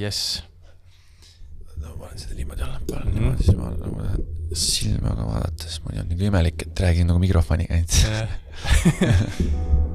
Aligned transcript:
jess. 0.00 0.42
ma 1.76 1.92
panen 2.00 2.18
seda 2.18 2.34
niimoodi 2.34 2.62
allapoole 2.62 3.04
mm, 3.04 3.10
-hmm. 3.10 3.20
niimoodi, 3.20 3.44
siis 3.44 3.56
ma 3.56 3.70
nagu 3.70 4.00
tahan 4.00 4.24
silmaga 4.56 5.26
vaadata, 5.26 5.68
siis 5.68 5.82
mul 5.84 5.98
on 6.00 6.08
nagu 6.12 6.30
imelik, 6.30 6.62
et 6.68 6.80
räägin 6.80 7.10
nagu 7.10 7.20
mikrofoniga 7.22 7.74
ainult. 7.74 7.94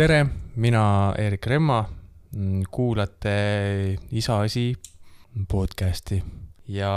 tere, 0.00 0.22
mina 0.56 1.12
Erik 1.20 1.44
Remma. 1.46 1.82
kuulate 2.70 3.98
Isa 4.16 4.38
asi 4.40 4.72
podcasti 5.48 6.22
ja 6.68 6.92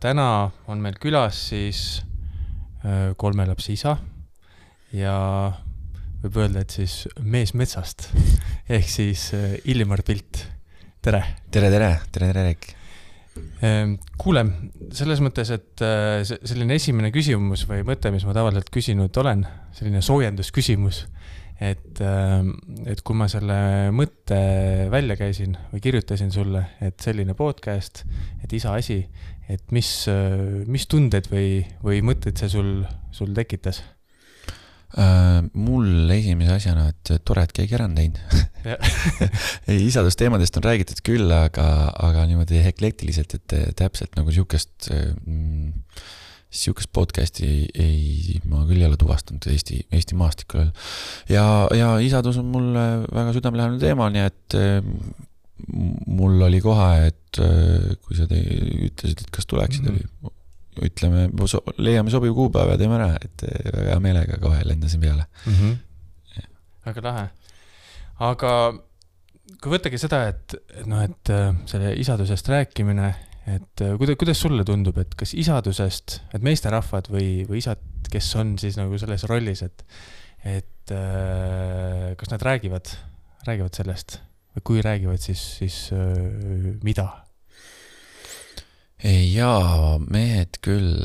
täna 0.00 0.50
on 0.66 0.82
meil 0.82 0.96
külas 0.98 1.38
siis 1.52 2.02
öö, 2.82 3.14
kolme 3.14 3.46
lapse 3.46 3.70
isa 3.72 3.92
ja 4.92 5.14
võib 6.24 6.40
öelda, 6.42 6.64
et 6.66 6.74
siis 6.74 7.04
mees 7.22 7.54
metsast 7.54 8.08
ehk 8.78 8.90
siis 8.90 9.28
öö, 9.38 9.54
Illimar 9.70 10.02
Pilt. 10.02 10.42
tere 11.02 11.22
tere, 11.52 11.70
tere, 11.70 11.92
tere, 12.10 12.32
tere, 12.32 12.46
Erik. 12.48 12.66
Ehm, 13.62 13.94
kuule, 14.18 14.42
selles 14.90 15.22
mõttes, 15.22 15.54
et 15.54 15.86
äh, 15.86 16.26
selline 16.26 16.74
esimene 16.80 17.12
küsimus 17.14 17.62
või 17.70 17.86
mõte, 17.86 18.10
mis 18.10 18.26
ma 18.26 18.34
tavaliselt 18.34 18.74
küsinud 18.74 19.22
olen, 19.22 19.46
selline 19.78 20.02
soojendusküsimus. 20.02 21.04
et, 21.58 22.00
et 22.86 23.02
kui 23.02 23.18
ma 23.18 23.26
selle 23.30 23.58
mõtte 23.94 24.38
välja 24.92 25.18
käisin 25.18 25.56
või 25.72 25.82
kirjutasin 25.82 26.30
sulle, 26.34 26.64
et 26.84 26.98
selline 27.02 27.34
podcast, 27.38 28.04
et 28.44 28.54
isa 28.54 28.76
asi, 28.78 29.00
et 29.50 29.74
mis, 29.74 29.90
mis 30.70 30.86
tunded 30.86 31.30
või, 31.32 31.62
või 31.82 32.02
mõtteid 32.06 32.38
see 32.38 32.52
sul, 32.52 32.74
sul 33.14 33.34
tekitas? 33.36 33.82
Äh, 34.96 35.42
mul 35.52 36.08
esimese 36.14 36.54
asjana, 36.54 36.86
et 36.94 37.10
tore, 37.28 37.42
et 37.44 37.52
keegi 37.52 37.76
ära 37.76 37.84
on 37.90 37.96
teinud. 37.98 38.20
ei, 39.68 39.82
isadusteemadest 39.84 40.56
on 40.56 40.64
räägitud 40.64 41.02
küll, 41.04 41.28
aga, 41.28 41.66
aga 42.08 42.24
niimoodi 42.30 42.62
eklektiliselt, 42.70 43.36
et 43.36 43.56
täpselt 43.76 44.16
nagu 44.16 44.32
sihukest 44.32 44.88
mm,, 44.88 45.74
sihukest 46.48 46.88
podcast'i 46.96 47.44
ei, 47.44 47.66
ei, 47.76 48.38
ma 48.48 48.62
küll 48.68 48.80
ei 48.80 48.88
ole 48.88 48.96
tuvastanud 49.00 49.44
Eesti, 49.52 49.82
Eesti 49.92 50.16
maastikul 50.16 50.62
veel. 50.62 50.70
ja, 51.28 51.44
ja 51.76 51.90
isadus 52.00 52.38
on 52.40 52.48
mulle 52.52 52.84
väga 53.04 53.34
südamelähedane 53.36 53.82
teema, 53.82 54.08
nii 54.14 54.24
et 54.24 54.56
eh, 54.56 54.78
mul 56.06 56.40
oli 56.48 56.62
kohe, 56.64 56.88
et 57.10 57.40
eh, 57.44 57.92
kui 58.00 58.16
sa 58.16 58.28
te, 58.30 58.40
ütlesid, 58.88 59.26
et 59.26 59.30
kas 59.34 59.48
tuleksid 59.50 59.84
mm, 59.84 59.98
Mhm. 59.98 60.08
-hmm. 60.24 60.34
oli 60.78 60.88
ütleme, 60.88 61.28
leiame 61.82 62.10
sobiva 62.10 62.34
kuupäeva 62.34 62.76
ja 62.76 62.78
teeme 62.78 62.94
ära, 62.96 63.12
et 63.20 63.42
eh, 63.44 63.70
väga 63.74 63.90
hea 63.90 64.00
meelega 64.00 64.38
kohe 64.40 64.64
lendasin 64.64 65.00
peale. 65.00 65.26
mm. 65.46 65.52
-hmm. 65.52 66.44
väga 66.86 67.02
lahe. 67.02 67.28
aga 68.20 68.52
kui 69.62 69.72
võttagi 69.72 69.98
seda, 69.98 70.28
et, 70.28 70.54
et 70.80 70.86
noh, 70.86 71.02
et 71.02 71.30
selle 71.66 71.94
isadusest 71.96 72.48
rääkimine, 72.48 73.14
et 73.48 73.82
äh, 73.84 73.94
kuidas, 73.98 74.16
kuidas 74.20 74.40
sulle 74.42 74.64
tundub, 74.66 74.98
et 75.00 75.14
kas 75.18 75.32
isadusest, 75.38 76.18
et 76.36 76.44
meesterahvad 76.44 77.08
või, 77.12 77.44
või 77.48 77.62
isad, 77.62 77.80
kes 78.12 78.30
on 78.40 78.56
siis 78.60 78.76
nagu 78.80 78.98
selles 79.00 79.24
rollis, 79.30 79.62
et, 79.64 79.84
et 80.44 80.92
äh, 80.94 82.10
kas 82.18 82.32
nad 82.32 82.44
räägivad, 82.44 82.92
räägivad 83.48 83.78
sellest 83.78 84.18
või 84.56 84.66
kui 84.70 84.84
räägivad, 84.84 85.22
siis, 85.22 85.44
siis 85.60 85.80
äh, 85.96 86.76
mida? 86.84 87.08
jaa, 88.98 89.92
mehed 90.10 90.56
küll 90.58 90.96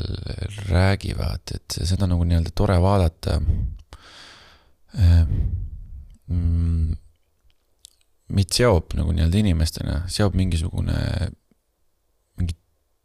räägivad, 0.66 1.52
et 1.54 1.76
seda 1.86 2.08
nagu 2.10 2.24
nii-öelda 2.26 2.50
tore 2.50 2.80
vaadata. 2.82 3.36
meid 8.34 8.50
seob 8.50 8.96
nagu 8.98 9.14
nii-öelda 9.14 9.38
inimestena, 9.38 10.00
seob 10.10 10.34
mingisugune, 10.34 10.98
mingi 11.22 11.43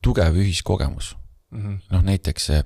tugev 0.06 0.38
ühiskogemus. 0.40 1.16
noh, 1.90 2.02
näiteks 2.06 2.50
eh, 2.54 2.66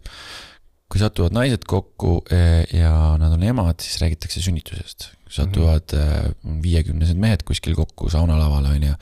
kui 0.92 1.00
satuvad 1.00 1.34
naised 1.34 1.64
kokku 1.70 2.18
eh, 2.34 2.66
ja 2.76 3.16
nad 3.20 3.32
on 3.32 3.46
emad, 3.48 3.80
siis 3.80 4.02
räägitakse 4.02 4.44
sünnitusest. 4.44 5.12
satuvad 5.34 5.96
eh, 5.98 6.28
viiekümnesed 6.62 7.18
mehed 7.18 7.46
kuskil 7.48 7.78
kokku 7.80 8.10
saunalavale 8.12 8.76
onju, 8.76 8.98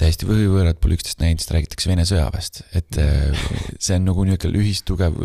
täiesti 0.00 0.26
võõrad, 0.26 0.80
pole 0.80 0.96
üksteist 0.96 1.20
näinud, 1.22 1.44
siis 1.44 1.52
räägitakse 1.54 1.92
Vene 1.92 2.08
sõjaväest, 2.08 2.62
et 2.72 2.98
see 3.78 4.00
on 4.00 4.08
nagu 4.08 4.24
niisugune 4.26 4.64
ühistugev 4.64 5.20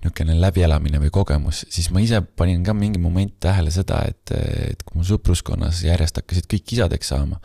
niisugune 0.00 0.36
läbielamine 0.40 1.00
või 1.02 1.10
kogemus, 1.12 1.64
siis 1.68 1.90
ma 1.92 2.00
ise 2.00 2.22
panin 2.36 2.62
ka 2.64 2.72
mingi 2.76 3.00
moment 3.02 3.34
tähele 3.42 3.72
seda, 3.74 4.00
et, 4.08 4.32
et 4.32 4.84
kui 4.86 5.00
mu 5.00 5.04
sõpruskonnas 5.04 5.82
järjest 5.84 6.22
hakkasid 6.22 6.48
kõik 6.48 6.72
isadeks 6.76 7.12
saama, 7.12 7.40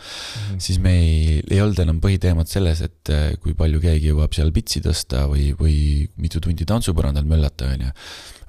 siis 0.56 0.80
me 0.80 0.94
ei, 1.02 1.42
ei 1.50 1.60
olnud 1.64 1.82
enam 1.84 2.00
põhiteemat 2.04 2.52
selles, 2.52 2.84
et 2.86 3.12
kui 3.44 3.56
palju 3.58 3.82
keegi 3.84 4.14
jõuab 4.14 4.38
seal 4.38 4.54
pitsi 4.56 4.80
tõsta 4.86 5.26
või, 5.32 5.50
või 5.60 5.76
mitu 6.22 6.40
tundi 6.44 6.68
tantsupõrandal 6.68 7.28
möllata, 7.28 7.74
onju. 7.76 7.92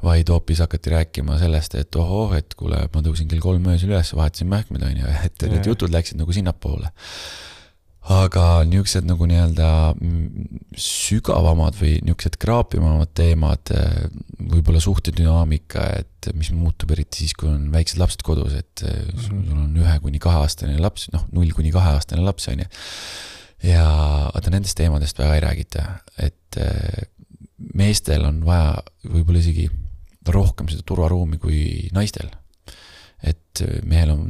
vaid 0.06 0.31
hoopis 0.31 0.62
hakati 0.62 0.93
rääkima 0.93 1.41
sellest, 1.41 1.75
et 1.75 1.99
ohoh, 1.99 2.37
et 2.39 2.55
kuule, 2.55 2.84
ma 2.93 3.03
tõusin 3.03 3.27
kell 3.31 3.43
kolm 3.43 3.66
öösel 3.72 3.91
üles, 3.91 4.15
vahetasin 4.15 4.50
mähkmeid, 4.53 4.87
onju, 4.87 5.11
et 5.27 5.50
need 5.50 5.66
jutud 5.66 5.91
läksid 5.91 6.22
nagu 6.22 6.37
sinnapoole. 6.37 6.95
Aga 8.06 8.43
niisugused 8.69 9.06
nagu 9.09 9.27
nii-öelda 9.27 9.69
mm, 9.97 10.59
sügavamad 10.78 11.75
või 11.78 11.97
niisugused 12.06 12.37
kraapivamad 12.43 13.11
teemad, 13.19 13.72
võib-olla 14.39 14.83
suhtedünaamika, 14.83 15.87
et 16.03 16.28
mis 16.39 16.53
muutub 16.55 16.93
eriti 16.95 17.25
siis, 17.25 17.34
kui 17.39 17.50
on 17.50 17.66
väiksed 17.75 17.99
lapsed 17.99 18.22
kodus, 18.27 18.55
et 18.55 18.84
-hmm. 18.84 19.25
sul 19.27 19.59
on 19.59 19.75
ühe 19.83 19.97
kuni 20.05 20.22
kaheaastane 20.22 20.78
laps, 20.78 21.09
noh, 21.15 21.27
null 21.33 21.50
kuni 21.56 21.72
kaheaastane 21.75 22.22
laps, 22.22 22.49
on 22.53 22.62
ju. 22.62 22.69
ja 23.72 23.87
vaata 24.34 24.50
nendest 24.55 24.77
teemadest 24.78 25.19
väga 25.19 25.34
ei 25.34 25.43
räägita, 25.43 25.84
et 26.19 26.61
eh, 26.62 27.09
meestel 27.75 28.25
on 28.25 28.45
vaja 28.45 28.83
võib-olla 29.03 29.43
isegi 29.43 29.71
rohkem 30.27 30.69
seda 30.69 30.83
turvaruumi 30.87 31.39
kui 31.39 31.89
naistel. 31.93 32.31
et 33.22 33.62
mehel 33.83 34.11
on, 34.12 34.22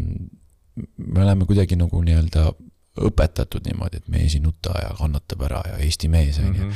me 0.96 1.22
oleme 1.22 1.44
kuidagi 1.44 1.76
nagu 1.76 2.00
nii-öelda 2.00 2.52
õpetatud 2.96 3.66
niimoodi, 3.68 4.00
et 4.00 4.10
mees 4.12 4.36
ei 4.36 4.42
nuta 4.44 4.74
ja 4.80 4.92
kannatab 4.98 5.46
ära 5.48 5.62
ja 5.68 5.78
Eesti 5.84 6.08
mees 6.12 6.40
on 6.42 6.54
ju. 6.56 6.68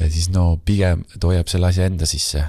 ja 0.00 0.10
siis 0.10 0.30
no 0.34 0.50
pigem 0.64 1.04
ta 1.18 1.30
hoiab 1.30 1.50
selle 1.50 1.70
asja 1.70 1.88
enda 1.88 2.08
sisse 2.08 2.44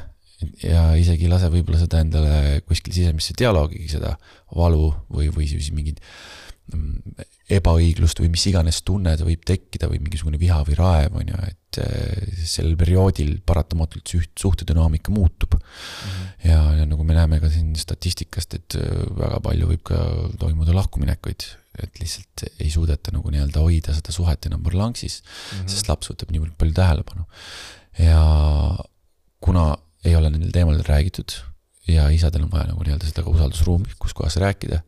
ja 0.64 0.84
isegi 1.00 1.28
ei 1.28 1.32
lase 1.32 1.50
võib-olla 1.52 1.82
seda 1.82 2.02
endale 2.04 2.62
kuskil 2.68 2.96
sisemisse 2.96 3.36
dialoogi, 3.38 3.86
seda 3.92 4.16
valu 4.56 4.88
või, 5.12 5.28
või 5.36 5.50
siis 5.52 5.72
mingit 5.76 6.00
mm, 6.72 7.26
ebaõiglust 7.58 8.22
või 8.22 8.32
mis 8.34 8.46
iganes 8.50 8.82
tunne 8.86 9.16
ta 9.18 9.26
võib 9.28 9.44
tekkida 9.48 9.90
või 9.90 10.02
mingisugune 10.04 10.40
viha 10.42 10.62
või 10.68 10.78
raev 10.78 11.18
on 11.20 11.32
ju, 11.32 11.40
et 11.50 11.80
eh, 11.82 12.36
sellel 12.46 12.78
perioodil 12.80 13.40
paratamatult 13.46 14.14
suht-, 14.14 14.36
suhtedünaamika 14.40 15.14
muutub. 15.14 15.58
ja, 16.46 16.62
ja 16.78 16.86
nagu 16.86 17.04
me 17.04 17.18
näeme 17.18 17.42
ka 17.42 17.50
siin 17.52 17.74
statistikast, 17.80 18.56
et 18.60 18.78
eh, 18.80 19.02
väga 19.18 19.42
palju 19.46 19.72
võib 19.74 19.84
ka 19.92 20.04
toimuda 20.40 20.78
lahkuminekuid, 20.78 21.48
et 21.84 22.00
lihtsalt 22.02 22.46
ei 22.60 22.70
suudeta 22.74 23.14
nagu 23.16 23.32
nii-öelda 23.34 23.64
hoida 23.64 23.96
seda 23.98 24.14
suhet 24.16 24.46
enam 24.50 24.64
parlanksis 24.66 25.22
mm, 25.22 25.60
-hmm. 25.60 25.70
sest 25.74 25.92
laps 25.92 26.12
võtab 26.12 26.34
niivõrd 26.34 26.56
palju 26.58 26.76
tähelepanu. 26.80 27.26
ja 28.00 28.24
kuna 29.40 29.78
ei 30.06 30.16
ole 30.16 30.30
nendel 30.30 30.52
teemadel 30.56 30.84
räägitud 30.88 31.36
ja 31.88 32.10
isadel 32.14 32.46
on 32.46 32.52
vaja 32.52 32.70
nagu 32.70 32.84
nii-öelda 32.86 33.10
seda 33.10 33.24
ka 33.26 33.34
usaldusruumi, 33.34 33.96
kus 34.00 34.14
kohas 34.14 34.38
rääkida, 34.42 34.82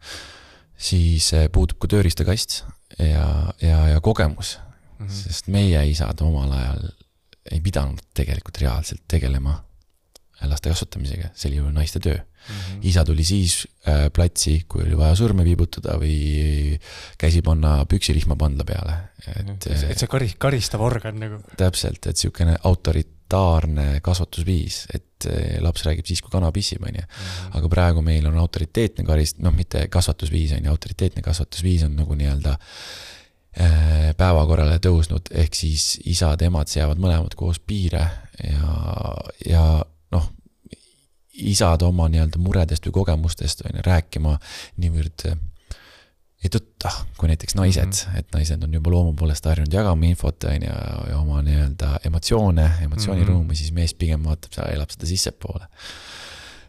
siis 0.77 1.31
eh, 1.33 1.47
puudub 1.53 1.79
ka 1.81 1.89
tööriistakast 1.95 2.61
ja, 2.99 3.53
ja, 3.61 3.79
ja 3.95 4.01
kogemus 4.01 4.57
mm, 4.57 5.05
-hmm. 5.05 5.23
sest 5.23 5.47
meie 5.47 5.83
isad 5.89 6.21
omal 6.21 6.51
ajal 6.51 6.89
ei 7.51 7.61
pidanud 7.61 8.01
tegelikult 8.13 8.61
reaalselt 8.61 9.03
tegelema 9.07 9.57
laste 10.49 10.71
kasvatamisega, 10.73 11.31
see 11.35 11.51
oli 11.51 11.61
ju 11.61 11.71
naiste 11.75 11.99
töö 11.99 12.17
mm. 12.49 12.55
-hmm. 12.55 12.79
isa 12.81 13.05
tuli 13.05 13.23
siis 13.23 13.67
äh, 13.87 14.09
platsi, 14.13 14.65
kui 14.67 14.83
oli 14.83 14.97
vaja 14.97 15.15
sõrme 15.15 15.43
viibutada 15.45 15.97
või 16.01 16.77
käsi 17.17 17.41
panna 17.41 17.85
püksirihma 17.85 18.35
pandla 18.35 18.65
peale, 18.65 18.97
et 19.27 19.49
et 19.49 19.91
et 19.91 19.99
see 19.99 20.09
kari-, 20.09 20.35
karistav 20.37 20.81
organ 20.81 21.19
nagu. 21.19 21.41
täpselt, 21.57 22.05
et 22.05 22.15
niisugune 22.15 22.57
autoritaarne 22.63 24.01
kasvatusviis, 24.01 24.85
et 24.93 25.29
eh, 25.29 25.61
laps 25.61 25.85
räägib 25.85 26.05
siis, 26.05 26.21
kui 26.21 26.33
kana 26.33 26.51
pissib, 26.51 26.83
onju. 26.83 27.05
aga 27.59 27.69
praegu 27.69 28.01
meil 28.01 28.27
on 28.27 28.37
autoriteetne 28.37 29.05
karist-, 29.07 29.39
noh, 29.39 29.53
mitte 29.55 29.87
kasvatusviis, 29.87 30.57
on 30.57 30.65
ju, 30.65 30.75
autoriteetne 30.75 31.21
kasvatusviis 31.21 31.85
on 31.87 31.95
nagu 31.95 32.17
nii-öelda 32.17 32.57
eh, 33.53 34.11
päevakorrale 34.17 34.79
tõusnud, 34.83 35.31
ehk 35.31 35.55
siis 35.55 35.93
isad-emad 36.05 36.67
seavad 36.67 37.01
mõlemad 37.01 37.35
koos 37.35 37.59
piire 37.59 38.05
ja, 38.41 38.75
ja 39.45 39.65
noh, 40.11 40.27
isad 41.31 41.81
oma 41.87 42.09
nii-öelda 42.11 42.41
muredest 42.43 42.85
või 42.87 42.99
kogemustest 43.01 43.63
on 43.65 43.79
ju 43.79 43.85
rääkima 43.87 44.37
niivõrd 44.83 45.27
äh, 45.31 45.39
ei 46.41 46.49
tõtta, 46.49 46.89
kui 47.17 47.29
näiteks 47.29 47.55
naised 47.55 47.85
mm, 47.85 47.91
-hmm. 47.91 48.19
et 48.19 48.33
naised 48.33 48.63
on 48.65 48.73
juba 48.73 48.91
loomu 48.91 49.13
poolest 49.13 49.45
harjunud 49.45 49.73
jagama 49.73 50.07
infot, 50.09 50.43
on 50.49 50.65
ju, 50.65 50.77
ja 51.09 51.17
oma 51.19 51.41
nii-öelda 51.45 51.99
emotsioone, 52.05 52.71
emotsiooniruumi 52.87 53.43
mm, 53.43 53.49
-hmm. 53.49 53.57
siis 53.57 53.71
mees 53.71 53.93
pigem 53.93 54.23
vaatab, 54.25 54.57
elab 54.73 54.89
seda 54.89 55.05
sissepoole 55.05 55.67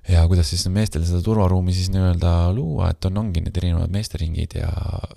ja 0.08 0.22
kuidas 0.26 0.48
siis 0.50 0.64
meestel 0.72 1.04
seda 1.06 1.20
turvaruumi 1.22 1.74
siis 1.74 1.90
nii-öelda 1.94 2.32
luua, 2.56 2.90
et 2.90 3.06
on, 3.06 3.20
ongi 3.22 3.42
need 3.44 3.58
erinevad 3.60 3.92
meesteringid 3.94 4.56
ja, 4.58 4.70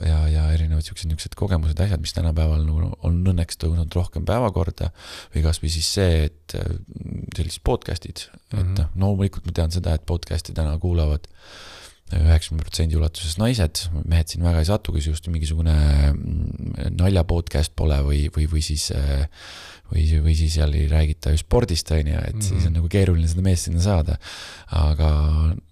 ja, 0.05 0.19
ja 0.29 0.45
erinevad 0.53 0.85
siuksed 0.85 1.09
niisugused 1.09 1.37
kogemused, 1.39 1.79
asjad, 1.81 2.03
mis 2.03 2.13
tänapäeval 2.13 2.61
nagu 2.67 2.91
on 3.07 3.21
õnneks 3.33 3.57
tõusnud 3.61 3.97
rohkem 3.97 4.27
päevakorda. 4.29 4.91
või 5.33 5.45
kasvõi 5.45 5.73
siis 5.73 5.89
see, 5.97 6.25
et 6.29 6.57
äh, 6.59 6.75
sellised 7.37 7.65
podcast'id 7.65 8.27
mm, 8.27 8.35
-hmm. 8.35 8.59
et 8.59 8.67
mhm. 8.67 8.99
noh, 9.01 9.09
loomulikult 9.09 9.49
ma 9.49 9.57
tean 9.57 9.73
seda, 9.73 9.95
et 9.95 10.05
podcast'i 10.05 10.53
täna 10.53 10.77
kuulavad 10.77 11.25
üheksakümne 12.13 12.61
protsendi 12.61 12.97
ulatuses 12.99 13.39
naised, 13.41 13.87
mehed 14.05 14.29
siin 14.29 14.43
väga 14.45 14.61
ei 14.61 14.67
satu, 14.69 14.93
kui 14.93 15.01
just 15.01 15.25
mingisugune 15.33 15.73
mm, 16.11 16.91
nalja 16.99 17.23
podcast 17.25 17.73
pole 17.75 17.97
või, 18.05 18.19
või, 18.35 18.45
või 18.51 18.61
siis 18.61 18.91
äh, 18.93 19.25
või, 19.91 20.05
või 20.23 20.35
siis 20.37 20.57
seal 20.57 20.73
ei 20.77 20.87
räägita 20.91 21.33
ju 21.33 21.41
spordist, 21.41 21.91
on 21.95 22.09
ju, 22.11 22.17
et 22.17 22.33
mm 22.33 22.39
-hmm. 22.39 22.47
siis 22.47 22.63
on 22.63 22.71
mhm. 22.71 22.77
nagu 22.79 22.89
keeruline 22.91 23.27
seda 23.31 23.45
meest 23.45 23.69
sinna 23.69 23.81
saada. 23.81 24.17
aga 24.71 25.09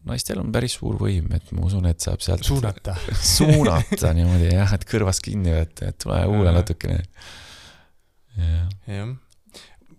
naistel 0.05 0.39
on 0.39 0.51
päris 0.51 0.77
suur 0.79 0.99
võim, 0.99 1.33
et 1.35 1.51
ma 1.51 1.65
usun, 1.65 1.85
et 1.89 1.99
saab 1.99 2.21
sealt 2.21 2.43
suunata 2.43 2.95
suunata 3.37 4.13
niimoodi 4.13 4.53
jah, 4.53 4.73
et 4.73 4.85
kõrvast 4.85 5.23
kinni 5.23 5.53
võtta, 5.55 5.89
et 5.89 5.97
tule 5.97 6.23
kuula 6.29 6.51
natukene. 6.51 7.03
jah 8.37 8.69
ja 8.87 9.07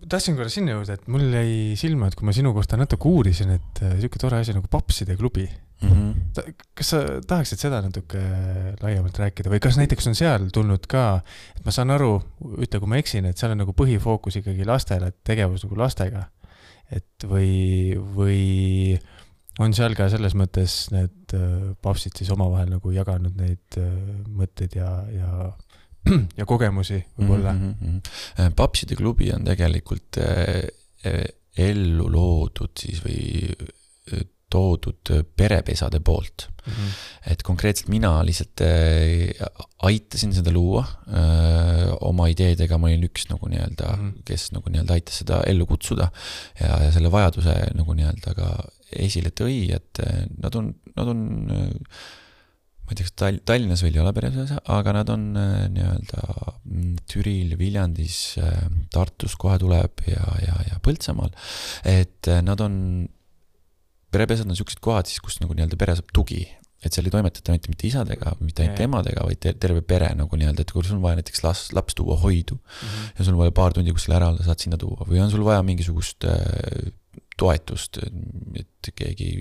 tahtsin 0.09 0.35
korra 0.37 0.51
sinna 0.53 0.75
jõuda, 0.75 0.97
et 0.99 1.07
mul 1.11 1.23
jäi 1.33 1.75
silma, 1.79 2.09
et 2.09 2.15
kui 2.17 2.27
ma 2.27 2.33
sinu 2.35 2.53
kohta 2.53 2.77
natuke 2.77 3.09
uurisin, 3.09 3.55
et 3.57 3.81
äh, 3.81 3.95
sihuke 3.99 4.21
tore 4.21 4.37
asi 4.37 4.53
nagu 4.53 4.69
papside 4.71 5.17
klubi 5.17 5.47
mm. 5.81 5.89
-hmm. 5.89 6.53
kas 6.73 6.89
sa 6.93 7.01
tahaksid 7.27 7.59
seda 7.59 7.81
natuke 7.83 8.21
laiemalt 8.81 9.19
rääkida 9.19 9.51
või 9.51 9.61
kas 9.63 9.79
näiteks 9.79 10.07
on 10.11 10.15
seal 10.17 10.47
tulnud 10.53 10.87
ka, 10.91 11.21
et 11.57 11.65
ma 11.65 11.73
saan 11.75 11.93
aru, 11.95 12.19
ütle, 12.57 12.79
kui 12.79 12.91
ma 12.91 13.01
eksin, 13.01 13.25
et 13.25 13.37
seal 13.37 13.55
on 13.55 13.63
nagu 13.63 13.75
põhifookus 13.77 14.39
ikkagi 14.41 14.65
lastele, 14.67 15.11
tegevus 15.23 15.65
nagu 15.67 15.77
lastega. 15.79 16.29
et 16.91 17.23
või, 17.25 17.97
või 17.97 18.99
on 19.59 19.73
seal 19.73 19.95
ka 19.97 20.05
selles 20.11 20.35
mõttes 20.37 20.91
need 20.93 21.33
äh, 21.33 21.73
papsid 21.81 22.13
siis 22.17 22.29
omavahel 22.29 22.69
nagu 22.69 22.91
jaganud 22.93 23.33
neid 23.39 23.79
äh, 23.81 23.87
mõtteid 24.29 24.75
ja, 24.77 24.91
ja 25.09 25.29
ja 26.39 26.45
kogemusi 26.45 26.99
võib-olla 27.17 27.53
mm. 27.53 27.73
-hmm. 27.81 28.53
papside 28.55 28.95
klubi 28.95 29.31
on 29.33 29.43
tegelikult 29.47 30.19
ellu 31.57 32.05
loodud 32.11 32.77
siis 32.77 33.01
või 33.01 33.49
toodud 34.51 35.11
perepesade 35.37 35.99
poolt 36.05 36.49
mm. 36.65 36.73
-hmm. 36.73 37.31
et 37.31 37.43
konkreetselt 37.43 37.89
mina 37.89 38.11
lihtsalt 38.25 38.61
äh, 38.61 39.47
aitasin 39.89 40.33
seda 40.33 40.53
luua 40.53 40.83
äh, 41.07 41.93
oma 42.01 42.27
ideedega, 42.31 42.77
ma 42.77 42.89
olin 42.91 43.07
üks 43.09 43.29
nagu 43.29 43.49
nii-öelda 43.51 43.95
mm, 43.95 44.09
-hmm. 44.09 44.25
kes 44.25 44.51
nagu 44.55 44.69
nii-öelda 44.69 44.97
aitas 44.97 45.21
seda 45.23 45.41
ellu 45.47 45.65
kutsuda. 45.65 46.11
ja, 46.59 46.83
ja 46.83 46.91
selle 46.91 47.11
vajaduse 47.11 47.55
nagu 47.73 47.93
nii-öelda 47.93 48.35
ka 48.37 48.51
esile 48.91 49.31
tõi, 49.33 49.73
et 49.75 50.03
äh, 50.05 50.27
nad 50.37 50.55
on, 50.55 50.75
nad 50.95 51.07
on 51.07 51.25
ma 52.85 52.93
ei 52.93 52.95
tea, 52.99 53.07
kas 53.07 53.15
Tall-, 53.17 53.41
Tallinnas 53.45 53.81
veel 53.81 53.95
ei 53.97 54.03
ole 54.03 54.13
peres, 54.13 54.53
aga 54.69 54.93
nad 54.93 55.09
on 55.09 55.31
nii-öelda 55.33 56.21
mm, 56.63 56.95
Türil, 57.09 57.57
Viljandis, 57.57 58.37
Tartus 58.93 59.33
kohe 59.41 59.57
tuleb 59.61 60.05
ja, 60.05 60.25
ja, 60.45 60.59
ja 60.69 60.77
Põltsamaal. 60.85 61.33
et 61.89 62.29
nad 62.45 62.61
on 62.61 63.07
perepesad 64.15 64.49
on 64.49 64.57
siuksed 64.57 64.81
kohad 64.83 65.09
siis, 65.09 65.21
kus 65.23 65.39
nagu 65.41 65.55
nii-öelda 65.57 65.79
pere 65.79 65.97
saab 65.99 66.13
tugi. 66.15 66.45
et 66.85 66.93
seal 66.93 67.07
ei 67.07 67.13
toimetata 67.15 67.53
mitte, 67.55 67.71
mitte 67.71 67.87
isadega, 67.87 68.35
mitte 68.45 68.61
ainult 68.61 68.81
emadega, 68.85 69.23
vaid 69.25 69.45
terve 69.57 69.81
pere 69.81 70.11
nagu 70.13 70.37
nii-öelda, 70.37 70.61
et 70.61 70.73
kui 70.73 70.83
sul 70.85 70.99
on 70.99 71.05
vaja 71.05 71.17
näiteks 71.17 71.41
laps, 71.41 71.63
laps 71.73 71.97
tuua 71.97 72.17
hoidu 72.21 72.59
mm 72.59 72.75
-hmm. 72.89 73.07
ja 73.17 73.25
sul 73.25 73.33
on 73.33 73.39
vaja 73.39 73.55
paar 73.57 73.73
tundi 73.73 73.95
kuskile 73.95 74.19
ära 74.19 74.27
olla, 74.29 74.45
saad 74.45 74.61
sinna 74.61 74.77
tuua 74.77 75.07
või 75.09 75.23
on 75.23 75.31
sul 75.31 75.45
vaja 75.45 75.63
mingisugust 75.65 76.27
äh, 76.29 76.91
toetust, 77.37 77.97
et 78.59 78.91
keegi 78.95 79.31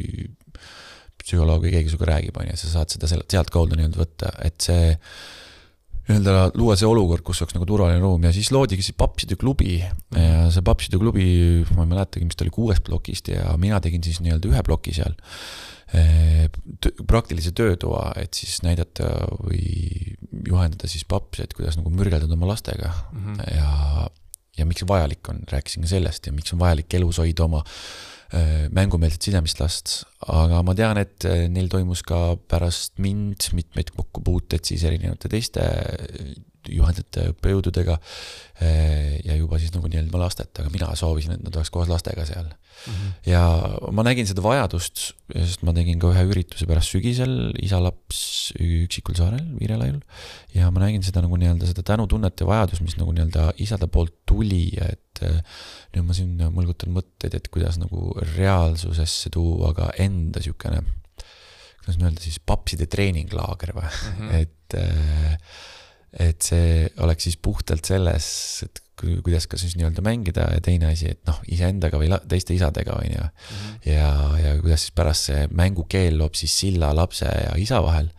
psühholoog 1.20 1.64
või 1.64 1.72
keegi 1.74 1.92
sinuga 1.92 2.10
räägib, 2.12 2.36
on 2.40 2.50
ju, 2.50 2.56
sa 2.60 2.70
saad 2.78 2.94
seda 2.94 3.10
sealt, 3.10 3.28
sealtkaudu 3.32 3.78
nii-öelda 3.78 4.00
võtta, 4.00 4.32
et 4.44 4.60
see 4.60 4.96
nii-öelda 6.08 6.50
luua 6.58 6.76
see 6.76 6.88
olukord, 6.88 7.24
kus 7.24 7.40
oleks 7.42 7.56
nagu 7.56 7.66
turvaline 7.68 8.02
ruum. 8.02 8.24
Ja 8.26 8.32
siis 8.36 8.50
loodigi 8.52 8.84
siis 8.84 8.96
Papside 8.98 9.38
klubi. 9.40 9.78
Ja 9.80 10.48
see 10.52 10.64
Papside 10.64 11.00
klubi, 11.00 11.26
ma 11.74 11.86
ei 11.86 11.92
mäletagi, 11.94 12.26
mis 12.28 12.36
ta 12.36 12.44
oli 12.44 12.52
kuuest 12.54 12.84
plokist. 12.86 13.30
Ja 13.32 13.56
mina 13.60 13.80
tegin 13.84 14.04
siis 14.04 14.20
nii-öelda 14.24 14.50
ühe 14.52 14.64
ploki 14.66 14.96
seal. 14.96 15.16
praktilise 17.06 17.52
töötoa, 17.54 18.14
et 18.18 18.34
siis 18.34 18.62
näidata 18.64 19.06
või 19.44 20.16
juhendada 20.48 20.88
siis 20.90 21.04
papsi, 21.06 21.44
et 21.44 21.54
kuidas 21.54 21.76
nagu 21.78 21.92
mürgeldada 21.94 22.34
oma 22.34 22.48
lastega. 22.50 22.90
Mm 23.12 23.26
-hmm. 23.26 23.54
ja, 23.54 24.08
ja 24.58 24.66
miks 24.66 24.82
see 24.82 24.88
vajalik 24.88 25.28
on, 25.28 25.44
rääkisin 25.52 25.86
ka 25.86 25.88
sellest. 25.88 26.26
Ja 26.26 26.32
miks 26.32 26.52
on 26.52 26.58
vajalik 26.58 26.94
elus 26.94 27.18
hoida 27.22 27.44
oma 27.44 27.62
mängumeelset 28.74 29.28
sidemist 29.28 29.60
last, 29.62 29.92
aga 30.26 30.62
ma 30.66 30.74
tean, 30.76 30.98
et 31.00 31.26
äh, 31.28 31.44
neil 31.52 31.68
toimus 31.72 32.02
ka 32.06 32.36
pärast 32.50 32.98
mind 33.02 33.50
mitmeid 33.56 33.92
kokkupuuteid 33.94 34.66
siis 34.66 34.84
erinevate 34.88 35.30
teiste 35.32 35.64
äh, 35.64 36.34
juhendajate, 36.70 37.30
õppejõududega. 37.34 37.98
ja 39.24 39.34
juba 39.34 39.58
siis 39.58 39.72
nagu 39.74 39.88
nii-öelda 39.90 40.18
lasteta, 40.20 40.62
aga 40.62 40.70
mina 40.70 40.92
soovisin, 40.94 41.32
et 41.34 41.42
nad 41.42 41.56
oleks 41.58 41.72
koos 41.74 41.88
lastega 41.90 42.22
seal 42.28 42.46
mm. 42.46 42.92
-hmm. 42.92 43.10
ja 43.26 43.42
ma 43.90 44.04
nägin 44.06 44.28
seda 44.30 44.44
vajadust, 44.44 45.10
sest 45.34 45.64
ma 45.66 45.74
tegin 45.74 45.98
ka 45.98 46.12
ühe 46.12 46.22
ürituse 46.30 46.68
pärast 46.70 46.94
sügisel, 46.94 47.50
isa-laps 47.58 48.54
üksikul 48.54 49.18
saarel, 49.18 49.42
Viirelaiul. 49.58 50.00
ja 50.54 50.70
ma 50.70 50.84
nägin 50.86 51.02
seda 51.02 51.24
nagu 51.24 51.36
nii-öelda 51.40 51.66
seda 51.66 51.82
tänutunnet 51.82 52.40
ja 52.40 52.46
vajadust, 52.46 52.84
mis 52.86 52.96
nagu 53.00 53.12
nii-öelda 53.12 53.52
isade 53.58 53.90
poolt 53.90 54.14
tuli, 54.26 54.70
et 54.78 55.24
nüüd 55.94 56.06
ma 56.06 56.16
siin 56.16 56.34
mõlgutan 56.54 56.94
mõtteid, 56.94 57.34
et 57.38 57.48
kuidas 57.52 57.78
nagu 57.82 58.14
reaalsusesse 58.36 59.30
tuua 59.34 59.74
ka 59.76 59.90
enda 60.02 60.42
siukene, 60.44 60.82
kuidas 61.82 62.00
ma 62.00 62.08
öelda 62.08 62.24
siis, 62.24 62.40
papside 62.40 62.88
treeninglaager 62.90 63.74
või 63.76 63.86
mm, 63.86 64.18
-hmm. 64.18 64.34
et 64.42 64.78
äh, 64.78 65.38
et 66.20 66.42
see 66.42 66.86
oleks 67.02 67.28
siis 67.28 67.36
puhtalt 67.42 67.84
selles, 67.88 68.26
et 68.66 68.80
kuidas 68.94 69.48
ka 69.50 69.58
siis 69.58 69.74
nii-öelda 69.76 70.04
mängida 70.06 70.46
ja 70.54 70.62
teine 70.62 70.92
asi, 70.92 71.10
et 71.10 71.20
noh, 71.26 71.40
iseendaga 71.50 71.98
või 71.98 72.10
teiste 72.30 72.54
isadega, 72.54 72.96
on 73.00 73.10
ju. 73.10 73.26
Mhm. 73.26 73.76
ja, 73.90 74.08
ja 74.40 74.56
kuidas 74.62 74.86
siis 74.86 74.94
pärast 74.96 75.30
see 75.30 75.46
mängukeel 75.50 76.18
loob 76.20 76.38
siis 76.38 76.54
silla 76.64 76.94
lapse 76.96 77.26
ja 77.26 77.54
isa 77.60 77.82
vahel. 77.84 78.10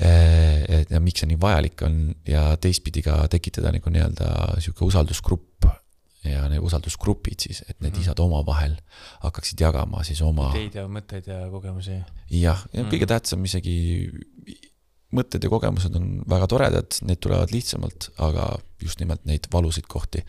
Äh, 0.00 0.62
et 0.80 0.94
ja 0.94 1.00
miks 1.02 1.20
see 1.20 1.28
nii 1.32 1.40
vajalik 1.40 1.82
on 1.84 2.14
ja 2.28 2.54
teistpidi 2.62 3.02
ka 3.04 3.24
tekitada 3.28 3.72
nagu 3.74 3.90
nii-öelda 3.92 4.60
sihuke 4.62 4.86
usaldusgrupp 4.86 5.66
ja 6.24 6.44
need 6.52 6.62
usaldusgrupid 6.64 7.42
siis, 7.42 7.62
et 7.66 7.80
need 7.80 7.92
mm 7.92 7.96
-hmm. 7.96 8.02
isad 8.02 8.18
omavahel 8.20 8.76
hakkaksid 9.24 9.60
jagama 9.60 10.04
siis 10.04 10.22
oma. 10.22 10.50
ideid 10.54 10.74
ja 10.74 10.86
mõtteid 10.86 11.26
ja 11.26 11.50
kogemusi. 11.50 11.90
jah, 11.90 12.04
ja 12.30 12.82
mm 12.82 12.86
-hmm. 12.86 12.90
kõige 12.92 13.06
tähtsam 13.06 13.44
isegi 13.44 14.10
mõtted 15.16 15.44
ja 15.44 15.50
kogemused 15.50 15.94
on 15.98 16.10
väga 16.30 16.48
toredad, 16.50 16.98
need 17.06 17.20
tulevad 17.22 17.52
lihtsamalt, 17.54 18.10
aga 18.22 18.52
just 18.82 19.00
nimelt 19.02 19.24
neid 19.28 19.48
valusaid 19.52 19.88
kohti. 19.90 20.24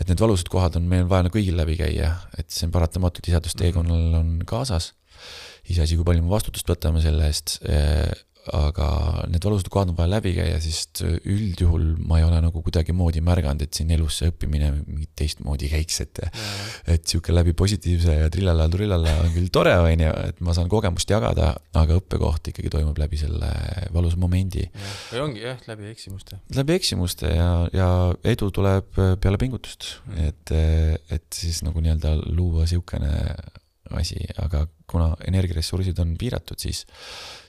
et 0.00 0.08
need 0.08 0.20
valusad 0.20 0.48
kohad 0.50 0.76
on 0.78 0.88
meil 0.90 1.08
vaja 1.10 1.30
kõigil 1.30 1.56
läbi 1.58 1.76
käia, 1.78 2.14
et 2.38 2.50
see 2.50 2.66
on 2.66 2.74
paratamatult 2.74 3.28
isadusteekonnal 3.30 4.20
on 4.20 4.36
kaasas. 4.46 4.92
iseasi, 5.70 5.96
kui 5.96 6.04
palju 6.04 6.22
me 6.22 6.30
vastutust 6.30 6.68
võtame 6.68 7.02
selle 7.02 7.26
eest 7.30 7.58
eh, 7.64 8.10
aga 8.52 8.88
need 9.32 9.44
valusad 9.44 9.70
kohad 9.72 9.92
on 9.92 9.96
vaja 9.96 10.10
läbi 10.16 10.34
käia, 10.36 10.58
sest 10.60 11.00
üldjuhul 11.04 11.94
ma 12.04 12.18
ei 12.20 12.26
ole 12.26 12.40
nagu 12.44 12.60
kuidagimoodi 12.64 13.22
märganud, 13.24 13.64
et 13.64 13.76
siin 13.76 13.92
elus 13.94 14.20
see 14.20 14.32
õppimine 14.32 14.70
mingit 14.82 15.12
teistmoodi 15.16 15.70
käiks, 15.72 16.00
et 16.04 16.20
et 16.90 17.06
sihuke 17.08 17.32
läbi 17.32 17.54
positiivse 17.56 18.18
ja 18.18 18.28
trillala-trillala 18.32 19.16
on 19.24 19.32
küll 19.34 19.48
tore, 19.54 19.74
on 19.80 20.04
ju, 20.06 20.12
et 20.28 20.44
ma 20.44 20.56
saan 20.56 20.68
kogemust 20.72 21.10
jagada, 21.10 21.54
aga 21.80 21.98
õppekoht 22.00 22.52
ikkagi 22.52 22.72
toimub 22.74 23.00
läbi 23.00 23.20
selle 23.20 23.50
valusa 23.94 24.20
momendi. 24.20 24.68
või 25.12 25.24
ongi 25.24 25.44
jah, 25.46 25.60
läbi 25.70 25.88
eksimuste. 25.92 26.40
läbi 26.56 26.76
eksimuste 26.76 27.32
ja, 27.32 27.50
ja 27.72 27.90
edu 28.34 28.50
tuleb 28.54 28.92
peale 28.94 29.40
pingutust 29.40 29.94
mm., 30.04 30.28
et, 30.28 30.54
et 31.16 31.28
siis 31.32 31.62
nagu 31.64 31.80
nii-öelda 31.80 32.16
luua 32.34 32.68
sihukene 32.68 33.12
asi, 33.90 34.16
aga 34.40 34.64
kuna 34.90 35.10
energiaressursid 35.28 35.98
on 36.00 36.14
piiratud, 36.20 36.60
siis, 36.60 36.84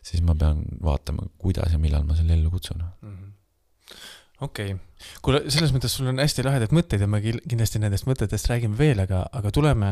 siis 0.03 0.23
ma 0.25 0.35
pean 0.35 0.65
vaatama, 0.83 1.29
kuidas 1.37 1.71
ja 1.71 1.79
millal 1.79 2.03
ma 2.07 2.17
selle 2.17 2.35
ellu 2.35 2.51
kutsun 2.51 2.83
mm 2.83 3.15
-hmm 3.15 3.35
okei 4.41 4.73
okay., 4.73 4.81
kuule, 5.23 5.41
selles 5.53 5.71
mõttes 5.75 5.93
sul 5.95 6.09
on 6.09 6.19
hästi 6.19 6.43
lahedad 6.45 6.73
mõtteid 6.75 7.03
ja 7.03 7.07
me 7.09 7.21
kindlasti 7.23 7.79
nendest 7.79 8.07
mõtetest 8.09 8.49
räägime 8.49 8.77
veel, 8.79 8.99
aga, 9.03 9.21
aga 9.35 9.51
tuleme 9.53 9.91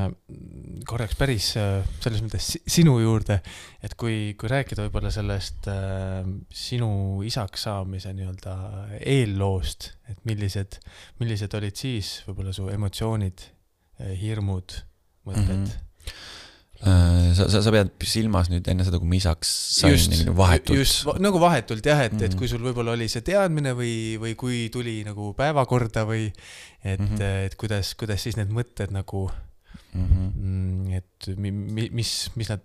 korraks 0.90 1.16
päris 1.20 1.52
äh, 1.60 1.86
selles 2.04 2.24
mõttes 2.26 2.50
sinu 2.76 2.98
juurde. 3.00 3.40
et 3.84 3.96
kui, 4.00 4.34
kui 4.40 4.52
rääkida 4.52 4.88
võib-olla 4.88 5.12
sellest 5.14 5.70
äh, 5.72 6.28
sinu 6.50 7.24
isaks 7.28 7.68
saamise 7.70 8.14
nii-öelda 8.16 8.58
eelloost, 9.00 9.94
et 10.12 10.20
millised, 10.28 10.80
millised 11.22 11.60
olid 11.60 11.80
siis 11.80 12.16
võib-olla 12.28 12.56
su 12.56 12.68
emotsioonid, 12.74 13.48
äh, 14.02 14.16
hirmud, 14.20 14.80
mõtted 15.30 15.58
mm? 15.58 15.66
-hmm 15.66 16.32
sa, 16.84 17.48
sa, 17.50 17.62
sa 17.64 17.72
pead 17.72 17.92
silmas 18.04 18.50
nüüd 18.52 18.68
enne 18.68 18.84
seda, 18.84 19.00
kui 19.00 19.08
ma 19.08 19.16
isaks 19.16 19.52
sain 19.80 19.96
nagu 20.26 20.36
vahetult? 20.38 20.78
just, 20.78 21.08
nagu 21.24 21.40
vahetult 21.40 21.86
jah, 21.86 22.02
et 22.04 22.12
mm, 22.14 22.20
-hmm. 22.20 22.26
et 22.26 22.32
Mhm. 22.34 22.40
kui 22.40 22.48
sul 22.48 22.64
võib-olla 22.66 22.92
oli 22.98 23.08
see 23.08 23.22
teadmine 23.22 23.74
või, 23.74 24.18
või 24.20 24.36
kui 24.36 24.70
tuli 24.74 25.04
nagu 25.08 25.34
päevakorda 25.34 26.06
või 26.06 26.32
et 26.84 27.00
mm, 27.00 27.06
Mhm. 27.06 27.16
-hmm. 27.18 27.46
et 27.46 27.56
kuidas, 27.56 27.96
kuidas 27.96 28.24
siis 28.24 28.36
need 28.38 28.50
mõtted 28.50 28.92
nagu 28.92 29.30
mm. 29.94 30.06
-hmm. 30.08 30.32
mm,, 30.36 30.94
et 30.94 31.38
mi, 31.38 31.52
mi, 31.52 31.90
mis, 31.92 32.30
mis 32.36 32.50
nad 32.50 32.62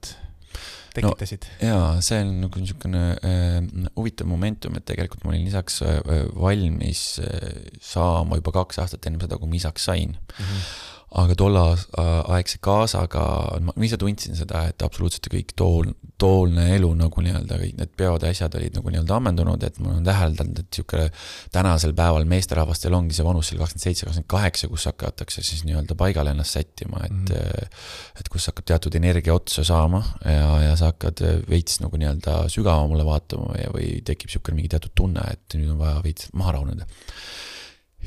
tekitasid 0.94 1.44
no.? 1.62 1.68
jaa, 1.68 1.88
see 2.04 2.20
on 2.24 2.30
nagu 2.42 2.58
niisugune 2.62 3.02
äh, 3.22 3.88
huvitav 3.96 4.26
momentum, 4.26 4.76
et 4.78 4.86
tegelikult 4.88 5.24
ma 5.24 5.30
olin 5.34 5.46
isaks 5.46 5.82
äh, 5.82 6.00
valmis 6.34 7.20
äh, 7.22 7.70
saama 7.80 8.40
juba 8.40 8.52
kaks 8.52 8.78
aastat 8.82 9.06
enne 9.06 9.20
seda, 9.22 9.38
kui 9.38 9.48
ma 9.50 9.54
isaks 9.60 9.84
sain. 9.90 10.16
Mm 10.16 10.44
-hmm. 10.44 10.62
Aga 11.16 11.34
tolleaegse 11.40 12.58
kaasaga 12.64 13.22
ma 13.64 13.72
ma 13.72 13.86
ise 13.86 13.96
tundsin 14.00 14.36
seda, 14.36 14.66
et 14.68 14.82
absoluutselt 14.84 15.30
kõik 15.32 15.54
tool, 15.56 15.88
toolne 16.20 16.66
elu 16.74 16.90
nagu 16.98 17.22
nii-öelda 17.24 17.58
kõik 17.62 17.78
need 17.78 17.94
peod 17.96 18.26
ja 18.26 18.32
asjad 18.34 18.56
olid 18.58 18.76
nagu 18.76 18.92
nii-öelda 18.92 19.16
ammendunud, 19.16 19.64
et 19.64 19.78
ma 19.80 19.94
olen 19.94 20.04
täheldanud, 20.04 20.60
et 20.60 20.78
sihuke 20.78 21.06
tänasel 21.54 21.94
päeval 21.96 22.28
meesterahvastel 22.28 22.96
ongi 22.98 23.16
see 23.16 23.26
vanus 23.26 23.48
seal 23.48 23.62
kakskümmend 23.62 23.86
seitse, 23.86 24.04
kakskümmend 24.04 24.30
kaheksa, 24.34 24.70
kus 24.72 24.88
hakatakse 24.90 25.44
siis 25.46 25.64
nii-öelda 25.68 25.96
paigale 25.98 26.34
ennast 26.36 26.58
sättima, 26.58 27.00
et 27.08 27.32
mm. 27.32 27.76
et 28.20 28.32
kus 28.32 28.50
hakkab 28.50 28.68
teatud 28.68 29.00
energia 29.00 29.36
otsa 29.36 29.64
saama 29.64 30.02
ja, 30.24 30.50
ja 30.66 30.76
sa 30.76 30.92
hakkad 30.92 31.24
veits 31.48 31.80
nagu 31.84 32.00
nii-öelda 32.00 32.42
sügavamale 32.52 33.06
vaatama 33.08 33.56
ja, 33.62 33.72
või 33.72 34.02
tekib 34.04 34.34
sihuke 34.34 34.52
mingi 34.56 34.74
teatud 34.74 34.92
tunne, 34.98 35.24
et 35.32 35.56
nüüd 35.56 35.72
on 35.72 35.80
vaja 35.80 36.02
veits 36.04 36.28
maha 36.36 36.58
rahuneda 36.58 36.88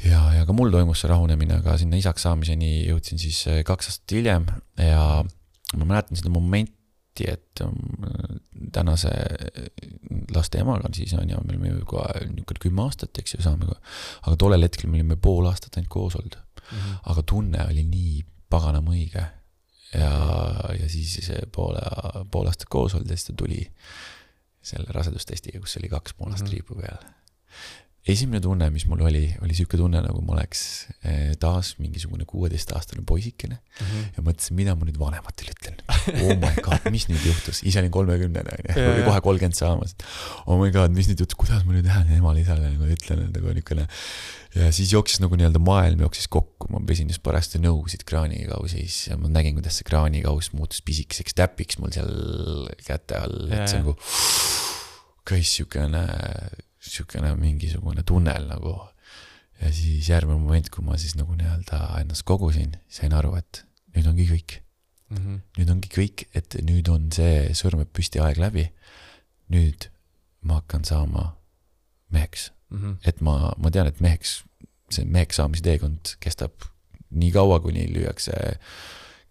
ja, 0.06 0.22
ja 0.34 0.46
ka 0.46 0.54
mul 0.54 0.72
toimus 0.74 1.02
see 1.04 1.10
rahunemine, 1.12 1.60
aga 1.62 1.78
sinna 1.78 1.98
isaks 2.00 2.24
saamiseni 2.28 2.86
jõudsin 2.88 3.20
siis 3.22 3.42
äh, 3.48 3.64
kaks 3.68 3.92
aastat 3.92 4.12
hiljem 4.18 4.46
ja 4.78 5.24
ma 5.78 5.86
mäletan 5.88 6.18
seda 6.20 6.30
momenti, 6.34 6.78
et 7.28 7.62
ähm, 7.62 7.76
tänase 8.74 9.12
äh, 9.12 9.68
laste 10.36 10.60
emaga 10.64 10.90
siis 10.96 11.14
on 11.14 11.30
ju, 11.30 11.38
me 11.46 11.54
olime 11.56 11.74
ju 11.76 11.86
kohe 11.86 12.26
niisugune 12.30 12.60
kümme 12.64 12.86
aastat, 12.88 13.18
eks 13.20 13.36
ju, 13.36 13.42
saame, 13.46 13.68
aga 14.22 14.36
tollel 14.40 14.64
hetkel 14.64 14.90
me 14.90 15.00
olime 15.02 15.16
pool 15.22 15.46
aastat 15.52 15.78
ainult 15.78 15.92
koos 15.92 16.16
olnud, 16.22 16.38
Mm 16.72 16.78
-hmm. 16.78 16.98
aga 17.12 17.22
tunne 17.28 17.64
oli 17.68 17.84
nii 17.84 18.26
paganama 18.50 18.92
õige. 18.92 19.24
ja, 19.94 20.12
ja 20.80 20.90
siis 20.90 21.18
see 21.26 21.40
poole, 21.52 21.82
pool 22.32 22.48
aastat 22.48 22.70
koos 22.70 22.94
olnud 22.96 23.10
ja 23.12 23.18
siis 23.18 23.28
ta 23.28 23.34
tuli 23.34 23.66
selle 24.62 24.88
rasedustestiga, 24.90 25.60
kus 25.60 25.76
oli 25.78 25.90
kaks 25.90 26.14
pool 26.14 26.32
aastat 26.32 26.48
Mhm. 26.48 26.54
riibu 26.54 26.76
peal 26.76 26.98
esimene 28.10 28.42
tunne, 28.42 28.70
mis 28.74 28.88
mul 28.90 29.04
oli, 29.06 29.26
oli 29.46 29.56
sihuke 29.58 29.78
tunne, 29.78 30.02
nagu 30.02 30.22
ma 30.26 30.36
oleks 30.38 30.62
eh, 31.06 31.34
taas 31.42 31.76
mingisugune 31.82 32.26
kuueteistaastane 32.30 33.06
poisikene 33.06 33.62
Mm 33.82 33.88
-hmm. 33.88 34.08
ja 34.18 34.24
mõtlesin, 34.24 34.56
mida 34.58 34.74
ma 34.76 34.86
nüüd 34.86 34.98
vanematele 35.00 35.54
ütlen. 35.56 35.78
Oh 36.26 36.34
my 36.38 36.52
god, 36.62 36.84
mis 36.96 37.08
nüüd 37.10 37.24
juhtus, 37.26 37.62
ise 37.64 37.80
olin 37.80 37.92
kolmekümnene 37.92 38.58
onju, 38.58 38.88
oli 38.94 39.06
kohe 39.06 39.22
kolmkümmend 39.28 39.58
saamas. 39.58 39.96
Oh 40.46 40.60
my 40.60 40.70
god, 40.76 40.92
mis 40.94 41.08
nüüd 41.10 41.24
juhtus, 41.24 41.38
kuidas 41.40 41.64
ma 41.66 41.74
nüüd 41.74 41.88
lähen 41.88 42.12
emale-isale 42.18 42.74
nagu 42.74 42.90
ütlen, 42.92 43.24
et 43.26 43.38
nagu 43.38 43.54
niukene. 43.56 43.88
ja 44.56 44.72
siis 44.76 44.92
jooksis 44.92 45.22
nagu 45.24 45.40
nii-öelda 45.40 45.62
maailm 45.64 46.04
jooksis 46.04 46.28
kokku, 46.28 46.68
ma 46.74 46.82
pesin 46.86 47.08
just 47.08 47.24
parajasti 47.24 47.62
nõusid 47.64 48.04
kraanikausis 48.06 49.08
ja 49.08 49.18
ma 49.18 49.32
nägin, 49.32 49.56
kuidas 49.56 49.80
see 49.80 49.88
kraanikauss 49.88 50.52
muutus 50.54 50.84
pisikeseks 50.84 51.34
täpiks 51.34 51.80
mul 51.80 51.96
seal 51.96 52.12
käte 52.84 53.18
all, 53.24 53.48
et 53.48 53.72
see 53.72 53.80
nagu 53.80 53.96
käis 55.32 55.56
siukene, 55.56 56.04
siukene 56.82 57.36
mingisugune 57.38 58.04
tunnel 58.04 58.48
nagu. 58.50 58.80
ja 59.62 59.70
siis 59.74 60.10
järgmine 60.10 60.40
moment, 60.42 60.70
kui 60.74 60.84
ma 60.86 60.98
siis 60.98 61.14
nagu 61.16 61.36
nii-öelda 61.38 62.00
ennast 62.02 62.26
kogusin, 62.26 62.74
sain 62.90 63.14
aru, 63.14 63.36
et 63.38 63.64
nüüd 63.96 64.08
ongi 64.10 64.26
kõik. 64.26 64.56
Mm 65.12 65.18
-hmm. 65.18 65.42
nüüd 65.58 65.70
ongi 65.70 65.90
kõik, 65.94 66.26
et 66.34 66.56
nüüd 66.66 66.90
on 66.90 67.12
see 67.12 67.52
sõrmed 67.54 67.92
püsti 67.94 68.22
aeg 68.22 68.38
läbi. 68.38 68.72
nüüd 69.50 69.90
ma 70.42 70.54
hakkan 70.62 70.84
saama 70.86 71.36
meheks, 72.10 72.52
Mm 72.72 72.78
-hmm. 72.78 73.08
et 73.08 73.22
ma, 73.22 73.54
ma 73.58 73.72
tean, 73.72 73.88
et 73.88 74.00
meheks, 74.00 74.44
see 74.90 75.06
meheks 75.06 75.36
saamise 75.36 75.62
teekond 75.62 76.16
kestab 76.20 76.52
nii 77.10 77.32
kaua, 77.32 77.60
kuni 77.60 77.88
lüüakse 77.94 78.32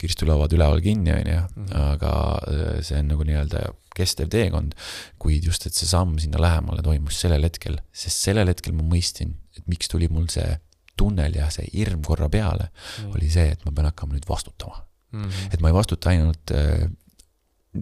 kirstulauad 0.01 0.53
üleval 0.57 0.81
kinni, 0.85 1.13
onju, 1.13 1.41
Mhm. 1.57 1.77
aga 1.93 2.13
äh, 2.49 2.81
see 2.87 2.99
on 3.03 3.09
nagu 3.13 3.27
nii-öelda 3.29 3.67
kestev 3.97 4.31
teekond. 4.33 4.75
kuid 5.19 5.45
just, 5.45 5.67
et 5.67 5.75
see 5.75 5.87
samm 5.89 6.19
sinna 6.19 6.41
lähemale 6.41 6.83
toimus 6.83 7.21
sellel 7.21 7.43
hetkel, 7.45 7.79
sest 7.93 8.25
sellel 8.29 8.49
hetkel 8.49 8.73
ma 8.73 8.83
mõistsin, 8.83 9.35
et 9.59 9.67
miks 9.69 9.89
tuli 9.93 10.09
mul 10.09 10.27
see 10.33 10.59
tunnel 10.97 11.35
ja 11.37 11.49
see 11.51 11.67
hirm 11.73 12.03
korra 12.05 12.29
peale, 12.29 12.71
oli 13.15 13.29
see, 13.33 13.51
et 13.53 13.65
ma 13.65 13.73
pean 13.73 13.87
hakkama 13.91 14.15
nüüd 14.17 14.29
vastutama. 14.29 14.85
mm. 15.13 15.23
-hmm. 15.23 15.55
et 15.55 15.61
ma 15.61 15.69
ei 15.69 15.75
vastuta 15.75 16.11
ainult 16.11 16.51
äh, 16.55 16.89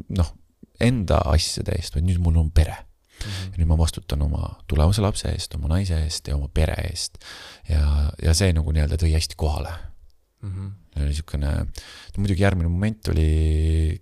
noh, 0.08 0.34
enda 0.80 1.18
asjade 1.32 1.75
eest, 1.76 1.94
vaid 1.94 2.06
nüüd 2.06 2.20
mul 2.22 2.37
on 2.37 2.50
pere. 2.50 2.76
ja 3.18 3.56
nüüd 3.58 3.66
ma 3.66 3.78
vastutan 3.78 4.22
oma 4.22 4.60
tulevase 4.70 5.02
lapse 5.02 5.28
eest, 5.28 5.54
oma 5.54 5.68
naise 5.68 5.96
eest 6.04 6.28
ja 6.28 6.37
oma 6.37 6.48
pere 6.54 6.76
eest. 6.90 7.18
ja, 7.68 8.12
ja 8.22 8.34
see 8.34 8.52
nagu 8.52 8.72
nii-öelda 8.72 8.94
tõi 8.96 9.10
hästi 9.16 9.34
kohale. 9.37 9.72
Mm 10.42 10.52
-hmm. 10.54 10.70
Oli 11.02 11.12
niisugune, 11.12 11.52
muidugi 12.19 12.45
järgmine 12.45 12.71
moment 12.71 13.11
oli, 13.12 13.28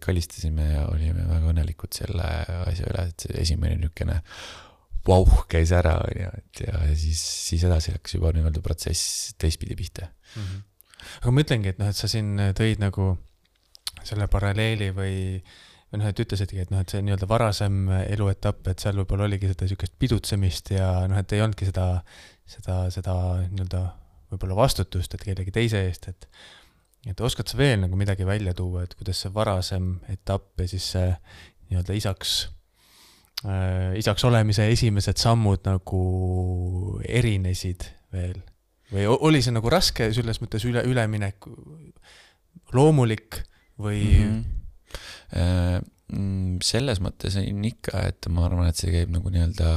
kallistasime 0.02 0.68
ja 0.72 0.86
olime 0.90 1.26
väga 1.28 1.50
õnnelikud 1.52 1.96
selle 1.96 2.28
asja 2.66 2.88
üle, 2.90 3.08
et 3.10 3.26
see 3.26 3.36
esimene 3.42 3.78
niisugune 3.80 4.20
vauh 5.06 5.44
käis 5.50 5.70
ära, 5.74 5.96
onju, 6.02 6.30
et 6.40 6.64
ja, 6.66 6.80
siis, 6.98 7.20
siis 7.50 7.62
edasi 7.66 7.94
hakkas 7.94 8.16
juba 8.16 8.32
nii-öelda 8.34 8.62
protsess 8.64 9.36
teistpidi 9.38 9.76
pihta. 9.78 10.08
mm. 10.34 10.42
-hmm. 10.42 10.64
aga 11.20 11.34
ma 11.34 11.44
ütlengi, 11.44 11.72
et 11.72 11.78
noh, 11.82 11.92
et 11.92 11.98
sa 11.98 12.10
siin 12.10 12.34
tõid 12.58 12.82
nagu 12.82 13.12
selle 14.06 14.26
paralleeli 14.30 14.90
või, 14.94 15.14
või 15.90 16.00
noh, 16.00 16.08
et 16.10 16.22
ütlesidki, 16.22 16.62
et 16.62 16.72
noh, 16.74 16.82
et 16.82 16.90
see 16.90 17.02
nii-öelda 17.02 17.28
varasem 17.30 17.86
eluetapp, 18.06 18.66
et 18.72 18.82
seal 18.82 18.98
võib-olla 18.98 19.28
oligi 19.30 19.50
seda 19.50 19.66
niisugust 19.66 19.94
pidutsemist 19.98 20.74
ja 20.74 20.90
noh, 21.10 21.22
et 21.22 21.32
ei 21.32 21.44
olnudki 21.44 21.70
seda, 21.70 21.86
seda, 22.56 22.82
seda 22.94 23.14
nii-öelda 23.46 23.84
võib-olla 24.32 24.58
vastutust, 24.58 25.14
et 25.14 25.22
kellegi 25.22 25.54
teise 25.54 25.82
eest, 25.86 26.08
et 26.10 26.28
et 27.06 27.20
oskad 27.22 27.48
sa 27.48 27.58
veel 27.58 27.80
nagu 27.84 27.98
midagi 27.98 28.26
välja 28.26 28.54
tuua, 28.56 28.84
et 28.86 28.94
kuidas 28.98 29.22
see 29.22 29.32
varasem 29.34 29.96
etapp 30.12 30.60
ja 30.60 30.68
siis 30.70 30.90
see 30.96 31.08
nii-öelda 31.70 31.96
isaks 31.98 32.34
äh,, 33.44 33.94
isaks 34.00 34.24
olemise 34.28 34.68
esimesed 34.72 35.18
sammud 35.22 35.64
nagu 35.66 36.02
erinesid 37.06 37.88
veel 38.14 38.40
või 38.92 39.06
oli 39.10 39.42
see 39.42 39.54
nagu 39.54 39.70
raske 39.72 40.10
selles 40.14 40.40
mõttes 40.42 40.64
üle, 40.68 40.84
üleminek 40.86 41.48
loomulik 42.76 43.42
või 43.82 44.02
mm? 44.22 44.38
-hmm. 45.34 46.58
selles 46.64 47.02
mõttes 47.02 47.36
on 47.40 47.64
ikka, 47.66 48.06
et 48.12 48.28
ma 48.30 48.46
arvan, 48.46 48.70
et 48.70 48.78
see 48.78 48.92
käib 48.94 49.10
nagu 49.14 49.30
nii-öelda 49.32 49.72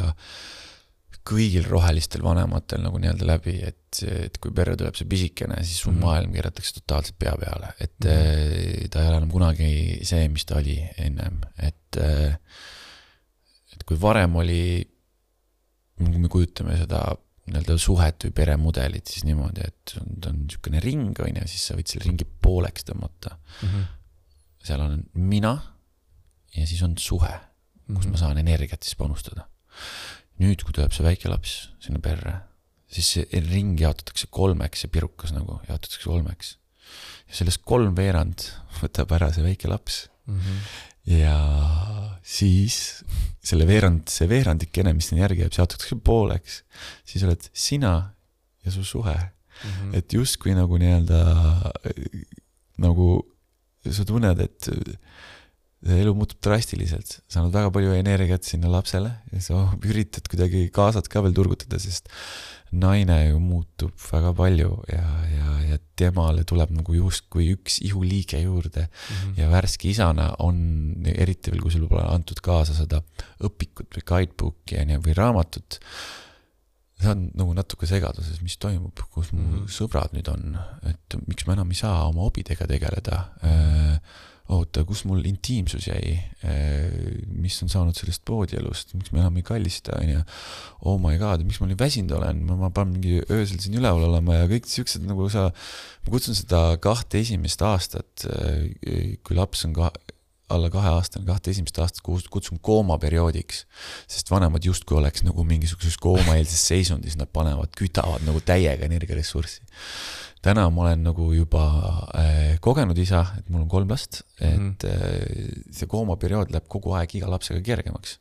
kõigil 1.30 1.66
rohelistel 1.70 2.24
vanematel 2.26 2.82
nagu 2.82 2.98
nii-öelda 3.02 3.28
läbi, 3.30 3.56
et, 3.68 4.00
et 4.10 4.38
kui 4.42 4.52
perre 4.56 4.76
tuleb 4.80 4.96
see 4.98 5.08
pisikene, 5.10 5.60
siis 5.64 5.80
su 5.84 5.92
mm. 5.92 5.96
-hmm. 5.96 6.06
maailm 6.06 6.34
keeratakse 6.34 6.74
totaalselt 6.80 7.18
pea 7.22 7.36
peale, 7.38 7.74
et 7.80 7.96
mm. 8.04 8.10
-hmm. 8.10 8.90
ta 8.90 9.02
ei 9.04 9.08
ole 9.12 9.18
enam 9.22 9.32
kunagi 9.32 9.72
see, 10.04 10.28
mis 10.30 10.46
ta 10.46 10.58
oli 10.58 10.78
ennem, 10.98 11.42
et, 11.58 11.98
et 13.74 13.84
kui 13.86 13.98
varem 14.02 14.36
oli, 14.42 14.62
kui 15.98 16.18
me 16.18 16.28
kujutame 16.32 16.78
seda 16.78 17.04
nii-öelda 17.50 17.78
suhet 17.82 18.24
või 18.26 18.32
peremudelit, 18.38 19.08
siis 19.10 19.24
niimoodi, 19.26 19.62
et 19.66 19.96
on- 20.02 20.20
ta 20.22 20.30
on 20.30 20.42
niisugune 20.46 20.80
ring, 20.84 21.20
on 21.20 21.40
ju, 21.42 21.48
siis 21.48 21.64
sa 21.68 21.74
võid 21.78 21.88
selle 21.90 22.06
ringi 22.06 22.26
pooleks 22.42 22.86
tõmmata 22.86 23.36
mm? 23.64 23.70
-hmm. 23.70 23.86
seal 24.64 24.82
on 24.86 25.04
mina 25.14 25.54
ja 26.56 26.68
siis 26.68 26.82
on 26.86 26.94
suhe, 26.98 27.32
kus 27.88 28.06
Mhm. 28.06 28.12
ma 28.12 28.18
saan 28.18 28.38
energiat 28.38 28.84
siis 28.84 28.96
panustada. 28.96 29.48
nüüd, 30.40 30.64
kui 30.64 30.76
tuleb 30.76 30.94
see 30.96 31.06
väike 31.06 31.32
laps 31.32 31.56
sinna 31.84 32.02
perre, 32.04 32.36
siis 32.90 33.14
see 33.16 33.42
ring 33.50 33.80
jaotatakse 33.80 34.30
kolmeks, 34.34 34.84
see 34.84 34.94
pirukas 34.94 35.34
nagu 35.36 35.60
jaotatakse 35.68 36.06
kolmeks. 36.06 36.56
ja 37.30 37.38
sellest 37.38 37.62
kolmveerand 37.70 38.46
võtab 38.80 39.12
ära 39.14 39.32
see 39.34 39.46
väike 39.46 39.70
laps 39.70 40.08
mm. 40.26 40.40
-hmm. 40.40 40.62
ja 41.20 41.36
siis 42.24 43.04
selle 43.44 43.68
veerand, 43.70 44.10
see 44.10 44.28
veerandikene, 44.30 44.94
mis 44.94 45.10
sinna 45.10 45.28
järgi 45.28 45.46
jääb, 45.46 45.54
see 45.54 45.62
jaotatakse 45.62 46.00
pooleks. 46.04 46.64
siis 47.06 47.24
oled 47.24 47.50
sina 47.54 48.16
ja 48.66 48.72
su 48.72 48.84
suhe 48.84 49.18
Mm 49.60 49.70
-hmm. 49.70 49.98
et 49.98 50.14
justkui 50.14 50.54
nagu 50.56 50.78
nii-öelda 50.78 51.20
nagu 52.78 53.08
sa 53.92 54.06
tunned, 54.06 54.40
et 54.40 54.70
elu 55.88 56.12
muutub 56.16 56.42
drastiliselt, 56.44 57.22
sa 57.32 57.40
annad 57.40 57.56
väga 57.56 57.72
palju 57.72 57.96
energiat 57.96 58.48
sinna 58.48 58.72
lapsele 58.72 59.14
ja 59.32 59.44
sa 59.44 59.66
üritad 59.90 60.28
kuidagi 60.28 60.68
kaasat 60.76 61.08
ka 61.12 61.24
veel 61.24 61.36
turgutada, 61.38 61.80
sest 61.80 62.12
naine 62.72 63.16
ju 63.30 63.40
muutub 63.42 63.94
väga 64.12 64.34
palju 64.38 64.74
ja, 64.92 65.06
ja, 65.32 65.54
ja 65.72 65.78
temale 65.98 66.44
tuleb 66.48 66.74
nagu 66.76 66.94
justkui 66.94 67.50
üks 67.56 67.80
ihuliige 67.82 68.42
juurde 68.44 68.86
mm 68.86 69.16
-hmm. 69.16 69.40
ja 69.40 69.50
värske 69.50 69.90
isana 69.90 70.36
on, 70.40 70.60
eriti 71.06 71.52
veel, 71.52 71.62
kui 71.62 71.72
sul 71.72 71.88
pole 71.88 72.04
antud 72.04 72.40
kaasa 72.42 72.74
seda 72.74 73.02
õpikut 73.42 73.90
või 73.96 74.06
guidebook'i 74.12 74.82
on 74.82 74.90
ju, 74.90 75.02
või 75.08 75.16
raamatut. 75.18 75.80
sa 77.02 77.14
oled 77.14 77.32
nagu 77.40 77.54
natuke 77.56 77.88
segaduses, 77.88 78.42
mis 78.42 78.58
toimub, 78.58 79.00
kus 79.10 79.32
mu 79.32 79.42
mm. 79.42 79.54
-hmm. 79.54 79.68
sõbrad 79.72 80.14
nüüd 80.14 80.28
on, 80.28 80.58
et 80.84 81.16
miks 81.28 81.48
ma 81.48 81.54
enam 81.54 81.72
ei 81.72 81.76
saa 81.80 82.08
oma 82.08 82.22
hobidega 82.28 82.68
tegeleda. 82.68 83.24
oota, 84.80 84.88
kus 84.88 85.04
mul 85.08 85.24
intiimsus 85.28 85.88
jäi, 85.90 86.16
mis 87.40 87.58
on 87.64 87.72
saanud 87.72 87.98
sellest 87.98 88.24
poodielust, 88.28 88.94
miks 88.98 89.12
me 89.14 89.22
enam 89.22 89.40
ei 89.40 89.46
kallista, 89.46 89.98
onju. 90.00 90.22
Oh 90.88 91.00
my 91.02 91.18
god, 91.20 91.44
miks 91.48 91.60
ma 91.62 91.70
nii 91.70 91.80
väsinud 91.80 92.16
olen, 92.18 92.44
ma, 92.48 92.58
ma 92.66 92.70
pean 92.74 92.94
mingi 92.94 93.20
öösel 93.28 93.60
siin 93.60 93.80
üleval 93.80 94.08
olema 94.10 94.40
ja 94.40 94.48
kõik 94.52 94.70
siuksed 94.70 95.04
nagu 95.08 95.28
sa, 95.32 95.50
ma 96.06 96.14
kutsun 96.14 96.38
seda 96.38 96.64
kahte 96.82 97.22
esimest 97.24 97.62
aastat, 97.66 98.28
kui 99.24 99.38
laps 99.38 99.66
on 99.68 99.76
ka 99.76 99.92
alla 100.50 100.72
kaheaastane, 100.74 101.28
kahte 101.28 101.52
esimest 101.54 101.78
aastat 101.78 102.02
kutsun 102.34 102.62
koomaperioodiks, 102.66 103.66
sest 104.10 104.32
vanemad 104.34 104.66
justkui 104.66 104.98
oleks 104.98 105.22
nagu 105.28 105.46
mingisuguses 105.46 106.00
koomaeelses 106.02 106.64
seisundis, 106.72 107.20
nad 107.20 107.30
panevad, 107.34 107.76
kütavad 107.78 108.26
nagu 108.26 108.42
täiega 108.42 108.88
energiaressurssi 108.90 109.62
täna 110.46 110.66
ma 110.72 110.86
olen 110.86 111.04
nagu 111.04 111.30
juba 111.36 111.64
äh, 112.16 112.58
kogenud 112.64 112.98
isa, 113.00 113.26
et 113.40 113.48
mul 113.52 113.66
on 113.66 113.72
kolm 113.72 113.90
last, 113.92 114.22
et 114.40 114.56
mm. 114.56 114.76
-hmm. 114.82 114.90
äh, 114.90 115.64
see 115.76 115.88
koomaperiood 115.88 116.54
läheb 116.54 116.68
kogu 116.68 116.94
aeg 116.96 117.16
iga 117.16 117.30
lapsega 117.32 117.62
kergemaks. 117.62 118.20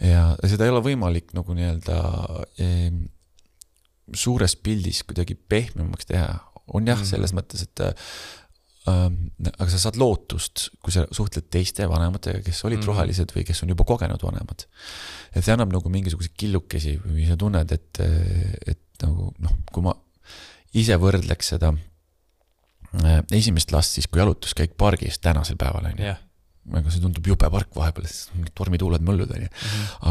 ja 0.00 0.36
seda 0.48 0.64
ei 0.64 0.70
ole 0.72 0.80
võimalik 0.80 1.34
nagu 1.36 1.54
nii-öelda 1.54 1.96
äh, 2.62 2.92
suures 4.14 4.56
pildis 4.56 5.02
kuidagi 5.04 5.34
pehmemaks 5.34 6.06
teha. 6.06 6.38
on 6.66 6.86
jah 6.86 6.96
mm. 6.96 7.02
-hmm. 7.02 7.10
selles 7.10 7.34
mõttes, 7.34 7.62
et 7.62 7.80
äh, 7.80 7.94
aga 9.58 9.68
sa 9.70 9.78
saad 9.78 9.96
lootust, 9.96 10.68
kui 10.82 10.92
sa 10.92 11.06
suhtled 11.10 11.50
teiste 11.50 11.88
vanematega, 11.88 12.40
kes 12.42 12.64
olid 12.64 12.78
mm. 12.78 12.82
-hmm. 12.82 12.86
rohelised 12.86 13.34
või 13.36 13.44
kes 13.44 13.62
on 13.62 13.68
juba 13.68 13.84
kogenud 13.84 14.22
vanemad. 14.22 14.66
et 15.34 15.44
see 15.44 15.52
annab 15.52 15.72
nagu 15.72 15.88
mingisuguseid 15.88 16.36
killukesi 16.36 17.00
või 17.02 17.26
sa 17.26 17.36
tunned, 17.36 17.72
et, 17.72 18.00
et 18.66 19.02
nagu 19.02 19.34
noh, 19.38 19.58
kui 19.72 19.82
ma 19.82 19.94
ise 20.74 20.96
võrdleks 21.00 21.54
seda 21.54 21.72
äh, 21.74 23.20
esimest 23.36 23.72
last 23.74 23.96
siis 23.96 24.06
kui 24.10 24.20
jalutuskäik 24.22 24.76
pargis 24.78 25.18
tänasel 25.22 25.58
päeval 25.60 25.90
onju. 25.92 26.14
aga 26.76 26.92
see 26.92 27.02
tundub 27.02 27.26
jube 27.26 27.48
park 27.50 27.74
vahepeal, 27.74 28.06
sest 28.06 28.34
mingid 28.36 28.52
tormituuled, 28.54 29.02
möllud 29.06 29.30
onju. 29.36 29.48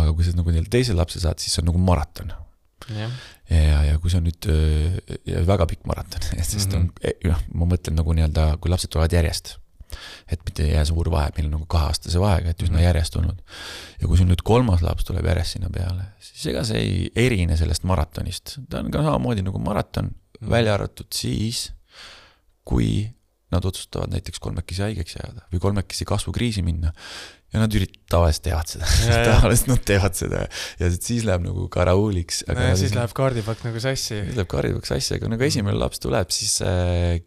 aga 0.02 0.14
kui 0.14 0.26
sa 0.28 0.36
nagu 0.36 0.52
nii-öelda 0.52 0.74
teise 0.74 0.96
lapse 0.98 1.22
saad, 1.24 1.40
siis 1.40 1.54
see 1.56 1.62
on 1.64 1.70
nagu 1.72 1.80
maraton. 1.84 2.34
jah, 2.90 3.12
ja, 3.52 3.80
ja 3.92 3.98
kui 4.02 4.12
see 4.12 4.20
on 4.20 4.28
nüüd 4.28 4.50
ja 5.30 5.46
väga 5.48 5.68
pikk 5.70 5.86
maraton, 5.90 6.26
sest 6.52 6.74
on, 6.76 6.90
noh, 7.30 7.42
ma 7.54 7.68
mõtlen 7.70 8.00
nagu 8.00 8.16
nii-öelda, 8.18 8.52
kui 8.60 8.72
lapsed 8.74 8.92
tulevad 8.92 9.14
järjest. 9.16 9.58
et 10.30 10.42
mitte 10.46 10.62
ei 10.68 10.74
jää 10.76 10.84
suur 10.86 11.08
vahe, 11.10 11.32
meil 11.38 11.48
on 11.48 11.56
nagu 11.58 11.66
kaheaastase 11.66 12.20
vahega, 12.22 12.52
et 12.52 12.62
üsna 12.62 12.78
Mhm. 12.78 12.84
järjest 12.84 13.14
tulnud. 13.14 13.40
ja 14.02 14.08
kui 14.08 14.18
sul 14.18 14.28
nüüd 14.30 14.44
kolmas 14.46 14.82
laps 14.86 15.06
tuleb 15.08 15.26
järjest 15.26 15.56
sinna 15.58 15.70
peale, 15.74 16.04
siis 16.22 16.46
ega 16.52 16.64
see 16.64 16.82
ei 16.82 17.12
erine 17.16 17.58
sellest 17.58 17.84
maratonist, 17.90 18.58
ta 18.70 18.80
on 18.84 18.92
ka 18.92 19.02
samamoodi 19.06 19.42
nagu 19.46 19.60
maraton, 19.60 20.12
Mhm. 20.40 20.52
välja 20.52 20.76
arvatud 20.78 21.10
siis, 21.14 21.72
kui 22.64 23.10
nad 23.50 23.66
otsustavad 23.66 24.12
näiteks 24.14 24.40
kolmekesi 24.40 24.84
haigeks 24.86 25.16
jääda 25.18 25.48
või 25.50 25.62
kolmekesi 25.64 26.06
kasvukriisi 26.06 26.62
minna 26.62 26.92
ja 27.54 27.64
nad 27.64 27.74
ürit-, 27.74 27.98
tavaliselt 28.12 28.46
teevad 28.46 28.70
seda 28.70 29.24
tavaliselt 29.26 29.72
nad 29.72 29.82
teevad 29.90 30.18
seda 30.18 30.44
ja 30.82 30.90
siis 30.94 31.26
läheb 31.26 31.48
nagu 31.48 31.66
karauuliks. 31.74 32.44
ja 32.48 32.76
siis 32.78 32.94
läheb 32.98 33.16
kaardipakk 33.18 33.66
nagu 33.66 33.82
sassi. 33.82 34.20
siis 34.22 34.38
läheb 34.38 34.52
karjuvaks 34.52 34.94
asja, 34.94 35.18
aga 35.18 35.32
nagu 35.34 35.48
esimene 35.48 35.78
laps 35.80 36.04
tuleb, 36.04 36.30
siis 36.36 36.60
äh, 36.66 37.18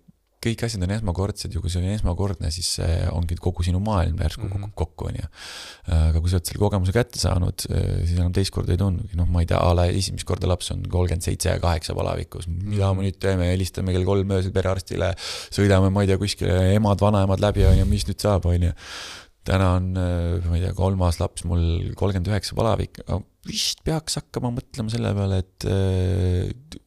kõik 0.42 0.64
asjad 0.66 0.82
on 0.82 0.90
esmakordsed 0.96 1.54
ja 1.54 1.60
kui 1.62 1.70
see 1.70 1.78
on 1.82 1.92
esmakordne, 1.92 2.50
siis 2.54 2.70
äh, 2.82 3.06
ongi 3.14 3.36
kogu 3.38 3.62
sinu 3.66 3.78
maailm 3.84 4.18
järsku 4.18 4.48
Mhm. 4.48 4.52
kukub 4.56 4.74
kokku, 4.82 5.08
onju. 5.12 5.28
aga 5.94 6.20
kui 6.20 6.30
sa 6.30 6.38
oled 6.38 6.48
selle 6.50 6.62
kogemuse 6.62 6.94
kätte 6.96 7.20
saanud, 7.22 7.64
siis 7.66 8.16
enam 8.18 8.32
teist 8.34 8.52
korda 8.54 8.74
ei 8.74 8.80
tundugi, 8.80 9.16
noh, 9.18 9.26
ma 9.30 9.42
ei 9.42 9.48
tea, 9.50 9.58
a 9.62 9.72
la 9.74 9.86
esimest 9.90 10.26
korda 10.28 10.50
laps 10.50 10.70
on 10.74 10.82
kolmkümmend 10.82 11.22
seitse 11.26 11.50
ja 11.50 11.62
kaheksa 11.62 11.94
palavikus, 11.98 12.46
mida 12.50 12.92
me 12.94 13.06
nüüd 13.06 13.18
teeme, 13.22 13.48
helistame 13.52 13.94
kell 13.94 14.06
kolm 14.06 14.30
öösel 14.34 14.54
perearstile, 14.54 15.12
sõidame, 15.54 15.90
ma 15.94 16.02
ei 16.04 16.10
tea, 16.10 16.18
kuskile 16.20 16.74
emad, 16.74 17.02
vanaemad 17.02 17.42
läbi, 17.42 17.66
onju, 17.70 17.86
mis 17.90 18.06
nüüd 18.10 18.22
saab, 18.22 18.46
onju. 18.50 18.72
täna 19.46 19.72
on, 19.74 19.88
ma 19.94 20.54
ei 20.54 20.62
tea, 20.62 20.74
kolmas 20.78 21.18
laps 21.18 21.42
mul 21.50 21.92
kolmkümmend 21.98 22.30
üheksa 22.30 22.54
palavik, 22.54 23.00
vist 23.46 23.82
peaks 23.82 24.20
hakkama 24.20 24.52
mõtlema 24.54 24.92
selle 24.92 25.10
peale, 25.18 25.42
et 25.42 26.80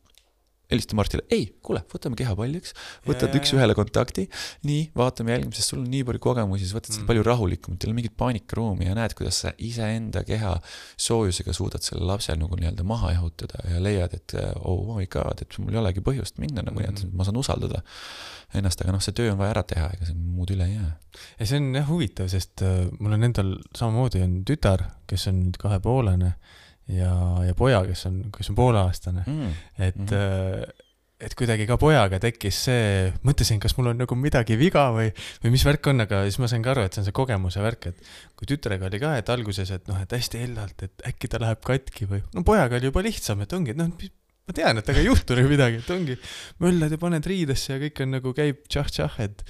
helistame 0.71 1.03
arstile, 1.03 1.23
ei, 1.31 1.45
kuule, 1.63 1.81
võtame 1.91 2.15
kehapalliks, 2.19 2.73
võtad 3.05 3.29
Jaa. 3.33 3.39
üks-ühele 3.41 3.75
kontakti, 3.77 4.27
nii, 4.65 4.91
vaatame 4.97 5.35
jälgime, 5.35 5.53
sest 5.53 5.69
sul 5.73 5.79
on 5.83 5.89
nii 5.91 6.03
palju 6.07 6.19
kogemusi, 6.25 6.65
sa 6.69 6.79
võtad 6.79 6.91
seda 6.95 7.03
Mm. 7.03 7.07
palju 7.11 7.23
rahulikumalt, 7.27 7.83
ei 7.83 7.89
ole 7.91 7.95
mingit 7.99 8.15
paanikaruumi 8.17 8.85
ja 8.87 8.95
näed, 8.97 9.13
kuidas 9.13 9.41
sa 9.45 9.51
iseenda 9.57 10.23
keha 10.25 10.55
soojusega 10.97 11.53
suudad 11.53 11.81
selle 11.85 12.05
lapse 12.09 12.33
nagu 12.35 12.55
nii-öelda 12.57 12.83
maha 12.83 13.11
jahutada 13.13 13.61
ja 13.69 13.79
leiad, 13.83 14.13
et 14.17 14.33
oh 14.65 14.95
my 14.97 15.05
god, 15.05 15.41
et 15.45 15.57
mul 15.59 15.73
ei 15.73 15.81
olegi 15.83 16.01
põhjust 16.01 16.39
minna 16.41 16.61
nagu 16.65 16.79
Mhm. 16.79 16.85
nii-öelda, 16.85 17.13
ma 17.15 17.23
saan 17.23 17.37
usaldada 17.37 17.83
ennast, 18.55 18.81
aga 18.81 18.91
noh, 18.95 19.01
see 19.03 19.11
töö 19.13 19.31
on 19.33 19.37
vaja 19.37 19.51
ära 19.55 19.63
teha, 19.67 19.89
ega 19.93 20.05
see 20.05 20.15
muud 20.15 20.49
üle 20.53 20.65
ei 20.65 20.75
jää. 20.75 20.91
ja 21.39 21.45
see 21.45 21.57
on 21.59 21.73
jah 21.75 21.87
huvitav, 21.89 22.27
sest 22.31 22.61
äh, 22.63 22.89
mul 22.99 23.13
on 23.13 23.23
endal 23.23 23.55
samamoodi 23.75 24.21
on 24.23 24.43
tütar, 24.47 24.83
kes 25.07 25.27
on 25.27 25.43
nüüd 25.45 25.57
kahepoolene 25.61 26.33
ja, 26.87 27.11
ja 27.47 27.53
poja, 27.57 27.83
kes 27.87 28.05
on, 28.09 28.23
kes 28.35 28.49
on 28.51 28.55
pooleaastane, 28.55 29.23
et 29.77 29.95
Mhm. 29.95 30.09
mm, 30.11 30.81
et 31.25 31.31
kuidagi 31.33 31.63
ka 31.65 31.77
pojaga 31.79 32.17
tekkis 32.19 32.57
see, 32.67 33.11
mõtlesin, 33.23 33.57
kas 33.63 33.77
mul 33.77 33.87
on 33.93 33.97
nagu 33.97 34.15
midagi 34.19 34.57
viga 34.59 34.89
või, 34.91 35.13
või 35.41 35.53
mis 35.53 35.63
värk 35.63 35.87
on, 35.87 36.03
aga 36.03 36.23
siis 36.27 36.37
ma 36.43 36.49
sain 36.51 36.61
ka 36.61 36.73
aru, 36.73 36.83
et 36.85 36.93
see 36.93 36.99
on 37.01 37.05
see 37.07 37.15
kogemuse 37.15 37.63
värk, 37.63 37.87
et 37.87 38.01
kui 38.35 38.45
tütrega 38.51 38.89
oli 38.89 38.99
ka, 38.99 39.13
et 39.17 39.29
alguses, 39.31 39.71
et 39.71 39.87
noh, 39.87 39.95
et 40.03 40.11
hästi 40.11 40.41
hellalt, 40.43 40.83
et 40.83 41.05
äkki 41.07 41.29
ta 41.31 41.39
läheb 41.39 41.63
katki 41.65 42.05
või, 42.11 42.19
no 42.35 42.43
pojaga 42.43 42.75
oli 42.75 42.91
juba 42.91 43.01
lihtsam, 43.07 43.41
et 43.41 43.53
ongi, 43.55 43.71
et 43.71 43.79
noh, 43.79 43.87
ma 44.45 44.53
tean, 44.59 44.77
et 44.77 44.89
ega 44.91 44.99
ei 45.01 45.07
juhtu 45.07 45.39
nagu 45.39 45.49
midagi, 45.55 45.79
et 45.79 45.89
ongi, 45.95 46.19
möllad 46.59 46.91
ja 46.91 46.97
paned 47.01 47.25
riidesse 47.31 47.73
ja 47.73 47.79
kõik 47.87 48.03
on 48.03 48.11
nagu 48.19 48.35
käib 48.35 48.67
tšah-tšah, 48.67 49.17
et 49.23 49.43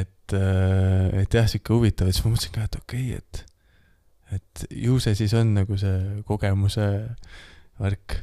et, 0.00 0.32
et 0.32 1.34
jah, 1.34 1.46
sihuke 1.48 1.76
huvitav, 1.76 2.08
et 2.08 2.16
siis 2.16 2.24
ma 2.24 2.32
mõtlesin 2.34 2.56
ka, 2.56 2.66
et 2.66 2.76
okei 2.80 3.06
okay,, 3.14 3.20
et 3.20 3.44
et 4.32 4.64
ju 4.70 4.98
see 5.02 5.14
siis 5.18 5.34
on 5.34 5.54
nagu 5.54 5.76
see 5.80 6.22
kogemuse 6.26 6.86
värk, 7.80 8.20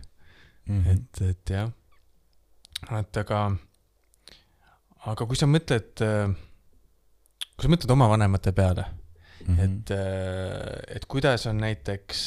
Mhm. 0.67 0.89
et, 0.91 1.21
et 1.21 1.49
jah. 1.49 1.71
et 2.99 3.17
aga, 3.17 3.41
aga 5.07 5.25
kui 5.25 5.39
sa 5.39 5.47
mõtled, 5.47 5.93
kui 5.95 7.63
sa 7.63 7.71
mõtled 7.71 7.93
oma 7.95 8.09
vanemate 8.11 8.51
peale 8.51 8.83
mm. 9.47 9.55
-hmm. 9.55 9.63
et, 9.63 9.93
et 10.97 11.05
kuidas 11.05 11.47
on 11.47 11.57
näiteks 11.63 12.25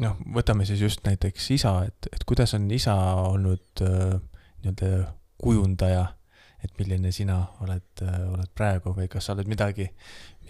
noh, 0.00 0.16
võtame 0.38 0.64
siis 0.64 0.80
just 0.80 1.04
näiteks 1.04 1.50
isa, 1.50 1.84
et, 1.84 2.08
et 2.12 2.24
kuidas 2.24 2.54
on 2.54 2.70
isa 2.70 2.94
olnud 3.26 3.82
nii-öelda 3.82 5.12
kujundaja, 5.40 6.06
et 6.64 6.78
milline 6.78 7.12
sina 7.12 7.46
oled, 7.60 8.02
oled 8.04 8.50
praegu 8.54 8.94
või 8.96 9.08
kas 9.08 9.26
sa 9.26 9.32
oled 9.32 9.48
midagi, 9.48 9.90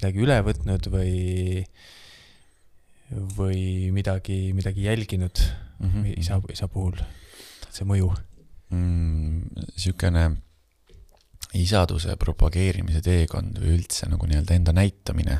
midagi 0.01 0.23
üle 0.25 0.39
võtnud 0.47 0.87
või, 0.89 1.65
või 3.37 3.91
midagi, 3.95 4.53
midagi 4.57 4.87
jälginud 4.89 5.41
Mhm. 5.81 6.05
isa, 6.21 6.37
isa 6.53 6.67
puhul, 6.69 6.99
see 7.73 7.87
mõju 7.89 8.11
mm, 8.71 9.47
niisugune 9.57 10.25
isaduse 11.57 12.17
propageerimise 12.21 13.01
teekond 13.03 13.57
või 13.59 13.79
üldse 13.79 14.09
nagu 14.11 14.29
nii-öelda 14.29 14.55
enda 14.59 14.75
näitamine 14.77 15.39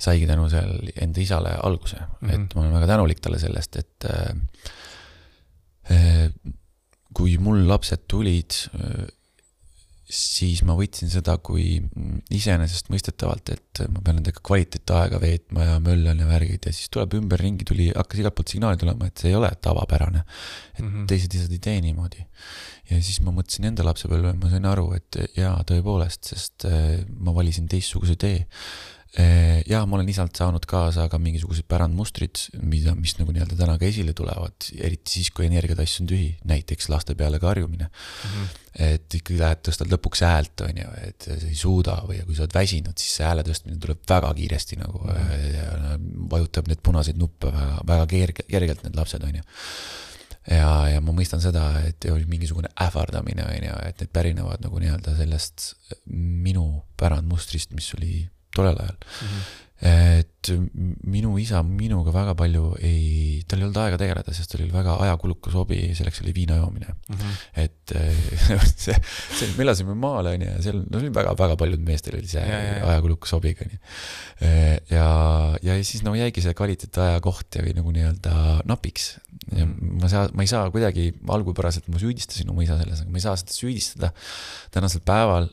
saigi 0.00 0.26
tänu 0.26 0.48
seal 0.50 0.90
enda 0.96 1.22
isale 1.22 1.54
alguse 1.62 1.96
mm, 2.00 2.08
Mhm. 2.20 2.30
-hmm. 2.30 2.44
et 2.44 2.54
ma 2.54 2.60
olen 2.64 2.72
väga 2.80 2.86
tänulik 2.94 3.20
talle 3.20 3.38
sellest, 3.38 3.76
et 3.76 4.04
äh, 4.10 4.34
äh, 5.90 6.32
kui 7.14 7.38
mul 7.38 7.62
lapsed 7.68 8.08
tulid 8.08 8.50
äh, 8.74 9.06
siis 10.10 10.62
ma 10.66 10.74
võtsin 10.78 11.10
seda 11.12 11.36
kui 11.44 11.78
mm, 11.80 12.24
iseenesestmõistetavalt, 12.34 13.52
et 13.54 13.82
ma 13.92 14.02
pean 14.04 14.18
nendega 14.18 14.42
kvaliteetaega 14.46 15.20
veetma 15.22 15.66
ja 15.66 15.78
möllan 15.82 16.20
ja 16.22 16.28
värgid 16.28 16.66
ja 16.66 16.74
siis 16.74 16.90
tuleb 16.92 17.14
ümberringi 17.20 17.66
tuli, 17.68 17.90
hakkas 17.94 18.22
igalt 18.22 18.36
poolt 18.38 18.54
signaali 18.54 18.80
tulema, 18.80 19.08
et 19.10 19.22
see 19.22 19.30
ei 19.30 19.38
ole 19.38 19.50
tavapärane. 19.62 20.24
et 20.74 20.84
mm. 20.84 20.90
-hmm. 20.90 21.06
teised 21.10 21.34
isad 21.34 21.52
ei 21.52 21.58
tee 21.58 21.80
niimoodi. 21.80 22.26
ja 22.90 23.02
siis 23.02 23.20
ma 23.22 23.30
mõtlesin 23.30 23.70
enda 23.70 23.84
lapsepõlve, 23.86 24.32
ma 24.34 24.50
sain 24.50 24.66
aru, 24.66 24.92
et 24.98 25.20
jaa, 25.36 25.56
tõepoolest, 25.66 26.32
sest 26.34 26.66
äh, 26.66 27.04
ma 27.18 27.34
valisin 27.34 27.68
teistsuguse 27.68 28.16
tee. 28.16 28.46
jaa, 29.18 29.82
ma 29.90 29.96
olen 29.96 30.08
isalt 30.12 30.38
saanud 30.38 30.64
kaasa 30.70 31.08
ka 31.10 31.18
mingisugused 31.18 31.66
pärandmustrid, 31.70 32.44
mida, 32.62 32.94
mis 32.94 33.16
nagu 33.18 33.32
nii-öelda 33.34 33.56
täna 33.58 33.74
ka 33.80 33.88
esile 33.88 34.14
tulevad, 34.16 34.68
eriti 34.78 35.16
siis, 35.16 35.32
kui 35.34 35.48
energiatass 35.48 36.02
on 36.02 36.10
tühi, 36.10 36.28
näiteks 36.46 36.86
laste 36.92 37.16
peale 37.18 37.40
karjumine 37.42 37.88
Mhm. 37.90 38.44
et 38.86 39.18
ikkagi 39.18 39.38
lähed, 39.40 39.62
tõstad 39.66 39.90
lõpuks 39.90 40.22
häält, 40.22 40.62
on 40.62 40.78
ju, 40.82 40.94
et 41.08 41.26
sa 41.26 41.48
ei 41.48 41.58
suuda 41.58 41.96
või 42.06 42.20
kui 42.26 42.38
sa 42.38 42.44
oled 42.46 42.54
väsinud, 42.54 42.94
siis 43.02 43.18
see 43.18 43.26
hääle 43.26 43.42
tõstmine 43.46 43.80
tuleb 43.82 44.04
väga 44.08 44.32
kiiresti 44.38 44.78
nagu 44.78 45.02
mm. 45.02 45.16
-hmm. 45.16 45.54
ja 45.56 45.98
vajutab 46.30 46.70
neid 46.70 46.82
punaseid 46.82 47.18
nuppe 47.18 47.50
väga, 47.50 47.80
väga 47.86 48.06
kerge, 48.14 48.46
kergelt 48.46 48.84
need 48.86 48.96
lapsed, 48.96 49.26
on 49.26 49.40
ju. 49.40 49.42
ja, 50.54 50.72
ja 50.94 51.00
ma 51.02 51.12
mõistan 51.12 51.42
seda, 51.42 51.82
et 51.88 52.06
oli 52.12 52.30
mingisugune 52.30 52.70
ähvardamine, 52.80 53.42
on 53.42 53.70
ju, 53.70 53.78
et 53.88 54.00
need 54.00 54.12
pärinevad 54.12 54.62
nagu 54.62 54.78
nii-öelda 54.78 55.16
sellest 55.18 55.72
minu 56.14 56.84
pärandmustrist, 56.96 57.74
mis 57.74 57.90
oli 57.98 58.28
tollel 58.56 58.78
ajal. 58.84 59.00
Mhm. 59.22 59.48
et 59.80 60.48
m- 60.52 60.90
minu 61.08 61.30
isa 61.40 61.62
minuga 61.64 62.12
väga 62.12 62.34
palju 62.36 62.74
ei, 62.84 63.38
tal 63.48 63.62
ei 63.62 63.64
olnud 63.64 63.78
aega 63.80 63.96
tegeleda, 63.96 64.32
sest 64.36 64.50
tal 64.52 64.60
oli 64.66 64.74
väga 64.74 64.98
ajakulukas 65.06 65.54
hobi, 65.56 65.78
selleks 65.96 66.20
oli 66.20 66.34
viina 66.36 66.58
joomine. 66.58 66.92
et 67.56 67.94
eh, 67.96 68.18
see, 68.84 68.92
see, 69.38 69.48
me 69.56 69.64
elasime 69.64 69.94
maal 69.96 70.28
onju 70.34 70.50
ja 70.50 70.58
seal, 70.66 70.82
no 70.84 71.00
väga-väga 71.00 71.56
paljud 71.62 71.80
meestel 71.86 72.18
oli 72.18 72.28
see 72.28 72.42
Ja, 72.44 72.58
ja, 72.60 72.74
ja. 72.76 72.90
ajakulukas 72.92 73.32
hobiga 73.38 73.64
onju. 73.64 73.78
ja, 74.92 75.06
ja 75.64 75.76
siis 75.80 76.04
no 76.04 76.12
jäigi 76.18 76.44
see 76.44 76.52
kvaliteetaja 76.60 77.22
koht 77.24 77.56
jäi 77.62 77.72
nagu 77.78 77.92
nii-öelda 77.96 78.34
napiks. 78.68 79.14
ja 79.56 79.64
Mhm. 79.64 79.94
ma 80.02 80.08
saa, 80.12 80.26
ma 80.36 80.44
ei 80.44 80.50
saa 80.52 80.68
kuidagi 80.74 81.06
algupäraselt, 81.28 81.88
ma 81.88 81.96
süüdistasin 82.02 82.52
oma 82.52 82.62
isa 82.68 82.76
selles, 82.82 83.00
aga 83.00 83.10
ma 83.16 83.16
ei 83.16 83.24
saa 83.24 83.36
seda 83.40 83.56
süüdistada 83.56 84.12
tänasel 84.76 85.00
päeval, 85.08 85.48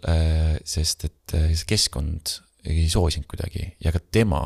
sest 0.68 1.08
et 1.08 1.34
eh, 1.40 1.56
see 1.56 1.66
keskkond 1.78 2.42
ei 2.68 2.90
soosinud 2.92 3.28
kuidagi 3.30 3.72
ja 3.84 3.92
ka 3.96 4.00
tema 4.12 4.42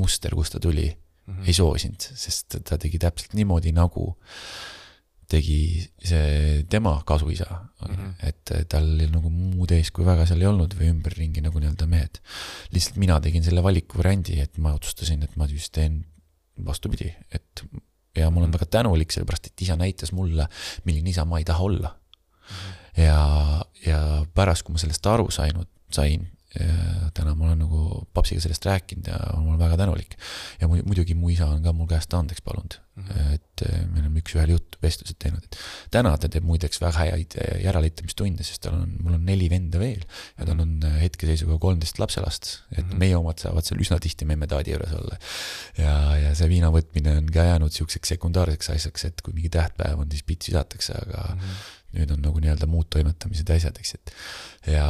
muster, 0.00 0.34
kust 0.34 0.54
ta 0.56 0.60
tuli, 0.62 0.88
Mhm. 1.30 1.46
ei 1.46 1.54
soosinud, 1.54 2.06
sest 2.18 2.58
ta 2.66 2.78
tegi 2.80 2.98
täpselt 3.00 3.34
niimoodi, 3.38 3.72
nagu 3.76 4.14
tegi 5.30 5.78
see 6.02 6.64
tema 6.70 6.96
kasuisa 7.06 7.46
mm. 7.46 7.94
-hmm. 7.94 8.14
et 8.26 8.52
tal 8.68 8.88
nagu 9.12 9.30
muud 9.30 9.70
eeskuju 9.76 10.06
väga 10.06 10.24
seal 10.26 10.42
ei 10.42 10.48
olnud 10.50 10.74
või 10.74 10.88
ümberringi 10.90 11.44
nagu 11.44 11.62
nii-öelda 11.62 11.86
mehed. 11.86 12.18
lihtsalt 12.74 12.98
mina 12.98 13.20
tegin 13.22 13.44
selle 13.46 13.62
valikuvariandi, 13.62 14.40
et 14.42 14.58
ma 14.58 14.74
otsustasin, 14.74 15.22
et 15.22 15.36
ma 15.36 15.46
siis 15.46 15.70
teen 15.70 16.02
vastupidi, 16.66 17.12
et 17.30 17.62
ja 18.16 18.30
ma 18.30 18.42
olen 18.42 18.52
väga 18.52 18.66
tänulik, 18.66 19.12
sellepärast 19.14 19.46
et 19.46 19.62
isa 19.62 19.76
näitas 19.78 20.10
mulle, 20.12 20.48
milline 20.84 21.10
isa 21.10 21.24
ma 21.24 21.38
ei 21.38 21.44
taha 21.44 21.62
olla. 21.62 21.96
ja, 22.96 23.64
ja 23.86 24.26
pärast, 24.34 24.66
kui 24.66 24.74
ma 24.74 24.82
sellest 24.82 25.06
aru 25.06 25.30
sain, 25.30 25.62
sain, 25.94 26.26
täna 27.14 27.34
ma 27.38 27.46
olen 27.46 27.60
nagu 27.62 27.80
papsiga 28.14 28.42
sellest 28.42 28.64
rääkinud 28.66 29.06
ja 29.06 29.18
ma 29.36 29.52
olen 29.52 29.58
väga 29.60 29.76
tänulik. 29.78 30.16
ja 30.60 30.66
mu- 30.66 30.82
muidugi 30.82 31.14
mu 31.14 31.30
isa 31.30 31.46
on 31.46 31.62
ka 31.62 31.72
mul 31.72 31.86
käest 31.86 32.14
andeks 32.14 32.42
palunud 32.42 32.74
mm, 32.96 33.04
-hmm. 33.04 33.34
et 33.34 33.62
eh, 33.68 33.86
me 33.86 34.00
oleme 34.00 34.18
üks-ühele 34.20 34.56
juttu, 34.56 34.78
vestlused 34.82 35.18
teinud, 35.22 35.44
et 35.44 35.58
täna 35.94 36.16
ta 36.18 36.28
teeb 36.28 36.44
muideks 36.44 36.80
väga 36.82 37.04
häid 37.06 37.36
eh, 37.38 37.62
järeleaitamistunde, 37.64 38.42
sest 38.42 38.62
tal 38.66 38.74
on, 38.80 38.96
mul 38.98 39.14
on 39.14 39.24
neli 39.24 39.46
venda 39.50 39.78
veel 39.78 40.02
ja 40.02 40.46
tal 40.46 40.60
on 40.66 40.76
eh, 40.82 41.00
hetkeseisuga 41.04 41.58
kolmteist 41.62 41.98
lapselast, 42.02 42.52
et 42.72 42.84
mm. 42.84 42.90
-hmm. 42.90 42.98
meie 42.98 43.16
omad 43.16 43.38
saavad 43.38 43.64
seal 43.64 43.80
üsna 43.80 44.00
tihti 44.02 44.24
memme-taadi 44.26 44.74
juures 44.74 44.92
olla. 44.92 45.18
ja, 45.78 46.16
ja 46.16 46.34
see 46.34 46.48
viina 46.48 46.70
võtmine 46.74 47.16
on 47.18 47.30
ka 47.30 47.44
jäänud 47.46 47.72
siukseks 47.72 48.08
sekundaarseks 48.16 48.70
asjaks, 48.70 49.04
et 49.04 49.22
kui 49.22 49.34
mingi 49.38 49.48
tähtpäev 49.48 49.98
on, 50.02 50.10
siis 50.10 50.22
pitsi 50.26 50.50
visatakse, 50.52 50.92
aga 50.98 51.34
Mhm. 51.34 51.54
nüüd 51.94 52.10
on 52.14 52.20
nagu 52.22 52.38
nii-öelda 52.42 52.66
muud 52.70 52.86
toimetamised 52.90 53.48
ja 53.48 53.54
asjad, 53.56 53.78
eks, 53.78 53.94
et 53.94 54.12
ja, 54.74 54.86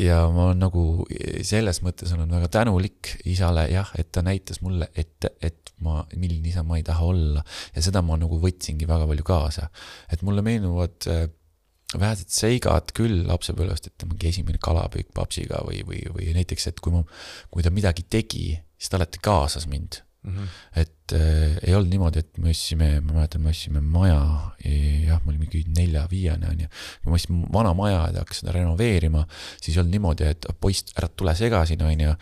ja 0.00 0.18
ma 0.32 0.50
nagu 0.56 1.06
selles 1.46 1.80
mõttes 1.84 2.12
olen 2.12 2.32
väga 2.36 2.50
tänulik 2.58 3.14
isale 3.28 3.66
jah, 3.70 3.90
et 3.98 4.10
ta 4.12 4.22
näitas 4.24 4.60
mulle 4.64 4.90
ette, 4.94 5.32
et 5.40 5.72
ma, 5.84 6.02
milline 6.16 6.50
isa 6.50 6.64
ma 6.66 6.78
ei 6.80 6.84
taha 6.86 7.08
olla 7.08 7.44
ja 7.74 7.84
seda 7.84 8.02
ma 8.04 8.18
nagu 8.20 8.38
võtsingi 8.42 8.88
väga 8.88 9.08
palju 9.08 9.26
kaasa. 9.26 9.68
et 10.12 10.22
mulle 10.26 10.44
meenuvad 10.44 11.08
äh, 11.12 11.26
vähesed 11.96 12.32
seigad 12.34 12.92
küll 12.96 13.24
lapsepõlvest, 13.28 13.88
et 13.88 14.08
mingi 14.08 14.28
esimene 14.32 14.58
kalapüük 14.62 15.12
papsiga 15.14 15.62
või, 15.64 15.80
või, 15.86 16.02
või 16.12 16.32
näiteks, 16.36 16.66
et 16.72 16.82
kui 16.82 16.92
ma, 16.92 17.04
kui 17.50 17.64
ta 17.64 17.72
midagi 17.72 18.04
tegi, 18.10 18.48
siis 18.76 18.90
ta 18.90 18.98
alati 19.00 19.22
kaasas 19.22 19.68
mind 19.70 20.02
Mhm. 20.26 20.48
et 20.82 21.12
äh, 21.14 21.56
ei 21.62 21.74
olnud 21.78 21.92
niimoodi, 21.92 22.18
et 22.24 22.38
me 22.42 22.50
ostsime, 22.50 22.88
ma 23.00 23.12
mäletan, 23.20 23.40
me 23.44 23.50
ostsime 23.54 23.80
maja, 23.80 24.18
jah, 24.64 25.20
me 25.22 25.30
olime 25.32 25.46
mingi 25.46 25.62
nelja-viiene 25.76 26.48
onju. 26.50 26.66
kui 27.02 27.10
me 27.12 27.20
ostsime 27.20 27.46
vana 27.54 27.72
maja 27.78 28.02
ja 28.12 28.24
hakkas 28.24 28.42
seda 28.42 28.52
renoveerima, 28.58 29.22
siis 29.60 29.76
ei 29.76 29.80
olnud 29.84 29.94
niimoodi, 29.94 30.26
et 30.34 30.46
poiss, 30.60 30.84
ära 30.98 31.08
tule 31.14 31.34
sega 31.38 31.64
siin 31.66 31.82
onju. 31.86 32.16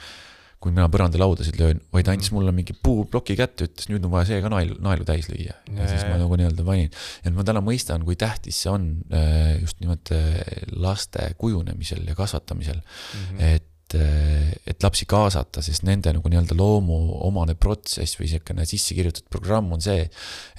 kui 0.64 0.72
mina 0.72 0.86
põrandalaudasid 0.88 1.58
löön, 1.60 1.80
vaid 1.92 2.08
andis 2.08 2.30
mulle 2.32 2.48
mingi 2.56 2.72
puuploki 2.72 3.34
kätte, 3.36 3.66
ütles 3.68 3.90
nüüd 3.90 4.04
on 4.06 4.12
vaja 4.14 4.24
see 4.30 4.38
ka 4.40 4.48
naelu, 4.48 4.78
naelu 4.80 5.04
täis 5.04 5.26
lüüa. 5.28 5.52
ja 5.68 5.74
Ja, 5.82 5.88
siis 5.90 6.00
ja, 6.02 6.08
ma 6.08 6.14
ja. 6.16 6.22
nagu 6.22 6.36
nii-öelda 6.40 6.64
panin. 6.64 6.88
ja 7.24 7.30
nüüd 7.30 7.36
ma 7.36 7.44
täna 7.44 7.60
mõistan, 7.60 8.04
kui 8.06 8.16
tähtis 8.16 8.62
see 8.62 8.70
on 8.72 8.86
äh, 9.12 9.60
just 9.60 9.80
nimelt 9.84 10.08
äh, 10.16 10.40
laste 10.72 11.34
kujunemisel 11.36 12.04
ja 12.08 12.14
kasvatamisel 12.16 12.80
Mhm. 12.80 13.40
et, 13.40 13.68
et 13.94 14.84
lapsi 14.84 15.06
kaasata, 15.10 15.62
sest 15.64 15.84
nende 15.86 16.12
nagu 16.16 16.30
nii-öelda 16.30 16.56
loomuomane 16.58 17.56
protsess 17.60 18.18
või 18.18 18.28
niisugune 18.28 18.66
sisse 18.68 18.96
kirjutatud 18.96 19.30
programm 19.32 19.72
on 19.76 19.84
see, 19.84 20.04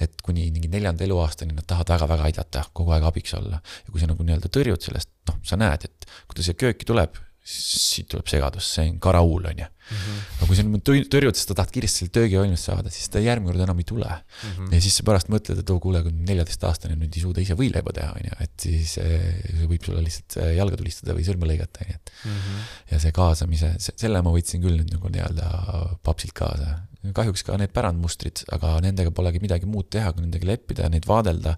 et 0.02 0.18
kuni 0.24 0.48
mingi 0.54 0.70
neljanda 0.72 1.06
eluaastani 1.06 1.56
nad 1.56 1.66
tahavad 1.68 1.94
väga-väga 1.96 2.28
aidata, 2.30 2.64
kogu 2.72 2.94
aeg 2.96 3.06
abiks 3.08 3.36
olla. 3.38 3.60
ja 3.60 3.92
kui 3.92 4.02
sa 4.02 4.10
nagu 4.10 4.26
nii-öelda 4.26 4.52
tõrjud 4.52 4.88
sellest, 4.88 5.12
noh, 5.30 5.40
sa 5.46 5.58
näed, 5.60 5.88
et 5.88 6.10
kui 6.26 6.38
ta 6.38 6.46
siia 6.46 6.58
kööki 6.58 6.88
tuleb, 6.88 7.18
siit 7.46 8.08
tuleb 8.10 8.26
segadus, 8.30 8.68
see 8.74 8.88
on 8.90 9.00
karauul, 9.02 9.50
onju. 9.86 9.96
Mhm. 9.96 10.22
aga 10.36 10.46
kui 10.48 10.56
sa 10.56 10.62
nüüd 10.66 11.10
tõrjud, 11.12 11.36
sest 11.36 11.52
sa 11.52 11.54
tahad 11.54 11.70
kiiresti 11.74 12.02
selle 12.02 12.12
töögi 12.16 12.38
valmis 12.40 12.64
saada, 12.66 12.90
siis 12.90 13.08
ta 13.12 13.20
järgmine 13.22 13.52
kord 13.52 13.62
enam 13.66 13.78
ei 13.78 13.86
tule. 13.86 14.08
Mhm. 14.42 14.72
ja 14.74 14.80
siis 14.80 14.96
sa 14.98 15.06
pärast 15.06 15.30
mõtled, 15.32 15.60
et 15.62 15.70
oo 15.70 15.78
kuule, 15.80 16.02
kui 16.02 16.12
neljateistaastane 16.12 16.96
nüüd 16.98 17.14
ei 17.16 17.22
suuda 17.22 17.40
ise 17.40 17.54
võileiba 17.58 17.92
teha, 17.94 18.12
onju, 18.18 18.34
et 18.40 18.66
siis 18.66 18.96
eh, 18.98 19.38
see 19.52 19.68
võib 19.70 19.84
sulle 19.86 20.02
lihtsalt 20.02 20.38
eh, 20.42 20.52
jalga 20.58 20.76
tulistada 20.80 21.14
või 21.14 21.26
sõrme 21.28 21.46
lõigata, 21.52 21.86
onju, 21.86 21.94
et 22.00 22.12
Mhm. 22.26 22.58
ja 22.90 22.98
see 22.98 23.12
kaasamise, 23.12 23.74
selle 23.78 24.22
ma 24.22 24.32
võtsin 24.34 24.62
küll 24.62 24.76
nüüd 24.80 24.90
nagu 24.94 25.08
nii-öelda 25.12 25.98
papsilt 26.02 26.32
kaasa. 26.34 26.80
kahjuks 27.14 27.44
ka 27.46 27.54
need 27.56 27.70
pärandmustrid, 27.70 28.40
aga 28.50 28.80
nendega 28.82 29.12
polegi 29.14 29.38
midagi 29.38 29.66
muud 29.70 29.86
teha, 29.94 30.10
kui 30.12 30.24
nendega 30.24 30.48
leppida, 30.48 30.88
neid 30.90 31.04
vaadelda, 31.06 31.52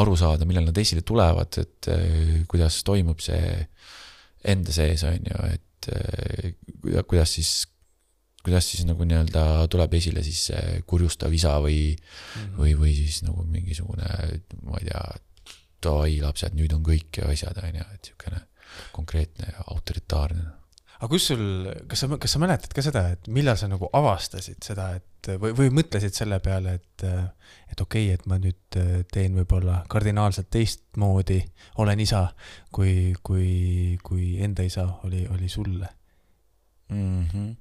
aru 0.00 0.16
saada, 0.18 0.44
millal 0.44 0.64
nad 0.66 0.78
esile 0.82 1.02
tulevad, 1.06 1.58
et 1.62 1.86
eh, 1.94 2.40
kuidas 2.50 2.82
toimub 2.82 3.20
see 3.22 3.68
enda 4.50 4.72
sees, 4.74 5.04
on 5.06 5.20
ju, 5.30 5.38
et 5.54 5.62
kuidas 7.08 7.34
siis, 7.38 7.50
kuidas 8.44 8.68
siis 8.70 8.84
nagu 8.88 9.04
nii-öelda 9.04 9.66
tuleb 9.72 9.94
esile 10.00 10.22
siis 10.26 10.46
see 10.50 10.82
kurjustav 10.86 11.32
isa 11.36 11.56
või, 11.64 11.96
Mhm. 12.36 12.54
või, 12.60 12.76
või 12.78 12.94
siis 12.96 13.22
nagu 13.26 13.44
mingisugune, 13.44 14.08
ma 14.62 14.78
ei 14.80 14.88
tea, 14.90 15.02
davai 15.82 16.20
lapsed, 16.20 16.52
nüüd 16.54 16.72
on 16.76 16.82
kõik 16.84 17.16
ja 17.22 17.28
asjad, 17.32 17.56
on 17.64 17.74
ju, 17.80 17.84
et 17.94 18.02
niisugune 18.10 18.40
konkreetne 18.92 19.46
ja 19.48 19.62
autoritaarne 19.72 20.50
aga 21.00 21.08
kus 21.08 21.30
sul, 21.30 21.44
kas 21.88 22.02
sa, 22.04 22.08
kas 22.20 22.34
sa 22.36 22.38
mäletad 22.42 22.74
ka 22.76 22.82
seda, 22.84 23.06
et 23.14 23.28
millal 23.32 23.56
sa 23.56 23.66
nagu 23.72 23.88
avastasid 23.96 24.60
seda, 24.62 24.90
et 24.98 25.30
või, 25.40 25.54
või 25.56 25.70
mõtlesid 25.72 26.12
selle 26.12 26.36
peale, 26.44 26.74
et, 26.76 27.04
et 27.70 27.80
okei 27.80 28.08
okay,, 28.08 28.14
et 28.18 28.26
ma 28.26 28.38
nüüd 28.42 28.78
äh, 28.80 29.00
teen 29.12 29.38
võib-olla 29.38 29.84
kardinaalselt 29.88 30.50
teistmoodi, 30.50 31.40
olen 31.82 32.00
isa, 32.02 32.26
kui, 32.74 33.14
kui, 33.22 33.98
kui 34.02 34.36
enda 34.44 34.66
isa 34.66 34.86
oli, 35.06 35.26
oli 35.30 35.48
sulle 35.48 35.88
mm. 36.90 37.24
-hmm. 37.24 37.56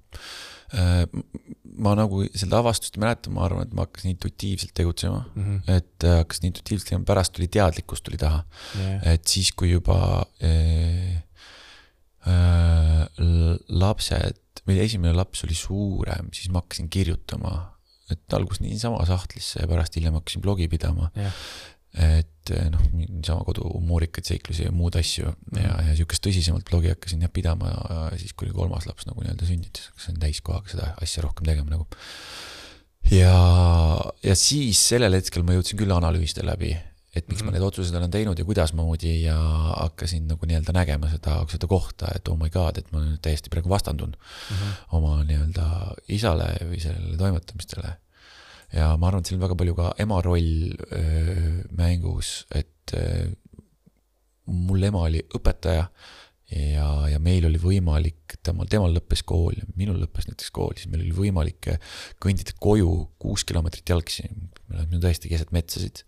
ma 1.77 1.95
nagu 1.95 2.23
seda 2.35 2.59
avastust 2.59 2.97
ei 2.97 3.03
mäleta, 3.03 3.31
ma 3.33 3.45
arvan, 3.45 3.67
et 3.67 3.73
ma 3.73 3.85
hakkasin 3.85 4.11
intuitiivselt 4.11 4.73
tegutsema, 4.73 5.23
mm? 5.35 5.43
-hmm. 5.45 5.71
et 5.77 6.03
äh, 6.03 6.17
hakkasin 6.17 6.49
intuitiivselt 6.51 6.89
tegema, 6.89 7.05
pärast 7.05 7.33
tuli 7.33 7.47
teadlikkus 7.47 8.01
tuli 8.01 8.17
taha, 8.17 8.43
Yeah. 8.79 9.07
et 9.13 9.27
siis, 9.27 9.51
kui 9.51 9.71
juba 9.71 10.25
äh, 10.43 11.23
äh, 12.27 13.07
lapsed 13.69 14.37
või 14.67 14.79
esimene 14.83 15.13
laps 15.13 15.43
oli 15.43 15.55
suurem, 15.55 16.29
siis 16.33 16.49
ma 16.49 16.61
hakkasin 16.61 16.89
kirjutama, 16.89 17.78
et 18.13 18.33
alguses 18.37 18.61
niisama 18.63 19.01
sahtlisse 19.09 19.61
ja 19.61 19.67
pärast 19.69 19.95
hiljem 19.97 20.17
hakkasin 20.19 20.41
blogi 20.45 20.67
pidama 20.71 21.09
jah, 21.17 21.35
et 22.09 22.51
eh, 22.53 22.67
noh, 22.69 22.81
niisama 22.93 23.45
koduhumoorikaid 23.47 24.27
seiklusi 24.29 24.67
ja 24.67 24.71
muud 24.75 24.95
asju 24.99 25.25
Mhm. 25.29 25.63
ja, 25.63 25.77
ja 25.89 25.95
sihukest 25.97 26.21
tõsisemalt 26.25 26.67
blogi 26.69 26.91
hakkasin 26.93 27.21
jah 27.25 27.31
pidama 27.33 27.71
siis, 28.17 28.33
kui 28.33 28.47
oli 28.49 28.55
kolmas 28.57 28.85
laps 28.89 29.07
nagu 29.09 29.23
nii-öelda 29.25 29.47
sündinud, 29.49 29.81
hakkasin 29.91 30.19
täiskohaga 30.21 30.69
seda 30.69 30.91
asja 31.01 31.23
rohkem 31.25 31.49
tegema 31.49 31.73
nagu. 31.73 31.87
ja, 33.11 33.33
ja 34.23 34.35
siis 34.37 34.81
sellel 34.91 35.17
hetkel 35.17 35.43
ma 35.43 35.57
jõudsin 35.57 35.79
küll 35.81 35.91
analüüsida 35.95 36.45
läbi, 36.45 36.75
et 37.15 37.25
miks 37.27 37.41
Mhm. 37.41 37.45
ma 37.49 37.51
need 37.55 37.63
otsused 37.65 37.95
olen 37.95 38.11
teinud 38.11 38.37
ja 38.39 38.45
kuidasmoodi 38.45 39.13
ja 39.23 39.35
hakkasin 39.79 40.27
nagu 40.29 40.45
nii-öelda 40.45 40.73
nägema 40.75 41.09
seda, 41.09 41.39
seda 41.49 41.67
kohta, 41.67 42.11
et 42.15 42.27
oh 42.29 42.37
my 42.37 42.49
god, 42.53 42.77
et 42.77 42.91
ma 42.91 42.99
nüüd 43.01 43.21
täiesti 43.25 43.49
praegu 43.49 43.69
vastandun 43.69 44.13
Mhm. 44.51 44.75
oma 44.91 45.23
nii-öelda 45.23 45.95
isale 46.09 46.51
või 46.69 46.79
sellele 46.79 47.17
toimetamistele. 47.17 47.95
ja 48.73 48.95
ma 48.97 49.07
arvan, 49.07 49.19
et 49.23 49.25
seal 49.25 49.39
on 49.41 49.47
väga 49.47 49.55
palju 49.57 49.73
ka 49.75 49.93
ema 49.97 50.21
roll 50.21 50.75
öö, 50.93 51.63
mängus, 51.73 52.45
et 52.53 52.93
öö, 52.93 53.31
mul 54.45 54.83
ema 54.83 55.01
oli 55.07 55.21
õpetaja 55.37 55.87
ja, 56.51 56.87
ja 57.09 57.19
meil 57.21 57.45
oli 57.45 57.57
võimalik, 57.61 58.37
temal, 58.45 58.65
temal 58.69 58.93
lõppes 58.95 59.21
kool 59.25 59.57
ja 59.57 59.65
minul 59.77 59.99
lõppes 60.01 60.25
näiteks 60.29 60.51
kool, 60.53 60.73
siis 60.77 60.89
meil 60.89 61.03
oli 61.05 61.13
võimalik 61.17 61.69
kõndida 62.21 62.55
koju 62.61 62.93
kuus 63.21 63.43
kilomeetrit 63.45 63.89
jalgsi, 63.89 64.29
me 64.69 64.79
oleme 64.83 65.01
tõesti 65.03 65.29
keset 65.29 65.51
metsasid. 65.55 66.03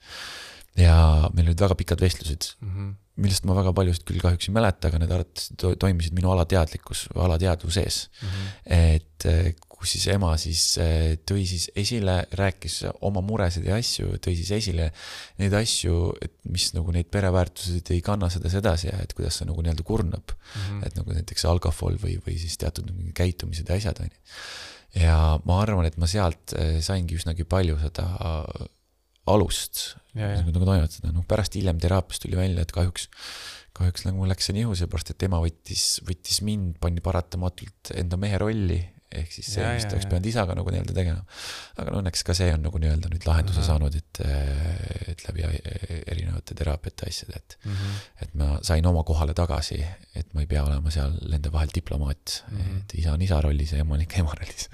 Ja 0.77 1.29
meil 1.33 1.47
olid 1.51 1.59
väga 1.59 1.75
pikad 1.75 1.99
vestlused, 2.01 2.53
Mhm. 2.61 2.91
millest 3.21 3.43
ma 3.45 3.53
väga 3.53 3.73
paljusid 3.75 4.05
küll 4.07 4.21
kahjuks 4.23 4.47
ei 4.49 4.53
mäleta, 4.55 4.87
aga 4.87 4.97
need 5.01 5.11
arvatavasti 5.11 5.55
to- 5.57 5.75
toimisid 5.75 6.13
minu 6.15 6.31
alateadlikkus 6.31 7.09
või 7.13 7.25
alateadvuse 7.27 7.81
sees 7.83 8.09
Mhm. 8.23 8.47
et 8.65 9.25
eh, 9.25 9.53
kus 9.67 9.91
siis 9.97 10.07
ema 10.13 10.37
siis 10.37 10.77
eh, 10.77 11.17
tõi 11.25 11.43
siis 11.45 11.69
esile, 11.75 12.25
rääkis 12.37 12.79
oma 13.01 13.21
muresid 13.21 13.65
ja 13.65 13.75
asju, 13.75 14.15
tõi 14.21 14.35
siis 14.37 14.51
esile 14.51 14.91
neid 15.39 15.53
asju, 15.53 16.13
et 16.21 16.31
mis 16.45 16.71
nagu 16.73 16.91
neid 16.91 17.09
pereväärtused 17.11 17.91
ei 17.91 18.01
kanna 18.01 18.29
sedasi 18.29 18.57
edasi 18.61 18.87
ja 18.87 18.97
et 19.01 19.13
kuidas 19.13 19.37
see 19.41 19.45
nagu 19.49 19.61
nii-öelda 19.61 19.83
kurnab. 19.83 20.31
Mhm. 20.55 20.83
et 20.85 20.95
nagu 20.95 21.11
näiteks 21.13 21.45
alkohol 21.45 21.97
või, 21.97 22.17
või 22.25 22.37
siis 22.39 22.57
teatud 22.57 22.89
mingi 22.95 23.11
käitumised 23.13 23.67
ja 23.69 23.75
asjad, 23.75 23.99
on 23.99 24.05
ju. 24.09 25.01
ja 25.03 25.39
ma 25.45 25.61
arvan, 25.61 25.85
et 25.85 25.97
ma 25.97 26.05
sealt 26.07 26.53
eh, 26.57 26.79
saingi 26.81 27.15
üsnagi 27.17 27.43
palju 27.43 27.77
seda 27.79 28.07
alust, 29.27 29.97
ja, 30.15 30.31
ja, 30.33 30.41
nagu 30.45 30.65
toimetada, 30.65 31.11
noh 31.13 31.25
pärast 31.29 31.53
hiljem 31.55 31.77
teraapias 31.79 32.19
tuli 32.23 32.35
välja, 32.39 32.61
et 32.65 32.71
kahjuks, 32.71 33.09
kahjuks 33.77 34.07
nagu 34.07 34.25
läks 34.27 34.49
see 34.49 34.55
nihu, 34.57 34.73
seepärast 34.75 35.13
et 35.13 35.23
ema 35.27 35.37
võttis, 35.43 35.99
võttis 36.07 36.41
mind, 36.45 36.79
pani 36.81 37.01
paratamatult 37.05 37.93
enda 37.95 38.17
mehe 38.17 38.37
rolli, 38.41 38.79
ehk 39.11 39.31
siis 39.31 39.47
see, 39.53 39.61
Ja, 39.63 39.73
mis 39.75 39.83
ja, 39.83 39.89
ta 39.89 39.95
oleks 39.97 40.05
ja. 40.05 40.09
pidanud 40.09 40.27
isaga 40.31 40.53
nagu 40.55 40.71
nii-öelda 40.71 40.93
tegema. 40.95 41.23
aga 41.77 41.91
no 41.91 41.99
õnneks 41.99 42.21
ka 42.23 42.33
see 42.33 42.47
on 42.55 42.61
nagu 42.63 42.79
nii-öelda 42.79 43.09
nüüd 43.11 43.25
lahenduse 43.27 43.59
Ahah. 43.59 43.67
saanud, 43.67 43.95
et, 43.99 44.21
et 45.11 45.23
läbi 45.27 45.43
erinevate 46.07 46.55
teraapiate 46.55 47.09
asjade, 47.09 47.35
et 47.35 47.57
Mhm. 47.65 47.97
et 48.23 48.33
ma 48.39 48.47
sain 48.63 48.85
oma 48.87 49.03
kohale 49.03 49.33
tagasi, 49.35 49.81
et 50.15 50.33
ma 50.33 50.41
ei 50.41 50.47
pea 50.47 50.63
olema 50.63 50.89
seal 50.91 51.11
nende 51.29 51.51
vahel 51.51 51.69
diplomaat 51.75 52.43
mm. 52.51 52.57
-hmm. 52.57 52.77
et 52.79 52.93
isa 53.03 53.13
on 53.13 53.21
isa 53.21 53.41
rollis 53.41 53.71
ja 53.73 53.79
ema 53.83 53.93
on 53.99 54.01
ikka 54.01 54.15
ema 54.23 54.33
rollis. 54.39 54.69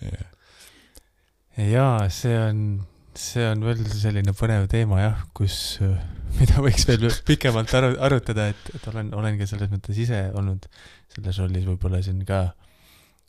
jaa, 1.74 2.08
see 2.08 2.38
on, 2.38 2.86
see 3.18 3.44
on 3.50 3.64
veel 3.66 3.82
selline 3.88 4.34
põnev 4.36 4.66
teema 4.72 5.00
jah, 5.02 5.22
kus, 5.36 5.56
mida 6.38 6.62
võiks 6.64 6.86
veel 6.88 7.08
pikemalt 7.28 7.72
aru, 7.78 7.92
arutada, 8.08 8.48
et, 8.52 8.70
et 8.76 8.88
olen, 8.92 9.12
olen 9.18 9.38
ka 9.40 9.48
selles 9.50 9.72
mõttes 9.72 9.98
ise 10.00 10.24
olnud 10.38 10.68
selles 11.12 11.42
rollis 11.42 11.66
võib-olla 11.68 12.00
siin 12.04 12.22
ka 12.28 12.46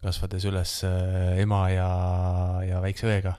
kasvades 0.04 0.46
üles 0.50 0.78
äh, 0.88 1.42
ema 1.44 1.66
ja, 1.72 1.90
ja 2.68 2.80
väikse 2.84 3.08
õega. 3.08 3.38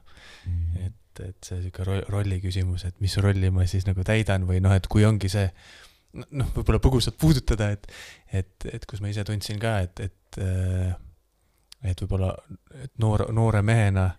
et, 0.81 1.21
et 1.25 1.47
see 1.47 1.61
sihuke 1.63 1.85
ro- 1.87 2.05
rolli 2.13 2.41
küsimus, 2.43 2.87
et 2.89 2.97
mis 3.05 3.17
rolli 3.21 3.51
ma 3.53 3.67
siis 3.69 3.87
nagu 3.89 4.05
täidan 4.05 4.47
või 4.49 4.61
noh, 4.65 4.73
et 4.77 4.89
kui 4.91 5.05
ongi 5.09 5.31
see 5.33 5.47
noh, 6.15 6.51
võib-olla 6.55 6.81
põgusalt 6.83 7.17
puudutada, 7.21 7.71
et, 7.75 7.89
et, 8.33 8.69
et 8.73 8.85
kus 8.89 9.03
ma 9.03 9.11
ise 9.13 9.25
tundsin 9.27 9.61
ka, 9.63 9.79
et, 9.87 10.05
et, 10.05 10.41
et 11.85 12.05
võib-olla 12.05 12.31
noor, 13.03 13.27
noore 13.35 13.63
mehena, 13.67 14.11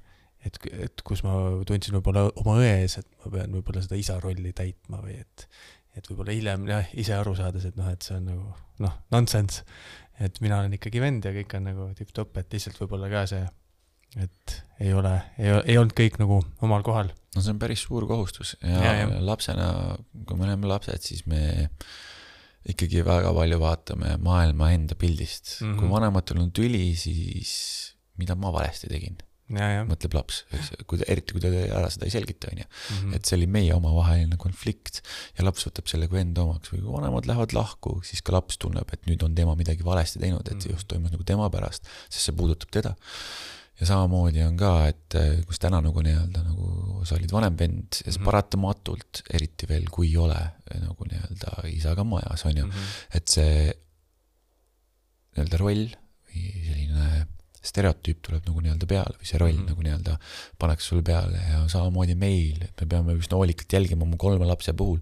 et, 0.46 0.60
et 0.88 1.04
kus 1.06 1.24
ma 1.26 1.36
tundsin 1.68 1.98
võib-olla 1.98 2.28
oma 2.42 2.58
õe 2.62 2.72
ees, 2.84 3.00
et 3.02 3.10
ma 3.24 3.34
pean 3.34 3.58
võib-olla 3.58 3.84
seda 3.86 4.00
isa 4.00 4.20
rolli 4.22 4.54
täitma 4.56 5.02
või 5.04 5.18
et, 5.20 5.48
et 5.98 6.08
võib-olla 6.10 6.36
hiljem 6.36 6.66
jah, 6.70 6.96
ise 7.02 7.18
aru 7.18 7.36
saades, 7.38 7.68
et 7.70 7.78
noh, 7.80 7.90
et 7.92 8.06
see 8.06 8.18
on 8.20 8.30
nagu 8.30 8.48
noh, 8.86 8.96
nonsense. 9.16 9.66
et 10.22 10.40
mina 10.44 10.62
olen 10.62 10.78
ikkagi 10.78 11.04
vend 11.04 11.28
ja 11.28 11.34
kõik 11.36 11.58
on 11.58 11.70
nagu 11.72 11.92
tipp-topp, 11.98 12.42
et 12.42 12.58
lihtsalt 12.58 12.80
võib-olla 12.84 13.12
ka 13.12 13.26
see, 13.32 13.46
et 14.24 14.58
ei 14.86 14.94
ole, 14.96 15.14
ei, 15.40 15.52
ei 15.74 15.80
olnud 15.82 15.96
kõik 15.98 16.20
nagu 16.22 16.40
omal 16.64 16.86
kohal. 16.88 17.12
no 17.36 17.44
see 17.44 17.56
on 17.56 17.62
päris 17.62 17.86
suur 17.88 18.08
kohustus 18.10 18.56
ja, 18.62 18.80
Ja, 18.80 18.98
ja, 19.02 19.08
lapsena, 19.26 19.70
kui 20.28 20.40
me 20.40 20.48
oleme 20.48 20.70
lapsed, 20.72 21.02
siis 21.04 21.26
me 21.30 21.66
ikkagi 22.66 23.04
väga 23.06 23.30
palju 23.36 23.60
vaatame 23.62 24.16
maailma 24.26 24.72
enda 24.74 24.98
pildist 24.98 25.60
mm. 25.60 25.68
Mhm. 25.68 25.74
-hmm. 25.74 25.80
kui 25.80 25.90
vanematel 25.92 26.42
on 26.42 26.52
tüli, 26.52 26.96
siis 26.98 27.52
mida 28.18 28.36
ma 28.36 28.52
valesti 28.54 28.88
tegin. 28.88 29.18
Mõtleb 29.86 30.14
laps, 30.18 30.44
eks 30.52 30.72
ju, 30.74 30.86
kui 30.90 30.98
ta, 30.98 31.06
eriti 31.08 31.34
kui 31.36 31.42
ta 31.44 31.50
ära 31.54 31.90
seda 31.94 32.06
ei 32.08 32.14
selgita, 32.16 32.50
onju. 32.50 32.66
Mhm. 32.96 33.14
et 33.14 33.26
see 33.26 33.36
oli 33.38 33.46
meie 33.48 33.74
omavaheline 33.76 34.38
konflikt 34.42 35.02
ja 35.38 35.46
laps 35.46 35.68
võtab 35.68 35.88
selle 35.92 36.08
kui 36.10 36.20
enda 36.20 36.42
omaks 36.42 36.72
või 36.74 36.82
kui 36.82 36.92
vanemad 36.96 37.26
lähevad 37.30 37.54
lahku, 37.54 38.00
siis 38.04 38.22
ka 38.26 38.34
laps 38.34 38.58
tunneb, 38.58 38.90
et 38.94 39.06
nüüd 39.06 39.22
on 39.24 39.36
tema 39.36 39.54
midagi 39.56 39.84
valesti 39.86 40.20
teinud, 40.20 40.48
et 40.50 40.62
see 40.62 40.70
Mhm. 40.72 40.76
just 40.80 40.88
toimus 40.88 41.12
nagu 41.12 41.24
tema 41.24 41.50
pärast, 41.50 41.86
sest 42.10 42.26
see 42.26 42.34
puudutab 42.36 42.72
teda. 42.72 42.96
ja 43.78 43.86
samamoodi 43.86 44.42
on 44.48 44.56
ka, 44.58 44.88
et 44.88 45.16
eh, 45.20 45.44
kus 45.44 45.60
täna 45.60 45.82
nagu 45.84 46.00
nii-öelda 46.02 46.44
nagu 46.48 47.04
sa 47.06 47.16
olid 47.18 47.30
vanem 47.32 47.58
vend 47.60 47.92
ja 48.06 48.12
see 48.12 48.20
Mhm. 48.22 48.26
paratamatult, 48.26 49.22
eriti 49.30 49.68
veel, 49.68 49.84
kui 49.92 50.08
ei 50.08 50.16
ole 50.18 50.38
eh, 50.72 50.80
nagu 50.80 51.04
nii-öelda 51.06 51.68
isaga 51.76 52.04
majas, 52.08 52.46
on 52.46 52.56
ju, 52.56 52.66
Mhm. 52.66 52.80
et 53.14 53.28
see 53.28 53.74
nii-öelda 55.36 55.58
roll 55.60 55.86
või 56.32 56.44
selline 56.66 57.28
stereotüüp 57.66 58.22
tuleb 58.26 58.46
nagu 58.50 58.62
nii-öelda 58.62 58.90
peale 58.90 59.18
või 59.18 59.30
see 59.30 59.42
roll 59.42 59.54
mm. 59.54 59.64
-hmm. 59.64 59.74
nagu 59.74 59.88
nii-öelda 59.88 60.20
pannakse 60.62 60.92
sulle 60.92 61.04
peale 61.06 61.42
ja 61.42 61.66
samamoodi 61.72 62.16
meil, 62.20 62.62
et 62.62 62.82
me 62.82 62.88
peame 62.94 63.18
üsna 63.18 63.40
hoolikalt 63.40 63.78
jälgima 63.80 64.08
oma 64.08 64.18
kolme 64.22 64.46
lapse 64.46 64.74
puhul, 64.74 65.02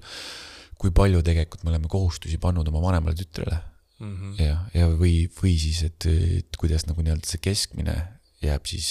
kui 0.77 0.91
palju 0.91 1.21
tegelikult 1.23 1.63
me 1.63 1.71
oleme 1.73 1.91
kohustusi 1.91 2.37
pannud 2.37 2.67
oma 2.67 2.81
vanemale 2.87 3.15
tütrele 3.19 3.61
Mhm. 4.03 4.33
ja, 4.41 4.57
ja 4.73 4.87
või, 4.91 5.27
või 5.37 5.53
siis, 5.59 5.83
et, 5.87 6.07
et 6.09 6.57
kuidas 6.59 6.87
nagu 6.89 7.03
nii-öelda 7.03 7.29
see 7.29 7.41
keskmine 7.43 7.95
jääb 8.43 8.65
siis 8.67 8.89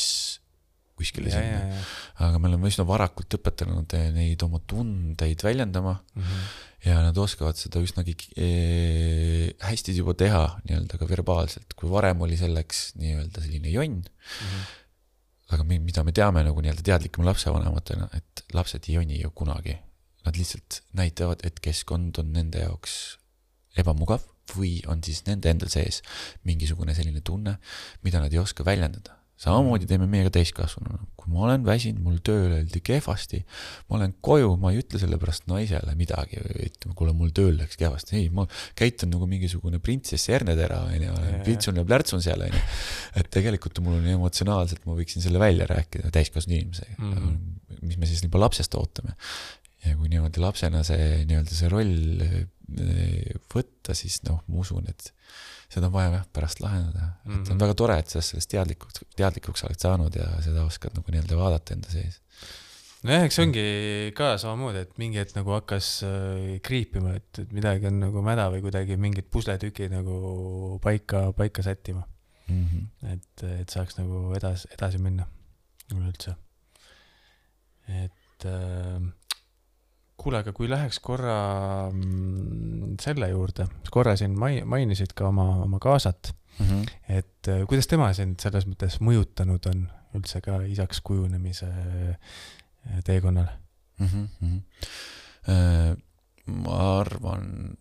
kuskile 0.96 1.30
ja, 1.32 1.40
sinna. 1.40 1.80
aga 2.26 2.38
me 2.38 2.48
oleme 2.50 2.68
üsna 2.68 2.84
varakult 2.86 3.32
õpetanud 3.38 3.94
neid 4.14 4.42
oma 4.46 4.60
tundeid 4.66 5.42
väljendama 5.42 5.96
Mhm. 6.14 6.42
ja 6.84 6.98
nad 7.02 7.16
oskavad 7.18 7.56
seda 7.56 7.80
üsnagi 7.80 8.14
eh, 8.36 9.52
hästi 9.62 9.94
juba 9.96 10.14
teha 10.18 10.42
nii-öelda 10.66 10.98
ka 10.98 11.06
verbaalselt, 11.08 11.74
kui 11.78 11.90
varem 11.90 12.20
oli 12.26 12.36
selleks 12.40 12.92
nii-öelda 13.00 13.42
selline 13.44 13.70
jonn, 13.72 14.02
Mhm. 14.02 14.60
aga 15.52 15.64
mi- 15.68 15.78
mida 15.78 16.04
me 16.04 16.12
teame 16.12 16.42
nagu 16.44 16.60
nii-öelda 16.60 16.82
teadlikuma 16.82 17.30
lapsevanematena, 17.30 18.08
et 18.16 18.44
lapsed 18.54 18.84
ei 18.88 18.94
jonni 18.98 19.20
ju 19.22 19.30
kunagi. 19.30 19.78
Nad 20.24 20.36
lihtsalt 20.38 20.82
näitavad, 20.94 21.40
et 21.44 21.58
keskkond 21.60 22.18
on 22.18 22.32
nende 22.32 22.58
jaoks 22.62 23.18
ebamugav 23.76 24.20
või 24.54 24.80
on 24.86 25.02
siis 25.02 25.24
nende 25.26 25.50
endal 25.50 25.68
sees 25.68 26.02
mingisugune 26.44 26.94
selline 26.94 27.20
tunne, 27.24 27.58
mida 28.02 28.20
nad 28.20 28.32
ei 28.32 28.38
oska 28.38 28.64
väljendada. 28.64 29.16
Samamoodi 29.42 29.88
teeme 29.90 30.06
meie 30.10 30.26
ka 30.26 30.32
täiskasvanuna, 30.36 31.00
kui 31.18 31.32
ma 31.32 31.46
olen 31.46 31.64
väsinud, 31.66 32.02
mul 32.04 32.18
tööl 32.24 32.52
öeldi 32.58 32.82
kehvasti, 32.84 33.40
ma 33.90 33.98
lähen 34.00 34.14
koju, 34.24 34.52
ma 34.62 34.70
ei 34.72 34.82
ütle 34.82 35.00
selle 35.02 35.18
pärast 35.22 35.48
naisele 35.50 35.94
midagi, 35.98 36.38
ütleme, 36.38 36.94
kuule, 36.98 37.14
mul 37.16 37.32
tööl 37.34 37.56
läks 37.58 37.78
kehvasti, 37.80 38.18
ei, 38.20 38.28
ma 38.34 38.46
käitun 38.78 39.10
nagu 39.14 39.26
mingisugune 39.30 39.80
printsess 39.82 40.30
Ernetera, 40.32 40.82
onju 40.90 41.08
Jaa., 41.08 41.40
pritsun 41.46 41.80
ja 41.80 41.86
plärtsun 41.88 42.22
seal, 42.24 42.44
onju. 42.46 42.62
et 43.18 43.30
tegelikult 43.34 43.82
mul 43.84 43.98
on 43.98 44.10
emotsionaalselt, 44.14 44.84
ma 44.86 44.96
võiksin 44.98 45.24
selle 45.24 45.42
välja 45.42 45.66
rääkida 45.70 46.12
täiskasvanud 46.14 46.58
inimesega 46.60 46.98
mm. 46.98 47.16
-hmm. 47.16 47.80
mis 47.88 47.98
me 47.98 48.10
siis 48.10 48.22
juba 48.22 48.44
lapsest 48.44 48.74
ootame. 48.78 49.16
ja 49.82 49.96
kui 49.98 50.08
niimoodi 50.12 50.38
lapsena 50.42 50.84
see 50.86 51.24
nii-öelda 51.26 51.56
see 51.58 51.72
roll 51.72 52.22
eh, 52.22 53.34
võtta, 53.50 53.96
siis 53.98 54.20
noh, 54.28 54.44
ma 54.46 54.62
usun, 54.62 54.86
et 54.88 55.10
seda 55.72 55.88
on 55.88 55.94
vaja 55.94 56.10
jah 56.16 56.26
pärast 56.36 56.60
lahendada 56.60 57.00
mm. 57.00 57.12
-hmm. 57.12 57.40
et 57.40 57.48
on 57.48 57.56
Mhm. 57.56 57.62
väga 57.64 57.74
tore, 57.74 57.98
et 57.98 58.08
sa 58.12 58.20
sellest 58.20 58.50
teadlikuks, 58.50 59.04
teadlikuks 59.16 59.64
oled 59.68 59.80
saanud 59.80 60.16
ja 60.16 60.28
seda 60.44 60.64
oskad 60.68 60.94
nagu 60.98 61.14
nii-öelda 61.14 61.38
vaadata 61.38 61.74
enda 61.74 61.90
sees. 61.90 62.20
nojah, 63.02 63.24
eks 63.26 63.34
see 63.38 63.46
ongi 63.46 63.66
ka 64.14 64.36
samamoodi, 64.38 64.84
et 64.86 64.98
mingi 65.02 65.18
hetk 65.18 65.34
nagu 65.38 65.54
hakkas 65.56 65.90
äh, 66.06 66.60
kriipima, 66.62 67.16
et, 67.18 67.38
et 67.38 67.52
midagi 67.52 67.88
on 67.90 68.00
nagu 68.04 68.22
mäda 68.22 68.48
või 68.52 68.62
kuidagi 68.66 68.96
mingid 68.96 69.30
pusletükid 69.30 69.90
nagu 69.90 70.78
paika, 70.82 71.32
paika 71.32 71.62
sättima. 71.62 72.04
Mm 72.48 72.66
-hmm. 72.66 73.12
et, 73.14 73.44
et 73.60 73.68
saaks 73.70 73.96
nagu 73.98 74.34
edasi, 74.36 74.68
edasi 74.76 74.98
minna 74.98 75.26
üleüldse. 75.94 76.34
et 77.88 78.44
äh, 78.44 79.00
kuule, 80.22 80.42
aga 80.42 80.52
kui 80.56 80.70
läheks 80.70 81.00
korra 81.02 81.36
mm, 81.90 82.94
selle 83.02 83.28
juurde, 83.32 83.66
korra 83.90 84.14
siin 84.16 84.38
mai-, 84.38 84.62
mainisid 84.68 85.14
ka 85.18 85.28
oma, 85.32 85.48
oma 85.66 85.82
kaasat, 85.82 86.34
Mm 86.58 86.66
-hmm. 86.66 86.90
et 87.08 87.48
äh, 87.48 87.66
kuidas 87.66 87.86
tema 87.86 88.12
sind 88.12 88.40
selles 88.40 88.66
mõttes 88.68 88.98
mõjutanud 89.00 89.66
on 89.70 89.86
üldse 90.14 90.40
ka 90.40 90.58
isaks 90.68 91.00
kujunemise 91.00 91.66
äh, 91.66 93.00
teekonnal 93.04 93.48
mm. 93.98 94.06
-hmm. 94.06 94.60
Ma 96.46 96.98
arvan, 97.00 97.76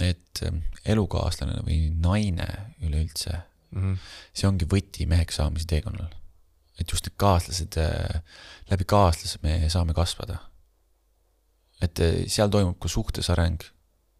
et 0.00 0.42
elukaaslane 0.84 1.60
või 1.66 1.90
naine 1.96 2.46
üleüldse, 2.80 3.40
mm? 3.70 3.80
-hmm. 3.80 3.98
see 4.32 4.48
ongi 4.48 4.68
võti 4.74 5.06
meheks 5.06 5.36
saamise 5.36 5.66
teekonnal. 5.66 6.14
et 6.80 6.92
just 6.92 7.04
need 7.04 7.16
kaaslased, 7.16 7.76
läbi 8.70 8.84
kaaslase 8.84 9.38
me 9.42 9.68
saame 9.68 9.92
kasvada. 9.94 10.38
Et 11.80 12.02
äh, 12.04 12.22
seal 12.28 12.52
toimub 12.52 12.78
ka 12.80 12.90
suhtes 12.92 13.30
areng, 13.32 13.62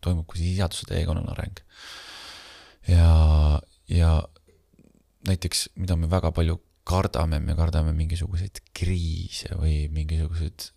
toimub 0.04 0.28
ka 0.30 0.40
sisaduse 0.40 0.88
teekonnal 0.88 1.28
areng. 1.34 1.60
ja, 2.88 3.60
ja 3.88 4.10
näiteks, 5.28 5.68
mida 5.76 5.96
me 6.00 6.08
väga 6.10 6.32
palju 6.32 6.58
kardame, 6.88 7.40
me 7.44 7.54
kardame 7.58 7.92
mingisuguseid 7.96 8.62
kriise 8.76 9.52
või 9.60 9.84
mingisuguseid 9.92 10.70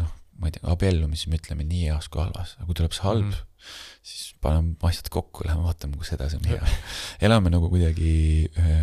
noh, 0.00 0.12
ma 0.40 0.48
ei 0.48 0.56
tea, 0.56 0.64
abiellumisi 0.72 1.30
me 1.30 1.38
ütleme 1.40 1.66
nii 1.68 1.90
heas 1.90 2.08
kui 2.08 2.22
halvas, 2.24 2.56
aga 2.56 2.68
kui 2.68 2.78
tuleb 2.80 2.96
see 2.96 3.04
halb 3.04 3.26
mm. 3.28 3.34
-hmm. 3.34 3.74
siis 4.02 4.24
paneme 4.40 4.74
asjad 4.88 5.10
kokku, 5.12 5.44
läheme 5.46 5.66
vaatame, 5.68 6.00
kus 6.00 6.14
edasi 6.16 6.40
on 6.40 6.48
hea. 6.48 6.72
elame 7.28 7.52
nagu 7.52 7.68
kuidagi 7.72 8.14
ühe 8.48 8.80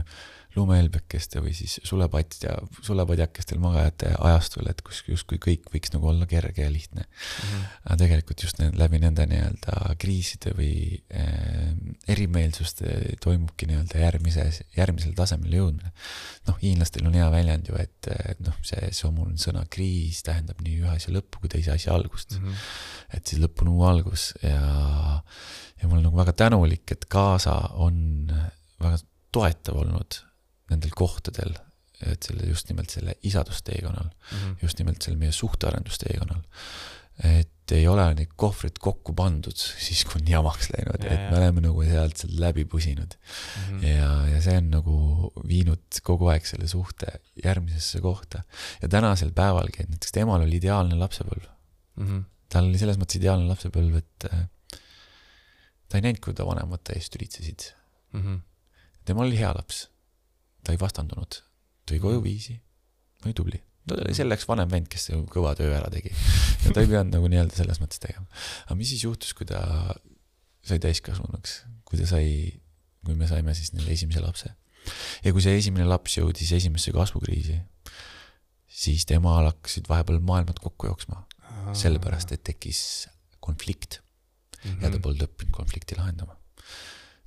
lumehelbekeste 0.55 1.41
või 1.43 1.53
siis 1.55 1.77
sulepatja, 1.87 2.57
sulepadjakestel 2.83 3.59
magajate 3.63 4.11
ajastul, 4.19 4.67
et 4.71 4.81
kus 4.85 5.01
justkui 5.07 5.39
kõik 5.41 5.69
võiks 5.71 5.93
nagu 5.93 6.09
olla 6.11 6.27
kerge 6.29 6.65
ja 6.65 6.71
lihtne. 6.71 7.05
aga 7.85 7.97
tegelikult 8.03 8.43
just 8.43 8.59
need, 8.59 8.75
läbi 8.79 8.99
nende 8.99 9.25
nii-öelda 9.31 9.95
kriiside 10.01 10.53
või 10.57 10.73
äh, 11.15 11.71
erimeelsuste 12.11 13.17
toimubki 13.23 13.69
nii-öelda 13.69 14.01
järgmises, 14.03 14.61
järgmisele 14.77 15.15
tasemele 15.15 15.61
jõudmine. 15.61 15.93
noh, 16.49 16.57
hiinlastel 16.63 17.07
on 17.07 17.15
hea 17.15 17.29
väljend 17.31 17.71
ju, 17.71 17.77
et 17.79 18.11
noh, 18.43 18.57
see 18.67 18.91
somuline 18.95 19.39
sõna 19.39 19.63
kriis 19.71 20.23
tähendab 20.27 20.59
nii 20.65 20.81
ühe 20.81 20.95
asja 20.95 21.13
lõppu 21.15 21.43
kui 21.43 21.53
teise 21.53 21.75
asja 21.75 21.95
algust. 21.95 22.39
Mhm. 22.39 22.59
et 23.15 23.27
siis 23.27 23.41
lõpp 23.41 23.63
on 23.63 23.71
uue 23.71 23.87
algus 23.87 24.31
ja, 24.43 24.59
ja 25.79 25.87
ma 25.87 25.95
olen 25.95 26.03
nagu 26.09 26.19
väga 26.19 26.33
tänulik, 26.43 26.91
et 26.91 27.07
kaasa 27.11 27.55
on 27.79 28.27
väga 28.81 28.99
toetav 29.31 29.79
olnud 29.85 30.19
nendel 30.71 30.93
kohtadel, 30.95 31.53
et 32.01 32.23
selle 32.25 32.47
just 32.49 32.69
nimelt 32.71 32.89
selle 32.89 33.13
isadusteekonnal, 33.27 34.07
Mhm. 34.31 34.55
just 34.63 34.79
nimelt 34.79 35.01
seal 35.05 35.17
meie 35.21 35.31
suhtearendusteekonnal. 35.35 36.41
et 37.23 37.71
ei 37.75 37.83
ole 37.87 38.05
neid 38.17 38.31
kohvreid 38.39 38.79
kokku 38.81 39.13
pandud 39.13 39.53
siis, 39.55 39.99
kui 40.07 40.17
on 40.21 40.27
jamaks 40.31 40.71
läinud, 40.73 41.03
Ja, 41.05 41.11
et 41.13 41.25
me 41.31 41.37
oleme 41.37 41.61
nagu 41.61 41.83
sealt 41.85 42.17
sealt 42.17 42.33
läbi 42.39 42.63
pusinud 42.65 43.13
Mhm. 43.67 43.83
ja, 43.85 44.07
ja 44.31 44.39
see 44.41 44.55
on 44.57 44.69
nagu 44.71 44.95
viinud 45.47 45.99
kogu 46.03 46.31
aeg 46.31 46.45
selle 46.49 46.67
suhte 46.67 47.19
järgmisesse 47.43 48.01
kohta. 48.01 48.41
ja 48.81 48.87
tänasel 48.87 49.31
päevalgi, 49.31 49.83
et 49.83 49.89
näiteks 49.91 50.11
temal 50.11 50.41
oli 50.41 50.57
ideaalne 50.57 50.95
lapsepõlv, 50.97 51.45
Mhm. 51.97 52.19
tal 52.49 52.65
oli 52.71 52.77
selles 52.81 52.97
mõttes 52.97 53.19
ideaalne 53.21 53.47
lapsepõlv, 53.53 53.97
et 53.97 54.25
äh, 54.33 54.47
ta 55.89 55.97
ei 55.99 56.01
näinud, 56.01 56.19
kui 56.23 56.33
ta 56.33 56.45
vanemate 56.47 56.93
eest 56.95 57.15
ülitsesid. 57.19 57.73
Mhm. 58.13 58.39
temal 59.05 59.27
oli 59.27 59.37
hea 59.37 59.53
laps, 59.53 59.87
ta 60.63 60.73
ei 60.73 60.79
vastandunud, 60.81 61.41
tõi 61.89 61.99
koju 62.03 62.21
viisi, 62.23 62.55
oli 63.25 63.35
tubli. 63.37 63.61
ta 63.87 63.97
oli 63.97 64.15
selleks 64.17 64.47
vanem 64.49 64.69
vend, 64.71 64.89
kes 64.91 65.09
kõva 65.31 65.53
töö 65.57 65.73
ära 65.73 65.89
tegi 65.93 66.11
ja 66.11 66.73
ta 66.73 66.83
ei 66.83 66.89
pidanud 66.89 67.15
nagu 67.15 67.29
nii-öelda 67.31 67.57
selles 67.57 67.81
mõttes 67.81 68.01
tegema. 68.01 68.27
aga 68.67 68.77
mis 68.79 68.93
siis 68.93 69.05
juhtus, 69.07 69.33
kui 69.37 69.47
ta 69.49 69.61
sai 70.65 70.81
täiskasvanuks, 70.81 71.61
kui 71.87 71.99
ta 71.99 72.07
sai, 72.09 72.27
kui 73.05 73.17
me 73.17 73.29
saime 73.29 73.55
siis 73.57 73.73
neile 73.73 73.95
esimese 73.95 74.21
lapse. 74.23 74.53
ja 75.25 75.33
kui 75.33 75.43
see 75.43 75.57
esimene 75.57 75.87
laps 75.89 76.17
jõudis 76.19 76.53
esimesse 76.57 76.93
kasvukriisi, 76.95 77.59
siis 78.71 79.05
temal 79.09 79.49
hakkasid 79.49 79.89
vahepeal 79.89 80.21
maailmad 80.25 80.61
kokku 80.61 80.89
jooksma, 80.89 81.25
sellepärast 81.77 82.33
et 82.35 82.45
tekkis 82.47 83.07
konflikt 83.41 83.99
ja 84.63 84.89
ta 84.89 84.99
polnud 85.01 85.25
õppinud 85.25 85.53
konflikti 85.55 85.97
lahendama. 85.97 86.37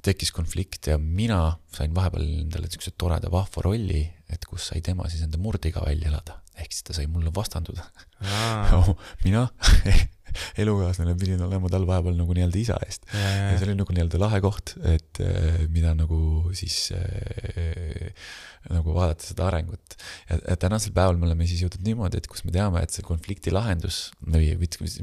Tekkis 0.04 0.32
konflikt 0.36 0.88
ja 0.90 0.98
mina 0.98 1.40
sain 1.74 1.94
vahepeal 1.96 2.26
endale 2.44 2.68
siukse 2.70 2.92
toreda 2.98 3.30
vahva 3.32 3.64
rolli, 3.64 4.02
et 4.30 4.44
kus 4.48 4.70
sai 4.70 4.82
tema 4.84 5.08
siis 5.10 5.24
enda 5.26 5.40
murdeiga 5.40 5.84
välja 5.84 6.10
elada. 6.12 6.40
ehk 6.54 6.70
siis 6.70 6.84
ta 6.86 6.94
sai 6.94 7.08
mulle 7.10 7.32
vastanduda. 7.34 7.82
mina, 9.24 9.48
elukaaslane 10.62 11.14
pidin 11.20 11.42
olema 11.46 11.70
tal 11.72 11.86
vahepeal 11.88 12.16
nagu 12.18 12.36
nii-öelda 12.36 12.60
isa 12.60 12.78
eest. 12.86 13.06
ja 13.12 13.54
see 13.56 13.68
oli 13.68 13.76
nagu 13.80 13.96
nii-öelda 13.96 14.20
lahe 14.22 14.40
koht, 14.44 14.76
et 14.94 15.22
äh, 15.24 15.64
mida 15.72 15.94
nagu 15.98 16.18
siis 16.56 16.88
äh, 16.96 18.12
nagu 18.72 18.94
vaadata 18.96 19.26
seda 19.26 19.48
arengut. 19.48 19.96
ja, 20.30 20.56
tänasel 20.60 20.94
päeval 20.96 21.18
me 21.20 21.28
oleme 21.28 21.48
siis 21.48 21.64
jõudnud 21.64 21.84
niimoodi, 21.86 22.20
et 22.20 22.30
kus 22.30 22.44
me 22.46 22.54
teame, 22.54 22.82
et 22.84 22.94
see 22.94 23.04
konflikti 23.06 23.52
lahendus 23.54 24.06
või 24.24 24.54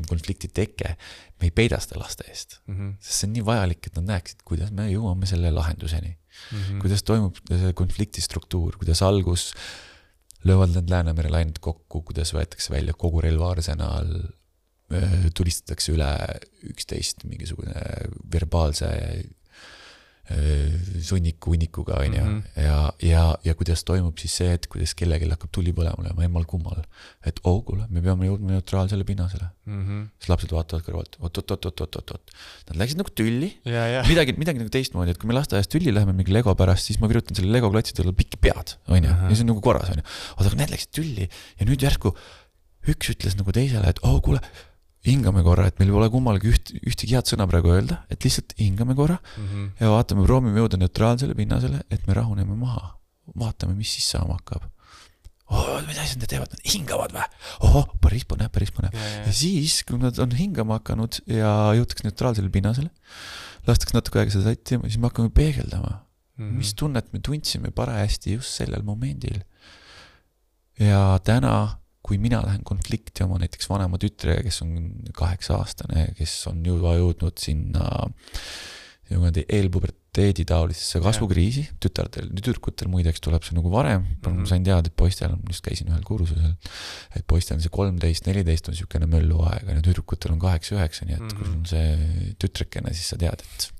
konflikti 0.10 0.50
teke, 0.54 0.96
me 1.42 1.50
ei 1.50 1.54
peida 1.56 1.80
seda 1.82 2.02
laste 2.02 2.26
eest. 2.30 2.60
Mhm. 2.70 2.98
sest 3.00 3.22
see 3.22 3.30
on 3.30 3.38
nii 3.38 3.46
vajalik, 3.52 3.88
et 3.88 4.00
nad 4.00 4.10
näeksid, 4.16 4.42
kuidas 4.48 4.74
me 4.76 4.90
jõuame 4.92 5.30
selle 5.30 5.54
lahenduseni. 5.54 6.18
kuidas 6.82 7.04
toimub 7.04 7.38
see 7.50 7.74
konflikti 7.78 8.22
struktuur, 8.24 8.78
kuidas 8.80 9.02
algus 9.06 9.52
löövad 10.48 10.74
need 10.74 10.90
Läänemere 10.90 11.30
lained 11.30 11.60
kokku, 11.62 12.02
kuidas 12.08 12.34
võetakse 12.34 12.72
välja 12.74 12.96
kogu 12.98 13.22
relvaarsenal, 13.22 14.10
tulistatakse 15.38 15.94
üle 15.96 16.10
üksteist 16.72 17.24
mingisugune 17.28 17.76
verbaalse 18.34 18.90
öö, 20.32 20.70
sunniku 21.02 21.52
hunnikuga, 21.52 21.98
onju. 22.00 22.24
Mhm. 22.24 22.40
ja, 22.56 22.78
ja, 23.02 23.24
ja 23.46 23.54
kuidas 23.58 23.84
toimub 23.88 24.20
siis 24.22 24.36
see, 24.40 24.52
et 24.56 24.68
kuidas 24.72 24.94
kellelgi 24.98 25.30
hakkab 25.32 25.52
tuli 25.56 25.74
põlema 25.76 26.00
olema, 26.02 26.26
emmal 26.26 26.46
kummal. 26.50 26.84
et 27.26 27.40
oh, 27.48 27.60
kuule, 27.66 27.86
me 27.90 28.04
peame 28.04 28.28
jõudma 28.30 28.56
neutraalsele 28.56 29.06
pinnasele. 29.08 29.50
Mhm. 29.70 30.04
siis 30.20 30.32
lapsed 30.32 30.54
vaatavad 30.56 30.86
kõrvalt, 30.88 31.18
oot-oot-oot-oot-oot-oot. 31.22 32.36
Nad 32.70 32.82
läksid 32.82 33.02
nagu 33.02 33.14
tülli 33.16 33.52
ja, 33.66 33.88
ja. 33.98 34.04
midagi, 34.10 34.36
midagi 34.40 34.64
nagu 34.64 34.74
teistmoodi, 34.74 35.16
et 35.16 35.22
kui 35.22 35.30
me 35.32 35.38
lasteaias 35.38 35.70
tülli 35.72 35.94
läheme 35.94 36.16
mingi 36.18 36.34
Lego 36.34 36.56
pärast, 36.58 36.90
siis 36.90 37.02
ma 37.02 37.10
virutan 37.12 37.38
selle 37.38 37.54
Lego 37.54 37.72
klotsidele 37.74 38.16
pikki 38.18 38.42
pead, 38.42 38.78
onju, 38.88 39.12
Ahah. 39.12 39.30
ja 39.30 39.38
see 39.38 39.48
on 39.48 39.54
nagu 39.54 39.64
korras, 39.64 39.92
onju. 39.94 40.06
oota, 40.38 40.48
aga 40.50 40.64
need 40.64 40.76
läksid 40.76 40.96
tülli 40.98 41.28
ja 41.28 41.68
nüüd 41.68 41.88
järsku 41.88 42.16
üks 42.92 43.14
ütles 43.14 43.38
nagu 43.38 43.54
teisele, 43.54 43.86
et 43.90 44.02
oo 44.02 44.16
oh,, 44.18 44.22
kuule, 44.26 44.42
hingame 45.06 45.42
korra, 45.44 45.66
et 45.68 45.80
meil 45.82 45.90
pole 45.92 46.10
kummalgi 46.14 46.52
üht, 46.54 46.72
ühtegi 46.86 47.16
head 47.18 47.26
sõna 47.30 47.48
praegu 47.50 47.72
öelda, 47.74 48.04
et 48.14 48.22
lihtsalt 48.26 48.54
hingame 48.60 48.94
korra 48.96 49.18
Mhm. 49.38 49.72
ja 49.80 49.90
vaatame, 49.90 50.26
proovime 50.28 50.60
jõuda 50.60 50.78
neutraalsele 50.78 51.34
pinnasele, 51.36 51.82
et 51.90 52.06
me 52.08 52.14
rahuneme 52.14 52.56
maha. 52.56 52.98
vaatame, 53.38 53.76
mis 53.78 53.92
siis 53.96 54.10
saama 54.12 54.34
hakkab. 54.40 54.64
oh, 55.52 55.82
mis 55.88 55.98
asja 56.00 56.18
nad 56.20 56.28
teevad, 56.32 56.50
nad 56.52 56.62
hingavad 56.74 57.12
või? 57.16 57.26
ohoh, 57.68 57.88
päris 58.02 58.24
põnev, 58.26 58.50
päris 58.52 58.72
põnev. 58.72 58.94
ja 59.26 59.32
siis, 59.32 59.84
kui 59.84 59.98
nad 59.98 60.18
on 60.20 60.32
hingama 60.32 60.78
hakanud 60.80 61.20
ja 61.28 61.72
jõutakse 61.78 62.04
neutraalsele 62.08 62.50
pinnasele, 62.50 62.90
lastakse 63.68 63.94
natuke 63.98 64.20
aega 64.20 64.32
seda 64.32 64.52
sättima, 64.54 64.84
siis 64.90 64.98
me 64.98 65.08
hakkame 65.10 65.30
peegeldama, 65.30 66.02
Mhm. 66.38 66.58
mis 66.58 66.74
tunnet 66.74 67.12
me 67.14 67.20
tundsime 67.20 67.72
parajasti 67.72 68.34
just 68.38 68.50
sellel 68.56 68.82
momendil. 68.84 69.42
ja 70.80 71.20
täna, 71.24 71.78
kui 72.02 72.18
mina 72.22 72.42
lähen 72.46 72.64
konflikti 72.66 73.24
oma 73.26 73.38
näiteks 73.42 73.70
vanema 73.70 74.00
tütrega, 74.02 74.44
kes 74.46 74.62
on 74.66 74.78
kaheksa 75.18 75.60
aastane, 75.60 76.08
kes 76.18 76.34
on 76.50 76.64
juba 76.66 76.96
jõudnud 76.98 77.38
sinna 77.42 77.88
niimoodi 79.12 79.44
eelpuberteedi 79.52 80.46
taolisesse 80.48 81.02
kasvukriisi, 81.04 81.66
tütardel, 81.84 82.30
tüdrukutel 82.38 82.88
muideks 82.92 83.24
tuleb 83.24 83.44
see 83.44 83.58
nagu 83.58 83.72
varem 83.74 84.02
mm, 84.02 84.14
-hmm. 84.14 84.30
Mhm. 84.30 84.40
ma 84.40 84.52
sain 84.54 84.64
teada, 84.64 84.88
et 84.88 84.96
poistel 84.96 85.36
on, 85.36 85.42
just 85.50 85.66
käisin 85.66 85.92
ühel 85.92 86.06
kursusel, 86.08 86.56
et 87.16 87.28
poistel 87.28 87.58
on 87.58 87.66
see 87.66 87.74
kolmteist, 87.80 88.28
neliteist 88.30 88.70
on 88.70 88.78
niisugune 88.78 89.10
mölluaeg, 89.12 89.68
on 89.68 89.82
ju, 89.82 89.86
tüdrukutel 89.90 90.36
on 90.36 90.42
kaheksa-üheksa, 90.48 91.06
nii 91.06 91.20
et 91.20 91.22
mm 91.22 91.28
-hmm. 91.28 91.38
kui 91.38 91.46
sul 91.46 91.60
on 91.60 91.66
see 91.66 92.36
tütrekene, 92.40 92.94
siis 92.96 93.14
sa 93.14 93.20
tead, 93.20 93.44
et 93.44 93.72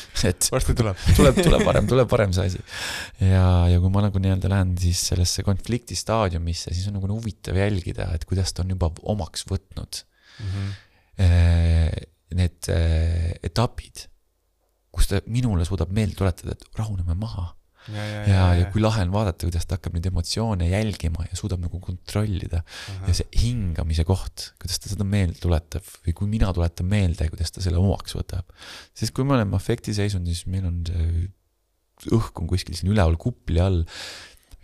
et 0.30 0.48
varsti 0.52 0.74
tuleb. 0.78 0.96
tuleb, 1.18 1.40
tuleb 1.42 1.64
varem, 1.66 1.88
tuleb 1.90 2.10
varem 2.10 2.32
see 2.36 2.46
asi. 2.50 2.62
ja, 3.20 3.46
ja 3.72 3.80
kui 3.82 3.90
ma 3.92 4.04
nagu 4.06 4.22
nii-öelda 4.22 4.50
lähen 4.52 4.76
siis 4.80 5.02
sellesse 5.12 5.44
konflikti 5.46 5.96
staadiumisse, 5.98 6.72
siis 6.74 6.88
on 6.90 6.98
nagu 6.98 7.10
huvitav 7.12 7.58
jälgida, 7.58 8.10
et 8.16 8.24
kuidas 8.28 8.52
ta 8.52 8.64
on 8.64 8.74
juba 8.76 8.92
omaks 9.14 9.46
võtnud 9.50 10.04
Mhm. 10.42 10.68
eh, 11.22 11.92
need 12.34 12.68
eh, 12.72 13.34
etapid, 13.44 14.06
kus 14.92 15.06
ta 15.10 15.20
minule 15.28 15.66
suudab 15.68 15.92
meelde 15.92 16.16
tuletada, 16.18 16.56
et 16.56 16.64
rahuneme 16.78 17.14
maha. 17.20 17.50
ja, 17.90 18.04
ja, 18.06 18.22
ja, 18.28 18.46
ja 18.60 18.70
kui 18.72 18.82
lahe 18.82 19.02
on 19.06 19.12
vaadata, 19.14 19.48
kuidas 19.48 19.66
ta 19.66 19.78
hakkab 19.78 19.96
neid 19.96 20.06
emotsioone 20.12 20.68
jälgima 20.70 21.26
ja 21.26 21.38
suudab 21.38 21.62
nagu 21.64 21.80
kontrollida 21.82 22.62
ja 23.08 23.16
see 23.16 23.26
hingamise 23.42 24.06
koht, 24.08 24.52
kuidas 24.62 24.82
ta 24.82 24.92
seda 24.92 25.06
meelde 25.08 25.40
tuletab 25.42 25.86
või 26.06 26.16
kui 26.18 26.30
mina 26.30 26.52
tuletan 26.54 26.88
meelde, 26.90 27.28
kuidas 27.32 27.54
ta 27.54 27.64
selle 27.64 27.80
omaks 27.82 28.16
võtab. 28.18 28.46
sest 28.94 29.14
kui 29.16 29.26
me 29.26 29.38
oleme 29.38 29.58
afektiseisundis, 29.58 30.46
meil 30.50 30.68
on 30.68 30.82
see 30.88 32.16
õhk 32.16 32.40
on 32.42 32.48
kuskil 32.50 32.74
siin 32.78 32.90
üleval 32.90 33.18
kupli 33.20 33.60
all, 33.62 33.84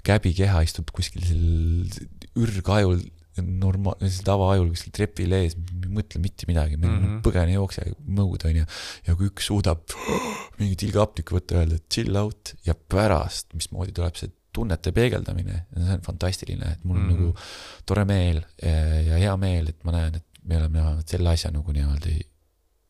käbikeha 0.07 0.63
istub 0.67 0.91
kuskil 0.95 1.25
seal 1.27 2.39
ürgajul, 2.39 3.03
norma-, 3.43 3.97
tavaajul 4.25 4.71
kuskil 4.73 4.95
trepil 4.95 5.35
ees, 5.39 5.57
ei 5.59 5.93
mõtle 5.93 6.23
mitte 6.23 6.49
midagi, 6.51 6.79
meil 6.79 6.93
on 6.93 6.99
mm. 6.99 7.09
-hmm. 7.09 7.21
põgene 7.27 7.55
jookse 7.57 7.87
mõõd 8.21 8.47
onju. 8.51 8.67
ja 9.09 9.17
kui 9.19 9.31
üks 9.31 9.51
suudab 9.51 9.85
mingi 10.61 10.79
tilgahapniku 10.85 11.39
võtta, 11.39 11.63
öelda 11.63 11.81
chill 11.93 12.17
out 12.21 12.55
ja 12.67 12.75
pärast, 12.75 13.53
mismoodi 13.55 13.95
tuleb 13.97 14.17
see 14.21 14.33
tunnete 14.55 14.93
peegeldamine, 14.97 15.67
see 15.75 15.99
on 15.99 16.07
fantastiline, 16.07 16.73
et 16.73 16.85
mul 16.85 16.99
on 16.99 17.05
mm. 17.05 17.11
-hmm. 17.11 17.21
nagu 17.21 17.87
tore 17.87 18.05
meel 18.09 18.43
ja 18.63 19.03
ja 19.11 19.21
hea 19.27 19.37
meel, 19.37 19.69
et 19.69 19.85
ma 19.85 19.95
näen, 19.95 20.19
et 20.19 20.27
me 20.49 20.57
oleme 20.57 20.89
selle 21.07 21.31
asja 21.35 21.51
nagu 21.55 21.73
nii-öelda 21.73 22.17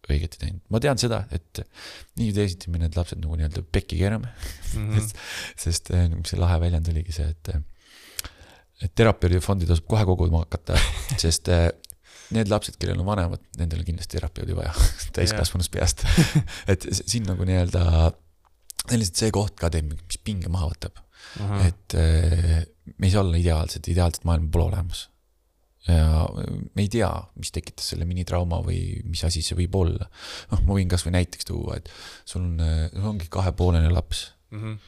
õigeti 0.08 0.40
teinud. 0.40 0.61
ma 0.72 0.80
tean 0.80 1.00
seda, 1.00 1.24
et 1.34 1.62
nii 2.16 2.30
või 2.30 2.37
teisiti 2.40 2.70
me 2.72 2.80
need 2.82 2.96
lapsed 2.96 3.20
nagu 3.22 3.37
nii-öelda 3.37 3.64
pekki 3.72 3.98
keerame, 4.00 4.30
Mhm. 4.74 5.11
sest 5.64 5.90
eh, 5.96 6.08
mis 6.12 6.32
see 6.32 6.40
lahe 6.40 6.58
väljend 6.61 6.88
oligi 6.92 7.14
see, 7.16 7.28
et 7.34 7.52
et 8.82 8.92
terapeudifondi 8.94 9.66
tasub 9.68 9.88
kohe 9.90 10.04
koguma 10.06 10.44
hakata, 10.44 10.78
sest 11.22 11.48
eh, 11.54 11.68
need 12.36 12.50
lapsed, 12.52 12.76
kellel 12.80 13.00
on 13.02 13.08
vanemad, 13.08 13.42
nendel 13.58 13.82
on 13.82 13.88
kindlasti 13.88 14.18
terapeudi 14.18 14.56
vaja 14.56 14.72
täiskasvanust 15.16 15.72
peast. 15.74 16.04
et 16.68 16.86
siin 17.00 17.26
nagu 17.28 17.46
nii-öelda, 17.48 17.84
see 18.84 18.94
on 18.96 19.02
lihtsalt 19.02 19.22
see 19.24 19.34
koht 19.34 19.54
ka 19.60 19.70
teeb, 19.74 19.92
mis 19.96 20.20
pinge 20.24 20.50
maha 20.52 20.70
võtab. 20.72 21.00
et 21.66 21.98
eh, 21.98 22.58
me 22.96 23.08
ei 23.08 23.12
saa 23.14 23.24
olla 23.24 23.40
ideaalsed, 23.40 23.88
ideaalset 23.90 24.26
maailma 24.28 24.50
pole 24.52 24.68
olemas. 24.70 25.08
ja 25.88 26.26
me 26.36 26.84
ei 26.84 26.88
tea, 26.92 27.08
mis 27.40 27.50
tekitas 27.54 27.90
selle 27.94 28.04
minitrauma 28.08 28.60
või 28.64 29.00
mis 29.08 29.24
asi 29.24 29.42
see 29.42 29.56
võib 29.58 29.74
olla. 29.81 30.08
noh, 30.52 30.62
ma 30.68 30.76
võin 30.79 30.88
kasvõi 30.92 31.16
näiteks 31.18 31.48
tuua, 31.50 31.81
et 31.81 31.88
sul 32.29 32.44
on, 32.44 32.58
sul 32.92 33.10
ongi 33.14 33.31
kahepoolene 33.33 33.90
laps 33.92 34.29
Mhm. 34.48 34.79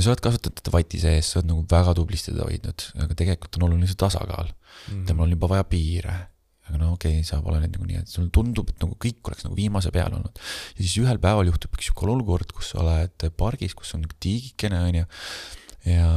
Ja 0.00 0.06
sa 0.06 0.14
oled 0.14 0.24
kasvatanud 0.24 0.56
teda 0.56 0.72
vati 0.72 1.00
sees, 1.02 1.28
sa 1.28 1.40
oled 1.40 1.50
nagu 1.50 1.62
väga 1.68 1.94
tublisti 1.98 2.32
teda 2.32 2.48
hoidnud, 2.48 2.84
aga 3.04 3.16
tegelikult 3.18 3.58
on 3.58 3.68
oluline 3.68 3.88
see 3.90 4.00
tasakaal. 4.00 4.48
Mhm. 4.88 5.04
temal 5.08 5.26
on 5.26 5.34
juba 5.36 5.50
vaja 5.50 5.64
piire. 5.68 6.16
aga 6.70 6.78
no 6.78 6.92
okei 6.94 7.18
okay,, 7.18 7.26
sa 7.26 7.40
pole 7.42 7.58
nüüd 7.58 7.72
nagu 7.74 7.86
nii, 7.88 8.00
et 8.00 8.08
sulle 8.08 8.30
tundub, 8.30 8.68
et 8.70 8.78
nagu 8.78 8.94
kõik 8.94 9.26
oleks 9.26 9.42
nagu 9.42 9.56
viimase 9.58 9.90
peal 9.90 10.14
olnud. 10.14 10.38
ja 10.76 10.80
siis 10.80 10.96
ühel 11.02 11.18
päeval 11.18 11.50
juhtub 11.50 11.74
üks 11.74 11.90
sihuke 11.90 12.06
olukord, 12.06 12.52
kus 12.54 12.72
sa 12.72 12.80
oled 12.84 13.30
pargis, 13.36 13.74
kus 13.74 13.92
on 13.98 14.06
tiigikene, 14.22 14.80
onju. 14.88 15.06
ja 15.90 16.10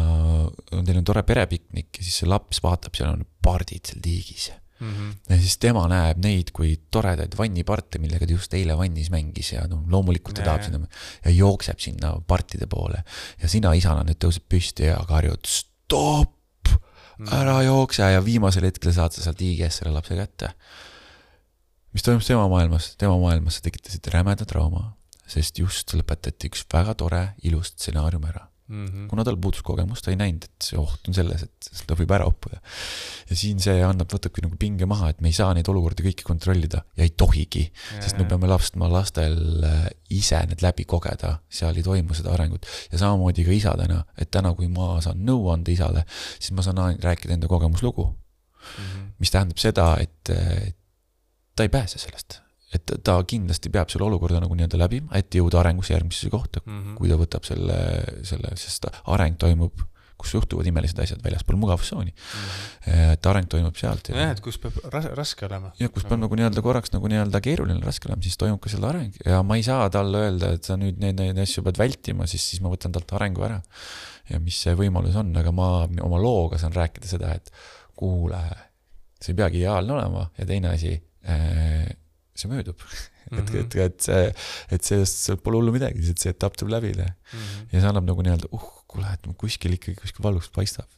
teil 0.71 0.99
on 1.01 1.07
tore 1.09 1.25
perepiknik 1.27 1.97
ja 1.97 2.05
siis 2.05 2.21
see 2.21 2.29
laps 2.29 2.61
vaatab, 2.63 2.95
seal 2.95 3.15
on 3.15 3.25
pardid 3.41 3.89
seal 3.89 4.03
tiigis. 4.05 4.51
Mhm. 4.83 5.11
ja 5.29 5.37
siis 5.39 5.57
tema 5.57 5.85
näeb 5.87 6.19
neid 6.23 6.51
kui 6.51 6.75
toredaid 6.91 7.37
vanniparte, 7.39 7.99
millega 8.03 8.27
ta 8.27 8.33
just 8.35 8.53
eile 8.53 8.75
vannis 8.77 9.09
mängis 9.13 9.53
ja 9.53 9.63
noh, 9.71 9.83
loomulikult 9.87 10.35
ta 10.35 10.43
Jaa, 10.43 10.57
tahab 10.57 10.63
sinna 10.67 10.87
ja 11.25 11.31
jookseb 11.31 11.79
sinna 11.79 12.13
partide 12.27 12.67
poole. 12.67 13.03
ja 13.41 13.47
sina 13.49 13.73
isana 13.73 14.03
nüüd 14.03 14.19
tõused 14.19 14.43
püsti 14.49 14.89
ja 14.91 14.97
karjud 15.07 15.45
stopp, 15.47 16.33
Mhm. 17.19 17.27
ära 17.29 17.61
jookse 17.63 18.01
ja 18.11 18.21
viimasel 18.25 18.63
hetkel 18.65 18.91
saad 18.93 19.13
sa 19.13 19.21
sealt 19.21 19.41
IG-st 19.41 19.83
selle 19.83 19.93
lapse 19.93 20.15
kätte. 20.15 20.53
mis 21.93 22.01
toimus 22.01 22.25
tema 22.25 22.47
maailmas, 22.49 22.95
tema 22.97 23.17
maailmas 23.17 23.55
sa 23.55 23.61
tekitasid 23.61 24.07
rämeda 24.13 24.45
trauma, 24.45 24.95
sest 25.27 25.59
just 25.59 25.93
lõpetati 25.93 26.49
üks 26.49 26.65
väga 26.73 26.95
tore, 26.95 27.35
ilus 27.43 27.67
stsenaarium 27.67 28.25
ära 28.25 28.47
Mhm. 28.67 29.07
kuna 29.11 29.23
tal 29.27 29.35
puudus 29.37 29.61
kogemus, 29.61 30.01
ta 30.01 30.11
ei 30.11 30.15
näinud, 30.17 30.45
et 30.47 30.63
see 30.69 30.77
oht 30.79 31.07
on 31.09 31.13
selles, 31.13 31.43
et 31.43 31.69
ta 31.87 31.97
võib 31.99 32.11
ära 32.15 32.25
uppuda. 32.29 32.61
ja 33.29 33.35
siin 33.35 33.59
see 33.59 33.81
annab, 33.83 34.07
võtabki 34.13 34.41
nagu 34.45 34.55
pinge 34.57 34.85
maha, 34.87 35.09
et 35.11 35.19
me 35.21 35.27
ei 35.27 35.35
saa 35.35 35.53
neid 35.53 35.67
olukordi 35.67 36.03
kõiki 36.05 36.23
kontrollida 36.23 36.83
ja 36.95 37.03
ei 37.03 37.09
tohigi, 37.09 37.65
sest 37.99 38.17
me 38.17 38.25
peame 38.29 38.47
lastma 38.47 38.87
lastel 38.87 39.35
äh, 39.67 39.89
ise 40.09 40.39
need 40.47 40.63
läbi 40.63 40.85
kogeda, 40.85 41.39
seal 41.49 41.75
ei 41.75 41.83
toimu 41.83 42.15
seda 42.15 42.31
arengut. 42.33 42.65
ja 42.91 42.97
samamoodi 43.03 43.43
ka 43.45 43.51
isadena, 43.51 44.05
et 44.17 44.31
täna, 44.31 44.53
kui 44.55 44.67
ma 44.71 44.95
saan 45.01 45.19
nõu 45.27 45.51
anda 45.53 45.71
isale, 45.71 46.05
siis 46.39 46.51
ma 46.55 46.61
saan 46.63 46.79
rääkida 47.03 47.33
enda 47.35 47.47
kogemuslugu, 47.51 48.13
Mhm. 48.63 49.09
mis 49.19 49.29
tähendab 49.29 49.57
seda, 49.59 49.97
et 49.99 50.29
äh, 50.31 50.71
ta 51.55 51.63
ei 51.63 51.69
pääse 51.69 51.99
sellest. 51.99 52.39
Et 52.73 52.93
ta 53.05 53.19
kindlasti 53.23 53.69
peab 53.69 53.89
selle 53.93 54.07
olukorda 54.09 54.39
nagu 54.43 54.55
nii-öelda 54.57 54.79
läbima, 54.81 55.11
et 55.17 55.29
jõuda 55.37 55.59
arengus 55.61 55.89
järgmisse 55.93 56.29
kohta, 56.33 56.61
Mhm. 56.65 56.95
kui 56.97 57.09
ta 57.09 57.15
võtab 57.19 57.45
selle, 57.45 57.77
selle, 58.23 58.55
sest 58.57 58.85
areng 59.05 59.37
toimub, 59.37 59.71
kus 60.17 60.31
juhtuvad 60.37 60.65
imelised 60.69 60.99
asjad 61.03 61.19
väljaspool 61.21 61.57
mugavustsooni. 61.59 62.13
et 62.87 63.25
areng 63.27 63.47
toimub 63.49 63.75
sealt 63.75 64.07
jah, 64.09 64.31
et 64.31 64.39
kus 64.41 64.57
peab 64.57 64.73
ras-, 64.93 65.09
raske 65.17 65.45
olema. 65.45 65.71
ja 65.79 65.89
kus 65.89 66.03
peab 66.03 66.19
nagu 66.21 66.35
nii-öelda 66.35 66.61
korraks 66.63 66.93
nagu 66.93 67.07
nii-öelda 67.11 67.41
keeruline, 67.43 67.81
raske 67.83 68.07
olema, 68.07 68.21
siis 68.23 68.37
toimub 68.39 68.61
ka 68.63 68.69
selle 68.69 68.87
areng 68.87 69.13
ja 69.25 69.41
ma 69.43 69.55
ei 69.59 69.63
saa 69.63 69.89
talle 69.89 70.17
öelda, 70.29 70.53
et 70.53 70.63
sa 70.63 70.77
nüüd 70.79 70.97
neid, 71.01 71.19
neid 71.19 71.37
asju 71.43 71.63
pead 71.63 71.77
vältima, 71.81 72.27
siis, 72.27 72.43
siis 72.53 72.61
ma 72.63 72.69
võtan 72.71 72.93
talt 72.95 73.11
arengu 73.13 73.43
ära. 73.43 73.61
ja 74.29 74.39
mis 74.39 74.55
see 74.63 74.73
võimalus 74.79 75.15
on, 75.19 75.35
aga 75.35 75.51
ma 75.51 75.87
oma 76.01 76.19
looga 76.21 76.57
saan 76.57 76.71
rääkida 76.71 77.07
seda, 77.09 77.33
et 77.35 77.51
kuule, 77.99 78.39
see 79.19 79.33
ei 79.33 79.41
peagi 79.41 79.59
ideaalne 79.59 79.91
olema 79.97 80.29
ja 80.37 80.45
teine 80.45 80.69
asi, 80.69 80.93
see 82.35 82.49
möödub. 82.51 82.79
et, 83.31 83.39
Mhm. 83.49 83.55
et, 83.61 83.75
et 83.75 84.01
see, 84.03 84.33
et 84.75 84.83
sellest 84.83 85.31
pole 85.43 85.57
hullu 85.61 85.71
midagi, 85.73 85.99
lihtsalt 86.01 86.19
see 86.25 86.33
etapp 86.33 86.57
tuleb 86.59 86.73
läbida 86.75 87.05
Mhm. 87.33 87.69
ja 87.71 87.79
see 87.79 87.89
annab 87.89 88.05
nagu 88.09 88.21
nii-öelda, 88.25 88.49
uh, 88.51 88.65
kuule, 88.87 89.07
et 89.13 89.27
kuskil 89.39 89.73
ikkagi 89.77 89.95
kuskil 90.01 90.23
valgust 90.25 90.51
paistab. 90.53 90.89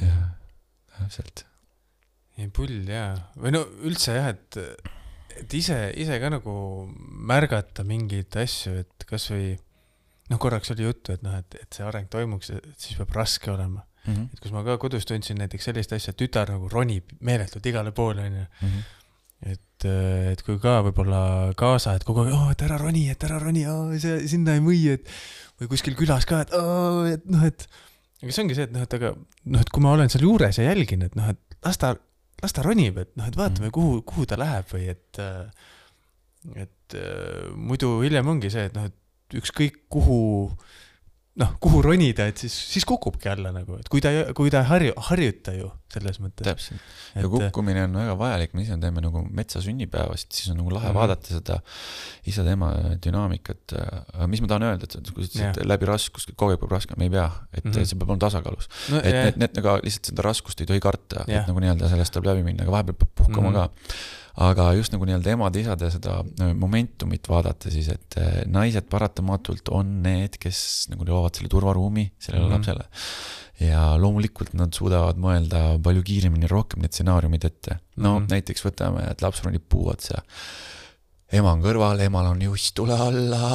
jah, 0.00 0.32
täpselt. 0.98 1.44
ei 2.40 2.48
pull 2.48 2.88
jaa, 2.88 3.12
või 3.38 3.52
no 3.54 3.60
üldse 3.86 4.14
jah, 4.16 4.30
et, 4.32 4.56
et 5.42 5.54
ise, 5.54 5.76
ise 6.00 6.16
ka 6.22 6.30
nagu 6.32 6.54
märgata 7.28 7.84
mingeid 7.86 8.34
asju, 8.42 8.72
et 8.82 9.06
kasvõi 9.08 9.52
noh, 10.32 10.40
korraks 10.40 10.72
oli 10.74 10.86
juttu, 10.86 11.12
et 11.14 11.22
noh, 11.22 11.36
et, 11.38 11.54
et 11.60 11.76
see 11.76 11.84
areng 11.86 12.08
toimuks, 12.12 12.50
et 12.56 12.72
siis 12.80 12.96
peab 12.98 13.12
raske 13.20 13.50
olema. 13.52 13.84
Mhm, 14.08 14.30
et 14.34 14.40
kus 14.42 14.50
ma 14.54 14.64
ka 14.66 14.78
kodus 14.82 15.04
tundsin 15.06 15.38
näiteks 15.38 15.68
sellist 15.68 15.92
asja, 15.94 16.10
et 16.10 16.18
tütar 16.18 16.48
nagu 16.50 16.66
ronib 16.72 17.12
meeletult 17.22 17.66
igale 17.70 17.92
poole, 17.94 18.24
onju. 18.26 18.46
et, 19.48 19.86
et 20.32 20.42
kui 20.46 20.58
ka 20.62 20.80
võib-olla 20.86 21.22
kaasa, 21.58 21.96
et 21.98 22.06
kogu 22.06 22.24
aeg, 22.24 22.34
oo, 22.36 22.50
et 22.54 22.64
ära 22.66 22.78
roni, 22.80 23.08
et 23.12 23.24
ära 23.26 23.40
roni, 23.42 23.64
see 24.02 24.20
sinna 24.30 24.56
ei 24.58 24.64
või, 24.64 24.84
et 24.94 25.08
või 25.60 25.72
kuskil 25.72 25.98
külas 25.98 26.26
ka, 26.28 26.44
et 26.46 26.54
oo, 26.58 27.02
et 27.10 27.26
noh, 27.30 27.44
et 27.48 27.66
aga 28.22 28.30
see 28.34 28.44
ongi 28.44 28.56
see, 28.58 28.68
et 28.68 28.74
noh, 28.74 28.86
et 28.86 28.96
aga 28.98 29.12
noh, 29.16 29.62
et 29.62 29.72
kui 29.74 29.84
ma 29.84 29.94
olen 29.96 30.12
seal 30.12 30.26
juures 30.26 30.58
ja 30.58 30.68
jälgin, 30.70 31.04
et 31.06 31.18
noh, 31.18 31.32
et 31.34 31.58
las 31.66 31.80
ta, 31.82 31.94
las 32.42 32.54
ta 32.54 32.64
ronib, 32.66 32.98
et 33.02 33.12
noh, 33.18 33.26
et 33.28 33.38
vaatame, 33.38 33.72
kuhu, 33.74 34.02
kuhu 34.06 34.26
ta 34.30 34.38
läheb 34.40 34.70
või 34.72 34.88
et 34.94 35.22
et 36.58 36.96
äh, 36.98 37.50
muidu 37.54 38.00
hiljem 38.02 38.30
ongi 38.34 38.50
see, 38.50 38.66
et 38.70 38.74
noh, 38.78 38.88
et 38.90 39.38
ükskõik 39.38 39.84
kuhu 39.92 40.20
noh, 41.40 41.54
kuhu 41.64 41.78
ronida, 41.82 42.26
et 42.28 42.36
siis, 42.42 42.52
siis 42.74 42.84
kukubki 42.84 43.28
alla 43.32 43.52
nagu, 43.54 43.78
et 43.80 43.88
kui 43.88 44.02
ta, 44.04 44.10
kui 44.36 44.50
ta 44.52 44.60
ei 44.60 44.68
harju, 44.68 44.92
harjuta 45.08 45.54
ju 45.56 45.70
selles 45.92 46.18
mõttes. 46.20 46.44
täpselt. 46.44 46.80
ja 47.14 47.20
et 47.22 47.28
kukkumine 47.32 47.84
on 47.86 47.92
väga 47.96 48.14
vajalik, 48.20 48.52
me 48.56 48.62
ise 48.64 48.76
teeme 48.80 49.00
nagu 49.04 49.22
metsa 49.30 49.60
sünnipäevasid, 49.64 50.28
siis 50.32 50.50
on 50.52 50.56
nagu 50.60 50.70
lahe 50.72 50.88
Mhm. 50.88 50.96
vaadata 50.96 51.28
seda 51.34 51.58
isa-tema 52.28 52.70
dünaamikat. 53.04 53.72
aga 54.14 54.26
mis 54.28 54.40
ma 54.44 54.46
tahan 54.52 54.62
öelda, 54.68 54.84
et 54.88 55.10
kui 55.14 55.24
sa 55.26 55.50
ütlesid, 55.50 55.66
läbi 55.68 55.86
raskust 55.88 56.32
kogu 56.36 56.52
aeg 56.52 56.60
peab 56.60 56.70
raske, 56.76 56.96
me 56.98 57.04
ei 57.08 57.10
pea, 57.10 57.28
et 57.52 57.64
Mhm. 57.64 57.84
see 57.84 57.96
peab 57.98 58.10
olema 58.10 58.24
tasakaalus. 58.28 58.68
no, 58.90 58.98
et 58.98 59.04
jah, 59.14 59.24
need, 59.24 59.36
need 59.38 59.54
nagu 59.56 59.78
lihtsalt 59.82 60.06
seda 60.12 60.22
raskust 60.22 60.60
ei 60.60 60.66
tohi 60.66 60.80
karta, 60.80 61.24
Jah. 61.28 61.42
et 61.42 61.48
nagu 61.48 61.60
nii-öelda 61.60 61.88
sellest 61.88 62.12
tuleb 62.12 62.28
läbi 62.34 62.44
minna, 62.44 62.62
aga 62.64 62.72
vahepeal 62.72 62.94
peab 62.96 63.14
puhkama 63.14 63.50
Mhm. 63.50 63.54
ka. 63.54 63.70
Aga 64.40 64.70
just 64.78 64.94
nagu 64.94 65.06
nii-öelda 65.08 65.34
emade-isade 65.36 65.90
seda 65.92 66.18
äh, 66.22 66.52
momentumit 66.56 67.28
vaadata 67.28 67.72
siis, 67.72 67.90
et 67.92 68.16
äh, 68.20 68.42
naised 68.48 68.88
paratamatult 68.92 69.68
on 69.74 69.98
need, 70.06 70.38
kes 70.40 70.88
nagu 70.92 71.06
loovad 71.08 71.36
selle 71.36 71.52
turvaruumi 71.52 72.06
sellele 72.18 72.46
mm 72.46 72.50
-hmm. 72.50 72.56
lapsele. 72.56 72.84
ja 73.60 73.82
loomulikult 74.00 74.54
nad 74.58 74.74
suudavad 74.74 75.16
mõelda 75.20 75.78
palju 75.82 76.02
kiiremini 76.02 76.48
rohkem 76.50 76.80
need 76.80 76.92
stsenaariumid 76.92 77.44
ette. 77.44 77.78
no 77.96 78.18
mm. 78.18 78.24
-hmm. 78.24 78.30
näiteks 78.30 78.64
võtame, 78.64 79.10
et 79.10 79.22
laps 79.22 79.42
ronib 79.42 79.62
puu 79.68 79.88
otsa 79.88 80.22
ema 81.36 81.52
on 81.52 81.62
kõrval, 81.64 82.00
emal 82.06 82.30
on 82.30 82.40
just 82.46 82.72
tule 82.78 82.96
alla, 82.96 83.50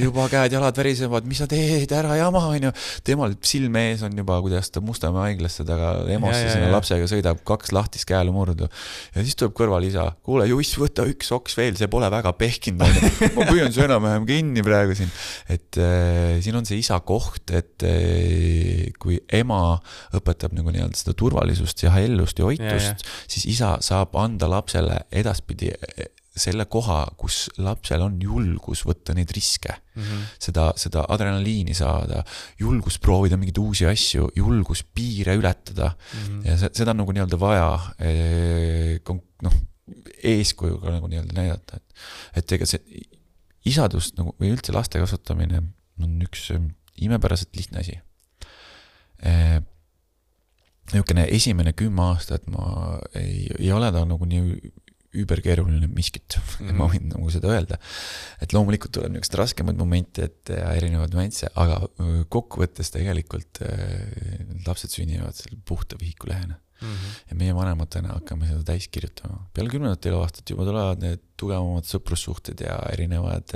juba 0.00 0.26
käed-jalad 0.32 0.78
värisevad, 0.80 1.26
mis 1.28 1.42
sa 1.42 1.48
teed, 1.50 1.92
ära 1.96 2.16
jama, 2.18 2.44
onju. 2.54 2.72
temal 3.06 3.36
silme 3.46 3.82
ees 3.90 4.04
on 4.06 4.16
juba, 4.16 4.38
kuidas 4.44 4.72
ta 4.72 4.82
Mustamäe 4.84 5.32
haiglasse 5.32 5.66
taga 5.68 5.92
EMO-sse 6.16 6.54
sinna 6.54 6.70
lapsega 6.72 7.08
sõidab, 7.10 7.42
kaks 7.46 7.74
lahtist 7.76 8.08
käelumurdu. 8.08 8.70
ja 9.12 9.26
siis 9.26 9.36
tuleb 9.36 9.56
kõrval 9.58 9.84
isa, 9.88 10.08
kuule 10.26 10.48
Juss, 10.48 10.78
võta 10.80 11.04
üks 11.08 11.32
oks 11.36 11.58
veel, 11.58 11.76
see 11.76 11.90
pole 11.92 12.08
väga 12.12 12.32
pehkinud, 12.40 12.86
onju. 12.86 13.30
ma 13.36 13.48
püüan 13.50 13.74
su 13.74 13.84
enam-vähem 13.84 14.28
kinni 14.28 14.64
praegu 14.64 14.96
siin. 14.96 15.12
et 15.52 15.80
äh, 15.80 16.40
siin 16.44 16.56
on 16.56 16.68
see 16.68 16.80
isa 16.80 17.00
koht, 17.04 17.52
et 17.52 17.84
äh, 17.84 18.88
kui 19.02 19.20
ema 19.28 19.76
õpetab 20.16 20.56
nagu 20.56 20.72
nii-öelda 20.72 21.04
seda 21.04 21.16
turvalisust 21.16 21.84
ja 21.84 21.92
hellust 21.96 22.40
ja 22.40 22.46
Ja, 22.46 22.70
hoitust, 22.70 23.06
siis 23.28 23.46
isa 23.56 23.76
saab 23.84 24.14
anda 24.20 24.48
lapsele 24.50 25.00
edaspidi 25.14 25.72
eh, 25.74 26.06
selle 26.36 26.66
koha, 26.68 26.98
kus 27.16 27.46
lapsel 27.58 28.02
on 28.04 28.18
julgus 28.20 28.82
võtta 28.84 29.14
neid 29.16 29.30
riske, 29.32 29.72
Mhm. 29.96 30.22
seda, 30.38 30.66
seda 30.76 31.06
adrenaliini 31.08 31.74
saada, 31.74 32.22
julgus 32.60 32.98
proovida 33.00 33.36
mingeid 33.40 33.58
uusi 33.58 33.86
asju, 33.88 34.28
julgus 34.36 34.82
piire 34.94 35.36
ületada 35.40 35.94
Mhm. 35.96 36.42
ja 36.46 36.56
se- 36.58 36.70
seda 36.74 36.90
on 36.92 36.96
nagu 36.98 37.12
nii-öelda 37.12 37.38
vaja 37.40 37.70
kon- 39.04 39.22
noh, 39.42 39.52
eeskujuga 40.22 40.90
nagu 40.96 41.08
nii-öelda 41.08 41.32
näidata, 41.36 41.76
et, 41.76 41.94
et 42.36 42.52
ega 42.52 42.66
see 42.66 42.80
isadus 43.66 44.12
nagu 44.18 44.34
või 44.40 44.52
üldse 44.54 44.72
laste 44.74 44.98
kasvatamine 45.02 45.62
on 46.02 46.20
üks 46.22 46.50
eh, 46.54 46.60
imepäraselt 47.02 47.56
lihtne 47.56 47.80
asi 47.80 47.96
eh, 49.22 49.60
niisugune 50.92 51.24
esimene 51.34 51.72
kümme 51.72 52.02
aastat 52.12 52.46
ma 52.52 52.98
ei, 53.18 53.48
ei 53.58 53.72
ole 53.74 53.88
ta 53.92 54.04
nagu 54.06 54.26
nii 54.28 54.72
üüberkeeruline 55.22 55.88
miskit 55.92 56.36
mm, 56.38 56.68
-hmm. 56.68 56.76
ma 56.80 56.88
võin 56.92 57.08
nagu 57.12 57.30
seda 57.34 57.48
öelda. 57.54 57.78
et 58.40 58.52
loomulikult 58.52 58.92
tuleb 58.92 59.12
niisuguseid 59.14 59.40
raskemaid 59.40 59.80
momente 59.80 60.28
ette 60.28 60.60
ja 60.60 60.74
erinevaid 60.76 61.14
nüansse, 61.16 61.50
aga 61.54 61.80
kokkuvõttes 62.28 62.92
tegelikult 62.94 63.60
lapsed 64.66 64.90
sünnivad 64.90 65.34
selle 65.34 65.58
puhta 65.64 65.96
vihikulähena. 66.00 66.60
Mhm. 66.76 67.12
ja 67.30 67.36
meie 67.40 67.54
vanematena 67.56 68.10
hakkame 68.18 68.46
seda 68.50 68.62
täis 68.68 68.84
kirjutama. 68.92 69.38
peale 69.54 69.70
kümnendat 69.72 70.06
eluaastat 70.06 70.50
juba 70.50 70.64
tulevad 70.68 71.00
need 71.00 71.22
tugevamad 71.40 71.88
sõprussuhted 71.88 72.60
ja 72.60 72.76
erinevad 72.92 73.54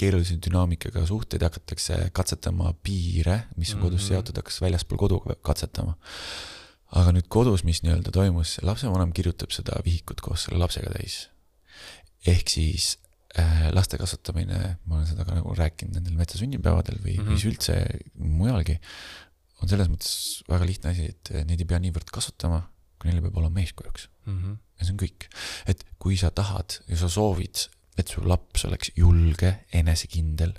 keerulise 0.00 0.38
dünaamikaga 0.46 1.04
suhted, 1.06 1.42
hakatakse 1.44 1.98
katsetama 2.16 2.72
piire, 2.82 3.42
mis 3.56 3.74
on 3.74 3.82
kodus 3.84 4.00
Mhm. 4.00 4.08
seotud, 4.08 4.36
hakatakse 4.40 4.64
väljaspool 4.64 4.98
kodu 5.04 5.20
katsetama. 5.42 5.96
Aga 6.98 7.12
nüüd 7.16 7.28
kodus, 7.32 7.64
mis 7.64 7.80
nii-öelda 7.84 8.12
toimus, 8.14 8.58
lapsevanem 8.66 9.14
kirjutab 9.16 9.54
seda 9.54 9.78
vihikut 9.86 10.20
koos 10.24 10.46
selle 10.46 10.60
lapsega 10.60 10.92
täis. 10.92 11.28
ehk 12.28 12.52
siis 12.52 12.96
äh, 13.38 13.70
laste 13.74 13.98
kasvatamine, 13.98 14.76
ma 14.86 14.98
olen 14.98 15.08
seda 15.08 15.24
ka 15.26 15.34
nagu 15.34 15.54
rääkinud 15.58 15.96
nendel 15.96 16.18
metsasünnipäevadel 16.20 17.00
või 17.02 17.16
mm. 17.16 17.24
-hmm. 17.24 17.32
või 17.32 17.50
üldse 17.50 17.78
mujalgi, 18.14 18.78
on 19.62 19.70
selles 19.70 19.90
mõttes 19.90 20.12
väga 20.50 20.68
lihtne 20.68 20.92
asi, 20.92 21.08
et 21.10 21.32
neid 21.48 21.62
ei 21.62 21.68
pea 21.68 21.80
niivõrd 21.82 22.12
kasvatama, 22.14 22.62
kui 22.98 23.10
neile 23.10 23.24
peab 23.24 23.40
olema 23.42 23.62
eeskujuks. 23.62 24.08
Mhm. 24.26 24.58
ja 24.78 24.86
see 24.86 24.94
on 24.94 25.00
kõik. 25.00 25.28
et 25.66 25.84
kui 25.98 26.16
sa 26.16 26.30
tahad 26.30 26.78
ja 26.88 26.96
sa 26.96 27.08
soovid, 27.10 27.66
et 27.98 28.08
su 28.08 28.22
laps 28.24 28.64
oleks 28.68 28.92
julge, 28.96 29.52
enesekindel, 29.72 30.54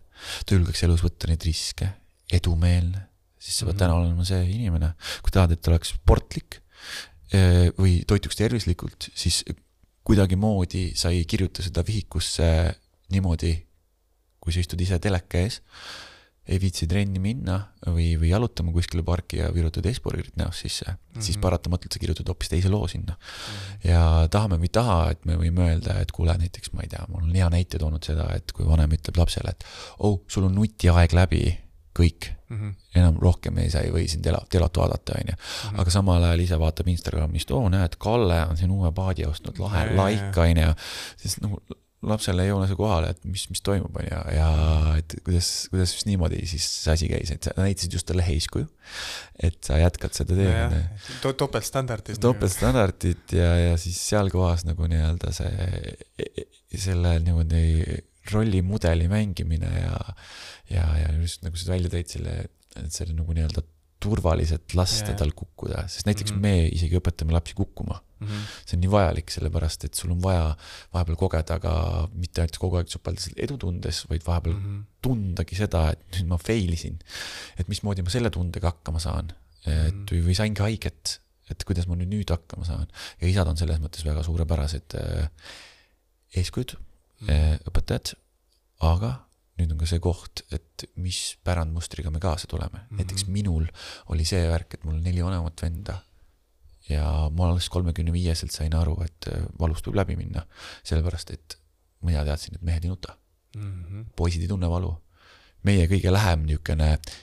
ta 0.45 0.55
julgeks 0.55 0.83
elus 0.83 1.03
võtta 1.05 1.29
neid 1.29 1.43
riske, 1.45 1.89
edumeelne, 2.31 3.07
siis 3.43 3.57
sa 3.59 3.65
pead 3.67 3.75
Mhm. 3.75 3.79
täna 3.83 3.95
olema 3.99 4.25
see 4.27 4.43
inimene. 4.55 4.93
kui 5.21 5.31
tahad, 5.35 5.51
et 5.51 5.61
ta 5.61 5.71
oleks 5.73 5.93
sportlik 5.97 6.61
eh, 7.33 7.69
või 7.79 8.03
toituks 8.07 8.35
tervislikult, 8.39 9.09
siis 9.15 9.43
kuidagimoodi 10.03 10.91
sa 10.99 11.09
ei 11.13 11.23
kirjuta 11.29 11.63
seda 11.65 11.83
vihikusse 11.87 12.47
niimoodi, 13.13 13.53
kui 14.43 14.53
sa 14.53 14.59
istud 14.63 14.81
ise 14.83 14.99
teleka 14.99 15.39
ees, 15.39 15.61
ei 16.43 16.57
viitsi 16.59 16.83
trenni 16.91 17.21
minna 17.23 17.55
või, 17.87 18.17
või 18.19 18.27
jalutama 18.33 18.73
kuskile 18.75 18.99
parki 19.07 19.37
ja 19.39 19.47
virutad 19.55 19.85
Hesburgerit 19.87 20.35
näost 20.35 20.59
sisse 20.65 20.83
mm, 20.89 20.97
-hmm. 20.97 21.21
siis 21.23 21.37
Mhm. 21.37 21.41
paratamatult 21.41 21.93
sa 21.93 21.99
kirjutad 21.99 22.27
hoopis 22.27 22.49
teise 22.51 22.69
loo 22.69 22.87
sinna. 22.87 23.15
ja 23.83 24.27
tahame 24.29 24.57
või 24.59 24.67
ei 24.67 24.75
taha, 24.75 25.11
et 25.11 25.25
me 25.25 25.35
võime 25.39 25.63
öelda, 25.69 26.01
et 26.01 26.11
kuule, 26.11 26.35
näiteks 26.37 26.73
ma 26.73 26.81
ei 26.83 26.89
tea, 26.89 27.05
ma 27.09 27.17
olen 27.17 27.35
hea 27.35 27.49
näite 27.49 27.79
toonud 27.79 28.03
seda, 28.03 28.27
et 28.35 28.51
kui 28.51 28.65
vanem 28.67 28.91
ütleb 28.91 29.17
lapsele, 29.17 29.49
et 29.55 29.63
oh, 29.99 30.19
sul 30.27 30.43
on 30.43 30.55
nutiaeg 30.55 31.13
läbi, 31.13 31.57
kõik, 31.99 32.31
Mhm. 32.49 32.69
enam 32.95 33.15
rohkem 33.21 33.57
ei 33.57 33.69
saa, 33.69 33.81
ei 33.81 33.91
või 33.91 34.07
siin 34.09 34.21
tela, 34.21 34.39
telot 34.49 34.77
vaadata, 34.77 35.13
onju. 35.19 35.35
aga 35.77 35.89
samal 35.91 36.23
ajal 36.23 36.39
ise 36.39 36.57
vaatab 36.59 36.87
Instagramist, 36.87 37.51
oo 37.51 37.69
näed, 37.69 37.95
Kalle 37.99 38.41
on 38.49 38.57
siin 38.57 38.71
uue 38.71 38.91
paadi 38.91 39.25
ostnud, 39.25 39.57
lahe 39.59 39.87
Ja, 39.87 40.05
like, 40.05 40.39
onju. 40.41 40.75
siis 41.17 41.39
nagu 41.41 41.61
lapsele 42.03 42.43
ei 42.43 42.49
joone 42.49 42.67
see 42.67 42.75
kohale, 42.75 43.09
et 43.13 43.23
mis, 43.25 43.45
mis 43.49 43.61
toimub, 43.63 43.95
onju, 43.95 44.17
ja 44.35 44.47
et 44.99 45.13
kuidas, 45.23 45.69
kuidas 45.71 45.93
just 45.95 46.05
niimoodi 46.05 46.41
siis 46.45 46.65
see 46.83 46.91
asi 46.93 47.07
käis, 47.07 47.31
et 47.31 47.43
sa 47.47 47.53
näitasid 47.57 47.93
just 47.93 48.05
talle 48.09 48.25
eeskuju. 48.27 48.67
et 49.39 49.57
sa 49.63 49.77
jätkad 49.79 50.13
seda 50.13 50.35
teekonda 50.35 50.81
To- 51.21 51.33
topeltstandardid. 51.33 52.19
topeltstandardid 52.19 53.31
ja, 53.31 53.55
ja 53.69 53.77
siis 53.77 53.97
seal 54.09 54.29
kohas 54.29 54.65
nagu 54.65 54.83
nii-öelda 54.87 55.31
see, 55.31 55.95
selle 56.75 57.19
niimoodi 57.23 58.03
rollimudeli 58.31 59.07
mängimine 59.11 59.69
ja, 59.81 59.97
ja, 60.69 60.85
ja 60.97 61.13
just 61.19 61.43
nagu 61.43 61.57
sa 61.59 61.73
välja 61.73 61.89
tõid 61.91 62.07
selle, 62.07 62.35
et 62.79 62.91
selle 62.95 63.13
nagu 63.17 63.33
nii-öelda 63.35 63.63
turvaliselt 64.03 64.73
lasta 64.75 65.13
Jaa. 65.13 65.19
tal 65.21 65.31
kukkuda, 65.35 65.85
sest 65.87 66.07
näiteks 66.09 66.31
mm 66.33 66.37
-hmm. 66.37 66.41
me 66.41 66.67
isegi 66.75 66.97
õpetame 66.99 67.31
lapsi 67.35 67.53
kukkuma. 67.55 68.01
see 68.65 68.77
on 68.77 68.79
nii 68.79 68.91
vajalik, 68.91 69.31
sellepärast 69.31 69.83
et 69.83 69.93
sul 69.99 70.11
on 70.13 70.21
vaja 70.23 70.55
vahepeal 70.93 71.17
kogeda 71.19 71.57
ka 71.59 71.73
mitte 72.13 72.39
ainult 72.41 72.57
kogu 72.57 72.77
aeg 72.79 72.87
supelda 72.87 73.19
seal 73.19 73.35
edutundes, 73.43 74.05
vaid 74.09 74.23
vahepeal 74.23 74.53
Mhm. 74.55 74.77
tundagi 75.03 75.55
seda, 75.59 75.89
et 75.91 76.05
nüüd 76.15 76.27
ma 76.31 76.37
fail 76.37 76.71
isin. 76.71 76.99
et 77.59 77.67
mismoodi 77.67 78.01
ma 78.01 78.09
selle 78.09 78.29
tundega 78.29 78.67
hakkama 78.71 78.99
saan. 78.99 79.33
et 79.65 79.93
Mhm. 79.93 80.05
või, 80.11 80.21
või 80.27 80.35
saingi 80.35 80.61
haiget, 80.61 81.19
et 81.49 81.63
kuidas 81.65 81.87
ma 81.87 81.95
nüüd 81.95 82.07
nüüd 82.11 82.29
hakkama 82.31 82.65
saan. 82.65 82.87
ja 83.21 83.27
isad 83.27 83.47
on 83.47 83.57
selles 83.57 83.79
mõttes 83.79 84.05
väga 84.05 84.23
suurepärased 84.23 84.95
äh, 84.95 85.27
eeskujud 86.35 86.75
äh,, 87.29 87.59
õpetajad, 87.69 88.15
aga 88.83 89.13
nüüd 89.59 89.71
on 89.71 89.77
ka 89.77 89.87
see 89.89 90.01
koht, 90.01 90.41
et 90.51 90.87
mis 90.97 91.35
pärandmustriga 91.45 92.11
me 92.11 92.19
kaasa 92.19 92.47
tuleme 92.49 92.79
mm. 92.79 92.85
-hmm. 92.87 93.01
näiteks 93.01 93.27
minul 93.27 93.67
oli 94.09 94.25
see 94.25 94.47
värk, 94.49 94.73
et 94.73 94.83
mul 94.83 94.95
on 94.97 95.03
neli 95.03 95.23
vanemat 95.23 95.61
venda 95.61 95.99
ja 96.89 97.29
ma 97.31 97.49
alles 97.49 97.69
kolmekümne 97.69 98.11
viieselt 98.13 98.51
sain 98.51 98.75
aru, 98.75 98.97
et 99.03 99.27
äh, 99.31 99.45
valust 99.59 99.87
võib 99.87 100.01
läbi 100.01 100.15
minna, 100.15 100.45
sellepärast 100.83 101.31
et 101.31 101.59
mina 102.01 102.25
teadsin, 102.25 102.55
et 102.55 102.61
mehed 102.61 102.83
ei 102.83 102.89
nuta 102.89 103.17
Mhm. 103.55 104.01
poisid 104.15 104.41
ei 104.41 104.47
tunne 104.47 104.69
valu. 104.69 104.95
meie 105.63 105.85
kõige 105.87 106.11
lähem 106.11 106.41
niisugune 106.43 106.87
äh, 106.91 107.13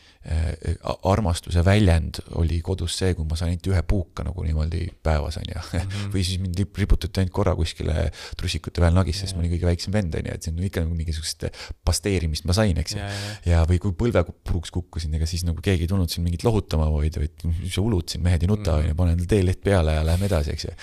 armastuse 1.08 1.62
väljend 1.64 2.18
oli 2.38 2.58
kodus 2.64 2.92
see, 3.00 3.14
kui 3.16 3.24
ma 3.28 3.36
sain 3.38 3.54
ainult 3.54 3.68
ühe 3.72 3.80
puuka 3.88 4.24
nagu 4.26 4.42
niimoodi 4.44 4.82
päevas 5.02 5.38
onju 5.40 5.56
mm. 5.56 5.78
Mhm. 5.80 6.10
või 6.14 6.24
siis 6.26 6.40
mind 6.42 6.60
riputati 6.76 7.22
ainult 7.22 7.32
korra 7.34 7.54
kuskile 7.56 8.10
trussikute 8.38 8.82
vahel 8.84 8.96
nagisse, 8.98 9.24
sest 9.24 9.36
ma 9.38 9.40
olin 9.44 9.54
kõige 9.54 9.68
väiksem 9.70 9.94
vend 9.94 10.18
onju, 10.20 10.34
et 10.36 10.44
see 10.44 10.52
on 10.52 10.60
ikka 10.68 10.84
nagu 10.84 10.96
mingisugust 10.98 11.46
pasteerimist 11.88 12.44
ma 12.48 12.56
sain, 12.56 12.76
eks 12.82 12.96
ju 12.98 13.06
ja, 13.48 13.62
või 13.70 13.80
kui 13.82 13.94
põlve 13.96 14.24
puruks 14.28 14.72
kukkusin, 14.74 15.14
ega 15.16 15.28
siis 15.30 15.46
nagu 15.48 15.62
keegi 15.64 15.86
ei 15.86 15.90
tulnud 15.90 16.12
siin 16.12 16.26
mingit 16.26 16.44
lohutama 16.44 16.90
või, 16.92 17.08
vaid 17.16 17.46
mis 17.48 17.72
sa 17.74 17.80
ulud 17.84 18.12
siin, 18.12 18.22
mehed 18.26 18.44
ei 18.44 18.50
nuta, 18.50 18.76
Mhm. 18.76 18.84
onju, 18.90 18.94
pane 19.00 19.12
endale 19.16 19.30
teeleht 19.30 19.62
peale 19.64 19.94
ja 19.96 20.04
lähme 20.06 20.28
edasi, 20.28 20.52
eks 20.52 20.64
ju. 20.68 20.74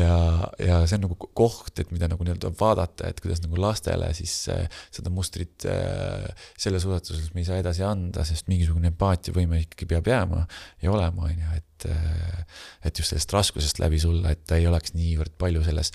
ja, 0.00 0.16
ja 0.64 0.80
see 0.88 0.96
on 0.98 1.04
nagu 1.06 1.16
koht, 1.36 1.74
et 1.78 1.92
mida 1.92 2.08
nagu 2.08 2.24
nii-öelda 2.24 2.50
vaadata, 2.58 3.08
et 3.12 3.20
kuidas 3.20 3.42
nagu 3.44 3.60
lastele 3.60 4.08
siis 4.16 4.34
äh, 4.52 4.64
seda 4.94 5.10
mustrit 5.12 5.66
äh, 5.68 6.24
selles 6.56 6.84
ulatuses 6.88 7.30
me 7.34 7.44
ei 7.44 7.48
saa 7.48 7.60
edasi 7.60 7.84
anda, 7.86 8.24
sest 8.24 8.48
mingisugune 8.48 8.77
empaatiavõime 8.88 9.62
ikkagi 9.64 9.88
peab 9.90 10.08
jääma 10.10 10.44
ja 10.82 10.92
olema, 10.92 11.28
onju, 11.28 11.50
et 11.56 11.86
äh, 11.90 12.62
et 12.84 12.98
just 12.98 13.12
sellest 13.12 13.32
raskusest 13.34 13.80
läbi 13.82 14.00
sulla, 14.02 14.32
et 14.34 14.44
ta 14.48 14.58
ei 14.58 14.66
oleks 14.70 14.94
niivõrd 14.96 15.34
palju 15.40 15.62
selles 15.66 15.92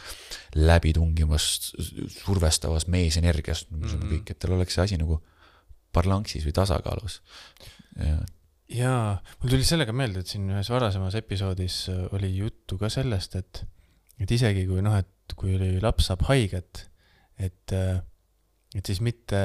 läbitungivas, 0.55 1.47
survestavas 2.19 2.87
meesenergias 2.91 3.65
mm, 3.69 3.83
-hmm. 3.83 4.13
Kõik, 4.13 4.31
et 4.31 4.39
tal 4.39 4.55
oleks 4.57 4.77
see 4.77 4.83
asi 4.83 5.01
nagu 5.01 5.21
parlanksis 5.93 6.45
või 6.45 6.55
tasakaalus. 6.57 7.21
ja, 7.97 8.17
jaa, 8.69 9.21
mul 9.41 9.49
tuli 9.55 9.63
sellega 9.67 9.93
meelde, 9.93 10.23
et 10.23 10.27
siin 10.27 10.49
ühes 10.49 10.69
varasemas 10.69 11.15
episoodis 11.15 11.89
äh, 11.89 12.07
oli 12.11 12.35
juttu 12.37 12.77
ka 12.77 12.89
sellest, 12.89 13.35
et, 13.35 13.65
et 14.19 14.31
isegi 14.31 14.65
kui 14.67 14.81
noh, 14.81 14.97
et 14.97 15.35
kui 15.35 15.55
oli 15.55 15.79
laps 15.81 16.09
saab 16.11 16.25
haiget, 16.29 16.87
et, 17.39 17.75
et 18.73 18.89
siis 18.89 19.01
mitte, 19.05 19.39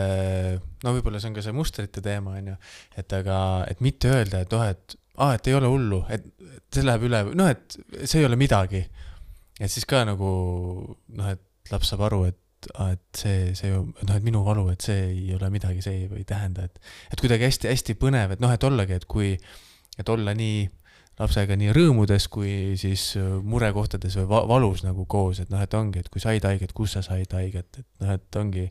no 0.85 0.95
võib-olla 0.97 1.21
see 1.21 1.31
on 1.31 1.37
ka 1.37 1.45
see 1.45 1.57
mustrite 1.57 2.03
teema, 2.05 2.39
on 2.41 2.53
ju, 2.53 2.57
et 3.01 3.15
aga, 3.19 3.39
et 3.69 3.83
mitte 3.85 4.11
öelda, 4.13 4.43
et 4.45 4.55
noh, 4.55 4.65
et 4.65 4.97
aa, 5.19 5.35
et 5.37 5.51
ei 5.51 5.57
ole 5.59 5.71
hullu, 5.71 6.03
et 6.15 6.27
see 6.73 6.87
läheb 6.87 7.09
üle, 7.09 7.23
noh, 7.37 7.51
et 7.53 7.79
see 8.05 8.23
ei 8.23 8.29
ole 8.29 8.39
midagi. 8.41 8.87
et 9.59 9.71
siis 9.73 9.85
ka 9.91 10.05
nagu 10.07 10.29
noh, 11.19 11.31
et 11.33 11.73
laps 11.73 11.91
saab 11.91 12.07
aru, 12.07 12.23
et 12.31 12.71
aa, 12.79 12.93
et 12.95 13.21
see, 13.21 13.53
see 13.59 13.73
ju, 13.73 13.85
noh, 13.91 14.15
et 14.15 14.25
minu 14.25 14.45
valu, 14.47 14.69
et 14.73 14.83
see 14.85 15.09
ei 15.11 15.35
ole 15.35 15.51
midagi, 15.51 15.83
see 15.85 16.05
ei, 16.05 16.11
ei 16.23 16.27
tähenda, 16.27 16.69
et 16.69 16.79
et 17.13 17.21
kuidagi 17.21 17.49
hästi-hästi 17.49 17.99
põnev, 18.01 18.37
et 18.37 18.45
noh, 18.45 18.53
et 18.55 18.65
ollagi, 18.65 18.99
et 18.99 19.09
kui, 19.11 19.35
et 19.99 20.15
olla 20.15 20.35
nii 20.39 20.69
lapsega 21.19 21.57
nii 21.59 21.73
rõõmudes 21.75 22.29
kui 22.31 22.53
siis 22.79 23.11
äh, 23.19 23.27
murekohtades 23.43 24.15
või 24.21 24.29
va 24.31 24.43
valus 24.47 24.85
nagu 24.87 25.07
koos, 25.11 25.43
et 25.43 25.51
noh, 25.51 25.63
et 25.63 25.75
ongi, 25.75 26.03
et 26.05 26.11
kui 26.13 26.23
said 26.23 26.45
haiget, 26.47 26.73
kus 26.77 26.95
sa 26.95 27.03
said 27.03 27.33
haiget, 27.35 27.81
et 27.81 28.05
noh, 28.05 28.15
et 28.15 28.39
ongi 28.39 28.69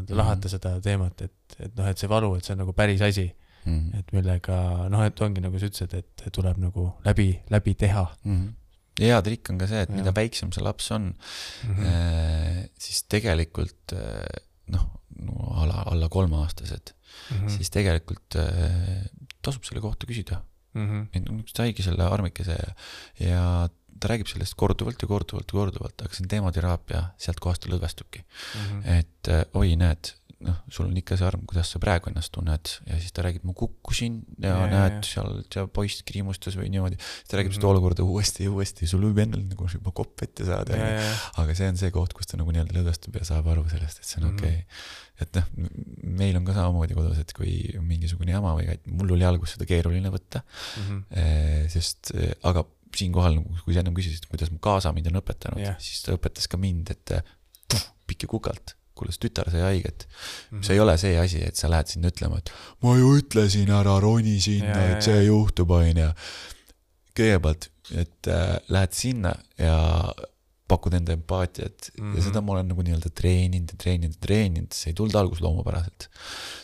nii-öelda 0.00 0.18
lahata 0.22 0.52
seda 0.52 0.74
teemat, 0.84 1.22
et, 1.26 1.56
et 1.58 1.76
noh, 1.76 1.88
et 1.90 2.00
see 2.00 2.10
valu, 2.10 2.34
et 2.36 2.46
see 2.46 2.56
on 2.56 2.62
nagu 2.64 2.74
päris 2.76 3.04
asi, 3.06 3.26
mm 3.64 3.98
et 4.00 4.14
millega 4.16 4.56
noh, 4.92 5.04
et 5.04 5.20
ongi 5.20 5.42
nagu 5.44 5.58
sa 5.60 5.68
ütlesid, 5.68 5.96
et 5.98 6.28
tuleb 6.32 6.60
nagu 6.62 6.86
läbi, 7.04 7.28
läbi 7.50 7.74
teha 7.74 8.06
-hmm. 8.24 8.46
ja 9.00 9.14
hea 9.14 9.22
trikk 9.22 9.50
on 9.50 9.58
ka 9.58 9.66
see, 9.66 9.82
et 9.82 9.90
Jah. 9.90 9.98
mida 9.98 10.14
väiksem 10.16 10.52
see 10.52 10.64
laps 10.64 10.90
on 10.90 11.12
mm. 11.12 11.74
-hmm. 11.74 12.70
siis 12.78 13.02
tegelikult 13.02 13.92
äh, 13.92 14.40
noh, 14.72 14.88
no 15.20 15.52
alla, 15.60 15.84
alla 15.86 16.08
kolmeaastased 16.08 16.94
Mm 17.30 17.36
mm, 17.36 17.46
-hmm. 17.46 17.50
siis 17.56 17.70
tegelikult 17.70 18.36
äh, 18.36 19.04
tasub 19.42 19.64
selle 19.64 19.80
kohta 19.80 20.06
küsida. 20.06 20.42
-hmm. 20.74 21.06
et 21.12 21.24
no 21.24 21.42
saigi 21.46 21.82
selle 21.82 22.04
armikese 22.04 22.54
ja, 22.54 22.74
ja 23.26 23.68
ta 24.00 24.08
räägib 24.12 24.28
sellest 24.32 24.54
korduvalt 24.60 25.02
ja 25.02 25.08
korduvalt 25.10 25.48
ja 25.52 25.58
korduvalt, 25.60 26.00
aga 26.02 26.14
see 26.16 26.24
on 26.24 26.32
teemateraapia, 26.36 27.02
sealt 27.20 27.40
kohast 27.44 27.62
ta 27.66 27.68
lõdvestubki. 27.74 28.24
Mm 28.24 28.64
-hmm. 28.70 28.98
et 28.98 29.28
äh, 29.28 29.44
oi, 29.54 29.76
näed, 29.76 30.12
noh, 30.40 30.56
sul 30.72 30.86
on 30.88 30.96
ikka 30.96 31.18
see 31.20 31.26
arm, 31.28 31.42
kuidas 31.46 31.68
sa 31.70 31.78
praegu 31.78 32.08
ennast 32.08 32.32
tunned 32.32 32.70
ja 32.86 32.96
siis 32.98 33.12
ta 33.12 33.20
räägib, 33.26 33.42
ma 33.44 33.52
kukkusin 33.52 34.22
ja, 34.40 34.54
Ja, 34.54 34.66
näed 34.70 35.04
seal, 35.04 35.42
seal 35.52 35.66
poiss 35.68 36.00
kriimustas 36.08 36.56
või 36.56 36.70
niimoodi. 36.72 36.96
siis 36.96 37.28
ta 37.28 37.36
räägib 37.36 37.50
mm 37.50 37.52
-hmm. 37.52 37.58
Mhm. 37.58 37.60
seda 37.60 37.66
olukorda 37.74 38.02
uuesti 38.02 38.44
ja 38.44 38.50
uuesti, 38.50 38.86
sul 38.86 39.02
võib 39.04 39.18
endal 39.20 39.42
nagu 39.44 39.68
juba 39.72 39.90
kopp 39.92 40.22
ette 40.22 40.44
saada 40.48 40.76
ja, 40.76 41.12
aga 41.36 41.54
see 41.54 41.68
on 41.68 41.76
see 41.76 41.90
koht, 41.90 42.12
kus 42.16 42.26
ta 42.26 42.36
nagu 42.40 42.50
nii-öelda 42.52 42.72
lõdvestub 42.78 43.18
ja 43.20 43.24
saab 43.24 43.46
aru 43.52 43.68
sellest, 43.68 43.98
et 43.98 44.04
see 44.06 44.22
on 44.24 44.28
Mhm. 44.30 44.36
okei 44.38 44.48
okay.. 44.48 44.64
et 45.20 45.34
noh, 45.34 45.44
meil 46.02 46.36
on 46.36 46.44
ka 46.46 46.52
samamoodi 46.54 46.94
kodus, 46.94 47.18
et 47.18 47.32
kui 47.36 47.74
mingisugune 47.80 48.30
jama 48.32 48.54
või 48.56 48.78
mul 48.86 49.12
oli 49.12 49.24
alguses 49.24 49.54
seda 49.58 49.66
keeruline 49.66 50.08
võtta, 50.08 50.40
Mhm. 50.78 51.68
sest 51.68 52.14
eh, 52.14 52.32
aga 52.42 52.64
siinkohal 52.96 53.34
nagu, 53.38 53.56
kui 53.64 53.74
sa 53.74 53.80
ennem 53.80 53.94
küsisid, 53.94 54.26
kuidas 54.30 54.50
mu 54.50 54.58
kaasa 54.58 54.92
mind 54.92 55.06
on 55.12 55.20
õpetanud 55.22 55.60
Jah. 55.62 55.76
siis 55.78 56.02
ta 56.02 56.12
õpetas 56.16 56.48
ka 56.50 56.56
mind, 56.60 56.90
et 56.90 57.10
eh, 57.10 57.22
puh, 57.68 57.84
pikki 58.06 58.26
kukalt, 58.26 58.74
kuule 58.94 59.12
see 59.12 59.22
tütar 59.28 59.50
sai 59.50 59.60
haiget. 59.60 60.06
Mhm. 60.50 60.62
see 60.62 60.74
ei 60.74 60.80
ole 60.80 60.96
see 60.98 61.18
asi, 61.18 61.42
et 61.46 61.56
sa 61.56 61.68
lähed 61.72 61.86
sinna 61.88 62.08
ütlema, 62.12 62.38
et 62.38 62.50
ma 62.82 62.96
ju 62.98 63.14
ütlesin, 63.20 63.70
ära 63.70 63.98
roni 64.00 64.40
sinna 64.40 64.74
ja, 64.76 64.96
et 64.96 65.02
see 65.02 65.22
juhtub, 65.26 65.70
onju. 65.70 66.10
kõigepealt, 67.16 67.70
et 68.00 68.28
äh, 68.30 68.58
lähed 68.70 68.92
sinna 68.94 69.32
ja 69.58 69.76
pakud 70.70 70.94
enda 70.94 71.12
empaatiat 71.16 71.88
mm 71.98 72.04
-hmm. 72.04 72.14
ja 72.14 72.20
Mhm. 72.20 72.26
seda 72.26 72.40
ma 72.40 72.52
olen 72.52 72.68
nagu 72.70 72.82
nii-öelda 72.82 73.10
treeninud 73.10 73.72
ja 73.72 73.76
treeninud 73.76 74.14
ja 74.14 74.20
treeninud, 74.26 74.72
see 74.72 74.90
ei 74.90 74.94
tulnud 74.94 75.14
alguses 75.18 75.42
loomupäraselt. 75.42 76.08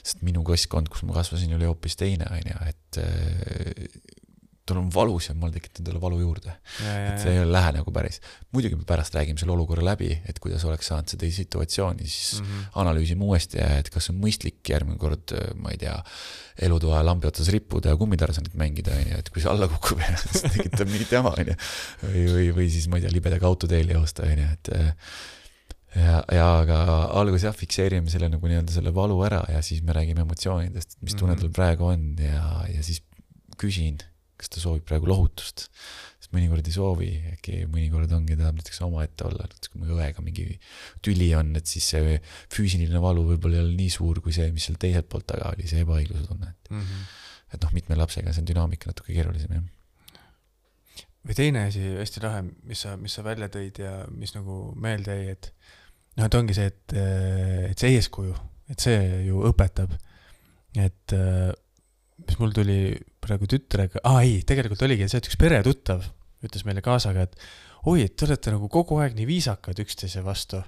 sest 0.05 0.23
minu 0.23 0.45
keskkond, 0.45 0.89
kus 0.89 1.03
ma 1.03 1.13
kasvasin, 1.15 1.55
oli 1.55 1.65
hoopis 1.67 1.97
teine, 1.97 2.25
onju, 2.31 2.57
et 2.69 2.99
äh, 2.99 3.89
tal 4.67 4.81
on 4.81 4.89
valus 4.95 5.29
ja 5.29 5.35
ma 5.35 5.47
olen 5.47 5.55
tekitanud 5.57 5.89
talle 5.89 6.01
valu 6.03 6.19
juurde. 6.21 6.55
et 6.83 7.21
see 7.23 7.35
ei 7.39 7.45
lähe 7.47 7.73
nagu 7.77 7.93
päris. 7.95 8.21
muidugi 8.55 8.79
me 8.79 8.87
pärast 8.89 9.15
räägime 9.15 9.39
selle 9.39 9.55
olukorra 9.55 9.85
läbi, 9.87 10.11
et 10.27 10.41
kuidas 10.43 10.65
oleks 10.67 10.91
saanud 10.91 11.13
seda 11.13 11.31
situatsiooni 11.39 12.07
siis 12.07 12.41
mm. 12.41 12.47
-hmm. 12.47 12.65
analüüsime 12.83 13.25
uuesti, 13.25 13.63
et 13.63 13.91
kas 13.95 14.11
on 14.11 14.19
mõistlik 14.23 14.61
järgmine 14.69 14.99
kord, 14.99 15.37
ma 15.55 15.71
ei 15.75 15.79
tea, 15.79 15.95
elutoa 16.67 17.05
lambi 17.05 17.29
otsas 17.31 17.49
rippuda 17.55 17.95
ja 17.95 18.01
kummitarsanit 18.01 18.55
mängida, 18.55 18.97
onju, 18.97 19.23
et 19.23 19.31
kui 19.31 19.43
see 19.45 19.51
alla 19.53 19.69
kukub 19.69 20.03
siis 20.25 20.45
tekitab 20.49 20.91
mingit 20.91 21.13
jama, 21.13 21.35
onju. 21.39 21.57
või, 22.03 22.27
või, 22.35 22.51
või 22.61 22.69
siis 22.73 22.89
ma 22.89 22.99
ei 22.99 23.07
tea, 23.07 23.15
libedaga 23.15 23.47
autoteel 23.47 23.95
joosta, 23.95 24.27
onju, 24.27 24.51
et 24.57 24.73
äh, 24.75 24.93
ja, 25.97 26.21
ja 26.33 26.47
aga 26.63 26.81
alguses 27.21 27.47
jah, 27.49 27.57
fikseerime 27.57 28.11
selle 28.13 28.29
nagu 28.33 28.51
nii-öelda 28.51 28.75
selle 28.75 28.93
valu 28.95 29.19
ära 29.27 29.43
ja 29.53 29.63
siis 29.65 29.83
me 29.87 29.95
räägime 29.97 30.25
emotsioonidest, 30.27 30.99
mis 31.07 31.17
tunne 31.17 31.37
Mhm. 31.37 31.45
tal 31.45 31.55
praegu 31.57 31.91
on 31.93 32.17
ja, 32.21 32.65
ja 32.73 32.83
siis 32.83 33.03
küsin, 33.61 33.99
kas 34.41 34.53
ta 34.53 34.63
soovib 34.63 34.85
praegu 34.89 35.09
lohutust. 35.11 35.67
sest 36.21 36.33
mõnikord 36.35 36.67
ei 36.67 36.75
soovi, 36.75 37.11
äkki 37.35 37.63
mõnikord 37.71 38.13
ongi, 38.17 38.37
tahab 38.39 38.59
näiteks 38.59 38.83
omaette 38.87 39.29
olla, 39.29 39.47
näiteks 39.47 39.73
kui 39.73 39.83
mu 39.83 39.97
õega 39.97 40.25
mingi 40.25 40.59
tüli 41.05 41.31
on, 41.39 41.55
et 41.59 41.71
siis 41.71 41.87
see 41.95 42.19
füüsiline 42.53 43.01
valu 43.03 43.25
võib-olla 43.31 43.61
ei 43.61 43.65
ole 43.65 43.77
nii 43.79 43.93
suur 43.93 44.21
kui 44.25 44.35
see, 44.37 44.51
mis 44.55 44.67
seal 44.69 44.81
teiselt 44.83 45.09
poolt 45.13 45.29
taga 45.31 45.53
oli, 45.55 45.69
see 45.71 45.85
ebaõigluse 45.85 46.27
tunne, 46.29 46.53
et 46.53 46.73
mm. 46.73 46.83
-hmm. 46.83 47.09
et 47.57 47.67
noh, 47.67 47.75
mitme 47.79 47.99
lapsega 47.99 48.35
see 48.35 48.45
on 48.45 48.53
dünaamika 48.53 48.93
natuke 48.93 49.15
keerulisem 49.17 49.57
jah 49.59 49.67
või 51.27 51.35
teine 51.35 51.67
asi 51.67 51.83
hästi 51.83 52.23
lahe, 52.23 52.43
mis 52.71 52.85
sa, 52.85 52.95
mis 53.01 53.15
sa 53.19 53.25
välja 53.27 53.49
tõid 53.51 53.81
ja 53.83 53.93
mis 54.15 54.35
nagu 54.37 54.71
meelde 54.79 55.17
jäi, 55.17 55.35
et 55.35 55.49
noh, 56.19 56.27
et 56.29 56.37
ongi 56.39 56.55
see, 56.57 56.71
et, 56.71 56.95
et 57.73 57.83
see 57.83 57.97
eeskuju, 57.97 58.35
et 58.71 58.83
see 58.83 59.01
ju 59.27 59.43
õpetab. 59.51 59.97
et 60.77 61.15
mis 62.27 62.39
mul 62.41 62.53
tuli 62.57 62.79
praegu 63.27 63.49
tütrega, 63.51 64.01
aa 64.07 64.23
ei, 64.25 64.41
tegelikult 64.47 64.83
oligi 64.87 65.09
see, 65.11 65.21
et 65.23 65.29
üks 65.31 65.39
peretuttav 65.41 66.07
ütles 66.47 66.65
meile 66.69 66.83
kaasaga, 66.85 67.27
et 67.27 67.37
oi, 67.91 68.03
et 68.07 68.15
te 68.19 68.27
olete 68.29 68.53
nagu 68.55 68.69
kogu 68.73 68.99
aeg 69.03 69.17
nii 69.19 69.27
viisakad 69.29 69.79
üksteise 69.83 70.23
vastu. 70.27 70.63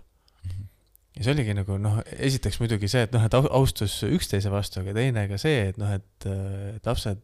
ja 1.19 1.25
see 1.25 1.33
oligi 1.35 1.55
nagu 1.59 1.79
noh, 1.83 2.01
esiteks 2.15 2.61
muidugi 2.63 2.89
see, 2.91 3.03
et 3.09 3.15
noh, 3.15 3.25
et 3.27 3.35
au- 3.39 3.49
austus 3.61 3.97
üksteise 4.07 4.51
vastu, 4.53 4.83
aga 4.85 4.95
teine 4.99 5.25
ka 5.31 5.39
see, 5.41 5.69
et 5.73 5.79
noh, 5.81 5.91
et, 5.97 6.29
et 6.77 6.87
lapsed 6.87 7.23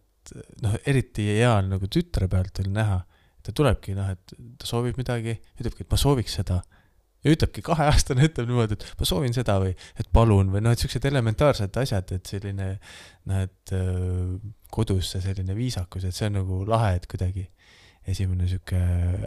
noh, 0.65 0.75
eriti 0.89 1.27
hea 1.37 1.51
on 1.59 1.69
nagu 1.77 1.87
tütre 1.93 2.27
pealt 2.33 2.59
oli 2.63 2.73
näha, 2.75 3.01
ta 3.45 3.53
tulebki 3.53 3.95
noh, 3.97 4.09
et 4.15 4.35
ta 4.59 4.67
soovib 4.69 4.97
midagi, 4.99 5.37
ütlebki, 5.61 5.85
et 5.85 5.91
ma 5.93 5.99
sooviks 6.01 6.39
seda. 6.41 6.63
Ja 7.25 7.35
ütlebki, 7.35 7.65
kaheaastane 7.65 8.29
ütleb 8.29 8.51
niimoodi, 8.51 8.79
et 8.79 9.01
ma 9.01 9.09
soovin 9.09 9.35
seda 9.37 9.57
või 9.63 9.73
et 9.73 10.11
palun 10.13 10.53
või 10.53 10.65
noh, 10.65 10.75
et 10.75 10.85
siuksed 10.85 11.09
elementaarsed 11.09 11.81
asjad, 11.83 12.13
et 12.17 12.35
selline 12.35 12.71
noh, 13.31 13.45
et 13.45 13.75
kodus 14.75 15.15
see 15.15 15.25
selline 15.25 15.57
viisakus, 15.57 16.05
et 16.05 16.17
see 16.17 16.29
on 16.29 16.41
nagu 16.43 16.63
lahe, 16.69 16.97
et 16.99 17.09
kuidagi 17.11 17.49
esimene 18.11 18.49
sihuke 18.51 18.81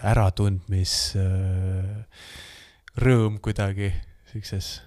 äratundmis 0.05 0.93
öö, 1.17 2.03
rõõm 3.01 3.39
kuidagi 3.41 3.91
siukses 4.31 4.81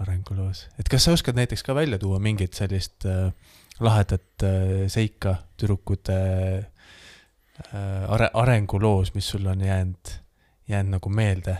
arenguloos. 0.00 0.66
et 0.78 0.88
kas 0.88 1.06
sa 1.06 1.14
oskad 1.16 1.36
näiteks 1.36 1.64
ka 1.64 1.74
välja 1.76 1.98
tuua 2.00 2.18
mingit 2.22 2.56
sellist 2.56 3.06
äh, 3.08 3.32
lahedat 3.80 4.44
äh, 4.44 4.88
seika 4.88 5.36
tüdrukute 5.56 6.18
äh, 6.60 8.04
are-, 8.08 8.30
arenguloos, 8.34 9.14
mis 9.14 9.28
sul 9.28 9.46
on 9.46 9.60
jäänud, 9.64 10.14
jäänud 10.68 10.98
nagu 10.98 11.08
meelde? 11.12 11.58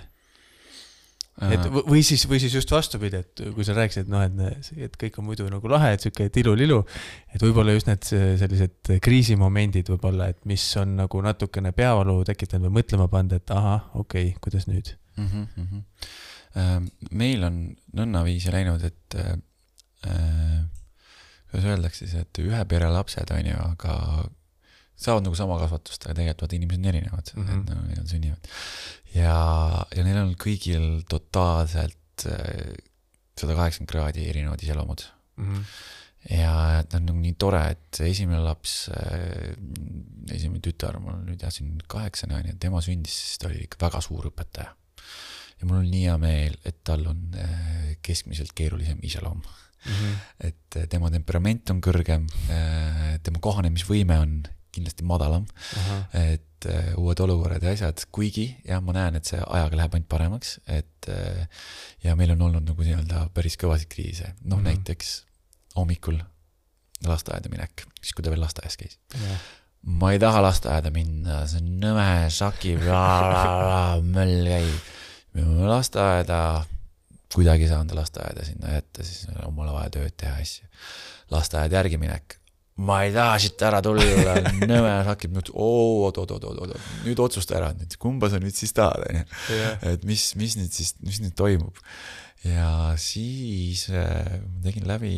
Et 1.49 1.67
või 1.73 2.03
siis, 2.05 2.27
või 2.29 2.41
siis 2.43 2.55
just 2.55 2.73
vastupidi, 2.75 3.21
et 3.25 3.43
kui 3.55 3.65
sa 3.67 3.75
rääkisid, 3.77 4.11
noh, 4.13 4.25
et, 4.27 4.71
et 4.89 4.97
kõik 5.01 5.19
on 5.21 5.29
muidu 5.31 5.49
nagu 5.51 5.71
lahe, 5.73 5.95
et 5.95 6.05
sihuke 6.05 6.29
tilulilu, 6.35 6.81
et 7.35 7.45
võib-olla 7.45 7.75
just 7.77 7.89
need 7.91 8.05
se- 8.07 8.35
sellised 8.41 8.93
kriisimomendid 9.05 9.93
võib-olla, 9.95 10.31
et 10.35 10.41
mis 10.49 10.65
on 10.81 10.99
nagu 11.01 11.23
natukene 11.25 11.73
peavalu 11.77 12.19
tekitanud 12.29 12.69
või 12.69 12.81
mõtlema 12.81 13.09
pannud, 13.13 13.39
et 13.41 13.55
ahah, 13.57 13.89
okei 13.95 14.33
okay,, 14.33 14.43
kuidas 14.45 14.69
nüüd? 14.71 14.95
mm. 15.17 15.47
-hmm. 15.57 16.91
meil 17.11 17.45
on 17.45 17.63
nõnnaviisi 17.97 18.53
läinud, 18.53 18.85
et 18.85 19.17
äh, 19.17 19.33
äh, 20.07 20.61
kuidas 21.51 21.67
öeldakse 21.67 22.07
siis, 22.07 22.21
et 22.21 22.43
ühe 22.43 22.65
pere 22.69 22.91
lapsed 22.91 23.33
on 23.35 23.47
ju, 23.47 23.57
aga 23.73 23.97
saavad 25.01 25.25
nagu 25.27 25.37
sama 25.39 25.57
kasvatust, 25.63 26.05
aga 26.07 26.15
tegelikult 26.19 26.43
vaata 26.45 26.57
inimesed 26.59 26.83
on 26.83 26.91
erinevad 26.93 27.31
mm, 27.35 27.43
Mhm. 27.43 27.53
-hmm. 27.53 27.63
et 27.63 27.75
no, 27.75 27.87
neil 27.89 28.01
on 28.01 28.11
sünnivad. 28.11 28.51
ja, 29.15 29.39
ja 29.97 30.05
neil 30.05 30.19
on 30.25 30.35
kõigil 30.37 30.91
totaalselt 31.09 31.97
sada 33.41 33.55
kaheksakümmend 33.57 33.91
kraadi 33.95 34.29
erinevad 34.29 34.63
iseloomud 34.63 35.07
Mm 35.41 35.55
-hmm. 35.55 35.65
ja 36.37 36.81
et 36.81 36.95
on 36.95 37.07
nagu 37.07 37.19
nii 37.19 37.33
tore, 37.41 37.63
et 37.71 38.01
esimene 38.05 38.39
laps, 38.45 38.91
esimene 40.31 40.61
tütar, 40.61 40.99
mul 41.01 41.15
on 41.15 41.25
nüüd 41.31 41.41
jah, 41.43 41.53
siin 41.55 41.79
kaheksane 41.89 42.35
on 42.37 42.47
ju, 42.51 42.57
tema 42.61 42.83
sündis, 42.85 43.15
siis 43.23 43.39
ta 43.41 43.49
oli 43.49 43.63
ikka 43.65 43.81
väga 43.87 44.01
suur 44.05 44.29
õpetaja. 44.29 44.75
ja 45.61 45.67
mul 45.69 45.77
on 45.81 45.91
nii 45.91 46.03
hea 46.05 46.19
meel, 46.19 46.55
et 46.65 46.77
tal 46.85 47.07
on 47.07 47.23
äh, 47.41 47.97
keskmiselt 48.03 48.53
keerulisem 48.55 48.99
iseloom, 49.03 49.41
Mm 49.87 49.93
-hmm. 49.93 50.17
et 50.41 50.77
äh, 50.77 50.87
tema 50.89 51.11
temperament 51.11 51.71
on 51.71 51.81
kõrgem, 51.81 52.27
tema 53.23 53.39
kohanemisvõime 53.41 54.19
on 54.21 54.43
kindlasti 54.75 55.07
madalam, 55.07 55.47
et 56.15 56.69
äh, 56.71 56.93
uued 57.01 57.21
olukorrad 57.25 57.65
ja 57.65 57.75
asjad, 57.75 58.05
kuigi 58.15 58.47
jah, 58.67 58.83
ma 58.85 58.95
näen, 58.97 59.19
et 59.19 59.29
see 59.29 59.41
ajaga 59.41 59.81
läheb 59.81 59.97
ainult 59.97 60.11
paremaks, 60.13 60.59
et 60.71 61.09
äh, 61.11 61.63
ja 62.05 62.17
meil 62.19 62.35
on 62.37 62.49
olnud 62.49 62.69
nagu 62.71 62.87
nii-öelda 62.87 63.29
päris 63.35 63.59
kõvasid 63.61 63.91
kriise, 63.93 64.35
noh 64.43 64.59
mm. 64.59 64.65
-hmm. 64.65 64.69
näiteks 64.69 65.15
hommikul 65.77 66.21
lasteaeda 67.07 67.51
minek, 67.53 67.87
siis 68.01 68.15
kui 68.15 68.25
ta 68.25 68.33
veel 68.33 68.43
lasteaias 68.43 68.77
käis. 68.77 68.99
ma 69.83 70.13
ei 70.13 70.19
taha 70.21 70.43
lasteaeda 70.45 70.91
minna, 70.93 71.45
see 71.49 71.63
on 71.63 71.71
nõme, 71.83 72.09
sakib, 72.35 72.83
möll 72.85 74.51
käib. 74.51 74.91
me 75.33 75.45
peame 75.45 75.71
lasteaeda, 75.71 76.41
kuidagi 77.35 77.69
saan 77.71 77.89
ta 77.89 77.97
lasteaeda 77.97 78.45
sinna 78.45 78.75
jätta, 78.77 79.07
siis 79.07 79.29
on 79.31 79.47
omal 79.49 79.73
vaja 79.73 79.95
tööd 79.97 80.17
teha 80.17 80.37
asju. 80.43 80.67
lasteaed 81.31 81.73
järgi 81.73 82.01
minek, 82.01 82.40
ma 82.81 83.01
ei 83.05 83.13
taha 83.15 83.37
siit 83.43 83.63
ära 83.67 83.81
tulla, 83.85 84.37
nõme 84.71 84.93
sakib, 85.09 85.35
nüüd 85.37 85.51
oot, 85.53 86.21
oot, 86.23 86.35
oot, 86.37 86.47
oot, 86.49 86.61
oot, 86.65 86.89
nüüd 87.05 87.21
otsusta 87.23 87.59
ära 87.59 87.71
nüüd, 87.77 87.97
kumba 88.01 88.31
sa 88.33 88.41
nüüd 88.43 88.57
siis 88.57 88.73
tahad, 88.77 89.05
onju. 89.09 89.25
et 89.93 90.07
mis, 90.09 90.31
mis 90.41 90.57
nüüd 90.61 90.73
siis, 90.75 90.95
mis 91.05 91.21
nüüd 91.25 91.37
toimub. 91.39 91.81
ja 92.47 92.95
siis 93.01 93.85
äh, 93.93 94.39
tegin 94.65 94.87
läbi 94.89 95.13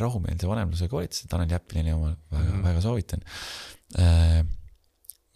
rahumeelse 0.00 0.48
vanemluse 0.48 0.88
koolituse, 0.92 1.28
Tanel 1.30 1.50
Jäppilini 1.50 1.94
oma, 1.96 2.12
väga 2.30 2.42
mm. 2.42 2.50
-hmm. 2.50 2.64
väga 2.66 2.80
soovitan 2.84 3.22
äh,. 3.98 4.42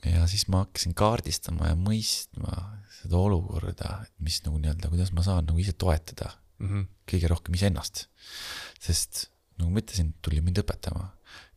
ja 0.04 0.26
siis 0.28 0.48
ma 0.52 0.66
hakkasin 0.66 0.94
kaardistama 0.94 1.72
ja 1.72 1.76
mõistma 1.76 2.52
seda 3.00 3.16
olukorda, 3.16 4.02
et 4.04 4.12
mis 4.20 4.42
nagu 4.44 4.60
nii-öelda, 4.60 4.92
kuidas 4.92 5.12
ma 5.16 5.24
saan 5.24 5.48
nagu 5.48 5.58
ise 5.58 5.72
toetada 5.72 6.34
Mm 6.56 6.68
-hmm. 6.68 6.84
kõige 7.04 7.28
rohkem 7.28 7.54
iseennast. 7.54 8.06
sest 8.80 9.26
nagu 9.60 9.70
ma 9.72 9.82
ütlesin, 9.82 10.12
tuli 10.22 10.42
mind 10.44 10.60
õpetama, 10.62 11.08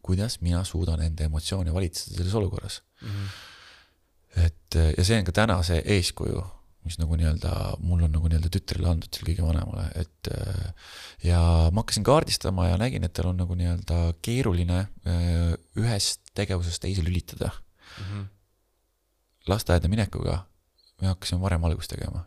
kuidas 0.06 0.40
mina 0.46 0.64
suudan 0.68 1.02
enda 1.06 1.28
emotsioone 1.28 1.74
valitseda 1.74 2.18
selles 2.18 2.38
olukorras. 2.40 2.82
Mm 3.02 3.10
-hmm. 3.10 4.46
et 4.46 4.80
ja 4.98 5.04
see 5.04 5.20
on 5.20 5.26
ka 5.26 5.32
täna 5.32 5.62
see 5.64 5.82
eeskuju, 5.98 6.44
mis 6.88 7.00
nagu 7.00 7.16
nii-öelda 7.20 7.52
mul 7.84 8.04
on 8.08 8.12
nagu 8.16 8.28
nii-öelda 8.32 8.50
tütrele 8.54 8.88
andnud 8.90 9.12
seal 9.14 9.28
kõige 9.28 9.46
vanemale, 9.46 9.90
et 10.00 10.30
ja 11.24 11.40
ma 11.72 11.84
hakkasin 11.84 12.06
kaardistama 12.08 12.70
ja 12.70 12.78
nägin, 12.80 13.04
et 13.04 13.14
tal 13.14 13.32
on 13.32 13.42
nagu 13.42 13.56
nii-öelda 13.56 14.00
keeruline 14.26 14.80
äh, 14.80 15.54
ühest 15.80 16.22
tegevusest 16.34 16.82
teise 16.82 17.04
lülitada. 17.04 17.52
Mm 18.00 18.06
-hmm. 18.06 18.26
lasteaeda 19.48 19.88
minekuga 19.88 20.46
me 21.02 21.08
hakkasime 21.08 21.42
varem 21.42 21.64
algust 21.64 21.92
tegema, 21.92 22.26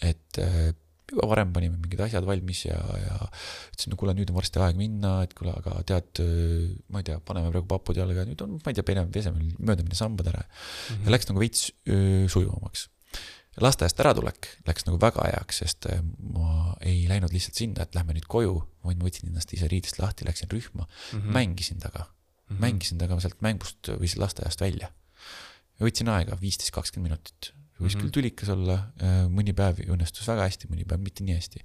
et 0.00 0.38
äh, 0.38 0.74
juba 1.12 1.28
varem 1.30 1.52
panime 1.54 1.76
mingid 1.78 2.00
asjad 2.06 2.26
valmis 2.28 2.64
ja, 2.66 2.78
ja 2.98 3.18
ütlesin, 3.72 3.92
no 3.92 3.98
kuule, 4.00 4.14
nüüd 4.16 4.32
on 4.32 4.38
varsti 4.38 4.62
aeg 4.64 4.78
minna, 4.78 5.18
et 5.26 5.34
kuule, 5.38 5.54
aga 5.58 5.82
tead, 5.88 6.22
ma 6.92 7.02
ei 7.02 7.08
tea, 7.08 7.18
paneme 7.26 7.52
praegu 7.52 7.68
papud 7.70 8.00
jalga, 8.00 8.24
nüüd 8.28 8.40
on, 8.44 8.56
ma 8.62 8.72
ei 8.72 8.78
tea, 8.78 8.86
peseme, 8.86 9.12
peseme 9.12 9.52
möödamine 9.58 9.98
sambad 9.98 10.32
ära 10.32 10.42
ja 10.94 11.14
läks 11.14 11.28
nagu 11.30 11.42
veits 11.42 11.68
sujuvamaks. 12.32 12.88
lasteaiast 13.60 14.00
äratulek 14.00 14.48
läks 14.68 14.86
nagu 14.88 14.98
väga 15.00 15.26
heaks, 15.28 15.60
sest 15.62 15.88
äh, 15.92 16.00
ma 16.32 16.72
ei 16.80 17.04
läinud 17.10 17.34
lihtsalt 17.34 17.58
sinna, 17.60 17.84
et 17.84 17.96
lähme 17.96 18.16
nüüd 18.16 18.28
koju, 18.30 18.56
vaid 18.86 19.00
ma 19.00 19.08
võtsin 19.08 19.28
ennast 19.28 19.52
ise 19.52 19.68
riidest 19.68 20.00
lahti, 20.00 20.26
läksin 20.28 20.50
rühma 20.52 20.86
mm, 20.86 21.18
-hmm. 21.18 21.32
mängisin 21.36 21.82
taga 21.82 22.06
mm, 22.06 22.56
-hmm. 22.56 22.60
mängisin 22.64 23.02
taga 23.02 23.20
sealt 23.20 23.40
mängust 23.44 23.92
või 23.92 24.08
sealt 24.08 24.24
lasteaiast 24.26 24.60
välja. 24.60 24.88
ja 25.78 25.86
võtsin 25.86 26.08
aega 26.08 26.38
viisteist, 26.40 26.72
kakskümmend 26.72 27.12
minutit, 27.12 27.52
võis 27.78 27.94
mm. 27.94 27.98
-hmm. 27.98 28.02
küll 28.02 28.14
tülikas 28.14 28.50
olla, 28.52 28.76
mõni 29.32 29.54
päev 29.56 29.80
õnnestus 29.86 30.28
väga 30.28 30.46
hästi, 30.46 30.68
mõni 30.70 30.84
päev 30.88 31.02
mitte 31.02 31.24
nii 31.24 31.36
hästi. 31.38 31.62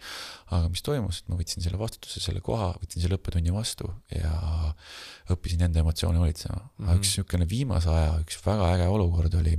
aga 0.55 0.69
mis 0.71 0.83
toimus, 0.85 1.21
et 1.21 1.29
ma 1.31 1.37
võtsin 1.39 1.63
selle 1.63 1.79
vastutuse, 1.79 2.21
selle 2.23 2.41
koha, 2.41 2.71
võtsin 2.81 3.03
selle 3.03 3.19
õppetunni 3.19 3.53
vastu 3.53 3.89
ja 4.13 4.33
õppisin 5.33 5.65
enda 5.67 5.83
emotsioone 5.83 6.19
valitsema 6.19 6.57
mm. 6.57 6.67
-hmm. 6.67 6.87
aga 6.87 6.91
Mhm. 6.91 7.01
üks 7.01 7.13
niisugune 7.13 7.49
viimase 7.49 7.89
aja 7.89 8.17
üks 8.23 8.39
väga 8.45 8.71
äge 8.75 8.87
olukord 8.87 9.33
oli, 9.41 9.57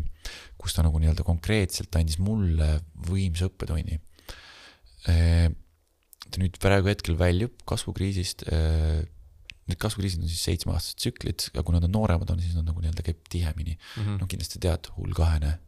kus 0.59 0.75
ta 0.75 0.83
nagu 0.83 0.99
nii-öelda 0.99 1.25
konkreetselt 1.27 1.95
andis 1.97 2.19
mulle 2.19 2.81
võimsa 3.09 3.49
õppetunni. 3.51 4.01
ta 6.29 6.41
nüüd 6.43 6.59
praegu 6.61 6.89
hetkel 6.89 7.17
väljub 7.17 7.55
kasvukriisist. 7.65 8.45
Need 9.69 9.79
kasvukriisid 9.79 10.23
on 10.23 10.29
siis 10.29 10.45
seitsmeaastased 10.49 10.99
tsüklid 10.99 11.49
ja 11.55 11.63
kui 11.63 11.75
nad 11.75 11.85
on 11.85 11.93
nooremad 11.93 12.31
on, 12.33 12.41
siis 12.41 12.55
nad 12.57 12.65
nagu 12.65 12.81
nii-öelda 12.81 13.03
käib 13.05 13.19
tihemini. 13.31 13.79
Mhm. 13.99 14.17
no 14.21 14.27
kindlasti 14.27 14.59
tead, 14.65 14.89
hull 14.97 15.13
kahene, 15.17 15.59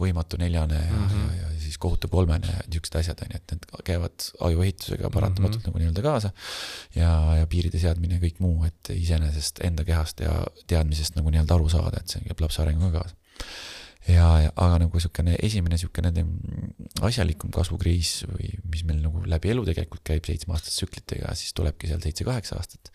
võimatu 0.00 0.38
neljane 0.40 0.74
ja 0.78 0.92
mm, 0.92 1.00
Mhm. 1.04 1.16
-hmm. 1.16 1.36
ja, 1.36 1.48
ja 1.52 1.60
siis 1.60 1.78
kohutav 1.78 2.10
kolmene 2.10 2.46
ja 2.46 2.60
niisugused 2.66 2.96
asjad 3.00 3.20
on 3.22 3.28
ju, 3.34 3.36
et 3.36 3.52
need 3.52 3.66
käivad 3.84 4.28
ajuehitusega 4.40 5.10
paratamatult 5.10 5.40
mm 5.40 5.50
Mhm. 5.50 5.60
-hmm. 5.60 5.66
nagu 5.66 5.78
nii-öelda 5.78 6.02
kaasa. 6.02 6.30
ja, 6.94 7.36
ja 7.36 7.46
piiride 7.46 7.78
seadmine 7.78 8.14
ja 8.14 8.20
kõik 8.20 8.38
muu, 8.38 8.64
et 8.64 8.90
iseenesest 8.94 9.60
enda 9.64 9.84
kehast 9.84 10.20
ja 10.20 10.46
teadmisest 10.66 11.16
nagu 11.16 11.30
nii-öelda 11.30 11.54
aru 11.54 11.68
saada, 11.68 11.96
et 12.00 12.08
see 12.08 12.20
käib 12.24 12.40
lapse 12.40 12.62
arenguga 12.62 12.98
kaasa. 13.00 13.14
ja, 14.08 14.26
ja 14.44 14.50
aga 14.56 14.80
nagu 14.84 14.96
niisugune 14.96 15.36
esimene 15.44 15.76
niisugune 15.76 16.24
asjalikum 17.06 17.52
kasvukriis 17.54 18.24
või 18.30 18.52
mis 18.72 18.84
meil 18.88 19.02
nagu 19.04 19.22
läbi 19.28 19.52
elu 19.52 19.64
tegelikult 19.68 20.04
käib 20.06 20.28
seitsmeaastaste 20.28 20.78
tsüklitega, 20.78 21.34
siis 21.38 21.54
tulebki 21.56 21.90
seal 21.90 22.02
seitse-kaheksa 22.04 22.58
aastat. 22.60 22.92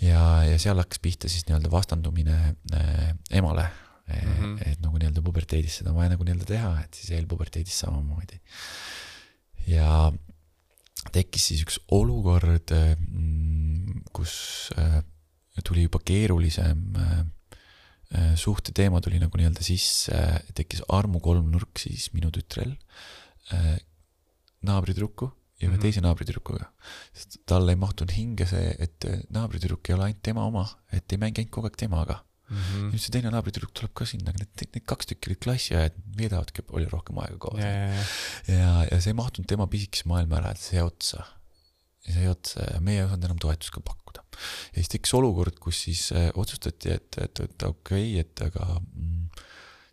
ja, 0.00 0.22
ja 0.46 0.58
seal 0.62 0.78
hakkas 0.80 1.02
pihta 1.02 1.30
siis 1.32 1.46
nii-öelda 1.48 1.70
vastandumine 1.72 2.38
äh, 2.74 3.14
emale 3.30 3.68
mm. 3.68 4.16
Mhm. 4.16 4.44
-hmm. 4.44 4.70
et 4.70 4.80
nagu 4.80 4.98
nii-öelda 4.98 5.22
puberteedis 5.22 5.80
seda 5.80 5.90
on 5.90 6.00
vaja 6.00 6.14
nagu 6.14 6.24
nii-öelda 6.24 6.48
teha, 6.48 6.74
et 6.84 6.94
siis 6.94 7.10
eelpuberteedis 7.18 7.78
samamoodi. 7.84 8.40
ja 9.66 10.12
tekkis 11.10 11.48
siis 11.50 11.62
üks 11.66 11.80
olukord, 11.90 12.70
kus 14.14 14.34
äh, 14.78 15.00
tuli 15.64 15.86
juba 15.88 15.98
keerulisem 16.04 16.84
äh, 16.96 17.12
äh, 17.18 17.24
suhteteema 18.36 19.00
tuli 19.04 19.18
nagu 19.22 19.38
nii-öelda 19.40 19.62
sisse, 19.64 20.18
tekkis 20.56 20.82
armukolmnurk 20.92 21.80
siis 21.80 22.10
minu 22.12 22.30
tütrel 22.34 22.74
äh, 23.52 23.78
naabritüdruku 24.66 25.30
ja 25.62 25.68
ühe 25.68 25.76
Mhm. 25.76 25.82
teise 25.84 26.02
naabritüdrukuga. 26.02 26.66
sest 27.14 27.38
talle 27.46 27.72
ei 27.72 27.78
mahtunud 27.78 28.12
hinge 28.16 28.46
see, 28.50 28.74
et 28.78 29.04
äh, 29.06 29.22
naabritüdruk 29.30 29.88
ei 29.88 29.94
ole 29.94 30.04
ainult 30.10 30.22
tema 30.22 30.44
oma, 30.46 30.66
et 30.92 31.12
ei 31.12 31.18
mängi 31.18 31.40
ainult 31.42 31.52
kogu 31.54 31.70
aeg 31.70 31.76
temaga. 31.78 32.22
Mhm. 32.52 32.90
nüüd 32.92 33.00
see 33.00 33.12
teine 33.14 33.30
naabritüdruk 33.32 33.70
tuleb 33.72 33.92
ka 33.96 34.04
sinna, 34.04 34.32
need, 34.36 34.50
need 34.60 34.84
kaks 34.84 35.06
tükki 35.08 35.30
olid 35.30 35.40
klassiõed, 35.40 35.94
veedavadki 36.18 36.62
palju 36.68 36.90
rohkem 36.92 37.16
aega 37.22 37.38
koos 37.40 37.62
ja, 37.62 37.70
ja, 37.70 37.86
ja, 37.94 38.56
ja, 38.58 38.72
ja 38.90 38.98
see 39.00 39.14
ei 39.14 39.16
mahtunud 39.16 39.48
tema 39.48 39.64
pisikese 39.72 40.04
maailma 40.10 40.36
ära, 40.42 40.50
et 40.52 40.60
see 40.60 40.76
jäi 40.76 40.84
otsa. 42.02 42.12
see 42.14 42.28
otsa 42.30 42.66
ja 42.74 42.80
meie 42.80 43.00
ei 43.00 43.06
osanud 43.06 43.28
enam 43.28 43.40
toetust 43.42 43.74
ka 43.74 43.80
pakkuda. 43.80 44.24
ja 44.72 44.80
siis 44.80 44.88
tekkis 44.88 45.14
olukord, 45.14 45.58
kus 45.62 45.82
siis 45.86 46.12
äh, 46.12 46.30
otsustati, 46.34 46.90
et, 46.90 47.18
et, 47.18 47.40
et 47.40 47.62
okei 47.62 48.20
okay,, 48.20 48.20
et 48.20 48.44
aga 48.48 48.80
mm, 48.80 49.28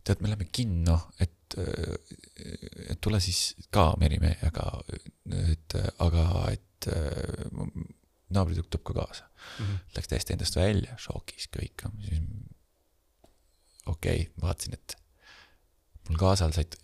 tead, 0.04 0.22
me 0.22 0.32
läheme 0.32 0.50
kinno, 0.52 0.98
et, 1.20 1.58
et 1.58 3.00
tule 3.02 3.20
siis 3.22 3.56
ka 3.74 3.92
merimehega, 4.00 4.68
et 5.52 5.76
aga, 6.06 6.26
et 6.54 6.90
äh, 6.94 7.50
naabritükk 8.30 8.70
tuleb 8.70 8.86
ka 8.86 8.96
kaasa. 9.02 9.28
Mhm. 9.60 9.76
Läks 9.98 10.10
täiesti 10.12 10.34
endast 10.36 10.58
välja, 10.58 10.98
šokis 11.02 11.50
kõik, 11.54 11.86
siis 12.06 12.24
okei 13.90 14.26
okay,, 14.26 14.26
vaatasin, 14.42 14.78
et 14.78 14.98
mul 16.10 16.20
kaasal 16.22 16.54
said 16.54 16.78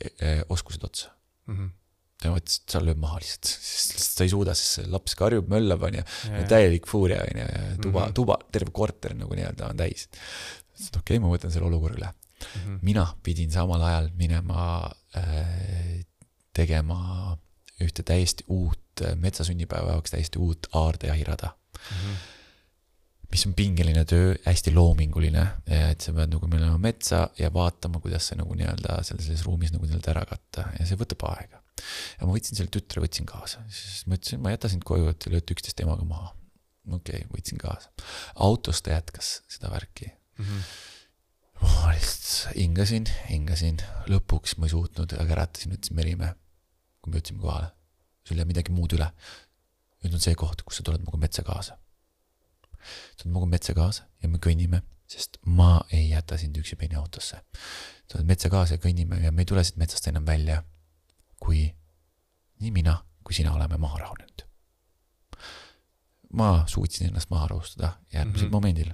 oskused 0.50 0.86
otsa. 0.86 1.14
Mhm. 1.50 1.74
Tema 2.22 2.40
ütles, 2.40 2.60
et 2.62 2.76
sa 2.76 2.82
lööb 2.84 3.00
maha 3.02 3.20
lihtsalt, 3.22 3.50
sest 3.52 4.18
ta 4.18 4.26
ei 4.26 4.32
suuda, 4.32 4.56
sest 4.58 4.80
see 4.80 4.92
laps 4.92 5.18
karjub, 5.20 5.50
möllab, 5.52 5.84
onju. 5.90 6.04
Täielik 6.52 6.88
fuuria, 6.90 7.22
onju, 7.26 7.48
ja 7.48 7.64
tuba 7.82 8.06
mm. 8.06 8.06
-hmm. 8.06 8.14
tuba, 8.22 8.38
terve 8.52 8.72
korter 8.76 9.16
nagu 9.18 9.36
nii-öelda 9.36 9.72
on 9.72 9.82
täis. 9.84 10.08
ütlesin, 10.08 10.88
et 10.88 11.02
okei 11.02 11.18
okay,, 11.18 11.24
ma 11.24 11.34
võtan 11.34 11.52
selle 11.52 11.68
olukorra 11.72 12.00
üle. 12.00 12.14
Mhm. 12.46 12.80
mina 12.84 13.06
pidin 13.24 13.52
samal 13.52 13.82
ajal 13.82 14.10
minema 14.20 14.92
äh, 15.18 16.04
tegema 16.54 17.38
ühte 17.82 18.04
täiesti 18.04 18.44
uut, 18.48 19.02
metsasünnipäeva 19.16 19.96
jaoks 19.96 20.12
täiesti 20.12 20.40
uut 20.40 20.68
aardejahirada 20.72 21.54
Mhm. 21.92 22.16
mis 23.32 23.46
on 23.48 23.54
pingeline 23.54 24.06
töö, 24.06 24.34
hästi 24.46 24.72
loominguline, 24.74 25.44
et 25.68 26.02
sa 26.02 26.14
pead 26.16 26.32
nagu 26.32 26.48
minema 26.48 26.78
metsa 26.80 27.26
ja 27.40 27.50
vaatama, 27.54 28.00
kuidas 28.04 28.30
see 28.30 28.40
nagu 28.40 28.56
nii-öelda 28.56 29.02
selles, 29.04 29.28
selles 29.28 29.44
ruumis 29.48 29.74
nagu 29.74 29.88
nii-öelda 29.88 30.14
ära 30.14 30.26
katta 30.30 30.70
ja 30.80 30.88
see 30.88 31.00
võtab 31.00 31.26
aega. 31.34 31.62
Ja 32.20 32.28
ma 32.28 32.34
võtsin 32.36 32.58
selle 32.58 32.72
tütre, 32.74 33.04
võtsin 33.04 33.28
kaasa, 33.30 33.64
siis 33.72 34.06
ma 34.10 34.18
ütlesin, 34.20 34.42
ma 34.42 34.52
ei 34.52 34.58
jäta 34.58 34.72
sind 34.72 34.86
koju, 34.88 35.10
et 35.12 35.22
te 35.24 35.32
lööte 35.34 35.56
üksteist 35.56 35.82
emaga 35.84 36.08
maha. 36.08 36.34
okei 36.92 37.24
okay,, 37.24 37.30
võtsin 37.34 37.62
kaasa. 37.62 37.92
autos 38.48 38.82
ta 38.86 38.96
jätkas 38.96 39.40
seda 39.52 39.72
värki. 39.74 40.12
Mhm. 40.40 40.68
ma 41.62 41.94
lihtsalt 41.96 42.56
hingasin, 42.56 43.08
hingasin, 43.30 43.80
lõpuks 44.12 44.58
ma 44.60 44.68
ei 44.68 44.76
suutnud, 44.76 45.16
aga 45.20 45.38
äratasin, 45.38 45.76
ütlesin 45.78 45.96
Merimäe, 45.98 46.36
kui 47.02 47.12
me 47.12 47.20
jõudsime 47.20 47.42
kohale, 47.42 47.72
sul 48.26 48.38
ei 48.38 48.44
jää 48.44 48.52
midagi 48.52 48.76
muud 48.76 48.96
üle. 48.98 49.12
nüüd 50.04 50.14
on 50.14 50.22
see 50.22 50.36
koht, 50.38 50.62
kus 50.62 50.78
sa 50.78 50.84
tuled 50.86 51.02
minuga 51.02 51.18
metsa 51.18 51.44
kaasa. 51.44 51.80
tuled 53.18 53.32
minuga 53.32 53.50
metsa 53.50 53.74
kaasa 53.74 54.06
ja 54.22 54.30
me 54.30 54.38
kõnnime, 54.38 54.84
sest 55.08 55.40
ma 55.46 55.86
ei 55.92 56.10
jäta 56.10 56.38
sind 56.38 56.58
üksipäini 56.58 56.96
autosse. 57.00 57.42
tuled 58.12 58.26
metsa 58.28 58.50
kaasa 58.50 58.76
ja 58.76 58.84
kõnnime 58.84 59.24
ja 59.24 59.32
me 59.32 59.42
ei 59.42 59.50
tule 59.50 59.64
siit 59.64 59.78
metsast 59.82 60.08
enam 60.12 60.26
välja, 60.28 60.64
kui 61.40 61.76
nii 62.60 62.72
mina 62.72 62.98
kui 63.26 63.34
sina 63.34 63.54
oleme 63.54 63.78
maha 63.78 63.98
rahunenud. 64.00 64.46
ma 66.34 66.64
suutsin 66.68 67.08
ennast 67.08 67.30
maha 67.30 67.48
rahustada 67.48 67.94
järgmisel 68.14 68.48
mm. 68.48 68.50
-hmm. 68.50 68.52
momendil. 68.52 68.94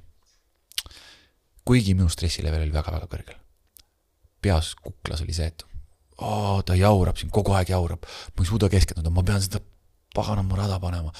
kuigi 1.65 1.93
minu 1.93 2.09
stressilevel 2.09 2.61
oli 2.61 2.73
väga-väga 2.73 3.07
kõrgel. 3.07 3.37
peas 4.41 4.75
kuklas 4.75 5.21
oli 5.21 5.33
see, 5.33 5.47
et 5.47 5.65
oo, 6.17 6.63
ta 6.63 6.75
jaurab 6.75 7.17
siin, 7.17 7.31
kogu 7.31 7.53
aeg 7.53 7.69
jaurab, 7.69 8.05
ma 8.37 8.43
ei 8.43 8.49
suuda 8.49 8.69
keskenduda, 8.69 9.09
ma 9.09 9.23
pean 9.23 9.41
seda 9.41 9.59
paganama 10.15 10.55
rada 10.55 10.79
panema. 10.79 11.11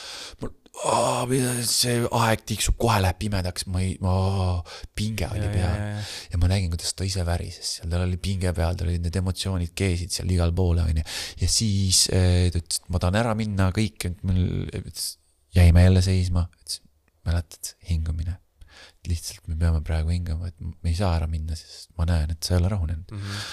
See 1.67 2.01
aeg 2.17 2.43
tiksub, 2.47 2.77
kohe 2.79 2.97
läheb 3.03 3.17
pimedaks, 3.21 3.67
ma 3.71 3.81
ei, 3.83 3.95
ma, 4.01 4.13
pinge 4.97 5.27
oli 5.27 5.43
ja, 5.43 5.51
peal 5.53 5.81
ja, 6.31 6.39
ma 6.41 6.49
nägin, 6.51 6.71
kuidas 6.71 6.93
ta 6.97 7.05
ise 7.07 7.25
värises 7.27 7.75
seal, 7.77 7.89
tal 7.91 8.05
oli 8.05 8.19
pinge 8.21 8.53
peal, 8.55 8.77
tal 8.79 8.89
olid 8.89 9.03
need 9.03 9.19
emotsioonid 9.21 9.73
keesid 9.77 10.13
seal 10.15 10.31
igal 10.31 10.53
pool, 10.55 10.79
onju. 10.81 11.03
ja 11.41 11.49
siis 11.51 12.05
eh, 12.15 12.47
ta 12.53 12.61
ütles, 12.61 12.79
et 12.81 12.93
ma 12.93 13.01
tahan 13.03 13.19
ära 13.21 13.35
minna, 13.37 13.67
kõik, 13.75 14.07
jäime 15.57 15.85
jälle 15.85 16.05
seisma, 16.05 16.47
ütles, 16.61 16.79
mäletad, 17.27 17.75
hingamine. 17.89 18.39
lihtsalt 19.07 19.47
me 19.49 19.57
peame 19.57 19.83
praegu 19.85 20.13
hingama, 20.13 20.49
et 20.49 20.57
me 20.61 20.91
ei 20.91 20.97
saa 20.97 21.15
ära 21.17 21.27
minna, 21.29 21.57
sest 21.57 21.91
ma 21.97 22.07
näen, 22.09 22.31
et 22.33 22.41
sa 22.43 22.55
ei 22.55 22.61
ole 22.61 22.73
rahunenud. 22.73 23.11
Mhm. 23.11 23.45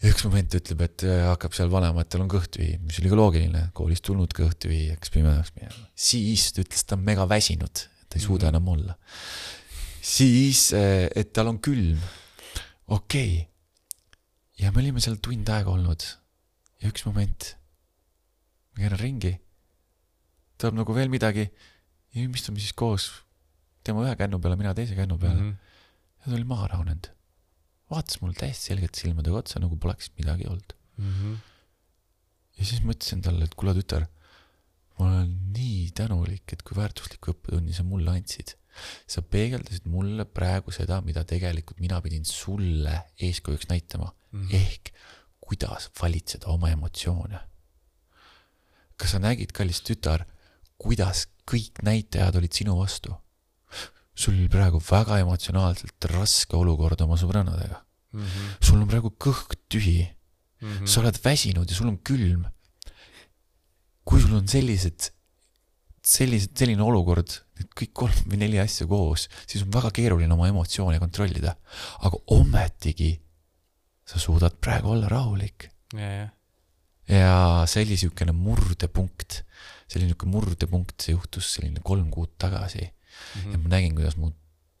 Ja 0.00 0.10
üks 0.12 0.24
moment 0.24 0.56
ütleb, 0.56 0.84
et 0.86 1.04
äh, 1.04 1.26
hakkab 1.28 1.54
seal 1.56 1.70
tal 1.72 2.24
on 2.24 2.30
kõhtüvi, 2.32 2.70
mis 2.84 3.00
oli 3.02 3.12
ka 3.12 3.18
loogiline, 3.18 3.66
koolist 3.76 4.04
tulnud 4.06 4.32
kõhtüvi, 4.36 4.86
hakkas 4.94 5.12
pimedaks 5.12 5.52
minema. 5.58 5.86
siis 5.94 6.50
ta 6.52 6.64
ütles, 6.64 6.84
et 6.84 6.88
ta 6.88 6.96
on 6.96 7.04
mega 7.04 7.26
väsinud, 7.28 7.84
ta 8.08 8.18
ei 8.18 8.24
suuda 8.24 8.48
Mhm. 8.48 8.54
enam 8.54 8.68
olla. 8.68 8.96
siis, 10.00 10.72
et 10.72 11.32
tal 11.32 11.48
on 11.48 11.58
külm. 11.58 11.98
okei 12.88 13.42
okay.. 13.42 13.46
ja 14.58 14.72
me 14.72 14.80
olime 14.80 15.00
seal 15.00 15.16
tund 15.16 15.48
aega 15.48 15.70
olnud 15.70 16.02
ja 16.80 16.88
üks 16.88 17.04
moment, 17.04 17.56
ma 18.72 18.82
keeran 18.82 19.00
ringi, 19.00 19.34
tuleb 20.58 20.80
nagu 20.80 20.94
veel 20.96 21.12
midagi 21.12 21.50
ja 22.14 22.28
me 22.28 22.34
istume 22.34 22.58
siis 22.58 22.72
koos, 22.72 23.10
tema 23.84 24.04
ühe 24.06 24.16
kännu 24.16 24.40
peale, 24.40 24.56
mina 24.56 24.74
teise 24.74 24.96
kännu 24.96 25.18
peale 25.18 25.40
mm. 25.40 25.50
-hmm. 25.50 25.56
ja 26.24 26.30
ta 26.30 26.36
oli 26.36 26.44
maha 26.44 26.66
rahunenud. 26.72 27.10
Vaatas 27.90 28.20
mulle 28.22 28.38
täiesti 28.38 28.70
selgelt 28.70 28.98
silmadega 28.98 29.42
otsa, 29.42 29.60
nagu 29.62 29.76
poleks 29.80 30.12
midagi 30.18 30.48
olnud. 30.50 30.76
Mhm. 31.00 31.36
ja 32.58 32.66
siis 32.68 32.82
mõtlesin 32.84 33.22
talle, 33.24 33.46
et 33.46 33.54
kuule 33.56 33.72
tütar, 33.78 34.04
ma 34.98 35.06
olen 35.06 35.30
nii 35.54 35.90
tänulik, 35.96 36.52
et 36.52 36.62
kui 36.66 36.76
väärtuslikku 36.76 37.32
õppetunni 37.32 37.72
sa 37.76 37.86
mulle 37.86 38.12
andsid. 38.12 38.56
sa 39.10 39.20
peegeldasid 39.20 39.88
mulle 39.90 40.24
praegu 40.24 40.70
seda, 40.70 41.00
mida 41.02 41.24
tegelikult 41.26 41.80
mina 41.82 41.98
pidin 42.00 42.24
sulle 42.24 42.92
eeskujuks 43.18 43.66
näitama 43.68 44.12
mm. 44.30 44.46
-hmm. 44.46 44.54
ehk 44.54 44.92
kuidas 45.40 45.90
valitseda 46.02 46.46
oma 46.46 46.70
emotsioone. 46.70 47.40
kas 48.96 49.10
sa 49.10 49.18
nägid, 49.18 49.52
kallis 49.52 49.80
tütar, 49.82 50.24
kuidas 50.78 51.26
kõik 51.50 51.82
näitajad 51.82 52.36
olid 52.36 52.52
sinu 52.52 52.78
vastu? 52.78 53.14
Sul 54.14 54.34
oli 54.34 54.48
praegu 54.48 54.80
väga 54.90 55.18
emotsionaalselt 55.22 56.10
raske 56.12 56.56
olukord 56.56 57.00
oma 57.00 57.16
sõbrannadega. 57.20 57.84
Mhm. 58.12 58.56
sul 58.60 58.80
on 58.82 58.88
praegu 58.88 59.12
kõht 59.18 59.60
tühi 59.70 60.08
Mhm. 60.60 60.86
sa 60.86 61.00
oled 61.00 61.16
väsinud 61.24 61.68
ja 61.68 61.76
sul 61.76 61.88
on 61.88 61.98
külm. 62.04 62.44
kui 64.04 64.20
sul 64.20 64.32
on 64.34 64.46
sellised, 64.48 65.10
sellised, 66.02 66.50
selline 66.58 66.82
olukord, 66.82 67.30
need 67.60 67.68
kõik 67.78 67.92
kolm 67.94 68.16
või 68.26 68.40
neli 68.40 68.58
asja 68.58 68.86
koos, 68.90 69.28
siis 69.46 69.62
on 69.62 69.70
väga 69.70 69.92
keeruline 69.94 70.34
oma 70.34 70.48
emotsioone 70.48 70.98
kontrollida. 70.98 71.54
aga 72.00 72.18
ometigi 72.34 73.20
sa 74.04 74.18
suudad 74.18 74.56
praegu 74.60 74.90
olla 74.96 75.08
rahulik. 75.08 75.70
ja, 75.94 76.10
ja, 76.10 76.28
ja 77.08 77.66
see 77.66 77.84
oli 77.84 77.94
niisugune 77.94 78.32
murdepunkt, 78.34 79.44
see 79.86 80.00
oli 80.00 80.08
niisugune 80.08 80.32
murdepunkt, 80.34 80.96
see 81.00 81.14
juhtus 81.14 81.54
selline 81.54 81.80
kolm 81.84 82.10
kuud 82.10 82.34
tagasi 82.38 82.90
Mhm. 83.36 83.52
ja 83.52 83.58
ma 83.58 83.68
nägin, 83.76 83.94
kuidas 83.94 84.16
mu 84.16 84.32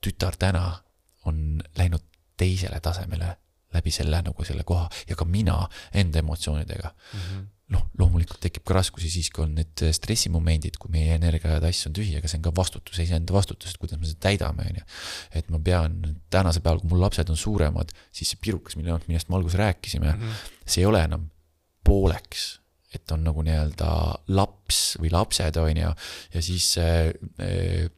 tütar 0.04 0.36
täna 0.40 0.80
on 1.28 1.62
läinud 1.76 2.02
teisele 2.40 2.80
tasemele 2.80 3.36
läbi 3.74 3.90
selle 3.94 4.22
nagu 4.26 4.44
selle 4.44 4.64
koha 4.66 4.88
ja 5.08 5.14
ka 5.16 5.24
mina 5.24 5.68
enda 5.94 6.18
emotsioonidega. 6.18 6.94
Mhm. 7.14 7.48
noh, 7.70 7.84
loomulikult 7.98 8.40
tekib 8.42 8.64
ka 8.66 8.74
raskusi 8.74 9.06
siis, 9.10 9.28
kui 9.30 9.44
on 9.44 9.52
need 9.54 9.78
stressimomendid, 9.94 10.74
kui 10.82 10.90
meie 10.90 11.14
energia 11.14 11.52
ja 11.52 11.60
tass 11.62 11.86
on 11.86 11.92
tühi, 11.94 12.16
aga 12.18 12.26
see 12.26 12.40
on 12.40 12.42
ka 12.42 12.50
vastutus, 12.56 12.98
iseenda 12.98 13.30
vastutus, 13.32 13.70
et 13.70 13.78
kuidas 13.78 14.00
me 14.00 14.08
seda 14.10 14.18
täidame, 14.26 14.64
onju. 14.66 14.82
et 15.38 15.50
ma 15.54 15.60
pean 15.62 16.00
tänasel 16.34 16.64
päeval, 16.64 16.80
kui 16.82 16.90
mul 16.90 17.00
lapsed 17.04 17.30
on 17.30 17.36
suuremad, 17.38 17.92
siis 18.10 18.32
see 18.32 18.40
pirukas, 18.42 18.74
mille, 18.74 18.98
millest 19.06 19.28
me 19.30 19.36
alguses 19.38 19.58
rääkisime, 19.60 20.16
Mhm. 20.16 20.32
see 20.66 20.82
ei 20.82 20.86
ole 20.90 21.04
enam 21.04 21.28
pooleks, 21.86 22.58
et 22.92 23.12
on 23.14 23.22
nagu 23.22 23.42
nii-öelda 23.46 24.18
laps 24.34 24.96
või 24.98 25.12
lapsed, 25.14 25.56
on 25.62 25.76
ju, 25.76 25.94
ja 26.34 26.42
siis 26.42 26.72
see 26.74 27.14
eh, 27.38 27.88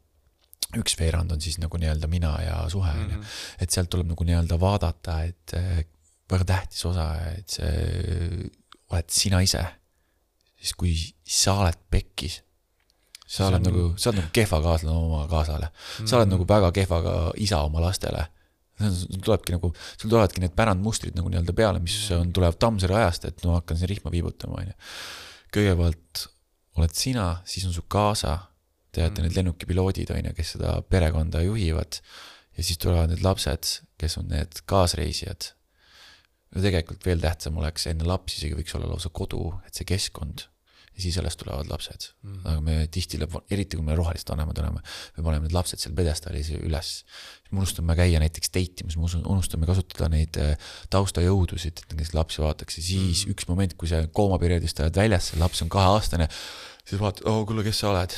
üks 0.79 0.97
veerand 0.99 1.33
on 1.35 1.41
siis 1.43 1.59
nagu 1.61 1.79
nii-öelda 1.81 2.09
mina 2.11 2.33
ja 2.43 2.61
suhe, 2.73 2.91
on 2.91 3.11
ju. 3.11 3.19
Mhm. 3.19 3.41
et 3.61 3.75
sealt 3.75 3.91
tuleb 3.93 4.13
nagu 4.13 4.25
nii-öelda 4.29 4.59
vaadata, 4.61 5.19
et 5.29 5.57
eh, 5.59 5.85
väga 6.33 6.49
tähtis 6.49 6.85
osa, 6.89 7.09
et 7.37 7.59
see 7.59 8.51
oled 8.93 9.13
sina 9.13 9.43
ise. 9.45 9.63
siis 10.63 10.77
kui 10.79 10.93
sa 11.27 11.57
oled 11.59 11.79
pekkis, 11.91 12.37
sa 13.27 13.49
oled 13.49 13.65
nagu, 13.67 13.87
sa 13.99 14.11
oled 14.11 14.21
nagu 14.21 14.31
kehva 14.37 14.61
kaaslane 14.63 14.95
oma 14.95 15.25
kaasale. 15.31 15.73
sa 16.05 16.21
oled 16.21 16.31
nagu 16.31 16.47
väga 16.49 16.71
kehva 16.77 17.01
ka 17.03 17.17
isa 17.37 17.63
oma 17.67 17.83
lastele. 17.83 18.29
sul 18.83 19.21
tulebki 19.23 19.55
nagu, 19.55 19.73
sul 19.97 20.11
tulevadki 20.11 20.41
need 20.43 20.55
pärandmustrid 20.59 21.17
nagu 21.19 21.29
nii-öelda 21.31 21.55
peale, 21.55 21.83
mis 21.83 21.97
on, 22.17 22.33
tulevad 22.35 22.59
Tammsaare 22.59 22.97
ajast, 23.03 23.29
et 23.29 23.45
no 23.45 23.59
hakkan 23.59 23.79
siin 23.79 23.91
rihma 23.91 24.11
viibutama, 24.11 24.63
onju. 24.63 24.75
kõigepealt 25.55 26.25
oled 26.81 26.95
sina, 26.97 27.27
siis 27.45 27.67
on 27.69 27.75
su 27.77 27.85
kaasa, 27.91 28.39
te 28.93 29.03
olete 29.05 29.25
need 29.25 29.37
lennukipiloodid, 29.39 30.13
onju, 30.13 30.35
kes 30.37 30.55
seda 30.57 30.77
perekonda 30.89 31.43
juhivad. 31.47 32.01
ja 32.57 32.63
siis 32.63 32.79
tulevad 32.79 33.09
need 33.09 33.25
lapsed, 33.25 33.69
kes 33.99 34.19
on 34.21 34.29
need 34.29 34.63
kaasreisijad. 34.69 35.53
ja 36.55 36.65
tegelikult 36.69 37.07
veel 37.07 37.21
tähtsam 37.21 37.59
oleks 37.59 37.87
enne 37.87 38.05
lapsi 38.05 38.41
isegi 38.41 38.59
võiks 38.59 38.75
olla 38.77 38.91
lausa 38.93 39.09
kodu, 39.09 39.55
et 39.67 39.75
see 39.75 39.89
keskkond 39.89 40.49
ja 40.93 41.03
siis 41.03 41.19
alles 41.19 41.37
tulevad 41.37 41.69
lapsed 41.71 42.09
mm. 42.23 42.33
-hmm. 42.33 42.49
aga 42.49 42.61
me 42.61 42.87
tihti, 42.91 43.19
eriti 43.51 43.77
kui 43.77 43.85
me 43.85 43.97
rohelised 43.97 44.29
vanemad 44.29 44.59
oleme, 44.59 44.81
me 45.17 45.25
paneme 45.25 45.47
need 45.47 45.55
lapsed 45.57 45.81
seal 45.81 45.95
pjedestaalis 45.97 46.51
üles. 46.59 46.91
me 47.51 47.59
unustame 47.59 47.97
käia 47.97 48.21
näiteks 48.21 48.53
date 48.53 48.85
imas, 48.85 48.97
me 48.97 49.23
unustame 49.25 49.67
kasutada 49.67 50.09
neid 50.13 50.37
äh, 50.37 50.57
taustajõudusid, 50.91 51.85
et 51.85 51.97
kes 51.97 52.15
lapsi 52.15 52.43
vaataks 52.43 52.79
ja 52.79 52.83
siis 52.83 52.99
mm 52.99 53.31
-hmm. 53.31 53.35
üks 53.35 53.49
moment, 53.49 53.75
kui 53.75 53.89
sa 53.89 54.07
koomaperioodist 54.07 54.81
oled 54.81 54.97
väljas, 54.97 55.33
see 55.33 55.41
laps 55.41 55.63
on 55.63 55.69
kaheaastane, 55.69 56.29
siis 56.89 57.01
vaatad, 57.01 57.27
oo 57.31 57.45
kuule, 57.49 57.63
kes 57.67 57.79
sa 57.83 57.91
oled, 57.93 58.15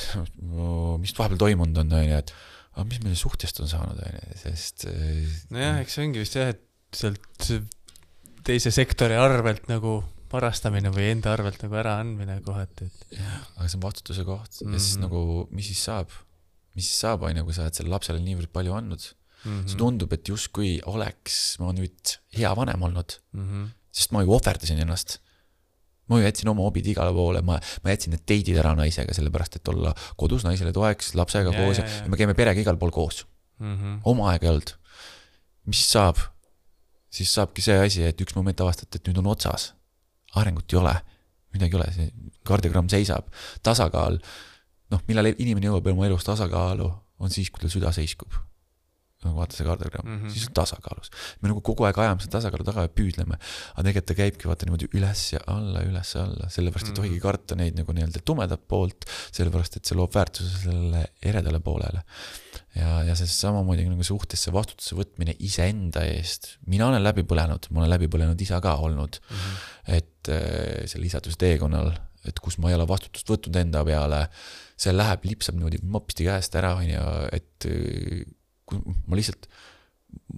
mis 1.01 1.13
vahepeal 1.17 1.37
toimunud 1.41 1.77
on, 1.83 1.91
onju, 1.99 2.17
et 2.17 2.33
aga 2.75 2.85
mis 2.89 2.99
meil 3.05 3.15
suhtest 3.19 3.59
on 3.63 3.69
saanud, 3.71 3.99
onju, 4.07 4.37
sest 4.41 4.87
äh, 4.89 5.23
nojah, 5.53 5.79
eks 5.83 5.93
see 5.97 6.05
ongi 6.07 6.23
vist 6.23 6.35
jah, 6.39 6.49
et 6.55 6.61
sealt 6.95 7.49
teise 8.45 8.71
sektori 8.73 9.15
arvelt 9.19 9.67
nagu 9.71 9.97
varastamine 10.31 10.89
või 10.93 11.11
enda 11.13 11.31
arvelt 11.35 11.61
nagu 11.63 11.77
äraandmine 11.79 12.39
kohati, 12.45 12.87
et 12.89 13.19
aga 13.55 13.67
see 13.69 13.77
on 13.79 13.83
vastutuse 13.85 14.25
koht 14.27 14.59
mm 14.61 14.67
-hmm. 14.67 14.73
ja 14.73 14.79
siis 14.79 14.97
Mhm. 14.97 15.03
nagu, 15.05 15.47
mis 15.51 15.67
siis 15.71 15.83
saab, 15.87 16.09
mis 16.75 16.87
siis 16.89 16.99
saab, 17.05 17.23
onju, 17.23 17.43
kui 17.45 17.53
sa 17.53 17.61
oled 17.63 17.73
sellele 17.77 17.93
lapsele 17.95 18.19
niivõrd 18.19 18.51
palju 18.51 18.73
andnud 18.73 19.03
mm. 19.45 19.51
-hmm. 19.51 19.67
see 19.69 19.77
tundub, 19.77 20.13
et 20.13 20.27
justkui 20.27 20.81
oleks 20.85 21.57
ma 21.59 21.71
nüüd 21.71 22.17
hea 22.37 22.55
vanem 22.55 22.81
olnud, 22.81 23.19
Mhm. 23.33 23.65
sest 23.91 24.11
ma 24.11 24.21
ju 24.23 24.33
ohverdasin 24.33 24.79
ennast. 24.79 25.19
Ma 26.09 26.19
ju 26.19 26.27
jätsin 26.27 26.49
oma 26.51 26.65
hobid 26.67 26.87
igale 26.91 27.13
poole, 27.15 27.41
ma, 27.45 27.57
ma 27.83 27.93
jätsin 27.93 28.13
need 28.15 28.25
date'id 28.29 28.59
ära 28.61 28.75
naisega, 28.77 29.13
sellepärast 29.15 29.59
et 29.59 29.73
olla 29.73 29.93
kodus 30.19 30.45
naisele 30.45 30.73
toeks, 30.75 31.13
lapsega 31.17 31.53
Ja, 31.53 31.57
koos 31.57 31.79
ja, 31.81 31.85
ja, 31.85 32.03
ja. 32.03 32.11
me 32.11 32.19
käime 32.19 32.35
perega 32.37 32.61
igal 32.61 32.77
pool 32.81 32.93
koos. 32.95 33.25
Mhm. 33.59 34.01
oma 34.03 34.31
aega 34.33 34.49
ei 34.49 34.51
olnud. 34.51 34.73
mis 35.65 35.79
siis 35.79 35.91
saab? 35.95 36.17
siis 37.15 37.31
saabki 37.33 37.63
see 37.63 37.77
asi, 37.79 38.03
et 38.03 38.19
üks 38.21 38.35
moment 38.35 38.59
avastad, 38.61 38.91
et 38.91 39.07
nüüd 39.07 39.21
on 39.21 39.31
otsas. 39.31 39.73
arengut 40.35 40.73
ei 40.73 40.79
ole, 40.79 40.95
midagi 41.55 41.77
ei 41.77 41.79
ole, 41.79 41.91
see 41.95 42.09
kardiogramm 42.45 42.89
seisab, 42.91 43.29
tasakaal. 43.63 44.19
noh, 44.91 45.01
millal 45.07 45.31
inimene 45.31 45.71
jõuab 45.71 45.87
oma 45.93 46.09
elus 46.09 46.27
tasakaalu, 46.27 46.89
on 47.19 47.31
siis, 47.31 47.49
kui 47.49 47.63
tal 47.63 47.71
süda 47.73 47.93
seiskub. 47.95 48.35
Nagu 49.27 49.37
vaata 49.41 49.57
see 49.57 49.65
kardiogramm 49.67 50.07
mm. 50.07 50.19
-hmm. 50.21 50.33
siis 50.33 50.47
on 50.47 50.53
tasakaalus. 50.61 51.11
me 51.41 51.49
nagu 51.51 51.61
kogu 51.65 51.85
aeg 51.89 51.97
ajame 52.05 52.21
seda 52.23 52.37
tasakaalu 52.37 52.63
taga 52.67 52.85
ja 52.87 52.91
püüdleme. 52.99 53.35
aga 53.75 53.83
tegelikult 53.89 54.05
ta 54.11 54.17
käibki 54.21 54.47
vaata 54.51 54.65
niimoodi 54.69 54.89
üles 54.97 55.25
ja 55.33 55.39
alla, 55.47 55.81
üles 55.83 56.15
ja 56.15 56.23
alla, 56.23 56.49
sellepärast 56.49 56.87
ei 56.87 56.91
Mhm. 56.93 56.99
tohigi 57.01 57.19
karta 57.19 57.55
neid 57.55 57.75
nagu 57.79 57.91
nii-öelda 57.93 58.21
tumedat 58.25 58.67
poolt, 58.67 59.05
sellepärast 59.31 59.77
et 59.77 59.85
see 59.85 59.97
loob 59.97 60.13
väärtuse 60.15 60.63
sellele 60.65 61.05
eredale 61.21 61.59
poolele 61.59 62.01
ja, 62.75 63.03
ja 63.07 63.15
see 63.15 63.27
samamoodi 63.27 63.85
nagu 63.89 64.03
suhtesse 64.03 64.51
vastutuse 64.53 64.95
võtmine 64.95 65.35
iseenda 65.39 66.03
eest. 66.05 66.57
mina 66.67 66.87
olen 66.87 67.03
läbi 67.03 67.23
põlenud, 67.23 67.67
ma 67.71 67.79
olen 67.83 67.89
läbi 67.95 68.07
põlenud 68.11 68.41
isa 68.41 68.61
ka 68.61 68.75
olnud, 68.77 69.19
Mhm. 69.29 69.55
et 69.87 70.29
äh, 70.29 70.85
selle 70.89 71.05
isaduse 71.05 71.37
teekonnal, 71.37 71.93
et 72.25 72.39
kus 72.39 72.57
ma 72.57 72.69
ei 72.69 72.75
ole 72.75 72.87
vastutust 72.87 73.27
võtnud 73.29 73.55
enda 73.55 73.83
peale, 73.85 74.27
see 74.77 74.91
läheb, 74.93 75.23
lipsab 75.23 75.55
niimoodi 75.55 75.77
mopsti 75.83 76.25
käest 76.25 76.55
ära, 76.57 76.73
onju, 76.75 77.03
et 77.31 77.65
äh, 77.69 78.25
kui 78.65 78.81
ma 79.05 79.19
lihtsalt, 79.19 79.49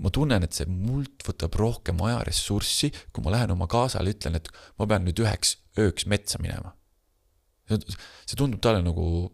ma 0.02 0.12
tunnen, 0.14 0.44
et 0.44 0.58
see 0.58 0.68
mult 0.70 1.24
võtab 1.28 1.56
rohkem 1.60 2.02
ajaressurssi, 2.08 2.92
kui 3.14 3.26
ma 3.26 3.36
lähen 3.36 3.54
oma 3.54 3.70
kaasale, 3.72 4.14
ütlen, 4.16 4.40
et 4.40 4.50
ma 4.80 4.90
pean 4.90 5.06
nüüd 5.08 5.22
üheks 5.24 5.58
ööks 5.80 6.08
metsa 6.10 6.42
minema. 6.42 6.74
see 7.68 8.38
tundub 8.40 8.62
talle 8.64 8.80
nagu, 8.80 9.28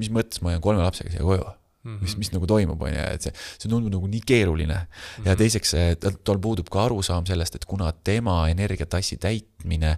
mis 0.00 0.08
mõttes 0.08 0.40
ma 0.40 0.54
jään 0.54 0.62
kolme 0.64 0.84
lapsega 0.84 1.12
siia 1.12 1.24
koju 1.24 1.44
Mhm. 1.80 2.02
mis, 2.04 2.16
mis 2.20 2.28
nagu 2.34 2.44
toimub, 2.48 2.82
on 2.84 2.92
ju, 2.92 3.04
et 3.16 3.24
see, 3.24 3.32
see 3.56 3.70
tundub 3.70 3.94
nagu 3.94 4.08
nii 4.12 4.20
keeruline 4.28 4.74
mm. 4.74 4.82
-hmm. 4.90 5.28
ja 5.30 5.36
teiseks, 5.36 5.72
tal, 6.02 6.18
tal 6.28 6.40
puudub 6.42 6.68
ka 6.68 6.84
arusaam 6.84 7.24
sellest, 7.26 7.56
et 7.56 7.64
kuna 7.64 7.88
tema 8.04 8.42
energiatassi 8.52 9.16
täitmine 9.16 9.94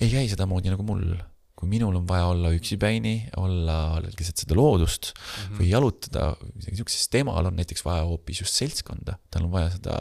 ei 0.00 0.10
käi 0.12 0.28
sedamoodi 0.28 0.68
nagu 0.68 0.84
mul. 0.84 1.16
Kui 1.56 1.70
minul 1.70 1.94
on 1.96 2.04
vaja 2.08 2.26
olla 2.28 2.50
üksipäini, 2.52 3.14
olla 3.40 4.00
keset 4.16 4.42
seda 4.42 4.56
loodust 4.58 5.12
mm 5.12 5.20
-hmm. 5.22 5.60
või 5.60 5.68
jalutada, 5.70 6.26
midagi 6.54 6.80
siukest, 6.80 6.98
siis 6.98 7.12
temal 7.12 7.48
on 7.48 7.56
näiteks 7.56 7.84
vaja 7.84 8.04
hoopis 8.04 8.40
just 8.40 8.54
seltskonda. 8.54 9.16
tal 9.30 9.44
on 9.44 9.52
vaja 9.52 9.70
seda 9.70 9.94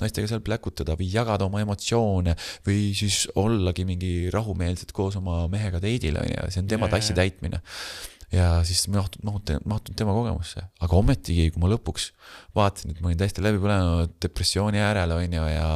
naistega 0.00 0.28
seal 0.28 0.40
pläkutada 0.40 0.96
või 0.96 1.10
jagada 1.12 1.44
oma 1.44 1.60
emotsioone 1.60 2.36
või 2.66 2.94
siis 2.96 3.28
ollagi 3.34 3.84
mingi 3.84 4.30
rahumeelselt 4.30 4.92
koos 4.92 5.16
oma 5.16 5.48
mehega 5.48 5.78
date'il, 5.78 6.16
on 6.16 6.32
ju, 6.32 6.50
see 6.50 6.62
on 6.62 6.72
tema 6.72 6.88
Jaa, 6.88 6.96
tassi 6.96 7.14
täitmine 7.14 7.60
ja 8.32 8.64
siis 8.64 8.88
mahtun, 8.88 9.20
mahutun, 9.24 9.60
mahtun 9.64 9.96
tema 9.98 10.14
kogemusse, 10.14 10.62
aga 10.80 10.96
ometigi, 10.96 11.50
kui 11.50 11.62
ma 11.62 11.70
lõpuks 11.72 12.10
vaatasin, 12.56 12.94
et 12.94 13.00
ma 13.02 13.10
olin 13.10 13.20
täiesti 13.20 13.42
läbi 13.44 13.60
põlenud 13.62 14.14
depressiooni 14.22 14.80
äärel, 14.80 15.16
on 15.16 15.38
ju, 15.38 15.46
ja 15.50 15.68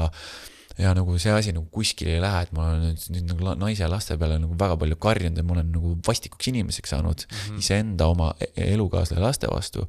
ja 0.78 0.94
nagu 0.96 1.14
see 1.22 1.32
asi 1.34 1.52
nagu 1.54 1.68
kuskile 1.70 2.16
ei 2.16 2.22
lähe, 2.22 2.42
et 2.46 2.52
ma 2.56 2.68
olen 2.70 2.88
nüüd, 2.88 3.04
nüüd 3.14 3.30
nagu 3.30 3.54
naise 3.60 3.84
ja 3.84 3.90
laste 3.90 4.16
peale 4.18 4.40
nagu 4.42 4.56
väga 4.58 4.76
palju 4.80 4.98
karjunud 5.06 5.38
ja 5.38 5.46
ma 5.46 5.56
olen 5.56 5.70
nagu 5.76 5.94
vastikuks 6.06 6.50
inimeseks 6.50 6.94
saanud 6.94 7.26
mm. 7.26 7.36
-hmm. 7.36 7.62
iseenda 7.62 8.08
oma 8.10 8.32
e- 8.40 8.50
elukaaslase 8.72 9.22
laste 9.22 9.50
vastu. 9.50 9.88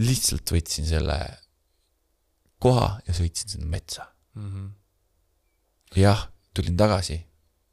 lihtsalt 0.00 0.52
võtsin 0.54 0.86
selle 0.86 1.18
koha 2.62 3.00
ja 3.06 3.12
sõitsin 3.16 3.48
sinna 3.56 3.66
metsa. 3.66 4.06
Mhm. 4.34 4.68
jah, 5.96 6.28
tulin 6.54 6.76
tagasi 6.76 7.18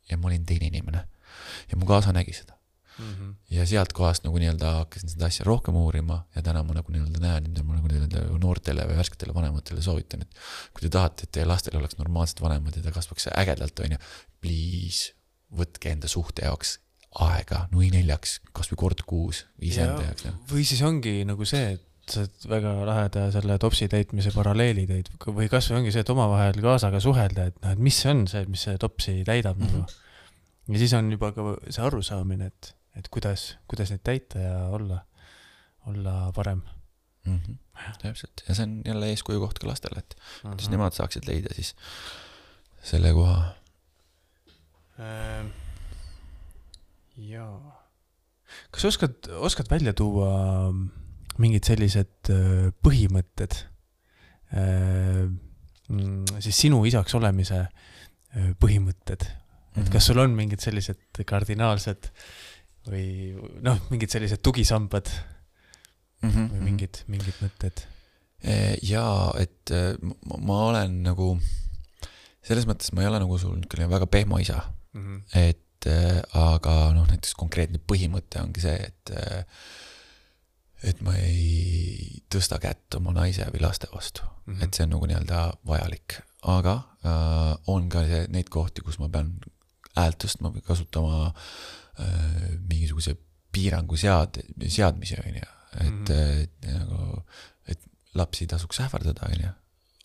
ja 0.09 0.17
ma 0.17 0.27
olin 0.27 0.45
teine 0.45 0.67
inimene 0.67 1.07
ja 1.71 1.77
mu 1.77 1.85
kaasa 1.85 2.11
nägi 2.11 2.33
seda. 2.33 2.56
Mhm. 2.97 3.33
ja 3.53 3.65
sealt 3.69 3.93
kohast 3.93 4.23
nagu 4.25 4.39
nii-öelda 4.41 4.71
hakkasin 4.79 5.11
seda 5.13 5.27
asja 5.29 5.45
rohkem 5.45 5.75
uurima 5.75 6.23
ja 6.35 6.41
täna 6.41 6.63
ma 6.63 6.73
nagu 6.77 6.93
nii-öelda 6.93 7.21
näen, 7.21 7.51
mida 7.51 7.63
ma 7.63 7.77
nagu 7.77 7.91
nii-öelda 7.91 8.39
noortele 8.41 8.87
või 8.89 8.97
värsketele 9.01 9.35
vanematele 9.35 9.81
soovitan, 9.85 10.25
et 10.25 10.41
kui 10.73 10.87
te 10.87 10.89
tahate, 10.93 11.27
et 11.27 11.31
teie 11.37 11.45
lastel 11.45 11.77
oleks 11.77 11.99
normaalsed 12.01 12.41
vanemad 12.41 12.75
ja 12.75 12.83
ta 12.83 12.95
kasvaks 12.95 13.29
ägedalt, 13.35 13.85
onju, 13.85 14.01
please 14.41 15.13
võtke 15.53 15.93
enda 15.93 16.09
suhte 16.11 16.45
jaoks 16.47 16.79
aega 17.23 17.65
nui 17.71 17.89
neljaks, 17.93 18.39
kasvõi 18.55 18.79
kord 18.79 19.03
kuus 19.07 19.45
iseenda 19.63 20.03
jaoks. 20.09 20.27
või 20.51 20.65
siis 20.67 20.81
ongi 20.85 21.21
nagu 21.27 21.45
see, 21.47 21.77
et 21.77 21.85
sa 22.07 22.23
väga 22.47 22.73
laheda 22.87 23.27
selle 23.35 23.57
topsi 23.61 23.87
täitmise 23.91 24.31
paralleeli 24.35 24.85
tõid 24.89 25.11
või 25.35 25.49
kasvõi 25.51 25.81
ongi 25.81 25.93
see, 25.95 26.03
et 26.05 26.11
omavahel 26.13 26.59
kaasaga 26.63 27.01
suhelda, 27.03 27.49
et 27.51 27.57
noh, 27.63 27.73
et 27.75 27.83
mis 27.83 28.01
see 28.03 28.13
on 28.13 28.25
see, 28.31 28.43
mis 28.51 28.63
see 28.67 28.79
topsi 28.81 29.21
täidab 29.27 29.59
mm 29.59 29.67
-hmm. 29.67 29.81
nagu. 29.81 30.75
ja 30.75 30.83
siis 30.83 30.93
on 30.99 31.11
juba 31.11 31.31
ka 31.35 31.55
see 31.69 31.83
arusaamine, 31.83 32.51
et, 32.51 32.73
et 32.97 33.07
kuidas, 33.13 33.57
kuidas 33.67 33.91
neid 33.93 34.01
täita 34.03 34.39
ja 34.41 34.57
olla, 34.73 34.99
olla 35.87 36.31
parem. 36.35 36.61
mm. 37.25 37.39
-hmm. 37.39 37.57
täpselt 38.01 38.43
ja 38.47 38.55
see 38.55 38.63
on 38.63 38.81
jälle 38.85 39.09
eeskuju 39.09 39.39
koht 39.39 39.59
ka 39.59 39.67
lastele, 39.67 39.99
et 39.99 40.15
kuidas 40.41 40.65
Mhm. 40.65 40.71
nemad 40.71 40.93
saaksid 40.95 41.27
leida 41.27 41.53
siis 41.53 41.75
selle 42.83 43.13
koha. 43.13 43.53
Ähm, 44.99 45.47
jaa. 47.17 47.83
kas 48.71 48.85
oskad, 48.85 49.27
oskad 49.37 49.67
välja 49.69 49.93
tuua 49.93 50.71
mingid 51.37 51.63
sellised 51.67 52.29
äh, 52.33 52.71
põhimõtted 52.87 53.57
äh, 54.55 55.27
mm, 55.89 56.25
siis 56.39 56.57
sinu 56.63 56.79
isaks 56.85 57.13
olemise 57.15 57.59
äh, 57.67 58.53
põhimõtted, 58.63 59.27
Mhm. 59.75 59.85
et 59.85 59.89
kas 59.93 60.05
sul 60.09 60.17
on 60.23 60.31
mingid 60.33 60.59
sellised 60.63 61.21
kardinaalsed 61.25 62.09
või 62.91 63.35
noh, 63.63 63.79
mingid 63.91 64.09
sellised 64.13 64.41
tugisambad 64.45 65.09
mm 66.21 66.29
-hmm. 66.29 66.49
või 66.53 66.61
mingid, 66.71 67.03
mingid 67.07 67.37
mõtted? 67.43 67.85
Eh, 68.43 68.77
jaa, 68.85 69.31
et 69.41 69.71
eh, 69.73 69.95
ma, 70.37 70.59
olen 70.69 71.01
nagu, 71.03 71.39
selles 72.45 72.67
mõttes 72.69 72.93
ma 72.93 73.01
ei 73.01 73.07
ole 73.09 73.19
nagu 73.23 73.37
sul 73.37 73.55
niisugune 73.57 73.89
väga 73.89 74.05
pehmo 74.07 74.37
isa, 74.39 74.61
Mhm. 74.93 75.21
et 75.35 75.85
äh, 75.85 76.21
aga 76.33 76.93
noh, 76.93 77.05
näiteks 77.07 77.33
konkreetne 77.37 77.77
põhimõte 77.79 78.41
ongi 78.41 78.61
see, 78.61 78.75
et 78.87 79.11
et 80.83 81.01
ma 81.01 81.15
ei 81.17 82.21
tõsta 82.29 82.59
kätt 82.61 82.95
oma 82.95 83.11
naise 83.11 83.45
või 83.53 83.61
laste 83.61 83.87
vastu 83.93 84.21
mm, 84.21 84.29
Mhm. 84.29 84.57
-hmm. 84.59 84.63
et 84.63 84.73
see 84.73 84.83
on 84.83 84.89
nagu 84.89 85.05
nii-öelda 85.05 85.53
vajalik, 85.65 86.19
aga 86.43 86.75
äh, 87.05 87.57
on 87.67 87.89
ka 87.89 88.05
see, 88.05 88.27
neid 88.29 88.49
kohti, 88.49 88.81
kus 88.81 88.99
ma 88.99 89.09
pean 89.09 89.39
häält 89.95 90.17
tõstma 90.23 90.53
või 90.53 90.61
kasutama 90.61 91.27
äh, 91.27 91.33
mingisuguse 92.69 93.15
piirangu 93.51 93.95
sead-, 93.97 94.41
seadmisi, 94.69 95.15
on 95.25 95.35
ju, 95.35 95.47
et 95.81 95.87
mm, 95.87 96.03
Mhm. 96.03 96.05
-hmm. 96.05 96.41
et 96.43 96.67
nagu, 96.79 97.23
et 97.67 97.79
lapsi 98.15 98.43
ei 98.43 98.47
tasuks 98.47 98.79
ähvardada, 98.79 99.25
on 99.31 99.41
ju, 99.43 99.49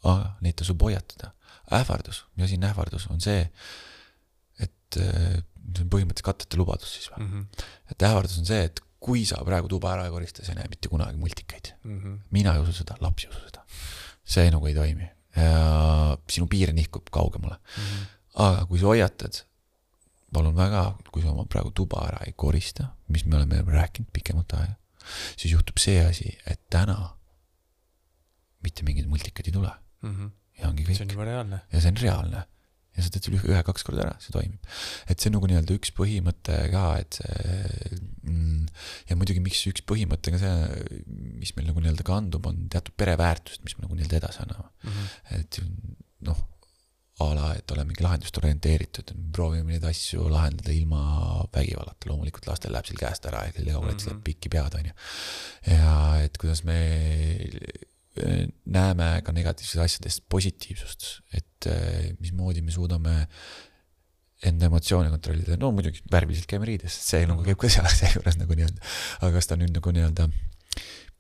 aga 0.05 0.37
neid 0.41 0.55
tasub 0.57 0.83
hoiatada. 0.83 1.33
ähvardus, 1.73 2.25
mis 2.37 2.45
asi 2.45 2.57
on 2.59 2.65
ähvardus, 2.69 3.07
on 3.11 3.21
see, 3.21 3.51
et 4.61 4.73
see 4.95 5.83
on 5.85 5.89
põhimõtteliselt 5.89 6.27
katteta 6.27 6.57
lubadus 6.59 6.91
siis 6.95 7.07
või? 7.11 7.23
Mhm. 7.25 7.45
et 7.91 8.03
ähvardus 8.03 8.39
on 8.39 8.45
see, 8.47 8.65
et 8.65 8.81
kui 9.01 9.25
sa 9.25 9.37
praegu 9.45 9.69
tuba 9.69 9.93
ära 9.95 10.05
ei 10.05 10.11
korista, 10.11 10.45
sa 10.45 10.53
ei 10.53 10.57
näe 10.59 10.69
mitte 10.69 10.89
kunagi 10.89 11.17
multikaid. 11.19 11.73
Mhm. 11.85 12.17
mina 12.31 12.55
ei 12.55 12.61
usu 12.61 12.73
seda, 12.73 12.97
laps 13.01 13.25
ei 13.25 13.31
usu 13.31 13.41
seda. 13.47 13.65
see 14.25 14.51
nagu 14.51 14.67
ei 14.67 14.75
toimi 14.75 15.09
ja 15.37 16.19
sinu 16.29 16.47
piir 16.47 16.73
nihkub 16.73 17.09
kaugemale. 17.11 17.57
Mhm. 17.79 18.05
aga 18.35 18.67
kui 18.67 18.79
sa 18.79 18.87
hoiatad, 18.87 19.43
palun 20.33 20.55
väga, 20.57 20.85
kui 21.13 21.23
sa 21.23 21.31
oma 21.33 21.45
praegu 21.51 21.71
tuba 21.77 22.07
ära 22.09 22.23
ei 22.27 22.33
korista, 22.37 22.91
mis 23.09 23.25
me 23.27 23.37
oleme 23.37 23.63
rääkinud 23.69 24.09
pikemat 24.13 24.55
aega, 24.59 24.77
siis 25.37 25.53
juhtub 25.53 25.79
see 25.83 25.99
asi, 26.05 26.31
et 26.47 26.61
täna 26.71 26.97
mitte 28.63 28.85
mingeid 28.87 29.09
multikaid 29.11 29.49
ei 29.51 29.55
tule 29.59 29.73
ja 29.73 30.69
ongi 30.69 30.83
Mhm. 30.85 30.95
see 30.95 31.03
on 31.05 31.09
kõik 31.09 31.13
juba 31.17 31.25
reaalne. 31.29 31.61
ja 31.73 31.81
see 31.81 31.89
on 31.91 31.97
reaalne 32.03 32.43
ja 32.97 33.03
sa 33.03 33.09
teed 33.11 33.25
selle 33.25 33.39
ühe- 33.39 33.49
ühe-kaks 33.55 33.85
korda 33.87 34.03
ära, 34.05 34.17
see 34.21 34.33
toimib. 34.35 34.59
et 35.09 35.19
see 35.21 35.31
on 35.31 35.37
nagu 35.39 35.47
nii-öelda 35.49 35.77
üks 35.79 35.93
põhimõte 35.97 36.57
ka, 36.71 36.83
et 37.01 37.19
see 37.19 37.99
mm, 38.29 38.67
ja 39.09 39.17
muidugi, 39.17 39.41
miks 39.41 39.63
üks 39.71 39.83
põhimõte 39.89 40.31
ka 40.35 40.39
see, 40.39 41.05
mis 41.41 41.55
meil 41.57 41.71
nagu 41.71 41.81
nii-öelda 41.81 42.05
kandub, 42.05 42.47
on 42.47 42.69
teatud 42.69 42.95
pereväärtused, 43.01 43.65
mis 43.65 43.79
me 43.79 43.87
nagu 43.87 43.97
nii-öelda 43.97 44.21
edasi 44.21 44.43
anname. 44.45 44.69
et 45.39 45.61
noh, 46.21 46.39
a 47.31 47.35
la, 47.39 47.49
et 47.59 47.71
oleme 47.75 47.91
mingi 47.93 48.05
lahendust 48.05 48.37
orienteeritud, 48.41 49.13
proovime 49.35 49.73
neid 49.75 49.85
asju 49.89 50.29
lahendada 50.33 50.73
ilma 50.75 51.03
vägivallata, 51.55 52.09
loomulikult 52.11 52.47
lastel 52.51 52.73
läheb 52.75 52.89
seal 52.89 53.01
käest 53.01 53.27
ära 53.31 53.45
ja 53.47 53.53
kellel 53.57 53.79
oleks 53.81 54.05
Mhm. 54.07 54.13
läheb 54.13 54.23
pikki 54.29 54.49
pead, 54.53 54.75
onju. 54.81 54.93
ja 55.73 55.97
et 56.25 56.39
kuidas 56.39 56.65
me 56.69 56.79
eh, 58.15 58.47
näeme 58.67 59.23
ka 59.25 59.33
negatiivsetest 59.33 59.85
asjadest 59.87 60.25
positiivsust, 60.29 61.07
et 61.33 61.67
eh, 61.71 62.13
mismoodi 62.21 62.61
me 62.63 62.71
suudame 62.75 63.27
enda 64.43 64.67
emotsioone 64.67 65.09
kontrollida, 65.13 65.57
no 65.57 65.71
muidugi 65.73 66.03
värviliselt 66.13 66.49
käime 66.51 66.67
riides, 66.67 66.93
see 67.09 67.23
nagu 67.31 67.45
käib 67.47 67.57
ka 67.63 67.71
seal 67.71 67.87
seejuures 68.01 68.37
nagu 68.41 68.57
nii-öelda, 68.59 68.83
aga 69.23 69.33
kas 69.39 69.47
ta 69.49 69.57
nüüd 69.61 69.73
nagu 69.77 69.93
nii-öelda 69.95 70.27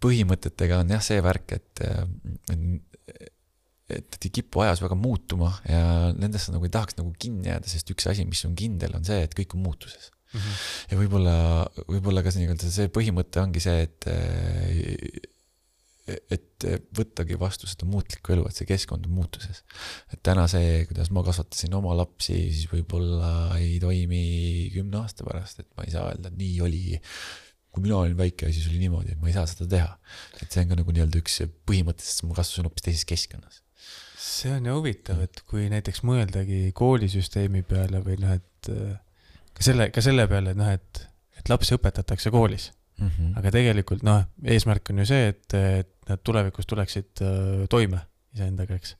põhimõtetega 0.02 0.80
on? 0.82 0.90
Jah 0.96 1.04
see 1.04 1.20
värk, 1.22 1.52
et, 1.54 1.82
et 3.98 4.08
nad 4.14 4.26
ei 4.26 4.32
kipu 4.34 4.62
ajas 4.64 4.82
väga 4.84 4.96
muutuma 4.98 5.52
ja 5.68 5.82
nendesse 6.16 6.54
nagu 6.54 6.66
ei 6.68 6.72
tahaks 6.74 6.98
nagu 6.98 7.12
kinni 7.18 7.50
jääda, 7.50 7.70
sest 7.70 7.92
üks 7.94 8.08
asi, 8.10 8.26
mis 8.28 8.42
on 8.48 8.56
kindel, 8.58 8.96
on 8.98 9.06
see, 9.06 9.20
et 9.26 9.36
kõik 9.38 9.56
on 9.56 9.64
muutuses. 9.66 10.10
ja 10.88 10.96
võib-olla, 10.96 11.34
võib-olla 11.90 12.22
ka 12.24 12.32
see 12.32 12.44
nii-öelda 12.44 12.72
see 12.72 12.88
põhimõte 12.92 13.42
ongi 13.42 13.60
see, 13.60 13.84
et 13.84 14.08
et 16.34 16.64
võttagi 16.96 17.36
vastu 17.38 17.68
seda 17.70 17.86
muutlikku 17.86 18.34
elu, 18.34 18.46
et 18.48 18.58
see 18.58 18.66
keskkond 18.66 19.06
on 19.06 19.14
muutuses. 19.20 19.62
et 20.10 20.22
täna 20.24 20.48
see, 20.50 20.82
kuidas 20.90 21.12
ma 21.14 21.22
kasvatasin 21.26 21.76
oma 21.78 21.94
lapsi, 21.98 22.34
siis 22.50 22.66
võib-olla 22.72 23.54
ei 23.60 23.78
toimi 23.82 24.24
kümne 24.74 25.02
aasta 25.02 25.26
pärast, 25.28 25.62
et 25.62 25.70
ma 25.76 25.86
ei 25.86 25.94
saa 25.94 26.08
öelda, 26.10 26.32
et 26.32 26.40
nii 26.40 26.60
oli 26.66 26.82
kui 27.72 27.86
mina 27.86 27.96
olin 28.02 28.16
väike, 28.18 28.50
siis 28.52 28.68
oli 28.68 28.82
niimoodi, 28.82 29.14
et 29.14 29.20
ma 29.20 29.30
ei 29.30 29.36
saa 29.36 29.48
seda 29.48 29.68
teha. 29.70 29.92
et 30.42 30.52
see 30.52 30.64
on 30.64 30.72
ka 30.72 30.80
nagu 30.82 30.92
nii-öelda 30.92 31.20
üks 31.22 31.38
põhimõte, 31.68 32.04
sest 32.04 32.26
ma 32.28 32.36
kasvasin 32.36 32.68
hoopis 32.68 32.84
teises 32.84 33.06
keskkonnas. 33.08 33.61
See 34.22 34.52
on 34.54 34.66
ju 34.68 34.74
huvitav, 34.78 35.22
et 35.24 35.42
kui 35.50 35.66
näiteks 35.72 36.02
mõeldagi 36.06 36.68
koolisüsteemi 36.78 37.64
peale 37.66 38.02
või 38.04 38.18
noh, 38.22 38.36
et 38.38 38.70
äh, 38.70 38.94
ka 39.56 39.66
selle, 39.66 39.88
ka 39.94 40.04
selle 40.04 40.28
peale, 40.30 40.54
et 40.54 40.60
noh, 40.60 40.70
et, 40.70 41.02
et 41.40 41.50
lapsi 41.52 41.74
õpetatakse 41.78 42.30
koolis, 42.34 42.70
Mm 43.02 43.08
-hmm. 43.08 43.38
aga 43.40 43.50
tegelikult 43.50 44.02
noh, 44.06 44.24
eesmärk 44.44 44.90
on 44.92 44.98
ju 45.00 45.06
see, 45.08 45.28
et, 45.32 45.54
et 45.56 45.88
nad 46.10 46.20
tulevikus 46.22 46.66
tuleksid 46.68 47.22
äh, 47.24 47.62
toime 47.72 48.02
iseendaga, 48.34 48.74
eks. 48.76 48.92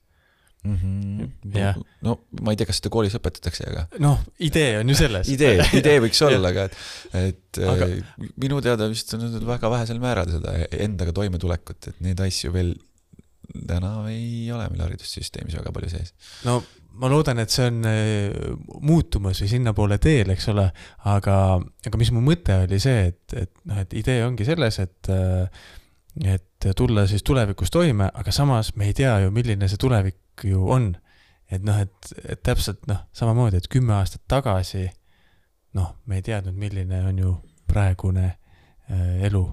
mm. 0.64 0.76
-hmm. 0.80 1.58
Jah. 1.58 1.76
no, 2.00 2.16
ma 2.40 2.50
ei 2.50 2.56
tea, 2.56 2.66
kas 2.66 2.80
seda 2.80 2.90
koolis 2.90 3.14
õpetatakse, 3.18 3.68
aga 3.68 3.84
noh, 4.02 4.18
idee 4.40 4.78
on 4.80 4.88
ju 4.88 4.96
selles. 4.98 5.28
idee, 5.36 5.60
idee 5.78 6.00
võiks 6.00 6.22
olla, 6.26 6.48
aga 6.48 6.64
et, 6.64 6.76
et 7.20 7.58
Aga- 7.62 7.84
aga... 7.84 8.30
minu 8.36 8.60
teada 8.64 8.88
vist 8.88 9.12
on 9.14 9.28
väga 9.46 9.70
vähesel 9.70 10.00
määral 10.02 10.30
seda 10.32 10.56
endaga 10.72 11.12
toimetulekut, 11.12 11.88
et 11.92 12.00
neid 12.00 12.20
asju 12.26 12.52
veel 12.56 12.74
täna 13.68 13.96
ei 14.10 14.46
ole 14.54 14.68
meil 14.70 14.86
haridussüsteemis 14.86 15.58
väga 15.58 15.72
palju 15.74 15.90
sees. 15.92 16.14
no 16.46 16.60
ma 17.00 17.08
loodan, 17.08 17.40
et 17.40 17.52
see 17.52 17.68
on 17.70 17.84
äh, 17.88 18.56
muutumas 18.84 19.40
või 19.42 19.50
sinnapoole 19.50 19.98
teel, 20.02 20.32
eks 20.34 20.48
ole, 20.52 20.66
aga, 21.08 21.36
aga 21.86 22.00
mis 22.00 22.12
mu 22.12 22.22
mõte 22.24 22.56
oli 22.66 22.80
see, 22.82 23.06
et, 23.12 23.36
et 23.44 23.52
noh, 23.68 23.80
et 23.80 23.94
idee 23.96 24.24
ongi 24.26 24.46
selles, 24.48 24.80
et 24.82 25.12
äh, 25.12 25.62
et 26.28 26.66
tulla 26.76 27.06
siis 27.08 27.22
tulevikus 27.24 27.70
toime, 27.72 28.10
aga 28.14 28.32
samas 28.36 28.74
me 28.76 28.90
ei 28.90 28.92
tea 28.96 29.14
ju, 29.22 29.30
milline 29.32 29.68
see 29.68 29.80
tulevik 29.80 30.44
ju 30.44 30.66
on. 30.68 30.92
et 31.52 31.64
noh, 31.64 31.76
et, 31.76 32.12
et 32.28 32.40
täpselt 32.40 32.86
noh, 32.88 33.02
samamoodi, 33.12 33.58
et 33.60 33.68
kümme 33.68 33.92
aastat 33.92 34.22
tagasi 34.28 34.86
noh, 35.76 35.90
me 36.08 36.20
ei 36.20 36.24
teadnud, 36.24 36.56
milline 36.56 37.02
on 37.08 37.18
ju 37.18 37.32
praegune 37.68 38.24
äh, 38.28 39.24
elu 39.28 39.44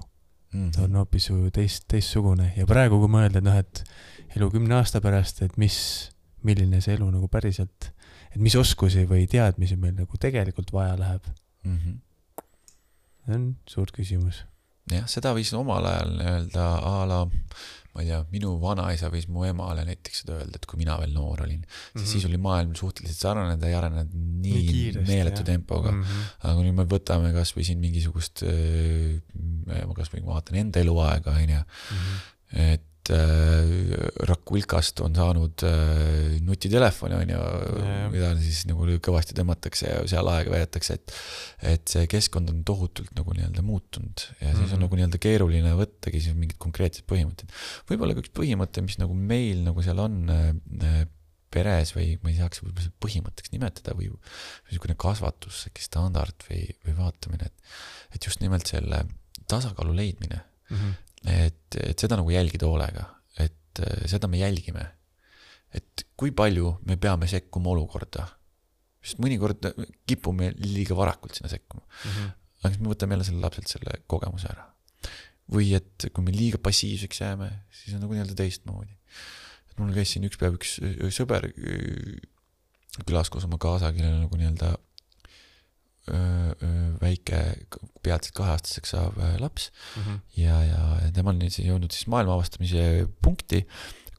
Mhm. 0.52 0.70
ta 0.74 0.82
on 0.82 0.96
hoopis 0.98 1.28
ju 1.28 1.50
teist, 1.54 1.84
teistsugune 1.88 2.52
ja 2.56 2.66
praegu, 2.66 2.98
kui 2.98 3.08
mõelda, 3.08 3.38
et 3.38 3.44
noh, 3.44 3.54
et 3.56 3.84
elu 4.36 4.48
kümne 4.50 4.74
aasta 4.74 5.00
pärast, 5.00 5.42
et 5.46 5.56
mis, 5.58 6.10
milline 6.42 6.80
see 6.82 6.94
elu 6.96 7.06
nagu 7.10 7.28
päriselt, 7.30 7.90
et 8.34 8.38
mis 8.42 8.54
oskusi 8.58 9.04
või 9.06 9.28
teadmisi 9.30 9.76
meil 9.76 9.94
nagu 9.94 10.18
tegelikult 10.18 10.72
vaja 10.72 10.96
läheb, 10.98 11.22
Mhm. 11.64 11.98
see 13.26 13.34
on 13.34 13.56
suur 13.66 13.86
küsimus. 13.94 14.42
jah, 14.90 15.06
seda 15.06 15.34
võis 15.36 15.52
omal 15.54 15.86
ajal 15.86 16.18
öelda 16.20 16.64
a 16.82 17.04
la, 17.06 17.20
ma 17.94 18.02
ei 18.04 18.06
tea, 18.10 18.20
minu 18.30 18.52
vanaisa 18.62 19.08
võis 19.10 19.26
mu 19.28 19.42
emale 19.48 19.82
näiteks 19.88 20.20
seda 20.22 20.36
öelda, 20.38 20.60
et 20.60 20.66
kui 20.70 20.78
mina 20.78 20.94
veel 21.00 21.10
noor 21.16 21.42
olin, 21.46 21.64
siis 21.96 22.12
siis 22.14 22.26
oli 22.28 22.38
maailm 22.38 22.74
suhteliselt 22.78 23.18
sarnane, 23.18 23.56
ta 23.58 23.66
ei 23.70 23.74
arenenud 23.74 24.12
nii, 24.14 24.28
Mhm. 24.50 24.58
Nii 24.60 24.68
kiiresti, 24.68 25.08
meeletu 25.10 25.42
jah. 25.42 25.48
tempoga. 25.52 25.92
Mhm. 25.92 26.20
aga 26.42 26.54
kui 26.54 26.64
nüüd 26.68 26.78
me 26.78 26.84
võtame 26.94 27.32
kasvõi 27.34 27.64
siin 27.66 27.78
mingisugust, 27.82 28.44
ma 29.66 29.94
kasvõi 29.98 30.22
vaatan 30.26 30.56
enda 30.64 30.80
eluaega, 30.84 31.34
onju, 31.42 31.64
et 32.68 32.86
äh, 33.12 33.70
Rakulkast 34.28 35.00
on 35.04 35.14
saanud 35.16 35.64
äh, 35.66 36.38
nutitelefon, 36.46 37.12
onju 37.20 37.36
Jajah., 37.36 38.08
mida 38.12 38.30
siis 38.40 38.62
nagu 38.70 38.86
kõvasti 39.02 39.36
tõmmatakse 39.38 39.88
ja 39.90 40.00
seal 40.10 40.30
aega 40.32 40.52
veedetakse, 40.54 40.98
et 40.98 41.14
et 41.74 41.92
see 41.92 42.06
keskkond 42.10 42.50
on 42.52 42.62
tohutult 42.66 43.12
nagu 43.18 43.34
nii-öelda 43.36 43.62
muutunud 43.66 44.26
ja 44.40 44.54
siis 44.54 44.70
on 44.72 44.78
Mhm. 44.80 44.82
nagu 44.86 44.96
nii-öelda 44.98 45.18
keeruline 45.22 45.72
võttagi 45.78 46.20
siis 46.24 46.34
mingid 46.38 46.58
konkreetsed 46.58 47.04
põhimõtted. 47.10 47.50
võib-olla 47.90 48.14
ka 48.16 48.24
üks 48.24 48.32
põhimõte, 48.36 48.82
mis 48.82 48.98
nagu 48.98 49.14
meil 49.14 49.64
nagu 49.66 49.82
seal 49.82 49.98
on 49.98 50.20
äh, 50.30 51.06
peres 51.50 51.90
või 51.96 52.14
ma 52.22 52.30
ei 52.30 52.36
saaks 52.38 52.60
võib-olla 52.62 52.84
seda 52.86 52.94
põhimõtteks 53.02 53.50
nimetada 53.52 53.94
või 53.98 54.06
niisugune 54.70 54.94
kasvatus, 54.96 55.64
äkki 55.66 55.82
standard 55.82 56.44
või, 56.48 56.68
või 56.86 56.94
vaatamine, 57.00 57.50
et 57.50 58.14
et 58.14 58.26
just 58.26 58.40
nimelt 58.40 58.66
selle 58.70 59.04
tasakaalu 59.50 59.94
leidmine, 59.96 60.40
Mhm. 60.70 60.90
et, 61.26 61.76
et 61.76 61.98
seda 62.00 62.16
nagu 62.16 62.30
jälgida 62.32 62.66
hoolega, 62.66 63.04
et 63.38 63.80
äh, 63.84 64.06
seda 64.10 64.28
me 64.28 64.38
jälgime. 64.40 64.86
et 65.74 66.02
kui 66.18 66.32
palju 66.34 66.72
me 66.88 66.96
peame 66.96 67.28
sekkuma 67.30 67.70
olukorda, 67.70 68.24
sest 69.02 69.20
mõnikord 69.22 69.68
kipume 70.08 70.48
liiga 70.58 70.96
varakult 70.98 71.34
sinna 71.36 71.48
sekkuma, 71.52 71.82
Mhm. 72.04 72.30
aga 72.64 72.72
siis 72.74 72.80
me 72.82 72.88
võtame 72.90 73.14
jälle 73.14 73.24
selle 73.28 73.40
lapselt 73.44 73.68
selle 73.68 74.00
kogemuse 74.06 74.48
ära. 74.50 74.66
või 75.50 75.72
et 75.74 76.08
kui 76.14 76.22
me 76.24 76.30
liiga 76.32 76.58
passiivseks 76.58 77.20
jääme, 77.20 77.50
siis 77.70 77.94
on 77.94 78.00
nagu 78.04 78.12
nii-öelda 78.14 78.34
teistmoodi. 78.38 78.92
et 79.70 79.78
mul 79.78 79.92
käis 79.94 80.10
siin 80.12 80.24
üks 80.24 80.38
päev 80.38 80.54
üks 80.58 80.78
öö, 80.82 81.08
sõber 81.14 81.46
öö, 81.50 82.18
külas 83.06 83.30
koos 83.30 83.44
oma 83.46 83.58
kaasaga, 83.58 83.96
kellel 83.96 84.20
nagu 84.24 84.36
nii-öelda 84.36 84.74
väike, 87.00 87.40
peatselt 88.04 88.34
kaheaastaseks 88.38 88.94
saav 88.96 89.18
laps 89.42 89.70
Mhm. 89.96 90.20
ja, 90.40 90.60
ja 90.64 91.10
tema 91.14 91.30
on 91.34 91.38
nüüd 91.42 91.52
siis 91.54 91.68
jõudnud 91.68 91.92
siis 91.92 92.06
maailma 92.10 92.34
avastamise 92.38 93.06
punkti, 93.22 93.64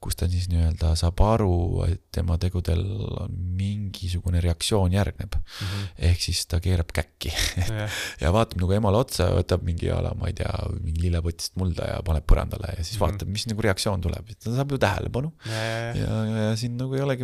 kus 0.01 0.15
ta 0.17 0.25
siis 0.25 0.47
nii-öelda 0.49 0.95
saab 0.97 1.19
aru, 1.21 1.83
et 1.85 1.99
tema 2.11 2.33
tegudel 2.41 2.79
on 3.21 3.35
mingisugune 3.59 4.39
reaktsioon 4.41 4.89
järgneb. 4.95 5.35
Mhm. 5.61 5.83
ehk 6.09 6.21
siis 6.23 6.39
ta 6.49 6.57
keerab 6.59 6.89
käkki 6.91 7.29
Jah. 7.29 7.85
ja 8.23 8.31
vaatab 8.33 8.57
nagu 8.63 8.73
emale 8.73 8.97
otsa, 8.97 9.27
võtab 9.37 9.61
mingi 9.67 9.91
a 9.93 9.99
la, 10.01 10.15
ma 10.17 10.31
ei 10.31 10.33
tea, 10.33 10.49
mingi 10.81 11.03
lillepotist 11.05 11.53
mulda 11.61 11.85
ja 11.91 11.99
paneb 12.01 12.25
põrandale 12.25 12.71
ja 12.77 12.83
siis 12.83 12.97
Mhm. 12.97 13.03
vaatab, 13.03 13.27
mis 13.29 13.45
nagu 13.51 13.61
reaktsioon 13.61 14.01
tuleb, 14.01 14.25
ta 14.41 14.55
saab 14.55 14.71
ju 14.73 14.77
tähelepanu 14.81 15.33
Ja, 15.45 15.61
ja, 15.61 15.93
ja. 15.93 15.93
ja, 16.01 16.49
ja, 16.49 16.55
siin 16.57 16.77
nagu 16.81 16.95
ei 16.97 17.01
olegi 17.05 17.23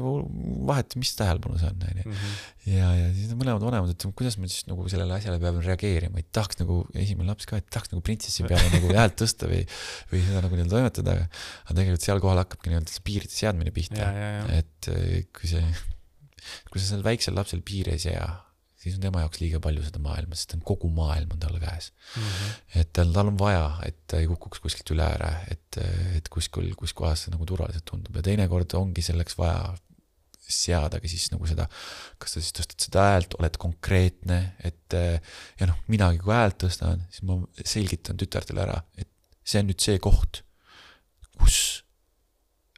vahet, 0.69 0.95
mis 1.01 1.15
tähelepanu 1.17 1.57
see 1.57 1.67
on, 1.73 1.81
onju. 1.81 2.05
Mhm. 2.05 2.37
ja, 2.67 2.87
ja 2.97 3.09
siis 3.15 3.31
on 3.33 3.39
mõlemad 3.39 3.63
vanemad, 3.63 3.91
et 3.93 4.05
kuidas 4.17 4.37
me 4.41 4.49
siis 4.51 4.67
nagu 4.69 4.85
sellele 4.91 5.17
asjale 5.17 5.39
peame 5.41 5.61
reageerima, 5.63 6.21
et 6.21 6.29
tahaks 6.35 6.59
nagu 6.61 6.79
esimene 6.97 7.29
laps 7.31 7.47
ka, 7.49 7.59
et 7.61 7.69
tahaks 7.73 7.93
nagu 7.93 8.03
printsessi 8.05 8.45
peale 8.47 8.71
nagu 8.73 8.91
häält 8.97 9.17
tõsta 9.21 9.49
või, 9.51 9.61
või 10.11 10.23
seda 10.25 10.43
nagu 10.45 10.57
nii-öelda 10.57 10.75
toimetada, 10.75 11.15
aga 11.15 11.27
aga 11.27 11.77
tegelikult 11.77 12.07
seal 12.07 12.23
kohal 12.23 12.41
hakkabki 12.43 12.73
nii-öelda 12.73 12.93
see 12.95 13.05
piiride 13.07 13.35
seadmine 13.35 13.75
pihta 13.75 14.09
et 14.57 14.91
eh, 14.93 15.23
kui 15.35 15.51
see, 15.51 15.63
kui 16.71 16.81
sa 16.81 16.91
sellel 16.91 17.07
väiksel 17.07 17.37
lapsel 17.37 17.63
piire 17.67 17.95
ei 17.95 18.03
sea, 18.03 18.27
siis 18.77 18.99
on 18.99 19.07
tema 19.07 19.23
jaoks 19.23 19.41
liiga 19.41 19.61
palju 19.63 19.87
seda 19.87 20.01
maailma, 20.03 20.37
sest 20.37 20.57
on 20.57 20.63
kogu 20.67 20.91
maailm 20.93 21.33
on 21.35 21.41
tal 21.41 21.57
käes. 21.61 21.91
Mhm. 22.19 22.53
et 22.81 22.93
tal, 22.93 23.15
tal 23.15 23.31
on 23.31 23.39
vaja, 23.39 23.65
et 23.87 23.99
ta 24.07 24.21
ei 24.21 24.29
kukuks 24.29 24.61
kuskilt 24.63 24.95
üle 24.95 25.07
ääre, 25.07 25.33
et, 25.55 25.81
et 26.19 26.29
kuskil, 26.33 26.69
kus 26.79 26.93
kohas 26.97 27.25
see 27.25 27.33
nagu 27.33 27.47
turvaliselt 27.47 27.87
tundub 27.87 28.15
ja 28.19 28.25
teinekord 28.27 28.75
ongi 28.79 29.05
selleks 29.05 29.39
vaja 29.39 29.75
seadagi 30.53 31.09
siis 31.11 31.29
nagu 31.33 31.47
seda, 31.49 31.67
kas 32.21 32.35
sa 32.35 32.43
siis 32.43 32.55
tõstad 32.55 32.87
seda 32.87 33.05
häält, 33.11 33.37
oled 33.39 33.59
konkreetne, 33.61 34.39
et 34.65 34.95
äh, 34.97 35.19
ja 35.59 35.69
noh, 35.69 35.79
minagi 35.91 36.21
kui 36.23 36.35
häält 36.35 36.59
tõstan, 36.63 37.03
siis 37.11 37.25
ma 37.27 37.39
selgitan 37.63 38.19
tütardele 38.19 38.63
ära, 38.63 38.81
et 38.97 39.09
see 39.47 39.63
on 39.63 39.69
nüüd 39.71 39.83
see 39.83 39.99
koht, 40.03 40.43
kus 41.37 41.57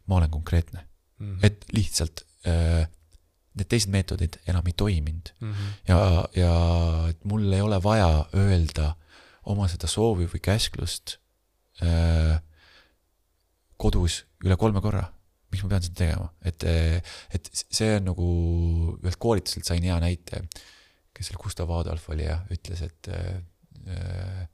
ma 0.10 0.18
olen 0.18 0.32
konkreetne 0.34 0.82
mm, 0.82 1.36
-hmm. 1.36 1.46
et 1.46 1.66
lihtsalt 1.74 2.26
äh, 2.48 2.88
need 3.54 3.70
teised 3.70 3.92
meetodid 3.94 4.40
enam 4.48 4.68
ei 4.68 4.74
toiminud 4.74 5.34
mm. 5.40 5.54
-hmm. 5.54 5.72
ja, 5.88 6.26
ja 6.36 6.54
et 7.10 7.26
mul 7.26 7.54
ei 7.54 7.62
ole 7.62 7.84
vaja 7.84 8.26
öelda 8.34 8.96
oma 9.44 9.68
seda 9.68 9.88
soovi 9.88 10.28
või 10.30 10.42
käsklust 10.44 11.18
äh, 11.84 12.42
kodus 13.78 14.26
üle 14.44 14.58
kolme 14.60 14.82
korra. 14.82 15.08
Miks 15.52 15.64
ma 15.64 15.70
pean 15.70 15.82
seda 15.86 15.98
tegema, 16.04 16.28
et, 16.46 16.64
et 17.34 17.50
see 17.54 17.96
on 17.98 18.06
nagu, 18.12 18.28
ühelt 19.02 19.18
koolituselt 19.22 19.66
sain 19.66 19.84
hea 19.84 19.98
näite, 20.04 20.44
kes 21.14 21.30
seal 21.32 21.40
Gustav 21.42 21.72
Adolf 21.74 22.10
oli 22.14 22.28
ja 22.28 22.40
ütles, 22.54 22.84
et 22.86 23.10
äh, 23.10 24.48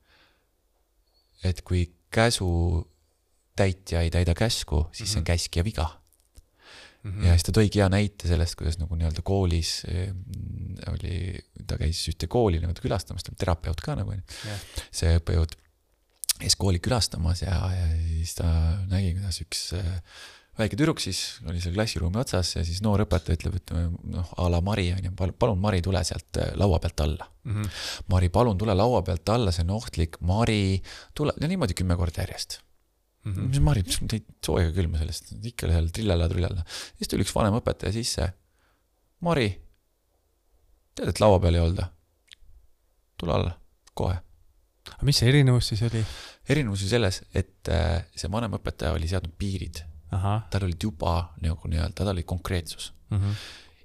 et 1.45 1.61
kui 1.67 1.83
käsu 2.13 2.47
täitja 3.55 4.01
ei 4.05 4.11
täida 4.13 4.33
käsku, 4.37 4.85
siis 4.95 5.11
see 5.11 5.19
on 5.19 5.23
Mhm. 5.23 5.31
käskija 5.33 5.63
viga 5.63 5.87
Mm 7.05 7.11
-hmm. 7.11 7.25
ja 7.25 7.33
siis 7.37 7.43
ta 7.43 7.51
tõigi 7.53 7.77
hea 7.77 7.89
näite 7.89 8.27
sellest, 8.27 8.55
kuidas 8.55 8.79
nagu 8.79 8.95
nii-öelda 8.95 9.21
koolis 9.21 9.83
eh, 9.87 10.09
oli, 10.89 11.37
ta 11.67 11.77
käis 11.77 11.99
ühte 12.09 12.25
kooli 12.27 12.57
nagu 12.59 12.73
külastamas, 12.81 13.21
ta 13.23 13.29
on 13.31 13.37
terapeut 13.37 13.81
ka 13.81 13.93
nagu 13.95 14.09
onju 14.09 14.23
Jah. 14.47 14.59
see 14.91 15.11
õppejõud 15.19 15.53
käis 16.39 16.55
kooli 16.55 16.79
külastamas 16.79 17.43
ja, 17.43 17.53
ja 17.77 17.85
siis 18.07 18.33
ta 18.35 18.47
nägi, 18.89 19.13
kuidas 19.19 19.37
üks 19.41 19.61
eh, 19.77 20.01
väike 20.60 20.78
tüdruk 20.80 21.01
siis 21.03 21.22
oli 21.49 21.62
seal 21.64 21.76
klassiruumi 21.76 22.20
otsas 22.22 22.53
ja 22.56 22.64
siis 22.68 22.82
noor 22.86 23.03
õpetaja 23.06 23.39
ütleb, 23.39 23.58
et 23.60 23.74
noh, 23.76 24.30
a 24.39 24.49
la 24.51 24.62
Mari 24.64 24.89
onju, 24.95 25.14
palun 25.39 25.60
Mari, 25.62 25.82
tule 25.86 26.03
sealt 26.08 26.39
eh, 26.41 26.53
laua 26.60 26.80
pealt 26.84 27.06
alla. 27.06 27.28
-hmm. 27.43 27.74
Mari, 28.14 28.30
palun 28.30 28.58
tule 28.58 28.76
laua 28.76 29.01
pealt 29.01 29.30
alla, 29.30 29.51
see 29.51 29.66
on 29.68 29.76
ohtlik, 29.80 30.22
Mari, 30.22 30.82
tule 31.14 31.34
ja 31.41 31.47
niimoodi 31.51 31.74
kümme 31.74 31.97
korda 31.99 32.24
järjest 32.24 32.62
Mm 33.26 33.34
-hmm. 33.34 33.47
mis 33.49 33.60
Mari, 33.60 33.82
mis 33.84 33.99
teid 34.10 34.26
sooja 34.45 34.72
külma 34.72 34.99
sellest, 35.01 35.32
ikka 35.43 35.68
seal 35.68 35.88
trillala-trullala. 35.89 36.64
siis 36.97 37.10
tuli 37.10 37.24
üks 37.26 37.34
vanem 37.36 37.58
õpetaja 37.58 37.93
sisse. 37.93 38.28
Mari, 39.20 39.47
tead, 40.95 41.10
et 41.10 41.20
laua 41.20 41.39
peal 41.39 41.58
ei 41.58 41.62
olda? 41.62 41.88
tule 43.18 43.34
alla, 43.34 43.60
kohe. 43.93 44.20
aga 44.91 45.08
mis 45.08 45.18
see 45.18 45.30
erinevus 45.30 45.72
siis 45.72 45.82
oli? 45.88 46.06
erinevus 46.49 46.84
oli 46.84 46.89
selles, 46.89 47.22
et 47.34 47.70
äh, 47.74 48.06
see 48.16 48.32
vanem 48.32 48.53
õpetaja 48.60 48.93
oli 48.93 49.08
seadnud 49.08 49.34
piirid, 49.39 49.82
tal 50.51 50.66
olid 50.68 50.88
juba 50.88 51.13
nagu 51.43 51.72
nii-öelda, 51.72 51.95
tal 51.97 52.11
oli 52.13 52.24
konkreetsus. 52.24 52.93
mm 53.09 53.20
-hmm. 53.20 53.36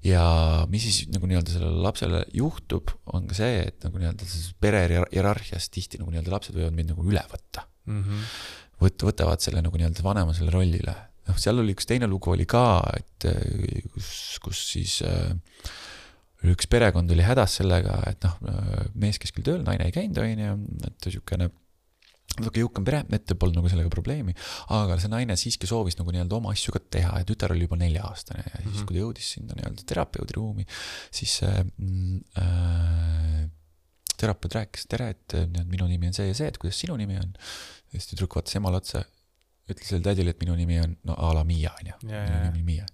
ja 0.04 0.24
mis 0.68 0.82
siis 0.82 1.08
nagu 1.12 1.26
nii-öelda 1.26 1.52
sellele 1.52 1.82
lapsele 1.86 2.24
juhtub, 2.32 2.90
on 3.06 3.26
ka 3.26 3.34
see, 3.34 3.66
et 3.68 3.84
nagu 3.84 3.98
nii-öelda 3.98 4.24
selles 4.24 4.54
pere 4.60 4.86
hierarhias 5.12 5.68
tihti 5.68 5.98
nagu 5.98 6.10
nii-öelda 6.10 6.32
lapsed 6.36 6.56
võivad 6.56 6.76
mind 6.76 6.94
nagu 6.94 7.04
üle 7.04 7.24
võtta. 7.32 7.66
Mm 7.86 8.02
-hmm. 8.02 8.32
võt-, 8.82 9.06
võtavad 9.10 9.40
selle 9.40 9.62
nagu 9.62 9.76
nii-öelda 9.76 10.02
vanema 10.02 10.34
selle 10.34 10.50
rollile. 10.50 10.96
noh, 11.28 11.38
seal 11.38 11.58
oli 11.58 11.74
üks 11.76 11.86
teine 11.86 12.06
lugu 12.06 12.30
oli 12.30 12.46
ka, 12.46 12.82
et 12.96 13.28
kus, 13.94 14.38
kus 14.42 14.72
siis 14.72 15.02
äh, 15.02 15.36
üks 16.48 16.68
perekond 16.70 17.10
oli 17.12 17.24
hädas 17.24 17.58
sellega, 17.60 17.98
et 18.08 18.24
noh, 18.24 18.36
mees 18.98 19.18
käis 19.20 19.32
küll 19.36 19.44
tööl, 19.46 19.60
naine 19.66 19.86
ei 19.88 19.94
käinud, 19.94 20.18
onju, 20.22 20.54
et 20.88 21.06
niisugune 21.06 21.50
natuke 22.38 22.62
jõukam 22.62 22.86
pere, 22.86 23.02
et 23.16 23.32
polnud 23.38 23.58
nagu 23.58 23.70
sellega 23.72 23.90
probleemi, 23.92 24.34
aga 24.76 24.98
see 25.00 25.10
naine 25.12 25.36
siiski 25.40 25.68
soovis 25.68 25.98
nagu 25.98 26.12
nii-öelda 26.14 26.36
oma 26.38 26.52
asju 26.54 26.74
ka 26.76 26.82
teha 26.98 27.22
ja 27.22 27.26
tütar 27.28 27.54
oli 27.54 27.66
juba 27.66 27.78
nelja-aastane 27.80 28.44
ja 28.46 28.60
siis, 28.62 28.84
kui 28.84 28.96
ta 28.96 29.02
jõudis 29.02 29.32
sinna 29.36 29.56
nii-öelda 29.58 29.86
terapeudi 29.90 30.36
ruumi, 30.38 30.66
siis 31.14 31.40
äh, 31.46 31.62
äh, 32.40 33.48
terapeut 34.20 34.56
rääkis, 34.58 34.86
tere, 34.90 35.10
et 35.16 35.36
nii, 35.38 35.64
minu 35.70 35.88
nimi 35.90 36.10
on 36.10 36.16
see 36.16 36.28
ja 36.28 36.36
see, 36.36 36.50
et 36.52 36.60
kuidas 36.60 36.78
sinu 36.82 36.96
nimi 37.00 37.18
on. 37.20 37.32
ja 37.90 37.98
siis 37.98 38.12
tüdruk 38.12 38.36
vaatas 38.38 38.58
emale 38.60 38.80
otsa, 38.80 39.02
ütles 39.70 39.88
sellele 39.88 40.10
tädile, 40.10 40.34
et 40.34 40.42
minu 40.42 40.56
nimi 40.58 40.80
on 40.82 40.96
no 41.08 41.16
a 41.16 41.32
la 41.36 41.44
Miia 41.48 41.72
onju, 41.78 42.00
minu 42.06 42.42
nimi 42.50 42.62
on 42.62 42.66
Miia. 42.68 42.90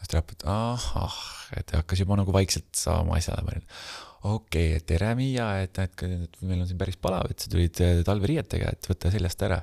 siis 0.00 0.12
terapeut, 0.14 0.46
ahah, 0.50 1.18
et 1.58 1.74
hakkas 1.76 2.02
juba 2.02 2.18
nagu 2.18 2.34
vaikselt 2.34 2.72
saama 2.78 3.18
asjale 3.20 3.44
mõelda. 3.46 3.82
Okei 4.22 4.76
okay,, 4.76 4.84
tere 4.86 5.14
Miia, 5.18 5.48
et, 5.64 5.78
et 5.82 6.02
meil 6.42 6.60
on 6.62 6.66
siin 6.68 6.78
päris 6.80 6.96
palav, 7.02 7.30
et 7.30 7.42
sa 7.42 7.50
tulid 7.52 7.80
eh, 7.84 8.02
talveriietega, 8.06 8.72
et 8.76 8.90
võta 8.90 9.10
seljast 9.14 9.42
ära. 9.48 9.62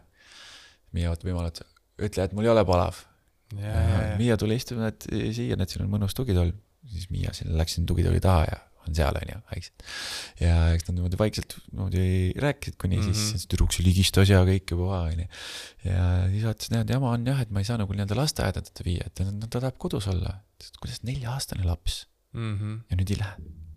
Miia 0.96 1.12
vaatab 1.12 1.30
emale 1.32 1.52
otsa, 1.54 1.68
ütle, 2.02 2.26
et 2.26 2.34
mul 2.34 2.48
ei 2.48 2.54
ole 2.54 2.66
palav. 2.68 3.04
ja. 3.58 4.16
Miia, 4.20 4.38
tule 4.38 4.58
istu 4.58 4.78
näed 4.80 5.06
siia, 5.36 5.58
näed, 5.60 5.70
siin 5.70 5.86
on 5.86 5.94
mõnus 5.94 6.16
tugitool. 6.18 6.52
siis 6.90 7.10
Miia 7.14 7.34
sinna 7.36 7.58
läks 7.60 7.76
sinna 7.78 7.88
tugitooli 7.90 8.20
taha 8.24 8.46
ja 8.50 8.58
on 8.88 8.96
seal, 8.96 9.18
onju, 9.20 9.38
vaikselt. 9.52 9.84
ja 10.40 10.54
eks 10.74 10.88
nad 10.88 10.96
niimoodi 10.96 11.18
vaikselt 11.20 11.56
niimoodi 11.72 12.04
rääkisid, 12.42 12.78
kuni 12.82 12.98
mm 12.98 13.04
Mhm. 13.04 13.12
-hmm. 13.12 13.32
siis 13.34 13.48
tüdruk 13.52 13.74
see 13.76 13.84
ligistas 13.86 14.30
ja 14.30 14.40
kõik 14.48 14.72
juba 14.72 14.88
vahe, 14.94 15.12
onju. 15.14 15.28
ja 15.86 16.06
siis 16.32 16.46
vaatas, 16.48 16.72
näed, 16.72 16.90
jama 16.90 17.12
on 17.12 17.28
jah, 17.28 17.42
et 17.42 17.52
ma 17.52 17.60
ei 17.60 17.68
saa 17.68 17.78
nagu 17.78 17.94
nii-öelda 17.94 18.16
lasteaeda 18.16 18.62
teda 18.62 18.86
viia, 18.88 19.04
et 19.06 19.14
ta, 19.14 19.26
ta 19.50 19.60
tahab 19.60 19.78
kodus 19.78 20.08
olla. 20.08 20.40
kuidas 20.80 21.04
nelja-aastane 21.04 21.66
laps 21.66 22.06
Mm 22.34 22.58
-hmm. 22.58 22.74
ja 22.90 22.98
nüüd 22.98 23.10
ei 23.12 23.18
lähe 23.20 23.36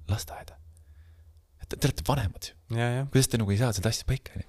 lasteaeda? 0.09 0.62
Et 1.73 1.81
te, 1.81 1.89
te 1.89 1.89
olete 1.91 2.05
vanemad 2.09 2.49
ju 2.51 2.55
kuidas 3.13 3.29
te 3.29 3.39
nagu 3.41 3.53
ei 3.53 3.59
saa 3.61 3.73
seda 3.77 3.91
asja 3.93 4.07
paika, 4.09 4.33
onju. 4.37 4.47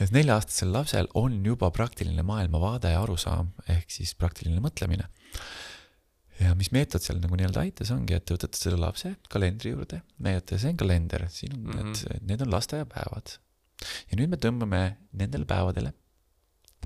ja 0.00 0.06
nelja-aastasel 0.14 0.72
lapsel 0.74 1.08
on 1.18 1.40
juba 1.46 1.70
praktiline 1.74 2.22
maailmavaade 2.26 2.92
ja 2.94 3.02
arusaam, 3.02 3.50
ehk 3.68 3.90
siis 3.90 4.14
praktiline 4.14 4.60
mõtlemine. 4.62 5.08
ja 6.40 6.54
mis 6.58 6.70
meetod 6.74 7.02
seal 7.02 7.18
nagu 7.22 7.36
nii-öelda 7.38 7.60
aitas, 7.64 7.90
ongi, 7.94 8.14
et 8.14 8.24
te 8.26 8.34
võtate 8.36 8.58
selle 8.58 8.78
lapse 8.82 9.14
kalendri 9.30 9.74
juurde, 9.74 10.02
näidate, 10.18 10.58
see 10.58 10.70
on 10.74 10.80
kalender, 10.84 11.26
siin 11.30 11.54
on 11.56 11.60
mm, 11.60 11.70
Mhm. 11.74 11.92
-hmm. 11.92 12.12
need, 12.14 12.28
need 12.30 12.40
on 12.46 12.50
lasteaiapäevad. 12.54 13.36
ja 14.10 14.16
nüüd 14.18 14.30
me 14.30 14.36
tõmbame 14.36 14.82
nendele 15.12 15.44
päevadele 15.44 15.92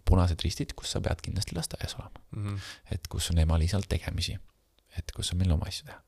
punased 0.09 0.41
ristid, 0.45 0.73
kus 0.77 0.93
sa 0.95 1.01
pead 1.05 1.21
kindlasti 1.25 1.57
lasteaias 1.57 1.95
olema 1.99 2.21
Mm 2.37 2.47
-hmm. 2.49 2.61
et 2.91 3.09
kus 3.09 3.31
on 3.31 3.39
emal-isal 3.39 3.83
tegemisi, 3.89 4.39
et 4.99 5.13
kus 5.13 5.33
on 5.33 5.39
meil 5.39 5.53
oma 5.53 5.67
asju 5.69 5.87
teha. 5.87 6.01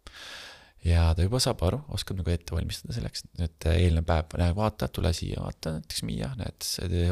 Ja 0.84 1.10
ta 1.16 1.24
juba 1.26 1.40
saab 1.42 1.60
aru, 1.66 1.78
oskab 1.96 2.16
nagu 2.20 2.30
ette 2.32 2.54
valmistada 2.56 2.94
selleks, 2.96 3.24
et 3.44 3.66
eelnev 3.68 4.06
päev, 4.08 4.36
näe 4.40 4.54
vaata, 4.56 4.88
tule 4.88 5.10
siia, 5.16 5.42
vaata 5.44 5.74
näiteks 5.76 6.04
Miia, 6.08 6.30
näed, 6.40 6.68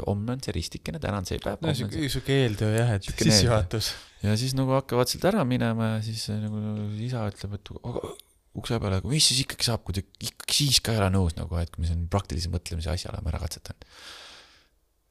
homme 0.06 0.32
on 0.36 0.44
see 0.44 0.54
ristikene, 0.56 1.00
täna 1.02 1.20
on 1.20 1.28
see 1.28 1.40
päev. 1.42 1.60
no 1.64 1.74
siuke, 1.76 2.06
siuke 2.12 2.38
eeltöö 2.44 2.70
jah, 2.78 2.94
et 2.96 3.10
sissejuhatus. 3.10 3.90
ja 4.24 4.36
siis 4.40 4.56
nagu 4.56 4.72
hakkavad 4.78 5.10
sealt 5.12 5.26
ära 5.32 5.44
minema 5.48 5.90
ja 5.96 6.00
siis 6.06 6.24
nagu 6.32 6.62
isa 7.04 7.26
ütleb, 7.28 7.58
et 7.58 7.72
aga 7.82 8.14
ukse 8.58 8.80
peale, 8.82 9.02
mis 9.06 9.28
siis 9.30 9.44
ikkagi 9.44 9.68
saab, 9.68 9.84
kui 9.86 9.98
te 9.98 10.06
ikkagi 10.24 10.56
siis 10.62 10.80
ka 10.82 10.96
ei 10.96 11.02
ole 11.02 11.12
nõus 11.14 11.36
nagu, 11.36 11.60
et 11.60 11.70
kui 11.74 11.84
me 11.84 11.90
siin 11.92 12.08
praktilise 12.10 12.48
mõtlemise 12.50 12.90
asja 12.94 13.12
oleme 13.12 13.30
ära 13.34 13.42
katsetanud. 13.44 13.84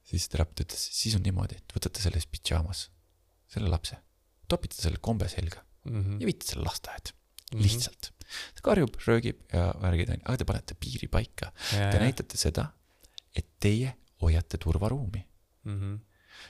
siis 0.08 0.26
terapeut 0.32 0.66
ütles, 0.66 0.82
siis 0.98 1.16
on 1.20 1.24
niimoodi, 1.24 1.60
et 1.62 1.74
võtate 1.78 2.02
selles 2.02 2.26
pidžaamas 2.32 2.88
selle 3.54 3.70
lapse, 3.72 3.96
topite 4.50 4.76
selle 4.82 4.98
kombe 5.04 5.30
selga 5.32 5.62
Mhm. 5.88 6.18
ja 6.20 6.28
viite 6.28 6.44
selle 6.50 6.66
lasteaeda 6.68 7.14
lihtsalt. 7.56 8.10
Ta 8.56 8.62
karjub, 8.64 8.98
röögib 9.08 9.40
ja 9.54 9.70
värgid 9.82 10.10
onju, 10.10 10.24
aga 10.26 10.38
te 10.38 10.46
panete 10.46 10.76
piiri 10.80 11.08
paika. 11.08 11.52
Te 11.72 12.00
näitate 12.02 12.38
seda, 12.38 12.68
et 13.36 13.46
teie 13.60 13.94
hoiate 14.22 14.58
turvaruumi. 14.58 15.24
-hmm. 15.66 15.98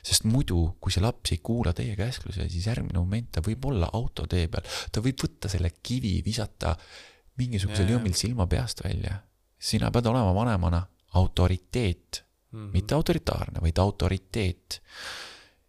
sest 0.03 0.23
muidu, 0.27 0.77
kui 0.81 0.91
see 0.91 1.01
laps 1.01 1.31
ei 1.31 1.37
kuula 1.37 1.71
teie 1.73 1.95
käsklusi, 1.95 2.49
siis 2.49 2.65
järgmine 2.67 2.99
moment 2.99 3.31
ta 3.31 3.41
võib 3.41 3.65
olla 3.65 3.89
autotee 3.93 4.47
peal, 4.47 4.63
ta 4.91 5.01
võib 5.01 5.17
võtta 5.23 5.49
selle 5.49 5.71
kivi, 5.83 6.21
visata 6.25 6.75
mingisugusel 7.37 7.87
jõmmil 7.95 8.13
silma 8.13 8.47
peast 8.47 8.83
välja. 8.83 9.21
sina 9.59 9.89
pead 9.91 10.05
olema 10.05 10.33
vanemana 10.35 10.87
autoriteet, 11.13 12.23
Mhm. 12.51 12.69
mitte 12.73 12.95
autoritaarne, 12.95 13.59
vaid 13.61 13.77
autoriteet. 13.77 14.81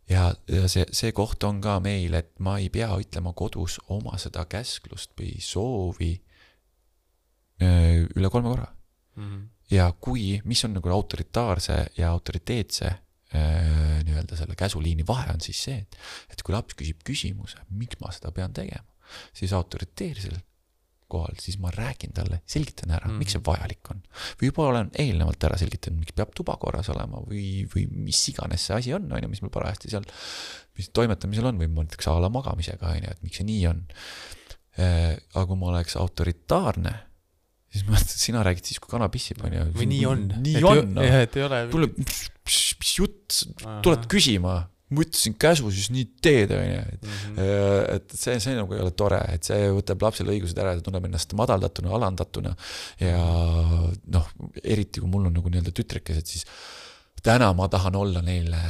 Ja, 0.09 0.33
ja 0.49 0.69
see, 0.69 0.87
see 0.93 1.13
koht 1.13 1.45
on 1.45 1.61
ka 1.61 1.79
meil, 1.85 2.15
et 2.15 2.33
ma 2.39 2.59
ei 2.59 2.71
pea 2.73 2.91
ütlema 3.01 3.35
kodus 3.37 3.79
oma 3.89 4.19
seda 4.19 4.45
käsklust 4.49 5.13
või 5.19 5.37
soovi 5.43 6.15
üle 7.61 8.31
kolme 8.31 8.53
korra 8.55 8.69
Mhm. 9.19 9.49
ja 9.71 9.93
kui, 10.01 10.41
mis 10.45 10.65
on 10.65 10.77
nagu 10.79 10.89
autoritaarse 10.95 11.79
ja 11.99 12.11
autoriteetse 12.11 12.93
nii-öelda 13.33 14.37
selle 14.39 14.55
käsuliini 14.57 15.05
vahe 15.07 15.33
on 15.35 15.41
siis 15.45 15.59
see, 15.67 15.83
et, 15.83 15.97
et 16.33 16.43
kui 16.43 16.55
laps 16.55 16.77
küsib 16.79 17.03
küsimuse, 17.05 17.59
miks 17.77 17.99
ma 18.01 18.13
seda 18.15 18.31
pean 18.33 18.55
tegema, 18.57 18.87
siis 19.37 19.53
autoriteersel 19.53 20.39
kohal, 21.09 21.37
siis 21.41 21.59
ma 21.63 21.73
räägin 21.75 22.13
talle, 22.17 22.41
selgitan 22.49 22.93
ära 22.93 23.07
mm, 23.07 23.15
-hmm. 23.15 23.23
miks 23.23 23.37
see 23.37 23.45
vajalik 23.47 23.91
on. 23.95 24.03
või 24.41 24.51
juba 24.51 24.67
olen 24.69 24.91
eelnevalt 25.05 25.49
ära 25.49 25.59
selgitanud, 25.61 26.03
miks 26.05 26.17
peab 26.17 26.35
tuba 26.37 26.57
korras 26.61 26.91
olema 26.93 27.23
või, 27.25 27.65
või 27.73 27.87
mis 28.09 28.21
iganes 28.33 28.69
see 28.69 28.77
asi 28.77 28.95
on, 28.97 29.11
on 29.13 29.25
ju, 29.25 29.33
mis 29.33 29.43
mul 29.45 29.53
parajasti 29.55 29.93
seal, 29.95 30.07
mis 30.79 30.91
toimetamisel 30.95 31.51
on 31.51 31.61
või 31.61 31.71
näiteks 31.73 32.11
a 32.13 32.19
la 32.23 32.31
magamisega, 32.33 32.95
on 32.95 33.05
ju, 33.05 33.17
et 33.17 33.27
miks 33.27 33.41
see 33.41 33.49
nii 33.49 33.67
on. 33.73 33.85
aga 34.79 35.45
kui 35.51 35.59
ma 35.59 35.71
oleks 35.73 35.97
autoritaarne, 35.99 36.95
siis 37.73 37.87
ma, 37.89 38.01
sina 38.27 38.45
räägid 38.47 38.69
siis, 38.71 38.81
kui 38.83 38.93
kana 38.93 39.11
pissib, 39.13 39.43
on 39.45 39.57
ju. 39.57 39.69
või 39.79 39.89
nii 39.95 40.05
on. 40.09 40.27
nii 40.45 40.65
on, 40.65 40.83
noh. 40.99 41.21
et 41.23 41.39
ei 41.41 41.47
ole. 41.47 41.63
tule, 41.73 41.91
mis 41.99 42.93
jutt, 43.01 43.43
tuled 43.85 44.07
küsima, 44.13 44.61
ma 44.91 45.03
ütlesin 45.05 45.35
käsu, 45.41 45.71
siis 45.75 45.91
nii 45.93 46.05
teed, 46.25 46.53
onju, 46.57 46.81
et 46.95 47.03
Mhm. 47.05 47.39
et 47.97 48.13
see, 48.17 48.39
see 48.41 48.55
nagu 48.57 48.73
ei 48.75 48.81
ole 48.81 48.91
tore, 48.97 49.21
et 49.35 49.45
see 49.45 49.69
võtab 49.77 50.03
lapsele 50.07 50.33
õigused 50.33 50.59
ära, 50.59 50.75
ta 50.79 50.81
tunneb 50.87 51.05
ennast 51.05 51.35
madaldatuna, 51.37 51.91
alandatuna 51.99 52.55
ja 53.01 53.19
noh, 54.07 54.29
eriti 54.65 55.01
kui 55.01 55.11
mul 55.11 55.27
on 55.29 55.35
nagu 55.37 55.51
nii-öelda 55.53 55.75
tütrekesed, 55.77 56.27
siis 56.27 56.47
täna 57.23 57.51
ma 57.57 57.69
tahan 57.69 57.97
olla 57.99 58.23
neile 58.25 58.61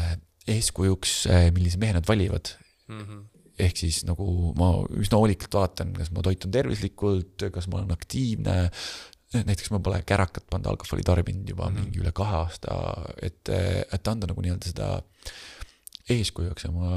eeskujuks, 0.49 1.27
millise 1.55 1.78
mehe 1.78 1.93
nad 1.99 2.07
valivad. 2.09 2.55
Mhm. 2.89 3.27
ehk 3.59 3.77
siis 3.77 4.05
nagu 4.07 4.53
ma 4.55 4.69
üsna 5.03 5.19
hoolikalt 5.19 5.55
vaatan, 5.55 5.89
kas 5.93 6.12
ma 6.15 6.23
toitun 6.23 6.51
tervislikult, 6.55 7.43
kas 7.53 7.66
ma 7.66 7.81
olen 7.81 7.90
aktiivne, 7.90 8.70
näiteks 9.35 9.73
ma 9.74 9.81
pole 9.82 9.99
kärakat 10.07 10.47
pannud 10.49 10.70
alkoholi 10.70 11.03
tarbinud 11.03 11.49
juba 11.51 11.66
mm 11.66 11.74
-hmm. 11.74 11.82
mingi 11.82 11.99
üle 12.01 12.12
kahe 12.15 12.36
aasta, 12.36 12.77
et, 13.20 13.51
et 13.93 14.09
anda 14.09 14.31
nagu 14.31 14.40
nii-öelda 14.40 14.70
seda 14.70 15.03
eeskujuks 16.12 16.66
ja 16.66 16.72
ma 16.72 16.90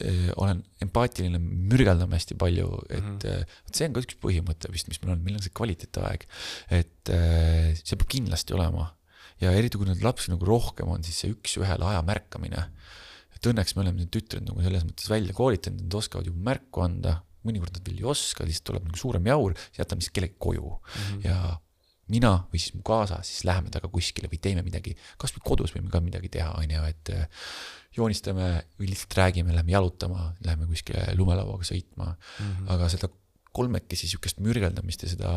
eh, 0.00 0.30
olen 0.36 0.62
empaatiline, 0.84 1.40
mürgeldame 1.40 2.18
hästi 2.18 2.36
palju, 2.40 2.68
et 2.88 3.02
mm 3.02 3.18
-hmm. 3.18 3.58
see 3.72 3.88
on 3.88 3.96
ka 3.96 4.04
üks 4.04 4.18
põhimõte 4.22 4.72
vist, 4.72 4.88
mis 4.88 5.00
meil 5.02 5.16
on, 5.16 5.24
meil 5.24 5.38
on 5.38 5.44
see 5.44 5.54
kvaliteetaeg. 5.54 6.26
et 6.70 7.12
eh, 7.14 7.74
see 7.80 7.96
peab 7.96 8.08
kindlasti 8.08 8.54
olema 8.54 8.90
ja 9.40 9.54
eriti 9.56 9.80
kui 9.80 9.88
neid 9.88 10.04
lapsi 10.04 10.32
nagu 10.32 10.46
rohkem 10.46 10.90
on, 10.92 11.02
siis 11.06 11.22
see 11.22 11.32
üks-ühele 11.32 11.86
aja 11.92 12.02
märkamine. 12.06 12.68
et 13.34 13.46
õnneks 13.48 13.74
me 13.74 13.84
oleme 13.86 14.02
need 14.02 14.12
tütred 14.12 14.44
nagu 14.44 14.60
selles 14.60 14.84
mõttes 14.84 15.08
välja 15.08 15.32
koolitanud, 15.32 15.86
nad 15.86 15.94
oskavad 15.96 16.26
juba 16.28 16.42
märku 16.50 16.82
anda, 16.84 17.22
mõnikord 17.48 17.72
nad 17.72 17.86
veel 17.88 18.02
ei 18.02 18.08
oska, 18.12 18.44
lihtsalt 18.44 18.66
tuleb 18.68 18.88
nagu 18.88 19.00
suurem 19.00 19.28
jaur, 19.30 19.54
siis 19.56 19.80
jätame 19.80 20.04
siis 20.04 20.12
kellegi 20.12 20.36
koju 20.36 20.66
mm 20.68 21.06
-hmm. 21.06 21.24
ja 21.24 21.60
mina 22.12 22.32
või 22.52 22.62
siis 22.62 22.74
mu 22.76 22.82
kaasa, 22.86 23.20
siis 23.26 23.44
läheme 23.48 23.72
temaga 23.72 23.92
kuskile 23.92 24.30
või 24.32 24.40
teeme 24.42 24.64
midagi, 24.66 24.96
kasvõi 25.20 25.44
kodus 25.52 25.74
võime 25.76 25.92
ka 25.92 26.02
midagi 26.04 26.30
teha, 26.36 26.52
on 26.60 26.74
ju, 26.74 26.86
et 26.90 27.12
äh, 27.14 27.44
joonistame 27.96 28.50
või 28.78 28.90
lihtsalt 28.92 29.16
räägime, 29.18 29.54
lähme 29.54 29.74
jalutama, 29.74 30.30
lähme 30.46 30.68
kuskile 30.70 31.08
lumelauaga 31.18 31.66
sõitma 31.66 32.12
mm. 32.12 32.40
-hmm. 32.40 32.72
aga 32.74 32.90
seda 32.92 33.10
kolmekesi 33.56 34.10
sihukest 34.10 34.42
mürgeldamist 34.42 35.02
ja 35.04 35.10
seda 35.10 35.30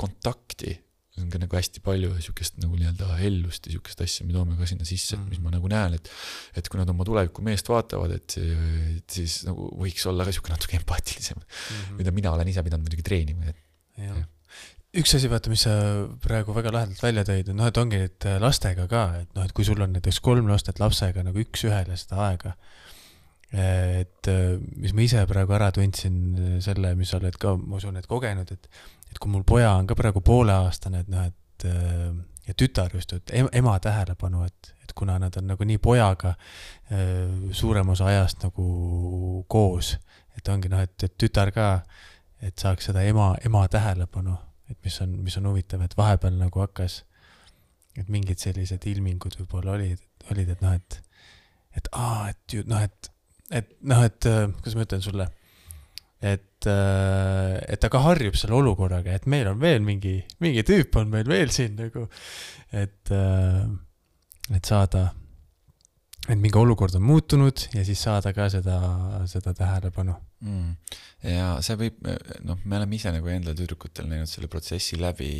kontakti 0.00 0.78
on 1.18 1.26
ka 1.32 1.40
nagu 1.42 1.56
hästi 1.58 1.82
palju 1.82 2.12
sihukest 2.22 2.60
nagu 2.62 2.76
nii-öelda 2.78 3.16
hellust 3.18 3.66
ja 3.66 3.74
sihukest 3.74 4.00
asja 4.04 4.26
me 4.26 4.32
toome 4.36 4.54
ka 4.56 4.68
sinna 4.70 4.86
sisse 4.86 5.16
mm, 5.16 5.24
-hmm. 5.24 5.34
mis 5.34 5.40
ma 5.42 5.50
nagu 5.50 5.68
näen, 5.68 5.98
et 5.98 6.10
et 6.56 6.68
kui 6.68 6.78
nad 6.78 6.88
oma 6.88 7.04
tuleviku 7.04 7.42
meest 7.42 7.68
vaatavad, 7.68 8.14
et, 8.14 8.38
et 8.38 9.18
siis 9.18 9.42
nagu 9.48 9.66
võiks 9.82 10.06
olla 10.06 10.24
ka 10.24 10.32
sihuke 10.32 10.54
natuke 10.54 10.78
empaatilisem 10.78 11.40
mm, 11.40 11.44
-hmm. 11.44 11.98
mida 11.98 12.14
mina 12.14 12.32
olen 12.32 12.48
ise 12.48 12.62
pidanud 12.62 12.86
muidugi 12.86 13.06
treenima, 13.10 13.50
et 13.50 13.58
jah 13.98 14.22
üks 14.96 15.12
asi, 15.18 15.28
vaata, 15.28 15.50
mis 15.52 15.64
sa 15.66 15.72
praegu 16.24 16.54
väga 16.56 16.72
lahedalt 16.72 17.02
välja 17.02 17.24
tõid, 17.28 17.50
noh, 17.56 17.68
et 17.68 17.80
ongi 17.80 18.00
et 18.06 18.26
lastega 18.40 18.86
ka, 18.88 19.02
et 19.22 19.34
noh, 19.36 19.44
et 19.44 19.52
kui 19.56 19.66
sul 19.66 19.80
on 19.84 19.92
näiteks 19.92 20.20
kolm 20.24 20.48
last, 20.48 20.70
et 20.70 20.80
lapsega 20.80 21.24
nagu 21.26 21.42
üks-ühele 21.42 21.96
seda 21.98 22.22
aega. 22.30 22.54
et 23.48 24.28
mis 24.76 24.92
ma 24.92 25.04
ise 25.04 25.22
praegu 25.28 25.54
ära 25.56 25.70
tundsin 25.72 26.58
selle, 26.60 26.92
mis 26.96 27.08
sa 27.08 27.16
oled 27.16 27.36
ka, 27.40 27.54
ma 27.56 27.78
usun, 27.78 27.96
et 27.96 28.08
kogenud, 28.08 28.50
et, 28.52 28.66
et 29.10 29.20
kui 29.20 29.30
mul 29.32 29.44
poja 29.48 29.70
on 29.76 29.86
ka 29.88 29.96
praegu 29.96 30.20
pooleaastane, 30.24 31.04
et 31.04 31.08
noh, 31.12 31.28
et 31.28 31.68
ja 32.48 32.56
tütar 32.56 32.92
just, 32.92 33.12
et 33.12 33.32
ema 33.56 33.78
tähelepanu, 33.80 34.44
et, 34.44 34.74
et 34.84 34.92
kuna 34.96 35.16
nad 35.20 35.36
on 35.36 35.48
nagu 35.52 35.64
nii 35.64 35.80
pojaga 35.80 36.34
suurem 37.52 37.88
osa 37.92 38.08
ajast 38.12 38.44
nagu 38.44 39.44
koos, 39.48 39.94
et 40.36 40.48
ongi 40.48 40.68
noh, 40.72 40.84
et, 40.84 40.96
et 41.04 41.16
tütar 41.20 41.52
ka, 41.52 41.70
et 42.44 42.56
saaks 42.56 42.88
seda 42.88 43.04
ema, 43.04 43.34
ema 43.44 43.64
tähelepanu 43.68 44.36
et 44.70 44.78
mis 44.84 45.00
on, 45.04 45.14
mis 45.24 45.36
on 45.40 45.48
huvitav, 45.50 45.82
et 45.84 45.96
vahepeal 45.98 46.36
nagu 46.38 46.62
hakkas, 46.62 47.02
et 47.98 48.08
mingid 48.12 48.40
sellised 48.42 48.84
ilmingud 48.86 49.38
võib-olla 49.40 49.76
olid, 49.78 50.02
olid, 50.32 50.52
et 50.54 50.64
noh, 50.64 50.76
et, 50.76 50.98
et 51.78 51.90
aa, 51.96 52.28
et 52.32 52.56
ju 52.56 52.64
noh, 52.68 52.84
et, 52.84 53.10
et 53.60 53.74
noh, 53.88 54.04
et 54.06 54.28
kuidas 54.60 54.76
ma 54.76 54.86
ütlen 54.86 55.04
sulle, 55.04 55.28
et, 56.20 56.68
et 56.68 57.80
ta 57.80 57.90
ka 57.92 58.02
harjub 58.04 58.36
selle 58.38 58.58
olukorraga, 58.58 59.14
et 59.14 59.28
meil 59.30 59.50
on 59.50 59.60
veel 59.62 59.82
mingi, 59.84 60.18
mingi 60.44 60.64
tüüp 60.66 60.98
on 61.00 61.10
meil 61.12 61.28
veel 61.30 61.52
siin 61.54 61.78
nagu, 61.78 62.06
et, 62.74 63.14
et 64.52 64.72
saada, 64.72 65.08
et 66.28 66.40
mingi 66.40 66.58
olukord 66.60 66.96
on 66.98 67.04
muutunud 67.08 67.68
ja 67.74 67.84
siis 67.86 68.00
saada 68.04 68.34
ka 68.36 68.48
seda, 68.52 68.78
seda 69.30 69.54
tähelepanu 69.56 70.14
mm.. 70.44 70.74
ja 71.30 71.54
see 71.64 71.78
võib, 71.80 72.02
noh, 72.46 72.60
me 72.64 72.80
oleme 72.80 72.98
ise 72.98 73.12
nagu 73.14 73.30
enda 73.32 73.54
tüdrukutel 73.56 74.08
näinud 74.10 74.30
selle 74.30 74.50
protsessi 74.52 75.00
läbi. 75.00 75.30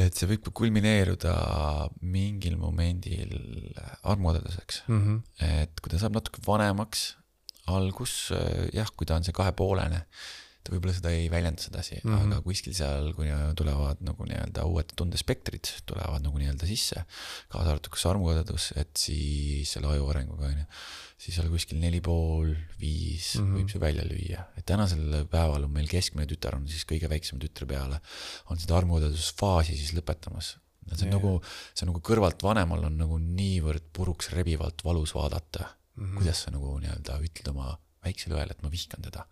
et 0.00 0.16
see 0.16 0.28
võib 0.30 0.44
ka 0.46 0.52
kulmineeruda 0.60 1.34
mingil 2.02 2.58
momendil 2.60 3.32
armuadeduseks 4.02 4.84
mm. 4.88 5.00
-hmm. 5.00 5.56
et 5.62 5.80
kui 5.80 5.92
ta 5.92 6.02
saab 6.02 6.18
natuke 6.18 6.44
vanemaks, 6.46 7.14
algus 7.70 8.32
jah, 8.74 8.92
kui 8.96 9.08
ta 9.08 9.16
on 9.16 9.24
see 9.24 9.36
kahepoolene, 9.36 10.04
ta 10.64 10.74
võib-olla 10.74 10.94
seda 10.96 11.12
ei 11.16 11.28
väljenda 11.32 11.62
sedasi 11.62 11.98
mm, 11.98 12.10
-hmm. 12.12 12.32
aga 12.32 12.44
kuskil 12.44 12.74
seal, 12.76 13.12
kui 13.16 13.30
tulevad 13.56 14.02
nagu 14.04 14.26
nii-öelda 14.28 14.64
uued 14.68 14.92
tundespektrid 14.98 15.72
tulevad 15.88 16.24
nagu 16.24 16.40
nii-öelda 16.40 16.68
sisse, 16.68 17.04
kaasa 17.52 17.74
arvatud 17.74 17.94
kas 17.94 18.06
armuõdedus, 18.10 18.70
et 18.80 18.92
siis 19.00 19.72
selle 19.76 19.88
aju 19.94 20.10
arenguga 20.12 20.50
on 20.50 20.58
ju, 20.62 20.66
siis 21.20 21.36
seal 21.38 21.50
kuskil 21.52 21.80
neli 21.80 22.00
pool, 22.04 22.52
viis 22.80 23.34
mm 23.36 23.44
-hmm. 23.44 23.56
võib 23.58 23.72
see 23.72 23.84
välja 23.86 24.04
lüüa, 24.08 24.46
et 24.56 24.66
tänasel 24.68 25.24
päeval 25.32 25.64
on 25.68 25.72
meil 25.76 25.88
keskmine 25.88 26.28
tütar 26.28 26.56
on 26.56 26.68
siis 26.68 26.84
kõige 26.84 27.08
väiksema 27.08 27.40
tütre 27.40 27.66
peale, 27.66 28.00
on 28.50 28.60
seda 28.60 28.76
armuõdedusfaasi 28.80 29.76
siis 29.76 29.94
lõpetamas 29.96 30.56
see 30.96 31.06
on 31.06 31.12
yeah. 31.12 31.16
nagu, 31.16 31.32
see 31.74 31.84
on 31.84 31.92
nagu 31.92 32.02
kõrvalt 32.04 32.42
vanemal 32.42 32.86
on 32.88 32.96
nagu 32.98 33.18
niivõrd 33.20 33.90
puruks 33.96 34.32
rebivalt 34.34 34.84
valus 34.84 35.14
vaadata 35.14 35.66
mm, 35.68 36.04
-hmm. 36.04 36.16
kuidas 36.18 36.42
sa 36.44 36.54
nagu 36.54 36.72
nii-öelda 36.82 37.20
ütled 37.26 37.52
oma 37.52 37.76
väiksele 38.04 38.38
õele, 38.38 38.56
et 38.56 38.62
ma 38.64 38.72
vihkan 38.72 39.04
teda 39.04 39.26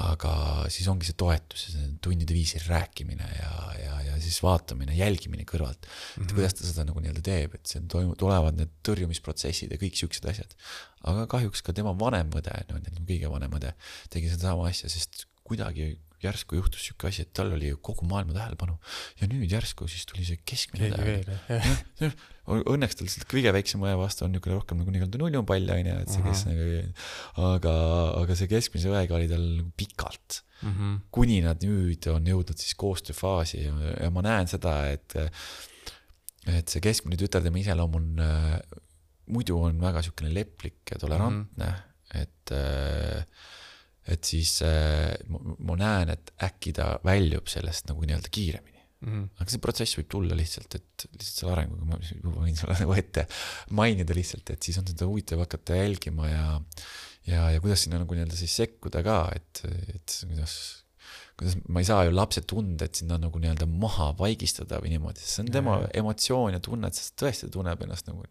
aga 0.00 0.34
siis 0.72 0.86
ongi 0.88 1.04
see 1.04 1.16
toetus 1.20 1.66
ja 1.66 1.74
see 1.74 1.88
tundide 2.04 2.32
viisi 2.32 2.60
rääkimine 2.64 3.26
ja, 3.28 3.50
ja, 3.76 3.96
ja 4.06 4.14
siis 4.24 4.38
vaatamine, 4.44 4.94
jälgimine 4.96 5.44
kõrvalt 5.48 5.84
mm. 5.84 5.90
-hmm. 5.90 6.24
et 6.24 6.36
kuidas 6.38 6.56
ta 6.56 6.64
seda 6.64 6.86
nagu 6.88 7.02
nii-öelda 7.04 7.24
teeb, 7.26 7.58
et 7.58 7.66
see 7.68 7.82
toimub, 7.92 8.16
tulevad 8.20 8.56
need 8.56 8.72
tõrjumisprotsessid 8.88 9.74
ja 9.74 9.80
kõik 9.82 9.98
siuksed 10.00 10.28
asjad. 10.32 10.56
aga 11.04 11.26
kahjuks 11.34 11.60
ka 11.66 11.76
tema 11.76 11.92
vanem 11.98 12.32
õde, 12.32 12.56
no 12.70 12.80
kõige 13.04 13.28
vanem 13.28 13.58
õde, 13.60 13.74
tegi 14.08 14.32
sedasama 14.32 14.70
asja, 14.70 14.88
sest 14.88 15.26
kuidagi 15.44 15.92
järsku 16.22 16.58
juhtus 16.58 16.86
sihuke 16.86 17.08
asi, 17.10 17.24
et 17.26 17.32
tal 17.36 17.52
oli 17.56 17.72
kogu 17.84 18.06
maailma 18.08 18.34
tähelepanu 18.36 18.76
ja 19.20 19.28
nüüd 19.30 19.50
järsku 19.50 19.88
siis 19.90 20.06
tuli 20.08 20.26
see 20.26 20.40
keskmine 20.46 20.92
õde. 20.94 22.12
Õnneks 22.42 22.98
tal 22.98 23.06
lihtsalt 23.06 23.28
kõige 23.30 23.52
väiksema 23.54 23.90
õe 23.90 23.98
vastu 24.00 24.26
on 24.26 24.32
niisugune 24.34 24.56
rohkem 24.58 24.80
nagu 24.80 24.94
nii-öelda 24.94 25.20
nullupall 25.20 25.74
on 25.76 25.90
ju, 25.90 25.98
et 26.02 26.10
see, 26.10 26.24
kes 26.26 26.44
nagu, 26.48 26.70
aga, 27.48 27.74
aga 28.22 28.38
see 28.38 28.50
keskmise 28.50 28.90
õega 28.90 29.18
oli 29.18 29.28
tal 29.30 29.44
nagu 29.60 29.70
pikalt 29.78 30.40
mm. 30.62 30.72
-hmm. 30.72 30.96
kuni 31.14 31.38
nad 31.44 31.62
nüüd 31.62 32.08
on 32.10 32.26
jõudnud 32.32 32.58
siis 32.58 32.74
koostööfaasi 32.82 33.62
ja, 33.62 33.76
ja 33.94 34.10
ma 34.14 34.26
näen 34.26 34.50
seda, 34.50 34.74
et, 34.90 35.14
et 36.50 36.68
see 36.68 36.82
keskmine 36.82 37.18
tütar, 37.20 37.46
tema 37.46 37.62
iseloom 37.62 37.98
on 38.00 38.10
äh,, 38.26 38.58
muidu 39.32 39.58
on 39.62 39.78
väga 39.80 40.02
niisugune 40.02 40.34
leplik 40.34 40.94
ja 40.94 40.98
tolerantne 40.98 41.66
mm, 41.66 41.72
-hmm. 41.72 42.22
et 42.22 42.54
äh, 42.58 43.26
et 44.08 44.26
siis 44.26 44.56
äh, 44.66 45.12
ma, 45.30 45.76
näen, 45.78 46.12
et 46.16 46.32
äkki 46.42 46.74
ta 46.76 46.96
väljub 47.06 47.50
sellest 47.50 47.90
nagu 47.90 48.02
nii-öelda 48.02 48.32
kiiremini 48.34 48.82
mm. 48.82 49.12
-hmm. 49.12 49.28
aga 49.38 49.54
see 49.54 49.62
protsess 49.62 49.98
võib 49.98 50.10
tulla 50.10 50.38
lihtsalt, 50.38 50.74
et 50.78 51.06
lihtsalt 51.12 51.38
selle 51.38 51.54
arenguga 51.54 51.86
ma 51.86 52.34
võin 52.40 52.58
sulle 52.58 52.78
nagu 52.80 52.96
ette 52.98 53.26
mainida 53.78 54.16
lihtsalt, 54.16 54.54
et 54.54 54.62
siis 54.62 54.78
on 54.82 54.88
seda 54.90 55.06
huvitav 55.08 55.44
hakata 55.44 55.78
jälgima 55.78 56.28
ja 56.28 56.46
ja, 57.26 57.50
ja 57.54 57.60
kuidas 57.62 57.84
sinna 57.86 58.02
nagu 58.02 58.14
nii-öelda 58.16 58.36
siis 58.38 58.56
sekkuda 58.58 59.02
ka, 59.06 59.18
et, 59.36 59.62
et 59.94 60.16
kuidas 60.26 60.81
kuidas 61.42 61.58
ma 61.68 61.82
ei 61.82 61.86
saa 61.88 62.04
ju 62.06 62.12
lapse 62.14 62.42
tunded 62.48 62.94
sinna 62.96 63.18
nagu 63.20 63.40
nii-öelda 63.42 63.66
maha 63.68 64.10
vaigistada 64.18 64.78
või 64.82 64.92
niimoodi, 64.94 65.24
see 65.24 65.42
on 65.44 65.50
tema 65.54 65.78
ja, 65.82 65.88
emotsioon 66.02 66.56
ja 66.56 66.60
tunne, 66.62 66.90
et 66.90 66.98
sest 66.98 67.16
tõesti 67.20 67.48
ta 67.48 67.56
tunneb 67.56 67.82
ennast 67.86 68.08
nagu. 68.10 68.24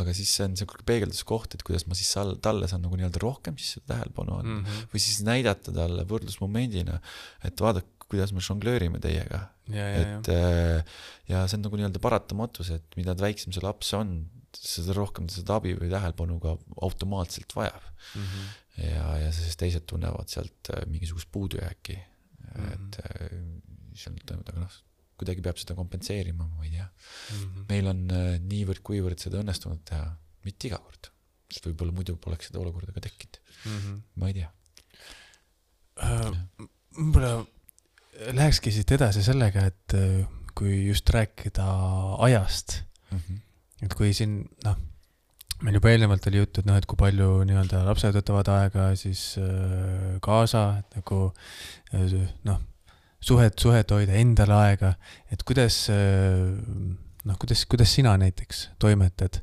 aga 0.00 0.14
siis 0.16 0.30
see 0.36 0.46
on 0.48 0.54
siuke 0.60 0.84
peegelduskoht, 0.86 1.56
et 1.56 1.64
kuidas 1.66 1.86
ma 1.90 1.98
siis 1.98 2.12
talle 2.44 2.68
saan 2.70 2.84
nagu 2.86 2.98
nii-öelda 3.00 3.22
rohkem 3.22 3.58
siis 3.60 3.82
tähelepanu 3.88 4.38
anda 4.38 4.52
mm 4.52 4.62
-hmm. 4.62 4.92
või 4.94 5.02
siis 5.02 5.24
näidata 5.26 5.74
talle 5.74 6.06
võrdlusmomendina, 6.08 7.00
et 7.44 7.60
vaadake, 7.60 7.90
kuidas 8.08 8.32
me 8.32 8.40
žonglöörime 8.44 9.00
teiega. 9.00 9.48
et 9.68 10.28
ja. 10.28 10.78
Äh, 10.78 10.84
ja 11.28 11.46
see 11.48 11.58
on 11.58 11.66
nagu 11.66 11.76
nii-öelda 11.76 12.00
paratamatus, 12.00 12.70
et 12.70 12.96
mida 12.96 13.16
väiksem 13.18 13.52
see 13.52 13.64
laps 13.64 13.92
on, 13.96 14.28
seda 14.54 14.94
rohkem 14.94 15.26
ta 15.26 15.34
seda 15.34 15.58
abi 15.58 15.74
või 15.74 15.90
tähelepanu 15.90 16.38
ka 16.42 16.56
automaatselt 16.86 17.56
vajab 17.56 17.82
mm. 18.14 18.22
-hmm. 18.22 18.50
ja, 18.86 19.06
ja 19.24 19.32
siis 19.32 19.56
teised 19.56 19.86
tunnevad 19.90 20.28
sealt 20.28 20.70
äh, 20.70 20.86
mingisugust 20.86 21.28
puudujääki 21.32 21.98
-hmm. 22.54 22.74
et 22.74 22.98
äh, 23.04 23.38
sealt, 23.94 24.34
aga 24.34 24.64
noh, 24.64 24.76
kuidagi 25.20 25.44
peab 25.46 25.58
seda 25.60 25.76
kompenseerima, 25.78 26.46
ma 26.46 26.66
ei 26.66 26.72
tea 26.74 26.86
mm. 26.86 27.40
-hmm. 27.40 27.64
meil 27.70 27.90
on 27.92 28.04
äh, 28.10 28.28
niivõrd-kuivõrd 28.52 29.22
seda 29.22 29.40
õnnestunud 29.42 29.82
teha, 29.90 30.06
mitte 30.46 30.68
iga 30.68 30.78
kord, 30.82 31.10
sest 31.50 31.68
võib-olla 31.68 31.94
muidu 31.94 32.16
poleks 32.16 32.50
seda 32.50 32.62
olukorda 32.62 32.94
ka 32.96 33.04
tekkinud 33.08 33.40
mm. 33.40 33.78
-hmm. 33.78 34.00
ma 34.20 34.30
ei 34.30 34.38
tea 34.40 34.50
uh,. 36.02 36.40
võib-olla 36.98 37.34
lähekski 38.34 38.70
siit 38.74 38.90
edasi 38.94 39.22
sellega, 39.26 39.66
et 39.66 39.94
kui 40.54 40.86
just 40.86 41.10
rääkida 41.10 41.64
ajast 42.26 42.82
mm, 43.10 43.18
-hmm. 43.18 43.38
et 43.82 43.94
kui 43.94 44.12
siin 44.14 44.36
noh, 44.64 44.78
meil 45.62 45.78
juba 45.78 45.92
eelnevalt 45.92 46.26
oli 46.30 46.42
juttu, 46.42 46.62
et 46.62 46.68
noh, 46.68 46.78
et 46.80 46.86
kui 46.88 46.98
palju 46.98 47.28
nii-öelda 47.48 47.84
lapsed 47.86 48.16
võtavad 48.18 48.50
aega 48.56 48.90
siis 48.98 49.34
äh, 49.40 50.16
kaasa, 50.24 50.64
et 50.82 50.98
nagu 50.98 51.20
äh, 51.94 52.16
noh, 52.48 52.60
suhet, 53.24 53.58
suhet 53.60 53.94
hoida 53.94 54.16
endale 54.20 54.56
aega, 54.58 54.94
et 55.32 55.44
kuidas 55.46 55.84
äh, 55.92 56.50
noh, 57.24 57.38
kuidas, 57.40 57.64
kuidas 57.70 57.94
sina 57.94 58.16
näiteks 58.20 58.68
toimetad 58.82 59.40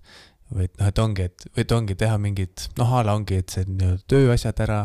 või 0.51 0.67
et 0.67 0.75
noh, 0.81 0.89
et 0.91 0.99
ongi, 0.99 1.27
et, 1.29 1.45
või 1.55 1.63
et 1.63 1.73
ongi 1.75 1.95
teha 1.99 2.17
mingid, 2.21 2.65
noh, 2.79 2.91
a 2.97 3.05
la 3.07 3.15
ongi, 3.15 3.39
et 3.39 3.53
see 3.53 3.63
nii-öelda 3.69 4.03
tööasjad 4.11 4.59
ära 4.65 4.81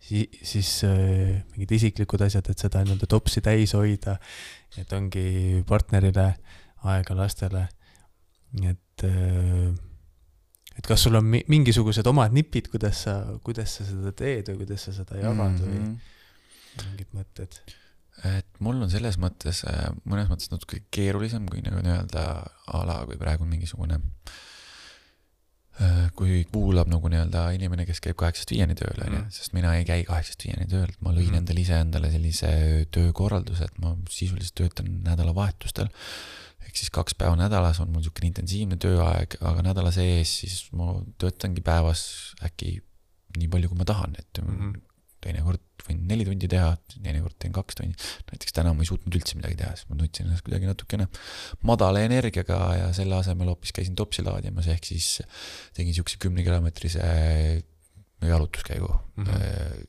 si, 0.00 0.24
siis 0.46 0.72
äh, 0.88 1.42
mingid 1.52 1.76
isiklikud 1.76 2.24
asjad, 2.24 2.48
et 2.50 2.64
seda 2.64 2.82
nii-öelda 2.86 3.08
topsi 3.10 3.44
täis 3.44 3.76
hoida. 3.76 4.18
et 4.78 4.92
ongi 4.94 5.62
partnerile 5.66 6.34
aega 6.88 7.14
lastele. 7.14 7.68
et 8.62 9.04
äh, 9.04 9.68
et 10.80 10.88
kas 10.88 11.04
sul 11.06 11.18
on 11.18 11.26
mi 11.28 11.42
mingisugused 11.52 12.06
omad 12.08 12.32
nipid, 12.36 12.70
kuidas 12.72 13.04
sa, 13.06 13.18
kuidas 13.44 13.76
sa 13.76 13.84
seda 13.88 14.14
teed 14.16 14.48
või 14.52 14.64
kuidas 14.64 14.88
sa 14.88 14.96
seda 14.96 15.20
jagad 15.20 15.36
mm 15.36 15.56
-hmm. 15.56 15.68
või 15.68 15.80
Mhm. 15.80 16.88
mingid 16.90 17.14
mõtted? 17.14 17.60
et 18.24 18.46
mul 18.60 18.82
on 18.82 18.90
selles 18.92 19.16
mõttes, 19.16 19.62
mõnes 20.04 20.28
mõttes 20.28 20.50
natuke 20.52 20.82
keerulisem 20.92 21.46
kui 21.48 21.62
nagu 21.64 21.80
nii-öelda 21.80 22.24
a 22.66 22.84
la, 22.84 22.98
kui 23.06 23.16
praegu 23.16 23.44
mingisugune 23.48 24.00
kui 26.20 26.42
kuulab 26.52 26.90
nagu 26.92 27.08
nii-öelda 27.12 27.46
inimene, 27.56 27.86
kes 27.88 28.02
käib 28.04 28.18
kaheksast 28.20 28.52
viieni 28.52 28.76
tööl, 28.78 28.98
on 29.06 29.14
ju, 29.14 29.20
Mhm. 29.22 29.30
sest 29.32 29.54
mina 29.56 29.72
ei 29.78 29.86
käi 29.88 30.04
kaheksast 30.04 30.44
viieni 30.44 30.66
tööl, 30.68 30.92
ma 31.00 31.14
lõin 31.16 31.34
endale 31.38 31.60
ise 31.64 31.78
endale 31.80 32.10
sellise 32.12 32.50
töökorralduse, 32.92 33.64
et 33.70 33.78
ma 33.80 33.96
sisuliselt 34.08 34.54
töötan 34.54 35.02
nädalavahetustel. 35.06 35.88
ehk 36.70 36.76
siis 36.76 36.90
kaks 36.94 37.14
päeva 37.18 37.34
nädalas 37.36 37.80
on 37.80 37.88
mul 37.90 37.98
niisugune 37.98 38.28
intensiivne 38.28 38.76
tööaeg, 38.76 39.34
aga 39.40 39.62
nädala 39.62 39.90
sees 39.90 40.28
siis 40.42 40.68
ma 40.72 40.92
töötangi 41.18 41.64
päevas 41.66 42.34
äkki 42.46 42.76
nii 43.38 43.48
palju, 43.48 43.68
kui 43.72 43.78
ma 43.78 43.84
tahan, 43.84 44.14
et 44.18 44.38
mm. 44.42 44.58
-hmm. 44.58 44.80
Teinekord 45.24 45.62
võin 45.86 46.02
neli 46.08 46.26
tundi 46.28 46.48
teha, 46.50 46.74
teinekord 46.94 47.36
teen 47.40 47.54
kaks 47.56 47.78
tundi. 47.78 47.96
näiteks 48.30 48.56
täna 48.56 48.74
ma 48.76 48.84
ei 48.84 48.90
suutnud 48.90 49.16
üldse 49.16 49.38
midagi 49.38 49.58
teha, 49.60 49.72
sest 49.76 49.90
ma 49.90 49.98
tundsin 50.00 50.28
ennast 50.28 50.44
kuidagi 50.46 50.68
natukene 50.68 51.08
madala 51.68 52.02
energiaga 52.06 52.60
ja 52.78 52.90
selle 52.96 53.18
asemel 53.20 53.52
hoopis 53.52 53.74
käisin 53.76 53.96
topsi 53.98 54.24
laadimas, 54.26 54.68
ehk 54.72 54.90
siis 54.92 55.20
tegin 55.76 55.96
siukse 55.96 56.20
kümnekilomeetrise 56.22 57.00
jalutuskäigu 58.20 58.90
mm. 58.90 59.24
-hmm. 59.24 59.88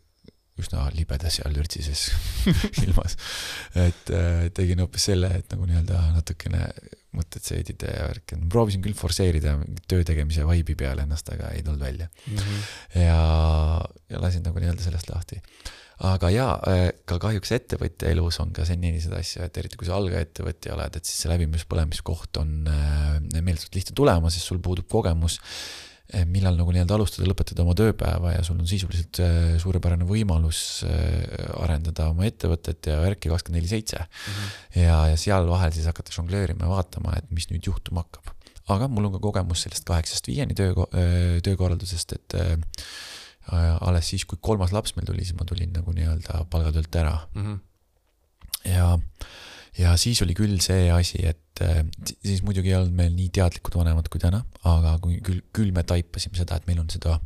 Üsna 0.61 0.87
libedas 0.95 1.39
ja 1.41 1.51
lürtsises 1.51 2.07
ilmas. 2.85 3.17
et 3.75 4.13
äh, 4.15 4.47
tegin 4.55 4.83
hoopis 4.83 5.11
selle, 5.11 5.31
et 5.41 5.53
nagu 5.53 5.67
nii-öelda 5.67 6.01
natukene 6.15 6.69
mõtted 7.15 7.43
seedida 7.43 7.91
ja 7.91 8.07
värki, 8.07 8.37
proovisin 8.51 8.83
küll 8.83 8.95
forsseerida 8.95 9.57
töö 9.89 10.05
tegemise 10.07 10.45
vibe'i 10.47 10.77
peale 10.79 11.03
ennast, 11.03 11.27
aga 11.33 11.51
ei 11.55 11.63
tulnud 11.65 11.83
välja 11.83 12.07
Mm 12.27 12.37
-hmm. 12.37 13.01
ja, 13.01 13.19
ja 14.09 14.21
lasin 14.21 14.43
nagu 14.43 14.59
nii-öelda 14.59 14.83
sellest 14.83 15.09
lahti. 15.09 15.41
aga 15.99 16.29
jaa, 16.29 16.55
ka 17.05 17.19
kahjuks 17.19 17.51
ettevõtja 17.51 18.09
elus 18.09 18.39
on 18.39 18.53
ka 18.53 18.65
sellised 18.65 19.13
asju, 19.13 19.43
et 19.43 19.57
eriti 19.57 19.77
kui 19.77 19.87
sa 19.87 19.95
algaettevõtja 19.95 20.73
oled, 20.73 20.95
et 20.95 21.05
siis 21.05 21.21
see 21.21 21.31
läbimispõlemiskoht 21.31 22.37
on 22.37 22.67
äh, 22.67 23.41
meeletult 23.41 23.75
lihtne 23.75 23.95
tulema, 23.95 24.29
sest 24.29 24.45
sul 24.45 24.59
puudub 24.59 24.87
kogemus, 24.87 25.39
millal 26.27 26.57
nagu 26.59 26.73
nii-öelda 26.73 26.95
alustada, 26.97 27.27
lõpetada 27.29 27.63
oma 27.63 27.73
tööpäeva 27.77 28.33
ja 28.33 28.41
sul 28.43 28.59
on 28.59 28.67
sisuliselt 28.69 29.21
äh, 29.23 29.53
suurepärane 29.61 30.07
võimalus 30.07 30.81
äh, 30.87 31.21
arendada 31.63 32.09
oma 32.11 32.27
ettevõtet 32.27 32.89
ja 32.91 32.99
värki 33.03 33.31
kakskümmend 33.31 33.61
neli 33.61 33.71
seitse. 33.71 34.03
ja, 34.75 34.97
ja 35.11 35.17
seal 35.19 35.47
vahel 35.49 35.71
siis 35.75 35.87
hakata 35.87 36.13
žongleerima 36.15 36.67
ja 36.67 36.73
vaatama, 36.73 37.15
et 37.19 37.31
mis 37.31 37.47
nüüd 37.51 37.69
juhtuma 37.69 38.03
hakkab. 38.03 38.33
aga 38.75 38.89
mul 38.91 39.07
on 39.07 39.15
ka 39.15 39.23
kogemus 39.23 39.63
sellest 39.65 39.87
kaheksast 39.87 40.27
viieni 40.27 40.55
töö, 40.57 40.85
töökorraldusest, 41.43 42.13
et 42.19 42.37
alles 43.51 44.11
siis, 44.11 44.25
kui 44.27 44.39
kolmas 44.39 44.71
laps 44.75 44.95
meil 44.95 45.07
tuli, 45.07 45.25
siis 45.25 45.35
ma 45.39 45.47
tulin 45.47 45.71
nagu 45.75 45.95
nii-öelda 45.95 46.45
palgatöölt 46.51 46.95
ära 46.95 47.17
Mm 47.35 47.45
-hmm. 47.45 47.59
ja, 48.71 48.99
ja 49.79 49.95
siis 49.99 50.21
oli 50.25 50.35
küll 50.37 50.59
see 50.63 50.89
asi, 50.91 51.21
et 51.27 51.61
äh, 51.63 51.83
siis 52.23 52.41
muidugi 52.43 52.71
ei 52.71 52.79
olnud 52.79 52.95
meil 52.97 53.13
nii 53.15 53.29
teadlikud 53.37 53.75
vanemad 53.79 54.09
kui 54.11 54.21
täna, 54.23 54.43
aga 54.67 54.97
kui 55.03 55.19
küll, 55.25 55.43
küll 55.55 55.71
me 55.75 55.83
taipasime 55.87 56.39
seda, 56.39 56.57
et 56.57 56.67
meil 56.67 56.81
on 56.83 56.89
seda 56.91 57.19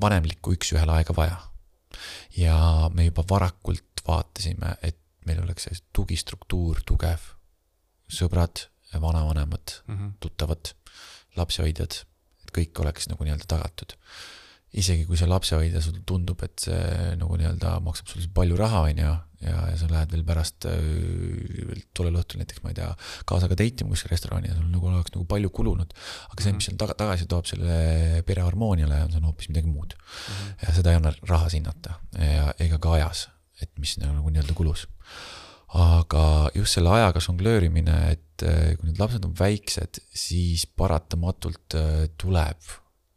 vanemlikku 0.00 0.54
üks-ühele 0.56 0.98
aega 0.98 1.16
vaja. 1.16 1.38
ja 2.36 2.56
me 2.94 3.08
juba 3.08 3.24
varakult 3.28 4.04
vaatasime, 4.06 4.76
et 4.82 4.98
meil 5.26 5.42
oleks 5.42 5.66
see 5.68 5.80
tugistruktuur 5.96 6.82
tugev, 6.86 7.32
sõbrad, 8.10 8.66
vanavanemad, 9.00 9.82
Mm 9.86 9.96
-hmm. 9.96 10.12
tuttavad, 10.20 10.72
lapsehoidjad, 11.36 11.94
et 12.42 12.50
kõik 12.56 12.80
oleks 12.80 13.08
nagu 13.08 13.24
nii-öelda 13.24 13.46
tagatud. 13.46 13.92
Isegi 14.78 15.06
kui 15.08 15.18
see 15.18 15.26
lapsehoidja 15.26 15.82
sul 15.82 15.98
tundub, 16.06 16.42
et 16.46 16.66
see 16.66 17.14
nagu 17.18 17.38
nii-öelda 17.38 17.78
maksab 17.82 18.12
sulle 18.12 18.28
palju 18.34 18.58
raha, 18.58 18.84
on 18.90 19.00
ju, 19.02 19.14
ja, 19.42 19.56
ja 19.72 19.78
sa 19.80 19.88
lähed 19.90 20.14
veel 20.14 20.22
pärast 20.28 20.68
tollel 21.96 22.20
õhtul 22.20 22.42
näiteks, 22.42 22.62
ma 22.62 22.70
ei 22.70 22.78
tea, 22.78 22.90
kaasaga 23.26 23.58
date 23.58 23.82
ima 23.82 23.96
kuskil 23.96 24.14
restorani 24.14 24.52
ja 24.52 24.54
sul 24.58 24.68
nagu 24.70 24.92
oleks 24.92 25.14
nagu 25.16 25.26
palju 25.30 25.50
kulunud. 25.56 25.96
aga 26.30 26.46
see, 26.46 26.54
mis 26.54 26.70
seal 26.70 26.78
taga, 26.78 26.94
tagasi 27.02 27.26
toob 27.30 27.50
selle 27.50 28.22
pere 28.28 28.46
harmooniale, 28.46 29.02
on 29.08 29.12
see 29.14 29.22
on 29.22 29.28
hoopis 29.32 29.50
midagi 29.50 29.72
muud. 29.72 29.98
ja 30.62 30.76
seda 30.76 30.94
ei 30.94 31.00
anna 31.00 31.14
rahas 31.26 31.58
hinnata 31.58 31.98
ja 32.14 32.50
ega 32.62 32.78
ka 32.78 32.94
ajas, 33.00 33.26
et 33.62 33.74
mis 33.82 33.98
nagu 33.98 34.30
nii-öelda 34.30 34.54
kulus 34.54 34.86
aga 35.78 36.50
just 36.54 36.74
selle 36.74 36.90
ajaga 36.96 37.22
žonglöörimine, 37.22 37.96
et 38.16 38.44
äh, 38.46 38.72
kui 38.78 38.88
need 38.88 38.98
lapsed 38.98 39.26
on 39.26 39.34
väiksed, 39.38 40.00
siis 40.10 40.66
paratamatult 40.66 41.76
äh, 41.78 42.08
tuleb 42.18 42.72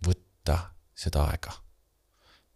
võtta 0.06 0.60
seda 1.04 1.26
aega 1.32 1.54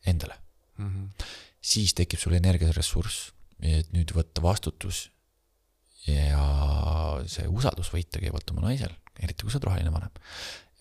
endale. 0.07 0.37
Mm 0.77 0.89
-hmm. 0.89 1.27
siis 1.61 1.93
tekib 1.97 2.19
sul 2.21 2.37
energiaressurss, 2.37 3.31
et 3.59 3.91
nüüd 3.93 4.13
võtta 4.13 4.41
vastutus 4.41 5.07
ja 6.07 6.45
see 7.27 7.47
usaldus 7.49 7.89
võita 7.93 8.21
kõigepealt 8.21 8.53
oma 8.53 8.67
naisel, 8.69 8.93
eriti 9.19 9.43
kui 9.43 9.51
sa 9.51 9.57
oled 9.57 9.69
roheline 9.69 9.91
vanem. 9.91 10.11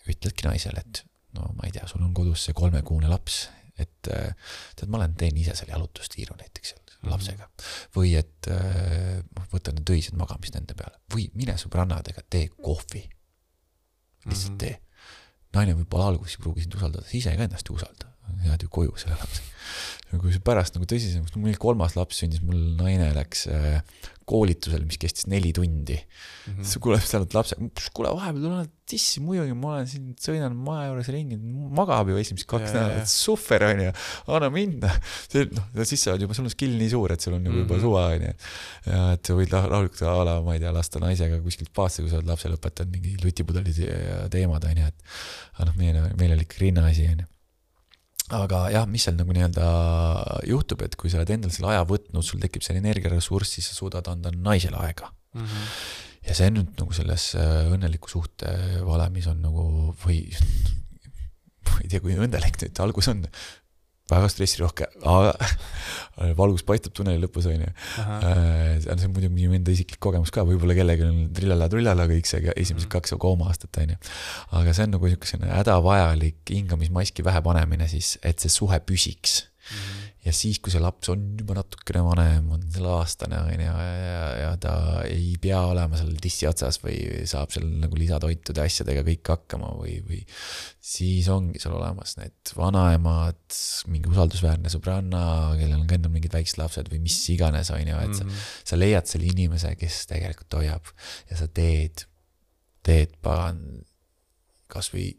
ütledki 0.06 0.46
naisele, 0.46 0.82
et 0.84 1.02
no 1.34 1.48
ma 1.56 1.66
ei 1.66 1.72
tea, 1.74 1.86
sul 1.90 2.04
on 2.06 2.14
kodus 2.14 2.44
see 2.46 2.54
kolmekuune 2.54 3.08
laps, 3.10 3.48
et 3.76 4.10
äh, 4.12 4.34
tead, 4.76 4.90
ma 4.92 5.00
lähen 5.02 5.16
teen 5.18 5.36
ise 5.36 5.56
selle 5.56 5.74
jalutustiiru 5.74 6.36
näiteks 6.38 6.72
seal 6.72 7.10
lapsega. 7.10 7.48
või 7.96 8.14
et 8.18 8.48
äh, 8.50 9.20
võta 9.52 9.74
need 9.74 9.90
öised 9.96 10.16
magamist 10.18 10.56
nende 10.56 10.74
peale 10.78 11.00
või 11.12 11.28
mine 11.34 11.56
sõbrannadega, 11.60 12.24
tee 12.30 12.48
kohvi. 12.48 13.04
lihtsalt 14.26 14.52
Mhm. 14.52 14.58
tee. 14.58 14.80
Naine 15.56 15.76
võib-olla 15.78 16.12
alguses 16.12 16.36
ei 16.36 16.44
pruugi 16.44 16.66
sind 16.66 16.76
usaldada, 16.78 17.06
sa 17.08 17.16
ise 17.18 17.34
ka 17.36 17.48
ennast 17.48 17.70
ei 17.70 17.76
usalda, 17.76 18.12
jääd 18.46 18.66
ju 18.66 18.72
koju 18.72 18.96
selle 19.00 19.18
lapsega. 19.20 19.52
kui 20.16 20.32
sa 20.32 20.40
pärast 20.44 20.76
nagu 20.76 20.86
tõsisemaks, 20.88 21.34
mul 21.36 21.56
kolmas 21.60 21.96
laps 21.98 22.22
sündis, 22.22 22.42
mul 22.46 22.60
naine 22.78 23.08
läks 23.16 23.46
äh, 23.50 23.80
koolitusele, 24.26 24.86
mis 24.86 24.98
kestis 25.00 25.28
neli 25.30 25.52
tundi 25.54 25.96
Mm 26.46 26.62
siis 26.62 26.76
sa 26.76 26.80
kuuled 26.82 27.02
sealt 27.02 27.32
lapse, 27.34 27.56
kuule 27.94 28.12
vahepeal 28.14 28.44
tule 28.44 28.60
tissi, 28.86 29.18
muidugi 29.22 29.54
ma 29.58 29.72
olen 29.72 29.88
siin, 29.90 30.12
sõidan 30.22 30.54
maja 30.62 30.92
juures 30.92 31.08
ringi, 31.10 31.38
magab 31.74 32.12
ju 32.12 32.20
esimesed 32.20 32.46
kaks 32.50 32.70
nädalat, 32.70 33.10
suffer 33.10 33.64
onju, 33.66 33.90
anna 34.30 34.50
minna. 34.54 34.92
see 35.26 35.48
noh, 35.50 35.66
siis 35.82 36.06
sa 36.06 36.14
oled 36.14 36.22
juba, 36.22 36.38
sul 36.38 36.46
on 36.46 36.54
skill 36.54 36.78
nii 36.78 36.92
suur, 36.94 37.16
et 37.16 37.26
sul 37.26 37.34
on 37.34 37.42
nagu 37.42 37.64
juba 37.64 37.74
Mhm. 37.74 37.82
suva 37.82 38.04
onju. 38.14 38.32
ja 38.86 39.00
et 39.16 39.26
sa 39.26 39.38
võid 39.40 39.54
rahulikult 39.56 40.02
a 40.06 40.16
la, 40.30 40.36
ma 40.46 40.54
ei 40.54 40.62
tea, 40.62 40.72
lasta 40.78 41.02
naisega 41.02 41.42
kuskilt 41.42 41.74
spaasse, 41.74 42.02
kui 42.06 42.14
sa 42.14 42.20
oled 42.22 42.30
lapsele 42.30 42.60
õpetanud 42.60 42.94
mingi 42.94 43.18
ja 43.90 44.28
teemad 44.30 44.70
onju, 44.70 44.86
et. 44.86 45.16
aga 45.58 45.72
noh, 45.72 45.80
meil, 45.82 45.98
meil 46.14 46.38
oli 46.38 46.46
ikka 46.46 46.62
rinnaasi 46.62 47.10
onju 47.10 47.26
aga 48.34 48.64
jah, 48.74 48.86
mis 48.90 49.04
seal 49.06 49.14
nagu 49.18 49.34
nii-öelda 49.34 49.66
juhtub, 50.50 50.82
et 50.86 50.96
kui 50.98 51.12
sa 51.12 51.20
oled 51.20 51.30
endale 51.36 51.54
selle 51.54 51.70
aja 51.74 51.84
võtnud, 51.86 52.24
sul 52.26 52.42
tekib 52.42 52.64
see 52.64 52.78
energiaressurss, 52.80 53.58
siis 53.58 53.70
sa 53.70 53.78
suudad 53.78 54.08
anda 54.10 54.32
naisele 54.34 54.78
aega 54.82 55.12
-hmm. 55.34 55.68
ja 56.26 56.34
see 56.34 56.50
nüüd 56.50 56.74
nagu 56.80 56.92
selles 56.92 57.34
äh, 57.38 57.70
õnneliku 57.70 58.10
suhte 58.10 58.50
valemis 58.86 59.28
on 59.30 59.42
nagu 59.42 59.94
või 60.04 60.24
ma 61.66 61.78
ei 61.82 61.88
tea, 61.88 62.00
kui 62.00 62.18
õnnelik 62.18 62.58
nüüd 62.62 62.82
algus 62.82 63.08
on, 63.12 63.22
väga 64.10 64.28
stressirohke, 64.30 64.86
aga 65.02 65.32
valgus 66.40 66.62
paistab 66.66 66.94
tunneli 66.96 67.20
lõpus 67.24 67.48
onju. 67.50 67.72
see 67.96 68.92
on 68.92 69.02
muidugi 69.10 69.32
minu 69.34 69.56
enda 69.58 69.74
isiklik 69.74 70.00
kogemus 70.02 70.32
ka, 70.34 70.44
võib-olla 70.46 70.76
kellelgi 70.78 71.06
on 71.08 71.18
trillala-trullala 71.36 72.06
kõik 72.10 72.30
see 72.30 72.54
esimesed 72.54 72.90
kaks 72.92 73.16
kooma 73.22 73.50
aastat 73.50 73.82
onju. 73.82 73.98
aga 74.60 74.76
see 74.76 74.86
on 74.86 74.96
nagu 74.96 75.10
niisugune 75.10 75.50
hädavajalik 75.50 76.54
hingamismaski 76.54 77.26
pähe 77.26 77.42
panemine 77.42 77.90
siis, 77.90 78.14
et 78.22 78.42
see 78.42 78.52
suhe 78.52 78.80
püsiks 78.86 79.42
ja 80.26 80.32
siis, 80.34 80.58
kui 80.62 80.72
see 80.74 80.82
laps 80.82 81.10
on 81.12 81.22
juba 81.38 81.54
natukene 81.60 82.02
vanem, 82.02 82.48
on 82.56 82.64
seal 82.74 82.88
aastane 82.90 83.38
on 83.38 83.52
ju, 83.52 83.60
ja, 83.62 84.24
ja, 84.40 84.48
ta 84.60 84.74
ei 85.06 85.36
pea 85.42 85.60
olema 85.68 85.98
seal 85.98 86.16
tissi 86.22 86.48
otsas 86.48 86.80
või 86.82 86.98
saab 87.30 87.52
seal 87.54 87.68
nagu 87.84 87.98
lisatoitude 87.98 88.64
asjadega 88.64 89.04
kõik 89.06 89.30
hakkama 89.32 89.70
või, 89.78 90.00
või 90.06 90.22
siis 90.82 91.30
ongi 91.32 91.62
sul 91.62 91.76
olemas 91.78 92.16
need 92.18 92.54
vanaemad, 92.58 93.38
mingi 93.92 94.10
usaldusväärne 94.10 94.72
sõbranna, 94.72 95.22
kellel 95.60 95.78
on 95.78 95.86
ka 95.86 95.98
endal 95.98 96.14
mingid 96.14 96.34
väiksed 96.34 96.58
lapsed 96.60 96.90
või 96.90 97.04
mis 97.06 97.20
iganes, 97.34 97.70
on 97.74 97.86
ju, 97.86 98.02
et 98.08 98.18
sa, 98.18 98.30
sa 98.72 98.80
leiad 98.80 99.06
selle 99.10 99.30
inimese, 99.30 99.76
kes 99.78 100.02
tegelikult 100.10 100.58
hoiab 100.58 100.94
ja 101.30 101.38
sa 101.38 101.46
teed, 101.46 102.08
teed 102.86 103.14
pagan 103.22 103.62
kasvõi 104.72 105.12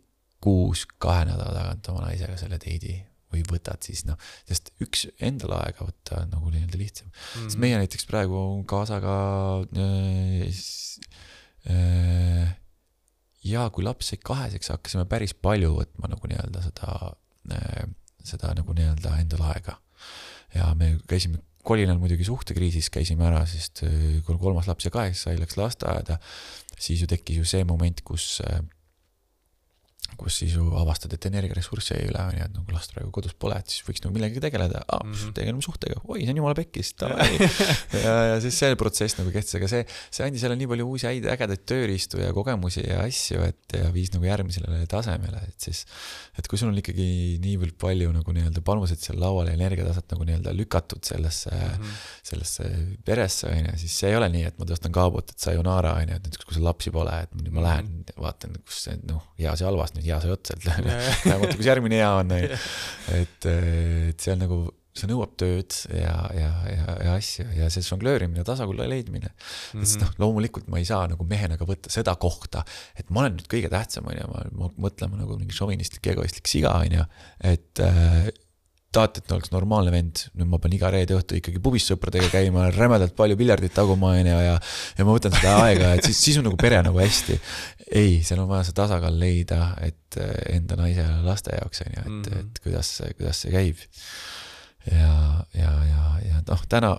kuus 0.43 0.83
kahe 0.99 1.23
nädala 1.29 1.55
tagant 1.55 1.93
oma 1.93 2.09
naisega 2.09 2.35
selle 2.39 2.59
date'i 2.59 3.06
või 3.33 3.43
võtad 3.47 3.83
siis 3.85 4.05
noh, 4.07 4.19
sest 4.47 4.71
üks 4.83 5.07
endale 5.23 5.59
aega 5.65 5.87
võtta 5.87 6.21
on 6.23 6.31
nagu 6.35 6.51
nii-öelda 6.53 6.79
lihtsam 6.79 7.09
mm. 7.09 7.17
Mhm. 7.17 7.49
sest 7.49 7.61
meie 7.63 7.81
näiteks 7.81 8.07
praegu 8.09 8.43
kaasaga 8.69 9.17
äh, 9.83 10.61
äh, 11.73 12.55
ja 13.47 13.67
kui 13.73 13.85
laps 13.85 14.11
sai 14.11 14.21
kaheseks, 14.23 14.71
hakkasime 14.75 15.07
päris 15.09 15.35
palju 15.35 15.73
võtma 15.77 16.11
nagu 16.11 16.31
nii-öelda 16.31 16.63
seda 16.69 16.93
äh,, 17.53 17.83
seda 18.27 18.53
nagu 18.57 18.75
nii-öelda 18.75 19.17
endale 19.21 19.51
aega. 19.53 19.77
ja 20.55 20.71
me 20.75 20.95
käisime 21.07 21.39
kolinal 21.67 21.99
muidugi 21.99 22.23
suhtekriisis 22.27 22.89
käisime 22.93 23.27
ära, 23.27 23.43
sest 23.49 23.83
äh, 23.87 24.17
kui 24.25 24.39
kolmas 24.39 24.69
laps 24.69 24.87
ja 24.87 24.93
kaheks 24.93 25.25
sai, 25.27 25.35
läks 25.39 25.59
lasteaeda, 25.59 26.19
siis 26.77 27.03
ju 27.03 27.09
tekkis 27.11 27.41
ju 27.41 27.47
see 27.47 27.67
moment, 27.67 28.03
kus 28.07 28.37
äh, 28.47 28.61
kus 30.17 30.39
siis 30.41 30.55
ju 30.55 30.65
avastad, 30.79 31.13
et 31.13 31.25
energiaressurssi 31.29 31.93
jäi 31.93 32.07
üle, 32.09 32.21
onju, 32.31 32.45
et 32.45 32.53
nagu 32.55 32.73
last 32.73 32.93
praegu 32.95 33.11
kodus 33.13 33.35
pole, 33.37 33.57
et 33.59 33.73
siis 33.73 33.83
võiks 33.85 34.01
nagu 34.03 34.15
millegagi 34.15 34.41
tegeleda 34.43 34.83
ah,. 34.87 35.03
Mhm. 35.05 35.33
tegeleme 35.37 35.63
suhtega, 35.65 35.99
oi, 36.05 36.23
see 36.23 36.33
on 36.33 36.41
jumala 36.41 36.57
pekkis, 36.57 36.93
davai. 37.01 37.27
ja, 38.05 38.15
ja 38.31 38.37
siis 38.43 38.57
see 38.57 38.77
protsess 38.79 39.19
nagu 39.19 39.33
kestis, 39.33 39.57
aga 39.59 39.69
see, 39.71 39.83
see 40.13 40.25
andis 40.25 40.45
jälle 40.45 40.57
nii 40.59 40.69
palju 40.71 40.87
uusi 40.89 41.09
häid 41.09 41.27
ägedaid 41.33 41.65
tööriistu 41.69 42.21
ja 42.21 42.31
kogemusi 42.35 42.85
ja 42.85 43.03
asju, 43.05 43.43
et 43.45 43.77
ja 43.77 43.91
viis 43.93 44.13
nagu 44.15 44.25
järgmisele 44.27 44.81
tasemele, 44.89 45.43
et 45.51 45.67
siis, 45.69 45.83
et 46.39 46.49
kui 46.49 46.59
sul 46.59 46.71
on 46.71 46.79
ikkagi 46.81 47.07
niivõrd 47.43 47.77
palju 47.81 48.09
nagu 48.15 48.35
nii-öelda 48.37 48.63
panuseid 48.65 49.03
seal 49.03 49.19
laual 49.21 49.51
ja 49.51 49.57
energiataset 49.57 50.15
nagu 50.15 50.27
nii-öelda 50.27 50.55
lükatud 50.57 51.05
sellesse 51.07 51.53
mm. 51.53 51.77
-hmm. 51.77 52.01
sellesse 52.31 52.69
peresse, 53.05 53.51
onju, 53.51 53.77
siis 53.83 53.99
see 54.01 54.11
ei 54.11 54.17
ole 54.19 54.29
nii, 54.33 54.45
et 54.49 54.57
ma 54.59 54.67
tõstan 54.69 54.93
kaabut, 54.95 55.33
et 55.33 55.45
sayonara, 55.45 55.93
onju, 56.01 56.17
et 56.17 56.27
näiteks 56.29 56.47
kui 56.47 56.57
sul 56.57 56.65
lapsi 56.67 56.93
pole, 56.93 57.13
et 57.27 57.53
ma 57.53 57.65
lähen 57.69 57.91
vaatan, 58.17 58.57
kus 58.65 58.83
see 58.87 58.97
noh, 59.07 59.23
heas 59.39 59.61
ja 59.61 59.69
halvas 59.69 59.93
nüüd 59.97 60.09
hea 60.09 60.19
sai 60.23 60.33
otsa, 60.33 60.57
et 60.57 60.67
vaatan, 60.67 61.47
kus 61.57 61.69
järgmine 61.69 61.99
hea 61.99 62.09
on, 62.21 62.33
onju. 62.37 62.59
et, 63.17 63.47
et 63.51 64.23
see 64.23 64.33
on 64.33 64.43
nagu, 64.45 64.59
see 64.97 65.09
nõuab 65.11 65.35
tööd 65.37 65.75
ja, 65.93 66.15
ja, 66.33 66.49
ja, 66.71 66.95
ja 67.05 67.17
asju 67.17 67.45
ja 67.57 67.69
see 67.73 67.85
žonglöörimine, 67.85 68.45
tasakaalu 68.47 68.87
leidmine. 68.89 69.29
Mhm. 69.75 69.83
sest 69.83 70.01
noh, 70.03 70.15
loomulikult 70.23 70.69
ma 70.73 70.81
ei 70.81 70.87
saa 70.89 71.05
nagu 71.11 71.27
mehena 71.29 71.59
ka 71.59 71.67
võtta 71.69 71.93
seda 71.93 72.15
kohta, 72.21 72.65
et 72.97 73.11
ma 73.11 73.25
olen 73.25 73.37
nüüd 73.37 73.51
kõige 73.51 73.71
tähtsam, 73.73 74.09
onju, 74.09 74.31
ma, 74.33 74.47
ma 74.63 74.73
mõtlema 74.87 75.21
nagu 75.21 75.37
mingi 75.39 75.55
šovinistlik, 75.57 76.13
egoistlik 76.13 76.49
siga, 76.49 76.77
onju, 76.81 77.07
et 77.53 77.85
äh, 77.85 78.29
tahate, 78.95 79.21
et 79.21 79.33
oleks 79.35 79.51
normaalne 79.51 79.91
vend, 79.93 80.23
nüüd 80.37 80.49
ma 80.49 80.59
pean 80.63 80.75
iga 80.77 80.89
reede 80.93 81.17
õhtu 81.17 81.37
ikkagi 81.37 81.61
pubis 81.63 81.85
sõpradega 81.89 82.29
käima, 82.31 82.69
rämedalt 82.75 83.15
palju 83.17 83.37
piljardit 83.39 83.75
taguma, 83.75 84.13
onju, 84.17 84.37
ja 84.45 84.55
ja 84.57 85.05
ma 85.05 85.15
võtan 85.15 85.35
seda 85.35 85.57
aega, 85.65 85.91
et 85.97 86.07
siis, 86.07 86.21
siis 86.23 86.39
on 86.39 86.47
nagu 86.47 86.59
pere 86.59 86.79
nagu 86.85 87.01
hästi. 87.01 87.37
ei, 87.91 88.17
seal 88.25 88.41
on 88.43 88.49
vaja 88.51 88.67
see 88.67 88.77
tasakaal 88.77 89.19
leida, 89.19 89.73
et 89.83 90.19
äh, 90.21 90.33
enda 90.55 90.79
naise 90.79 91.03
ja 91.03 91.21
laste 91.25 91.55
jaoks, 91.59 91.83
onju, 91.85 92.01
et 92.01 92.11
mm. 92.11 92.23
-hmm. 92.23 92.43
et 92.47 92.63
kuidas, 92.63 92.93
kuidas 93.19 93.43
see 93.43 93.53
käib 93.53 93.85
ja, 94.91 95.43
ja, 95.53 95.71
ja, 95.83 96.03
ja 96.23 96.41
noh, 96.47 96.63
täna 96.69 96.93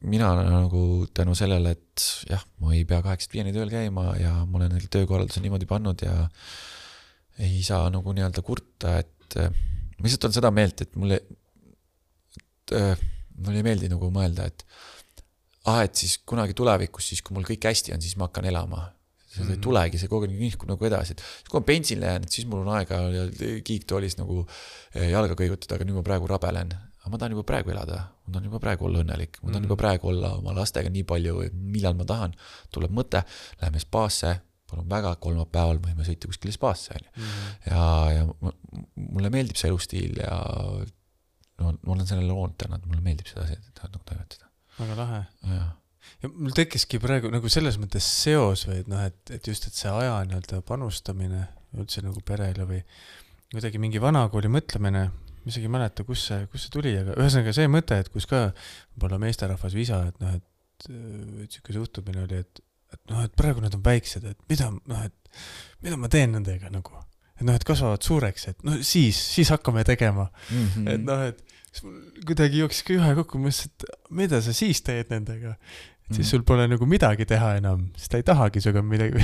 mina 0.00 0.32
nagu 0.40 1.06
tänu 1.14 1.34
sellele, 1.36 1.76
et 1.76 2.06
jah, 2.30 2.42
ma 2.62 2.72
ei 2.74 2.84
pea 2.88 3.02
kaheksast 3.04 3.34
viieni 3.34 3.52
tööl 3.56 3.70
käima 3.72 4.14
ja 4.20 4.32
ma 4.44 4.60
olen 4.60 4.78
töökorralduse 4.90 5.42
niimoodi 5.44 5.68
pannud 5.68 6.04
ja 6.06 6.28
ei 7.38 7.60
saa 7.66 7.90
nagu 7.92 8.14
nii-öelda 8.16 8.42
kurta, 8.44 8.98
et 9.02 9.36
ma 9.96 10.06
lihtsalt 10.06 10.28
olen 10.28 10.36
seda 10.38 10.52
meelt, 10.54 10.84
et 10.84 10.96
mulle, 11.00 11.20
et 12.36 12.76
äh, 12.76 13.06
mulle 13.36 13.62
ei 13.62 13.66
meeldi 13.66 13.90
nagu 13.92 14.10
mõelda, 14.12 14.48
et 14.50 14.66
ah, 15.66 15.82
et 15.84 15.94
siis 15.98 16.18
kunagi 16.28 16.54
tulevikus, 16.56 17.10
siis 17.12 17.24
kui 17.24 17.36
mul 17.36 17.46
kõik 17.48 17.66
hästi 17.68 17.94
on, 17.96 18.04
siis 18.04 18.16
ma 18.20 18.28
hakkan 18.28 18.46
elama 18.52 18.84
seda 19.36 19.44
mm 19.44 19.48
-hmm. 19.48 19.58
ei 19.58 19.62
tulegi, 19.66 19.98
see 19.98 20.08
kogu 20.08 20.26
aeg 20.26 20.34
nihkub 20.40 20.68
nagu 20.70 20.88
edasi, 20.88 21.12
et 21.12 21.22
kui 21.50 21.60
ma 21.60 21.66
pensionile 21.66 22.06
jään, 22.06 22.22
et 22.24 22.32
siis 22.32 22.46
mul 22.48 22.62
on 22.64 22.72
aega 22.76 23.00
kiiktoolis 23.64 24.16
nagu 24.20 24.46
eh, 24.94 25.10
jalga 25.10 25.34
kõigutada, 25.40 25.76
aga 25.76 25.84
nüüd 25.84 25.98
ma 25.98 26.04
praegu 26.06 26.26
rabelen. 26.30 26.72
aga 27.00 27.10
ma 27.12 27.18
tahan 27.18 27.32
juba 27.36 27.44
praegu 27.46 27.70
elada, 27.70 27.98
ma 28.26 28.32
tahan 28.32 28.48
juba 28.48 28.58
praegu 28.58 28.86
olla 28.88 29.02
õnnelik, 29.04 29.38
ma 29.42 29.50
tahan 29.50 29.68
juba 29.68 29.76
praegu 29.76 30.08
olla 30.08 30.32
oma 30.40 30.54
lastega 30.54 30.90
nii 30.90 31.04
palju, 31.04 31.50
millal 31.52 31.94
ma 31.94 32.04
tahan. 32.04 32.34
tuleb 32.70 32.90
mõte, 32.90 33.22
lähme 33.62 33.78
spaasse, 33.78 34.40
palun 34.70 34.88
väga, 34.90 35.14
kolmapäeval 35.22 35.80
võime 35.82 36.06
sõita 36.06 36.30
kuskile 36.30 36.54
spaasse, 36.54 36.96
onju. 36.98 37.26
ja, 37.70 37.80
ja 38.16 38.22
mu- 38.28 38.54
mulle 39.16 39.32
meeldib 39.32 39.58
see 39.60 39.70
elustiil 39.70 40.20
ja 40.20 40.36
no 41.62 41.72
ma 41.72 41.94
olen 41.94 42.08
sellele 42.08 42.30
loonud 42.30 42.56
täna, 42.60 42.78
et 42.80 42.86
mulle 42.88 43.02
meeldib 43.04 43.28
seda, 43.30 43.46
seda 43.50 43.90
nagu 43.92 44.02
toimetada, 44.08 44.50
väga 44.78 44.96
lahe. 45.00 45.20
ja 46.22 46.32
mul 46.32 46.56
tekkiski 46.56 47.00
praegu 47.02 47.30
nagu 47.32 47.50
selles 47.52 47.78
mõttes 47.82 48.08
seos 48.24 48.66
või 48.68 48.80
et 48.82 48.90
noh, 48.90 49.04
et, 49.06 49.20
et 49.38 49.52
just, 49.52 49.68
et 49.68 49.78
see 49.78 49.92
aja 49.92 50.18
nii-öelda 50.26 50.62
panustamine 50.66 51.46
üldse 51.76 52.02
nagu 52.04 52.22
perele 52.26 52.66
või 52.68 52.82
kuidagi 53.52 53.78
mingi 53.82 54.02
vanakooli 54.02 54.50
mõtlemine, 54.50 55.06
ma 55.12 55.50
isegi 55.52 55.68
ei 55.68 55.72
mäleta, 55.72 56.04
kus 56.06 56.26
see, 56.28 56.46
kust 56.50 56.66
see 56.66 56.74
tuli, 56.74 56.92
aga 56.98 57.14
ühesõnaga 57.14 57.54
see 57.54 57.70
mõte, 57.70 57.98
et 58.02 58.10
kus 58.12 58.26
ka 58.28 58.48
võib-olla 58.50 59.20
meesterahvas 59.22 59.76
või 59.76 59.84
isa, 59.86 60.02
et 60.10 60.22
noh, 60.22 60.34
et 60.34 60.44
et 60.84 61.52
sihuke 61.54 61.72
suhtumine 61.72 62.24
oli, 62.26 62.42
et, 62.44 62.60
et 62.94 63.00
noh, 63.10 63.24
et 63.26 63.32
praegu 63.36 63.60
nad 63.64 63.74
on 63.74 63.82
väiksed, 63.82 64.24
et 64.24 64.38
mida 64.50 64.70
noh, 64.74 65.02
et 65.04 65.42
mida 65.82 65.96
ma 66.00 66.08
teen 66.12 66.32
nendega 66.32 66.70
nagu, 66.70 66.94
et 67.36 67.44
noh, 67.46 67.54
et 67.58 67.64
kasvavad 67.66 68.02
suureks, 68.06 68.48
et 68.52 68.64
no 68.64 68.78
siis, 68.82 69.18
siis 69.34 69.50
hakkame 69.54 69.84
tegema 69.84 70.28
Mhm. 70.50 70.88
et 70.88 71.00
noh, 71.04 71.22
et 71.32 71.42
siis 71.72 71.82
mul 71.84 72.00
kuidagi 72.26 72.62
jooksis 72.62 72.82
ka 72.86 72.94
juhe 72.96 73.14
kokku, 73.18 73.38
ma 73.38 73.48
mõtlesin, 73.50 73.68
et 73.74 73.84
mida 74.10 74.40
sa 74.40 74.52
siis 74.56 74.80
teed 74.86 75.10
nendega. 75.10 75.56
et 76.08 76.14
siis 76.14 76.26
Mhm. 76.26 76.30
sul 76.30 76.42
pole 76.46 76.68
nagu 76.70 76.86
midagi 76.86 77.24
teha 77.26 77.56
enam, 77.58 77.88
sest 77.96 78.10
ta 78.12 78.16
ei 78.16 78.22
tahagi 78.22 78.60
sinuga 78.62 78.82
midagi, 78.82 79.18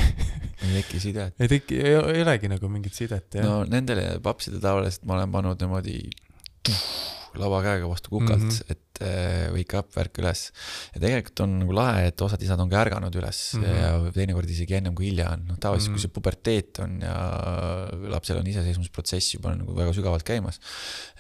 ei 0.67 0.83
teki 0.83 0.99
sidet. 1.01 1.35
ei 1.39 1.49
teki, 1.49 1.77
ei 1.79 1.95
olegi 2.25 2.49
nagu 2.51 2.69
mingit 2.69 2.93
sidet 2.99 3.31
jah 3.39 3.45
no 3.47 3.63
nendele 3.65 4.19
papside 4.21 4.59
tavaliselt 4.61 5.05
ma 5.07 5.15
olen 5.15 5.31
pannud 5.33 5.61
niimoodi 5.63 6.11
lavakäega 7.41 7.89
vastu 7.89 8.11
kukalt 8.11 8.39
mm, 8.41 8.49
Mhm. 8.49 8.57
-hmm. 8.59 8.71
et 8.71 8.79
wake 9.53 9.79
up, 9.79 9.89
värk 9.97 10.19
üles. 10.21 10.53
ja 10.95 11.01
tegelikult 11.01 11.41
on 11.41 11.59
nagu 11.59 11.73
lahe, 11.75 12.07
et 12.07 12.21
osad 12.23 12.43
isad 12.45 12.61
on 12.61 12.69
ka 12.71 12.77
ärganud 12.85 13.15
üles 13.19 13.39
mm 13.55 13.61
Mhm. 13.63 13.71
-hmm. 13.73 14.07
ja 14.07 14.13
teinekord 14.13 14.51
isegi 14.51 14.75
ennem 14.79 14.95
kui 14.95 15.07
hilja 15.11 15.31
on, 15.33 15.47
noh 15.49 15.59
tavaliselt 15.59 15.91
mm 15.91 15.95
Mhm. 15.95 15.99
-hmm. 15.99 16.03
kui 16.03 16.09
see 16.09 16.15
puberteet 16.21 16.79
on 16.85 17.01
ja 17.01 17.15
lapsel 18.15 18.39
on 18.39 18.47
iseseisvumisprotsess 18.47 19.35
juba 19.35 19.55
nagu 19.57 19.75
väga 19.77 19.93
sügavalt 19.97 20.23
käimas, 20.29 20.61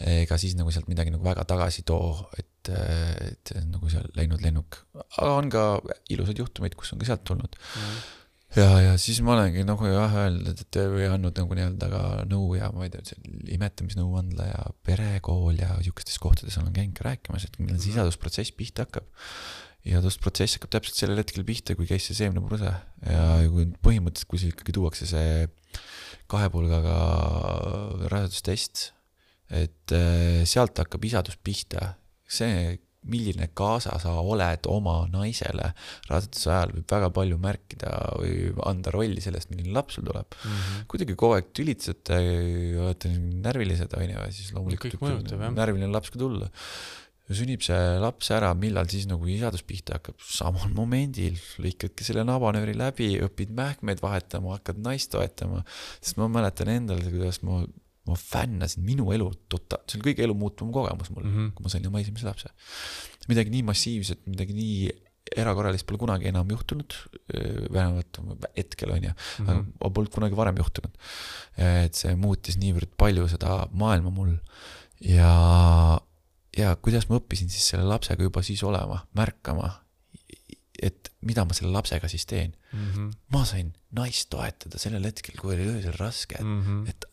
ega 0.06 0.38
siis 0.38 0.54
nagu 0.58 0.70
sealt 0.70 0.88
midagi 0.88 1.10
nagu 1.14 1.24
väga 1.24 1.44
tagasi 1.48 1.80
ei 1.82 1.86
too, 1.88 2.28
et, 2.38 2.68
et 2.68 3.52
nagu 3.66 3.88
seal 3.90 4.04
läinud 4.16 4.42
lennuk. 4.44 4.76
aga 5.18 5.30
on 5.34 5.50
ka 5.50 5.80
ilusaid 6.10 6.38
juhtumeid, 6.38 6.74
kus 6.78 6.92
on 6.92 6.98
ka 7.02 7.06
sealt 7.06 7.24
tulnud 7.24 7.56
mm.. 7.76 8.02
ja, 8.56 8.68
ja 8.82 8.92
siis 9.00 9.20
ma 9.24 9.34
olengi 9.36 9.64
nagu 9.66 9.88
jah 9.88 10.16
öelnud, 10.24 10.60
et 10.64 10.78
või 10.92 11.08
andnud 11.08 11.38
nagu 11.40 11.58
nii-öelda 11.58 11.88
ka 11.92 12.02
nõu 12.30 12.52
ja 12.58 12.70
ma 12.74 12.86
ei 12.86 12.92
tea, 12.92 13.18
imetamisnõuandla 13.56 14.48
ja 14.50 14.62
perekool 14.86 15.58
ja 15.60 15.74
sihukestes 15.80 16.20
kohtades 16.22 16.58
olen 16.60 16.74
käinud 16.76 16.96
ka 16.98 17.08
rääkimas, 17.08 17.46
et 17.48 17.58
millal 17.60 17.80
see 17.80 17.94
isadusprotsess 17.94 18.54
pihta 18.56 18.86
hakkab. 18.86 19.08
isadusprotsess 19.88 20.58
hakkab 20.58 20.76
täpselt 20.76 21.00
sellel 21.00 21.22
hetkel 21.22 21.46
pihta, 21.48 21.76
kui 21.78 21.88
käis 21.90 22.06
see 22.08 22.18
seemnepurse 22.20 22.70
ja 23.08 23.26
kui 23.50 23.66
põhimõtteliselt, 23.82 24.30
kui 24.30 24.42
see 24.42 24.52
ikkagi 24.52 24.76
tuuakse 24.76 25.08
see 25.10 25.48
kahe 26.30 26.48
pulgaga 26.52 26.96
rasedustest, 28.12 28.92
et 29.52 29.92
eh, 29.96 30.44
sealt 30.48 30.78
hakkab 30.80 31.04
isadus 31.04 31.36
pihta, 31.44 31.94
see 32.28 32.78
milline 33.10 33.48
kaasa 33.58 33.96
sa 34.02 34.14
oled 34.20 34.68
oma 34.70 35.02
naisele 35.10 35.72
raseduse 36.10 36.50
ajal 36.52 36.74
võib 36.76 36.94
väga 36.94 37.10
palju 37.16 37.38
märkida 37.42 37.92
või 38.20 38.34
anda 38.68 38.94
rolli 38.94 39.22
sellest, 39.24 39.50
milline 39.50 39.74
laps 39.74 39.98
sul 39.98 40.06
tuleb. 40.06 40.26
Mm 40.30 40.56
-hmm. 40.56 40.88
kuidagi 40.92 41.18
kogu 41.18 41.36
aeg 41.38 41.52
tülitsete, 41.56 42.18
olete 42.84 43.12
närvilised 43.18 43.94
onju 43.98 44.18
ja 44.18 44.30
siis 44.30 44.52
loomulikult 44.54 45.00
mõjutab, 45.02 45.46
närviline 45.56 45.90
laps 45.92 46.12
ka 46.14 46.22
tulla. 46.22 46.50
sünnib 47.32 47.62
see 47.64 47.98
laps 48.02 48.28
ära, 48.34 48.50
millal 48.52 48.88
siis 48.92 49.06
nagu 49.08 49.24
isadus 49.30 49.62
pihta 49.64 49.94
hakkab, 49.96 50.18
samal 50.20 50.68
momendil 50.74 51.38
lõikadki 51.64 52.04
selle 52.04 52.26
nabanööri 52.28 52.74
läbi, 52.76 53.14
õpid 53.24 53.54
mähkmeid 53.56 54.02
vahetama, 54.02 54.58
hakkad 54.58 54.82
naist 54.84 55.10
toetama. 55.14 55.62
sest 56.00 56.18
ma 56.20 56.28
mäletan 56.28 56.68
endal, 56.68 57.00
kuidas 57.00 57.40
ma, 57.42 57.62
ma 58.06 58.14
fännasin 58.18 58.82
minu 58.82 59.12
elu 59.14 59.28
tota-, 59.52 59.78
see 59.86 59.98
oli 60.00 60.08
kõige 60.10 60.24
elu 60.26 60.34
muutvam 60.34 60.72
kogemus 60.74 61.10
mul 61.14 61.22
mm. 61.24 61.34
-hmm. 61.36 61.52
kui 61.54 61.62
ma 61.66 61.68
sain 61.72 61.86
oma 61.86 62.00
esimese 62.00 62.26
lapse. 62.26 62.48
midagi 63.28 63.50
nii 63.50 63.62
massiivset, 63.62 64.26
midagi 64.26 64.52
nii 64.58 64.90
erakorralist 65.36 65.86
pole 65.86 65.98
kunagi 65.98 66.26
enam 66.28 66.48
juhtunud, 66.50 66.92
vähemalt 67.72 68.18
hetkel 68.56 68.90
on 68.90 69.04
ju, 69.04 69.12
Mhm. 69.38 69.48
aga 69.80 69.90
polnud 69.94 70.12
kunagi 70.12 70.36
varem 70.36 70.56
juhtunud. 70.56 70.92
et 71.56 71.94
see 71.94 72.14
muutis 72.16 72.56
niivõrd 72.56 72.90
palju 72.98 73.28
seda 73.28 73.68
maailma 73.72 74.10
mul 74.10 74.34
ja, 75.00 76.00
ja 76.58 76.74
kuidas 76.76 77.08
ma 77.08 77.18
õppisin 77.20 77.48
siis 77.52 77.68
selle 77.72 77.86
lapsega 77.88 78.22
juba 78.22 78.42
siis 78.42 78.62
olema, 78.66 79.06
märkama, 79.16 79.70
et 80.82 81.12
mida 81.22 81.44
ma 81.46 81.54
selle 81.56 81.72
lapsega 81.72 82.08
siis 82.08 82.26
teen. 82.26 82.54
Mm 82.72 82.90
-hmm. 82.90 83.10
ma 83.32 83.44
sain 83.44 83.72
naist 83.92 84.28
toetada 84.30 84.78
sellel 84.78 85.04
hetkel, 85.04 85.36
kui 85.40 85.54
oli 85.54 85.68
öösel 85.76 85.96
raske, 85.98 86.34
et 86.34 86.44
Mm 86.44 86.62
-hmm. 86.62 86.88
et 86.88 87.04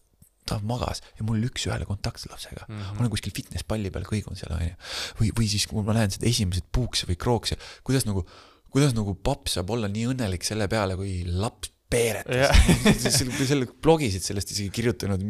ta 0.50 0.60
magas 0.66 1.04
ja 1.18 1.26
mul 1.28 1.42
üks-ühele 1.50 1.88
kontakt 1.90 2.26
lapsega. 2.30 2.68
Mhm. 2.68 2.94
ma 2.96 3.06
olen 3.06 3.14
kuskil 3.16 3.36
fitness 3.36 3.68
palli 3.68 3.94
peal 3.94 4.08
kõigun 4.10 4.38
seal 4.40 4.54
onju. 4.58 4.76
või, 5.22 5.34
või 5.38 5.50
siis, 5.52 5.68
kui 5.70 5.84
ma 5.86 5.98
lähen 5.98 6.14
seda 6.14 6.30
esimesed 6.30 6.70
puukse 6.76 7.10
või 7.10 7.20
krookse, 7.20 7.60
kuidas 7.88 8.08
nagu, 8.10 8.26
kuidas 8.74 8.96
nagu 8.98 9.16
paps 9.16 9.58
saab 9.58 9.76
olla 9.76 9.90
nii 9.92 10.14
õnnelik 10.14 10.46
selle 10.48 10.70
peale, 10.72 10.98
kui 11.00 11.22
laps 11.28 11.74
peeretas 11.90 12.54
selle, 13.18 13.34
selle 13.50 13.68
blogisid 13.82 14.24
sellest 14.24 14.54
isegi 14.54 14.70
kirjutanud, 14.74 15.24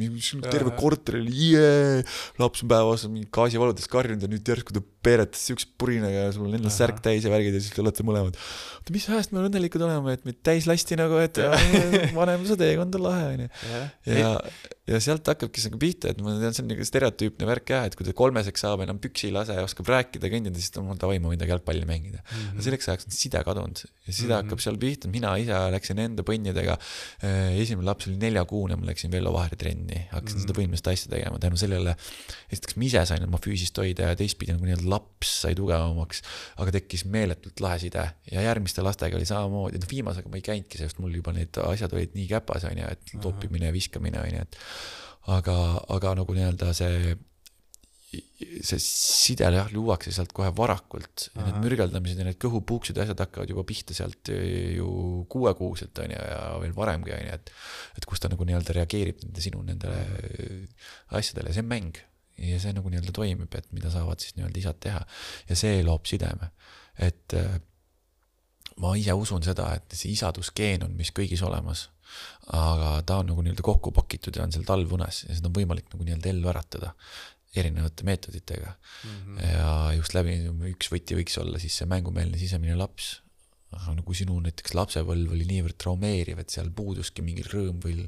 terve 0.49 0.73
korter 0.79 1.19
oli 1.21 1.53
jee, 1.53 2.01
laps 2.41 2.65
on 2.65 2.71
päev 2.71 2.91
aastas 2.91 3.11
mingi 3.13 3.29
gaasivaludes 3.35 3.87
karjunud 3.91 4.25
ja 4.25 4.31
nüüd 4.31 4.51
järsku 4.51 4.75
ta 4.75 4.83
peeretas 5.05 5.45
siukse 5.47 5.69
purinaga 5.79 6.25
ja 6.25 6.31
sul 6.35 6.47
on 6.49 6.57
endal 6.57 6.73
särk 6.73 6.99
täis 7.03 7.23
ja 7.23 7.31
värgid 7.31 7.55
ja 7.55 7.61
siis 7.63 7.75
te 7.75 7.83
olete 7.83 8.03
mõlemad. 8.07 8.35
oota, 8.79 8.95
mis 8.95 9.07
ajast 9.09 9.35
me 9.35 9.43
õnnelikud 9.47 9.83
oleme, 9.85 10.15
et 10.17 10.25
meid 10.27 10.41
täis 10.45 10.67
lasti 10.69 10.97
nagu, 10.99 11.19
et 11.23 11.39
vanemluse 12.19 12.59
teekond 12.59 12.99
on 12.99 13.05
lahe 13.07 13.29
onju. 13.33 13.49
ja, 14.11 14.33
ja 14.89 14.99
sealt 15.03 15.27
hakkabki 15.31 15.63
see 15.63 15.71
nagu 15.71 15.81
pihta, 15.81 16.13
et 16.13 16.19
ma 16.23 16.35
tean, 16.41 16.55
see 16.55 16.65
on 16.65 16.71
nagu 16.73 16.87
stereotüüpne 16.87 17.47
värk 17.47 17.73
jah, 17.75 17.87
et 17.89 17.95
kui 17.95 18.07
ta 18.07 18.15
kolmeseks 18.17 18.65
saab, 18.65 18.83
enam 18.85 18.99
püksi 19.01 19.29
ei 19.29 19.35
lase 19.35 19.55
ja 19.55 19.63
oskab 19.65 19.89
rääkida, 19.91 20.31
kõndida, 20.33 20.59
siis 20.59 20.75
ta 20.75 20.83
on 20.83 20.99
davai, 20.99 21.19
ma 21.23 21.31
võin 21.31 21.39
temaga 21.39 21.55
jalgpalli 21.55 21.87
mängida 21.89 22.19
mm. 22.19 22.41
-hmm. 22.41 22.65
selleks 22.65 22.89
ajaks 22.89 23.07
on 23.07 23.15
side 23.15 23.43
kadunud 23.45 23.79
ja 23.79 24.13
side 24.13 24.27
mm 24.27 24.31
-hmm. 24.31 24.35
hakkab 24.43 24.63
seal 24.63 24.77
pihta, 24.77 25.07
mina 25.07 25.35
ise 25.37 25.59
läksin 25.75 25.99
enda 25.99 26.23
põnnidega. 26.23 26.77
Eh, 27.23 27.61
esimene 27.61 27.85
laps 27.87 28.07
oli 28.07 28.17
neljakuune, 28.17 28.75
ma 28.75 28.89
läksin 28.89 29.11
Vello 29.11 29.33
Vaheri 29.33 29.55
trenni, 29.55 30.07
hakkasin 30.11 30.39
mm 30.39 30.43
-hmm. 30.43 30.47
seda 30.47 30.57
põhimõttelist 30.59 30.91
asja 30.91 31.11
tegema, 31.15 31.39
tänu 31.39 31.57
sellele. 31.57 31.95
esiteks 32.51 32.75
ma 32.75 32.83
ise 32.83 33.05
sain 33.05 33.23
oma 33.23 33.37
füüsist 33.37 33.77
hoida 33.77 34.11
ja 34.11 34.15
teistpidi 34.15 34.53
nagu 34.53 34.65
nii-öelda 34.65 34.88
laps 34.89 35.33
sai 35.45 35.55
tugevamaks, 35.57 36.23
aga 36.63 36.75
tekkis 36.79 37.05
meeletult 37.11 37.61
lahe 37.63 37.79
side 37.81 38.05
ja 38.31 38.45
järgmiste 38.45 38.85
lastega 38.85 39.19
oli 39.19 39.27
samamoodi, 39.29 39.81
noh 39.81 39.91
viimasega 39.91 40.31
ma 40.31 40.39
ei 40.39 40.45
käinudki, 40.45 40.81
sest 40.81 41.01
mul 41.03 41.15
juba 41.19 41.33
need 41.35 41.61
asjad 41.63 41.93
olid 41.95 42.17
nii 42.17 42.27
käpas, 42.31 42.67
onju, 42.69 42.89
et 42.89 43.15
toppimine 43.23 43.69
ja 43.69 43.75
viskamine, 43.75 44.21
onju, 44.25 44.45
et 44.45 44.59
aga, 45.37 45.55
aga 45.95 46.13
nagu 46.19 46.35
nii-öelda 46.35 46.71
see, 46.77 47.15
see 48.65 48.81
side 48.81 49.49
jah, 49.53 49.69
luuakse 49.73 50.13
sealt 50.15 50.33
kohe 50.35 50.49
varakult. 50.55 51.27
Ja 51.35 51.45
need 51.45 51.59
mürgeldamised 51.63 52.21
ja 52.21 52.27
need 52.27 52.39
kõhupuuksed 52.41 52.97
ja 52.97 53.05
asjad 53.05 53.21
hakkavad 53.25 53.51
juba 53.51 53.65
pihta 53.67 53.97
sealt 53.97 54.31
ju 54.31 54.89
kuuekuuselt 55.31 56.03
on 56.03 56.15
ju 56.15 56.21
ja 56.31 56.43
veel 56.63 56.75
varemgi 56.77 57.13
on 57.15 57.25
ju, 57.27 57.39
et. 57.39 57.53
et 57.99 58.09
kus 58.09 58.23
ta 58.23 58.31
nagu 58.31 58.47
nii-öelda 58.47 58.79
reageerib 58.79 59.25
nende 59.25 59.43
sinu 59.43 59.61
nendele 59.65 59.99
asjadele, 61.19 61.53
see 61.53 61.65
on 61.65 61.73
mäng 61.73 61.99
ja 62.39 62.59
see 62.61 62.73
nagu 62.75 62.89
nii-öelda 62.91 63.13
toimib, 63.15 63.55
et 63.55 63.71
mida 63.75 63.91
saavad 63.93 64.21
siis 64.23 64.35
nii-öelda 64.37 64.63
isad 64.63 64.79
teha 64.83 65.01
ja 65.49 65.59
see 65.59 65.83
loob 65.83 66.07
sideme, 66.09 66.51
et 66.99 67.35
ma 68.79 68.95
ise 68.95 69.13
usun 69.13 69.43
seda, 69.43 69.73
et 69.75 69.95
see 69.95 70.13
isadusgeen 70.15 70.85
on 70.87 70.95
meis 70.95 71.11
kõigis 71.15 71.43
olemas 71.45 71.89
aga 72.55 72.93
ta 73.05 73.19
on 73.21 73.29
nagu 73.29 73.43
nii-öelda 73.45 73.65
kokku 73.65 73.91
pakitud 73.95 74.37
ja 74.37 74.45
on 74.45 74.53
seal 74.53 74.65
talvunes 74.67 75.23
ja 75.27 75.35
seda 75.37 75.49
on 75.49 75.55
võimalik 75.57 75.91
nagu 75.93 76.05
nii-öelda 76.05 76.31
ellu 76.31 76.51
äratada 76.51 76.93
erinevate 77.57 78.05
meetoditega 78.05 78.71
mm. 78.71 79.09
-hmm. 79.09 79.39
ja 79.51 79.93
just 79.97 80.13
läbi, 80.13 80.37
üks 80.73 80.91
võti 80.93 81.17
võiks 81.17 81.37
olla 81.41 81.61
siis 81.61 81.77
see 81.81 81.89
mängumeelne 81.89 82.37
sisemine 82.37 82.77
laps, 82.77 83.19
aga 83.69 83.93
no 83.93 84.03
kui 84.05 84.17
sinu 84.17 84.33
näiteks 84.41 84.73
lapsepõlv 84.73 85.33
oli 85.35 85.45
niivõrd 85.45 85.77
traumeeriv, 85.81 86.39
et 86.41 86.53
seal 86.53 86.71
puuduski 86.73 87.21
mingi 87.25 87.43
rõõm 87.45 87.77
või 87.83 88.01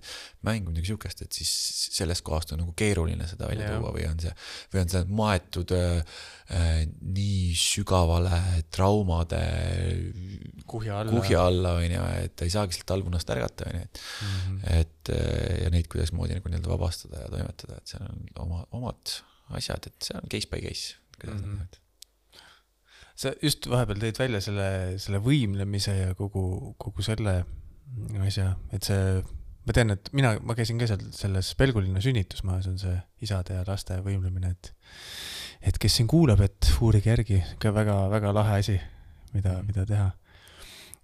mäng 0.47 0.65
või 0.65 0.73
midagi 0.73 0.89
siukest, 0.89 1.21
et 1.25 1.37
siis 1.37 1.51
sellest 1.93 2.25
kohast 2.25 2.53
on 2.55 2.63
nagu 2.63 2.73
keeruline 2.77 3.27
seda 3.29 3.49
välja 3.49 3.67
ja. 3.69 3.75
tuua 3.77 3.91
või 3.93 4.07
on 4.09 4.17
see, 4.23 4.33
või 4.73 4.81
on 4.81 4.93
see 4.93 5.03
maetud 5.21 5.73
äh, 5.77 6.15
äh, 6.57 6.79
nii 7.01 7.51
sügavale 7.61 8.41
traumade 8.73 9.41
kuhja 10.65 11.01
alla, 11.03 11.13
kuhja 11.13 11.45
alla 11.51 11.75
on 11.77 11.85
ju, 11.93 12.07
et 12.23 12.35
ta 12.39 12.49
ei 12.49 12.55
saagi 12.55 12.79
sealt 12.79 12.89
talvunast 12.93 13.35
ärgata, 13.35 13.69
on 13.69 13.77
ju, 13.77 13.83
et 13.85 14.01
mm, 14.01 14.39
-hmm. 14.39 14.79
et 14.79 15.13
äh, 15.13 15.59
ja 15.67 15.75
neid 15.75 15.91
kuidasmoodi 15.93 16.39
nagu 16.39 16.49
nii-öelda 16.49 16.73
vabastada 16.73 17.21
ja 17.21 17.29
toimetada, 17.35 17.77
et 17.77 17.93
seal 17.93 18.09
on 18.09 18.25
oma, 18.47 18.65
omad 18.81 19.15
asjad, 19.53 19.91
et 19.91 20.09
see 20.09 20.17
on 20.17 20.25
case 20.31 20.49
by 20.49 20.65
case, 20.65 20.97
kuidas 21.19 21.37
mm 21.37 21.45
-hmm. 21.45 21.61
nad 21.61 21.81
sa 23.21 23.33
just 23.43 23.67
vahepeal 23.69 24.01
tõid 24.01 24.19
välja 24.21 24.41
selle, 24.43 24.67
selle 25.01 25.21
võimlemise 25.23 25.93
ja 25.97 26.15
kogu, 26.17 26.73
kogu 26.81 27.05
selle 27.05 27.41
asja, 28.25 28.53
et 28.73 28.87
see, 28.87 29.19
ma 29.67 29.75
tean, 29.75 29.93
et 29.93 30.09
mina, 30.15 30.33
ma 30.45 30.55
käisin 30.57 30.79
ka 30.81 30.87
seal 30.89 31.03
selles 31.15 31.51
Pelgulinna 31.59 32.01
sünnitusmajas 32.03 32.69
on 32.71 32.79
see 32.81 32.95
isade 33.27 33.57
ja 33.57 33.65
laste 33.67 33.99
võimlemine, 34.05 34.55
et 34.55 34.73
et 35.61 35.77
kes 35.77 35.99
siin 35.99 36.07
kuulab, 36.09 36.41
et 36.41 36.71
uurige 36.81 37.11
järgi, 37.11 37.37
ka 37.61 37.69
väga-väga 37.75 38.31
lahe 38.33 38.57
asi, 38.63 38.79
mida, 39.35 39.59
mm. 39.59 39.67
mida 39.67 39.85
teha. 39.85 40.07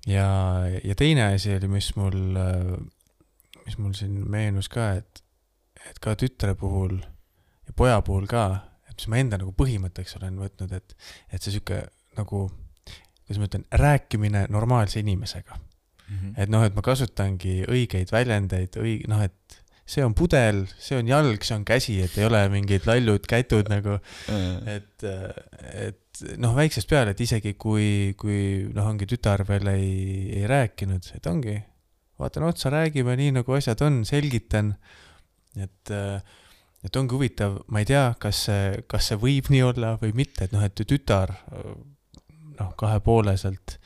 ja, 0.09 0.29
ja 0.83 0.95
teine 0.97 1.27
asi 1.35 1.53
oli, 1.55 1.69
mis 1.69 1.91
mul, 1.99 2.17
mis 3.65 3.77
mul 3.77 3.93
siin 3.97 4.23
meenus 4.25 4.71
ka, 4.73 4.95
et, 4.97 5.21
et 5.89 6.01
ka 6.01 6.15
tütre 6.17 6.55
puhul 6.57 6.97
ja 6.97 7.77
poja 7.77 8.01
puhul 8.01 8.25
ka, 8.31 8.47
et 8.89 8.97
mis 8.97 9.11
ma 9.13 9.21
enda 9.21 9.37
nagu 9.37 9.53
põhimõtteks 9.59 10.17
olen 10.17 10.41
võtnud, 10.41 10.73
et, 10.73 10.97
et 11.29 11.43
see 11.43 11.53
sihuke 11.53 11.83
nagu, 12.17 12.47
kuidas 13.25 13.39
ma 13.41 13.49
ütlen, 13.49 13.65
rääkimine 13.71 14.45
normaalse 14.53 14.99
inimesega 14.99 15.57
mm. 15.57 16.17
-hmm. 16.17 16.33
et 16.37 16.49
noh, 16.49 16.65
et 16.65 16.75
ma 16.75 16.83
kasutangi 16.85 17.61
õigeid 17.67 18.11
väljendeid, 18.11 18.77
õig-, 18.81 19.07
noh, 19.11 19.23
et 19.23 19.61
see 19.87 20.03
on 20.03 20.13
pudel, 20.17 20.65
see 20.83 20.97
on 20.99 21.07
jalg, 21.07 21.43
see 21.47 21.55
on 21.55 21.63
käsi, 21.67 21.95
et 22.03 22.17
ei 22.19 22.27
ole 22.27 22.41
mingid 22.51 22.87
lallud 22.89 23.23
kätud 23.29 23.69
nagu 23.71 23.95
mm., 23.95 24.67
et, 24.73 25.05
et 25.87 26.23
noh, 26.43 26.55
väiksest 26.57 26.89
peale, 26.91 27.13
et 27.15 27.23
isegi 27.23 27.53
kui, 27.59 28.13
kui 28.19 28.67
noh, 28.75 28.89
ongi 28.91 29.07
tütar 29.07 29.45
veel 29.47 29.71
ei, 29.71 29.93
ei 30.41 30.49
rääkinud, 30.49 31.11
et 31.15 31.29
ongi, 31.31 31.55
vaatan 32.19 32.49
otsa, 32.49 32.71
räägime 32.73 33.15
nii, 33.19 33.37
nagu 33.39 33.55
asjad 33.55 33.85
on, 33.87 34.03
selgitan, 34.07 34.75
et 35.55 35.95
et 36.85 36.95
ongi 36.99 37.15
huvitav, 37.15 37.57
ma 37.73 37.81
ei 37.81 37.87
tea, 37.89 38.03
kas 38.21 38.45
see, 38.47 38.81
kas 38.87 39.09
see 39.09 39.17
võib 39.19 39.49
nii 39.51 39.63
olla 39.65 39.95
või 40.01 40.13
mitte, 40.15 40.45
et 40.45 40.53
noh, 40.55 40.63
et 40.63 40.83
tütar 40.87 41.33
noh, 42.59 42.73
kahepooleselt. 42.79 43.77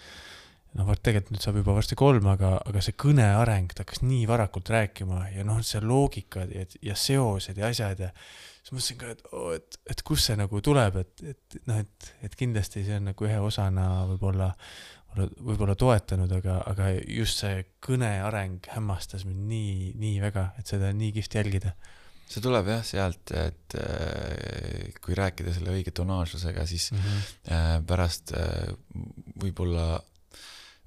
noh, 0.77 0.88
vot 0.88 1.02
tegelikult 1.03 1.35
nüüd 1.35 1.43
saab 1.43 1.57
juba 1.60 1.73
varsti 1.76 1.98
kolm, 1.99 2.30
aga, 2.31 2.53
aga 2.64 2.84
see 2.84 2.95
kõne 2.95 3.26
areng, 3.35 3.73
ta 3.76 3.84
hakkas 3.84 4.06
nii 4.06 4.23
varakult 4.30 4.72
rääkima 4.72 5.26
ja 5.34 5.43
noh, 5.48 5.60
see 5.68 5.81
loogika 5.84 6.45
ja, 6.48 6.64
ja 6.80 6.95
seosed 6.95 7.60
ja 7.60 7.68
asjad 7.68 7.99
ja 8.06 8.14
siis 8.61 8.72
mõtlesin 8.72 9.02
ka, 9.02 9.11
et 9.11 9.26
oo 9.35 9.52
et, 9.57 9.77
et 9.91 10.03
kust 10.07 10.30
see 10.30 10.39
nagu 10.39 10.61
tuleb, 10.64 11.02
et, 11.03 11.26
et 11.34 11.60
noh, 11.68 11.81
et, 11.84 12.10
et 12.23 12.39
kindlasti 12.39 12.85
see 12.88 13.02
on 13.02 13.11
nagu 13.11 13.27
ühe 13.27 13.39
osana 13.43 13.89
võib-olla 14.14 14.53
võib-olla 15.19 15.76
toetanud, 15.76 16.31
aga, 16.38 16.61
aga 16.72 16.91
just 17.03 17.41
see 17.43 17.65
kõne 17.84 18.14
areng 18.23 18.64
hämmastas 18.72 19.26
mind 19.27 19.43
nii, 19.49 19.73
nii 19.99 20.22
väga, 20.23 20.52
et 20.60 20.72
seda 20.72 20.93
on 20.93 21.02
nii 21.02 21.11
kihvt 21.18 21.35
jälgida 21.35 21.73
see 22.31 22.43
tuleb 22.43 22.69
jah 22.71 22.85
sealt, 22.87 23.33
et 23.35 23.75
äh, 23.79 24.93
kui 25.03 25.17
rääkida 25.17 25.53
selle 25.55 25.75
õige 25.75 25.93
tonaalsusega, 25.95 26.65
siis 26.69 26.91
mm 26.91 27.03
-hmm. 27.03 27.83
pärast 27.87 28.33
äh, 28.37 28.71
võib-olla 29.41 30.01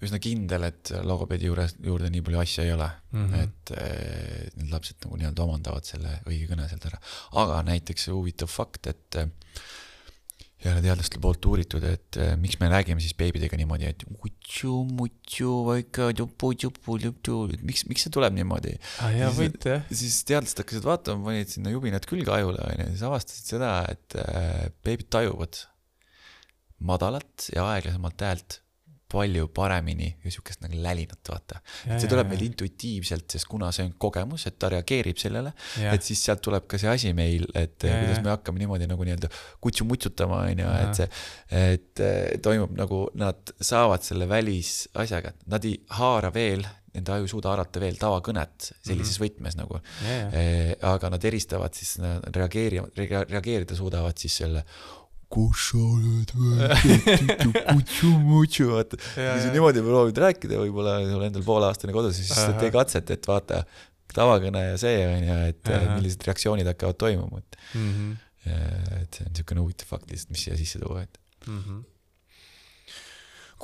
üsna 0.04 0.18
kindel, 0.20 0.66
et 0.68 0.90
logopeedi 1.06 1.46
juures, 1.48 1.76
juurde 1.80 2.10
nii 2.12 2.24
palju 2.24 2.40
asja 2.40 2.64
ei 2.64 2.72
ole 2.74 2.88
mm, 3.12 3.30
-hmm. 3.30 3.44
et 3.44 4.56
need 4.58 4.72
lapsed 4.72 4.98
nagu 5.04 5.16
nii-öelda 5.16 5.46
omandavad 5.46 5.86
selle 5.88 6.18
õige 6.26 6.50
kõne 6.50 6.66
sealt 6.68 6.84
ära. 6.90 6.98
aga 7.40 7.62
näiteks 7.70 8.08
huvitav 8.12 8.50
fakt, 8.52 8.86
et 8.86 9.16
ja 10.64 10.72
teadlaste 10.80 11.20
poolt 11.22 11.44
uuritud, 11.48 11.84
et 11.84 12.18
äh, 12.20 12.32
miks 12.40 12.56
me 12.60 12.70
räägime 12.72 13.02
siis 13.02 13.14
beebidega 13.18 13.58
niimoodi, 13.60 13.90
et 13.92 14.04
utšu, 14.14 14.72
mutšu, 14.96 15.50
vaika, 15.68 16.08
tupu, 16.16 16.54
tupu, 16.60 16.96
tupu, 17.02 17.38
et 17.52 17.62
miks, 17.66 17.84
miks 17.90 18.06
see 18.06 18.14
tuleb 18.14 18.36
niimoodi 18.38 18.74
ah,? 19.04 19.12
jaa, 19.12 19.30
võit 19.36 19.68
jah. 19.68 19.84
siis 19.92 20.22
teadlased 20.28 20.64
hakkasid 20.64 20.88
vaatama, 20.88 21.28
panid 21.28 21.52
sinna 21.52 21.74
jubinad 21.74 22.08
külge 22.08 22.32
ajule, 22.32 22.60
onju, 22.70 22.90
siis 22.94 23.06
avastasid 23.10 23.54
seda, 23.56 23.76
et 23.92 24.18
äh, 24.24 24.66
beebid 24.86 25.12
tajuvad 25.12 25.62
madalat 26.84 27.50
ja 27.54 27.68
aeglasemalt 27.74 28.24
häält 28.24 28.60
palju 29.14 29.48
paremini 29.54 30.10
ja 30.24 30.32
sihukest 30.34 30.64
nagu 30.64 30.80
lälinat, 30.84 31.22
vaata. 31.30 31.60
see 31.86 32.10
tuleb 32.10 32.30
meil 32.32 32.44
intuitiivselt, 32.48 33.26
sest 33.36 33.48
kuna 33.50 33.70
see 33.74 33.86
on 33.88 33.94
kogemus, 34.06 34.46
et 34.50 34.58
ta 34.60 34.70
reageerib 34.74 35.20
sellele, 35.20 35.54
et 35.92 36.06
siis 36.06 36.22
sealt 36.28 36.42
tuleb 36.44 36.68
ka 36.70 36.80
see 36.80 36.90
asi 36.90 37.14
meil, 37.16 37.46
et 37.54 37.86
ja, 37.86 37.98
kuidas 38.02 38.22
me 38.24 38.34
hakkame 38.34 38.62
niimoodi 38.62 38.88
nagu 38.90 39.08
nii-öelda 39.08 39.30
kutsu-mutsutama, 39.64 40.44
on 40.50 40.64
ju, 40.64 40.76
et 40.84 41.02
see, 41.02 41.10
et 41.74 42.06
toimub 42.44 42.74
nagu 42.78 43.04
nad 43.20 43.54
saavad 43.60 44.04
selle 44.06 44.28
välisasjaga, 44.30 45.36
nad 45.54 45.68
ei 45.68 45.78
haara 46.00 46.32
veel 46.34 46.66
nende 46.94 47.10
aju 47.14 47.26
ei 47.26 47.30
suuda 47.30 47.50
haarata 47.50 47.80
veel 47.82 47.96
tavakõnet 47.98 48.68
sellises 48.70 49.18
mm 49.18 49.24
-hmm. 49.24 49.24
võtmes 49.24 49.56
nagu. 49.58 49.80
Yeah.. 50.06 50.74
aga 50.94 51.10
nad 51.10 51.24
eristavad 51.24 51.74
siis, 51.74 51.96
reageerima, 52.36 52.86
reageerida 52.96 53.74
suudavad 53.74 54.18
siis 54.18 54.36
selle 54.42 54.64
kus 55.32 55.64
sa 55.70 55.80
oled, 55.80 56.34
mutsu-mutsu, 57.72 58.68
vaata. 58.72 59.00
kui 59.00 59.40
sa 59.44 59.54
niimoodi 59.54 59.84
proovid 59.86 60.20
rääkida, 60.26 60.60
võib-olla 60.62 60.98
sul 61.06 61.24
endal 61.28 61.46
pooleaastane 61.46 61.96
kodus, 61.96 62.20
siis 62.20 62.34
Aha. 62.36 62.58
tee 62.60 62.70
katset, 62.74 63.14
et 63.14 63.30
vaata, 63.30 63.64
tavakõne 64.14 64.66
ja 64.70 64.76
see 64.80 65.00
on 65.08 65.26
ju, 65.30 65.40
et 65.54 65.72
Aha. 65.72 65.96
millised 65.96 66.28
reaktsioonid 66.28 66.70
hakkavad 66.74 67.00
toimuma, 67.00 67.42
et 67.42 67.58
mm. 67.74 67.88
-hmm. 67.96 68.14
et 69.00 69.18
see 69.18 69.26
on 69.26 69.32
niisugune 69.32 69.64
huvitav 69.64 69.90
fakt 69.96 70.12
lihtsalt, 70.12 70.36
mis 70.36 70.46
siia 70.46 70.60
sisse 70.60 70.82
tuua, 70.82 71.02
et 71.02 71.20
mm. 71.46 71.58
-hmm 71.58 71.82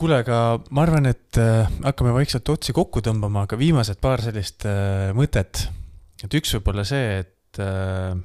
kuule, 0.00 0.22
aga 0.22 0.36
ma 0.72 0.84
arvan, 0.86 1.10
et 1.10 1.36
äh, 1.40 1.68
hakkame 1.84 2.14
vaikselt 2.16 2.48
otsi 2.48 2.72
kokku 2.76 3.02
tõmbama, 3.04 3.44
aga 3.44 3.58
viimased 3.60 4.00
paar 4.00 4.22
sellist 4.24 4.64
äh, 4.68 5.10
mõtet. 5.16 5.66
et 6.24 6.36
üks 6.40 6.54
võib 6.56 6.70
olla 6.72 6.86
see, 6.88 7.20
et 7.20 7.60
äh, 7.60 8.16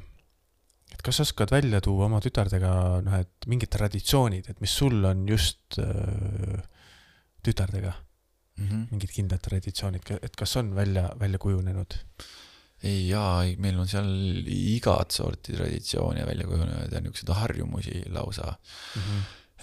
kas 1.05 1.19
sa 1.19 1.25
oskad 1.27 1.51
välja 1.53 1.81
tuua 1.85 2.07
oma 2.09 2.21
tütardega 2.23 2.71
noh, 3.05 3.19
et 3.21 3.49
mingid 3.51 3.71
traditsioonid, 3.73 4.49
et 4.49 4.63
mis 4.63 4.73
sul 4.81 5.03
on 5.05 5.27
just 5.29 5.79
äh, 5.81 6.59
tütardega? 7.45 7.93
mm. 8.57 8.67
-hmm. 8.67 8.87
mingid 8.91 9.11
kindlad 9.11 9.43
traditsioonid, 9.43 10.11
et 10.21 10.35
kas 10.35 10.55
on 10.61 10.73
välja, 10.75 11.09
välja 11.19 11.39
kujunenud? 11.41 11.99
ei 12.85 13.07
jaa, 13.07 13.43
meil 13.57 13.79
on 13.79 13.87
seal 13.89 14.09
igat 14.51 15.15
sorti 15.15 15.55
traditsioone 15.55 16.25
välja 16.27 16.45
kujunenud 16.47 16.91
ja 16.91 17.01
niisuguseid 17.01 17.31
harjumusi 17.39 18.03
lausa. 18.13 18.55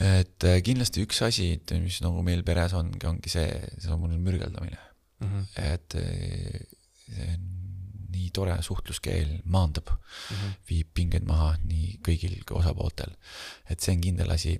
et 0.01 0.45
äh, 0.49 0.63
kindlasti 0.65 1.05
üks 1.07 1.23
asi, 1.23 1.49
mis 1.81 2.01
nagu 2.03 2.23
meil 2.27 2.43
peres 2.43 2.73
ongi, 2.75 3.07
ongi 3.07 3.31
see, 3.31 3.51
seesama 3.79 4.09
mürgeldamine. 4.17 4.81
Mhm. 5.23 5.43
et 5.55 5.95
äh, 5.95 6.63
see 7.07 7.29
on 7.37 7.62
nii 8.13 8.31
tore 8.35 8.55
suhtluskeel 8.65 9.39
maandab, 9.53 9.93
viib 10.69 10.91
pingeid 10.97 11.27
maha 11.29 11.55
nii 11.65 11.99
kõigil 12.07 12.37
osapooltel. 12.59 13.15
et 13.71 13.81
see 13.81 13.97
on 13.97 14.03
kindel 14.05 14.35
asi, 14.35 14.57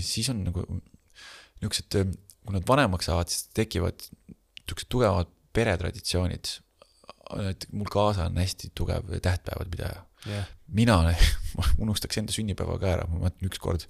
siis 0.00 0.30
on 0.32 0.44
nagu 0.46 0.66
niisugused, 1.62 2.14
kui 2.46 2.56
nad 2.56 2.68
vanemaks 2.68 3.10
saavad, 3.10 3.32
siis 3.32 3.48
tekivad 3.56 4.06
niisugused 4.06 4.90
tugevad 4.92 5.32
peretraditsioonid. 5.56 6.54
et 7.50 7.66
mul 7.72 7.90
kaasa 7.90 8.28
on 8.30 8.38
hästi 8.38 8.70
tugev 8.74 9.10
tähtpäevade 9.22 9.70
pidaja. 9.72 10.04
jah, 10.30 10.48
mina 10.68 11.02
ma 11.56 11.68
unustaks 11.88 12.18
enda 12.22 12.34
sünnipäeva 12.34 12.78
ka 12.82 12.92
ära, 12.96 13.06
ma 13.10 13.26
mäletan 13.26 13.50
ükskord 13.50 13.86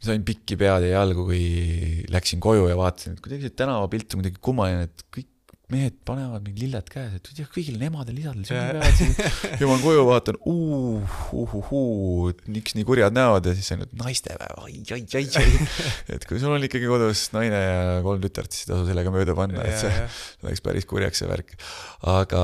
sain 0.00 0.24
pikki 0.24 0.56
pead 0.60 0.86
ja 0.86 1.00
jalgu, 1.00 1.26
kui 1.28 2.04
läksin 2.12 2.40
koju 2.40 2.70
ja 2.70 2.76
vaatasin, 2.78 3.16
et 3.16 3.24
kuidagi 3.24 3.48
see 3.48 3.56
tänavapilt 3.58 4.14
on 4.14 4.22
kuidagi 4.22 4.40
kummaline, 4.40 4.86
et 4.88 5.04
kõik 5.12 5.28
mehed 5.70 5.96
panevad 6.06 6.44
mingi 6.44 6.64
lilled 6.64 6.88
käes, 6.90 7.14
et 7.16 7.30
jah, 7.38 7.48
kõigil 7.50 7.76
on 7.78 7.84
emadel-isadel 7.86 8.46
sünnipäevad 8.48 8.96
siis 8.98 9.18
ja 9.60 9.68
ma 9.70 9.76
koju 9.82 10.04
vaatan, 10.08 10.38
uhuhuu, 10.50 12.32
miks 12.50 12.76
nii 12.76 12.86
kurjad 12.88 13.14
näod? 13.16 13.46
Ja 13.50 13.54
siis 13.56 13.70
on 13.74 13.82
nüüd 13.84 13.94
naistepäev, 14.00 14.60
ai, 14.64 14.76
ai, 14.96 15.02
ai, 15.20 15.24
ai. 15.40 15.68
et 16.16 16.26
kui 16.28 16.40
sul 16.42 16.54
on 16.54 16.66
ikkagi 16.66 16.90
kodus 16.90 17.26
naine 17.36 17.60
ja 17.60 17.98
kolm 18.06 18.22
tütart, 18.24 18.52
siis 18.54 18.66
ei 18.66 18.72
tasu 18.72 18.88
sellega 18.90 19.14
mööda 19.14 19.36
panna, 19.38 19.64
et 19.66 19.78
see 19.82 19.92
läks 20.48 20.64
päris 20.66 20.88
kurjaks 20.90 21.22
see 21.22 21.30
värk. 21.30 21.54
aga 22.10 22.42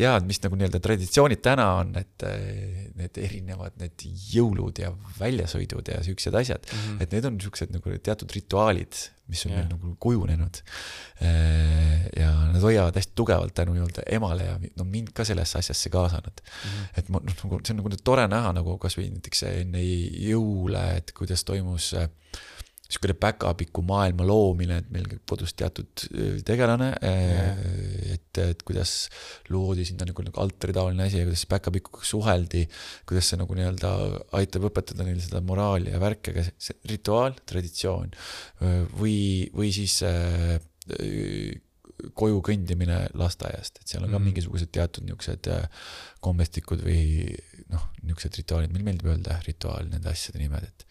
jaa, 0.00 0.16
mis 0.26 0.42
nagu 0.44 0.58
nii-öelda 0.60 0.82
traditsioonid 0.84 1.44
täna 1.44 1.68
on, 1.80 1.94
et 2.00 2.26
eh, 2.28 2.90
need 2.98 3.20
erinevad 3.20 3.78
need 3.80 4.06
jõulud 4.34 4.82
ja 4.82 4.92
väljasõidud 5.20 5.92
ja 5.94 6.02
siuksed 6.06 6.36
asjad, 6.42 6.68
et 7.00 7.14
need 7.14 7.28
on 7.28 7.40
siuksed 7.42 7.72
nagu 7.74 7.96
teatud 8.04 8.36
rituaalid, 8.36 8.98
mis 9.30 9.44
on 9.46 9.54
Jah. 9.54 9.60
meil 9.60 9.70
nagu 9.72 9.94
kujunenud. 10.02 10.62
ja 12.16 12.30
nad 12.52 12.62
hoiavad 12.62 12.96
hästi 12.96 13.12
tugevalt 13.18 13.54
tänu 13.54 13.74
nii-öelda 13.76 14.06
emale 14.16 14.46
ja 14.46 14.54
no 14.76 14.86
mind 14.88 15.12
ka 15.14 15.24
sellesse 15.24 15.58
asjasse 15.60 15.92
kaasanud. 15.92 16.44
et 16.96 17.08
ma 17.08 17.20
noh, 17.22 17.36
nagu 17.44 17.60
see 17.64 17.74
on 17.74 17.82
nagu 17.82 18.00
tore 18.04 18.26
näha 18.30 18.54
nagu 18.56 18.78
kasvõi 18.80 19.10
näiteks 19.12 19.44
enne 19.50 19.82
jõule, 19.82 20.84
et 21.00 21.12
kuidas 21.16 21.44
toimus 21.48 21.92
äh, 21.98 22.08
niisugune 22.90 23.14
päkapiku 23.22 23.84
maailma 23.86 24.24
loomine, 24.26 24.80
et 24.82 24.88
meil 24.90 25.06
kodus 25.30 25.54
teatud 25.54 26.02
tegelane, 26.46 26.88
et, 28.10 28.40
et 28.42 28.64
kuidas 28.66 28.94
loodi 29.54 29.86
sinna 29.86 30.08
nagu, 30.08 30.24
nagu 30.26 30.42
altaritaoline 30.42 31.06
asi 31.06 31.20
ja 31.22 31.28
kuidas 31.28 31.46
päkapikuga 31.54 32.02
suheldi, 32.10 32.64
kuidas 33.06 33.30
see 33.30 33.38
nagu 33.38 33.54
nii-öelda 33.54 33.94
aitab 34.40 34.66
õpetada 34.72 35.06
neile 35.06 35.22
seda 35.22 35.40
moraali 35.46 35.94
ja 35.94 36.02
värki, 36.02 36.34
aga 36.34 36.48
see, 36.50 36.76
rituaal, 36.90 37.38
traditsioon 37.46 38.10
või, 38.98 39.18
või 39.54 39.70
siis 39.74 40.00
äh, 40.06 40.58
koju 42.16 42.40
kõndimine 42.44 43.02
lasteaiast, 43.20 43.80
et 43.80 43.90
seal 43.92 44.04
on 44.04 44.10
ka 44.10 44.18
Mhm. 44.18 44.30
mingisugused 44.30 44.70
teatud 44.72 45.04
niisugused 45.04 45.48
kombestikud 46.24 46.82
või 46.84 47.02
noh, 47.70 47.88
niisugused 48.02 48.40
rituaalid, 48.40 48.72
meile 48.72 48.86
meeldib 48.88 49.10
öelda 49.12 49.36
rituaal 49.46 49.90
nende 49.90 50.08
asjade 50.10 50.40
nimed, 50.40 50.64
et 50.64 50.86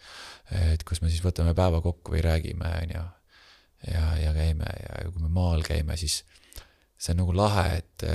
et 0.50 0.84
kus 0.86 1.02
me 1.02 1.10
siis 1.10 1.22
võtame 1.24 1.54
päeva 1.54 1.80
kokku 1.84 2.14
või 2.16 2.22
räägime, 2.26 2.70
on 2.82 2.94
ju, 2.96 3.04
ja, 3.92 4.04
ja 4.18 4.32
käime 4.36 4.66
ja 4.82 5.10
kui 5.10 5.22
me 5.22 5.28
maal 5.32 5.62
käime, 5.66 5.96
siis 6.00 6.22
see 7.00 7.14
on 7.14 7.22
nagu 7.22 7.34
lahe, 7.36 7.80
et 7.80 8.06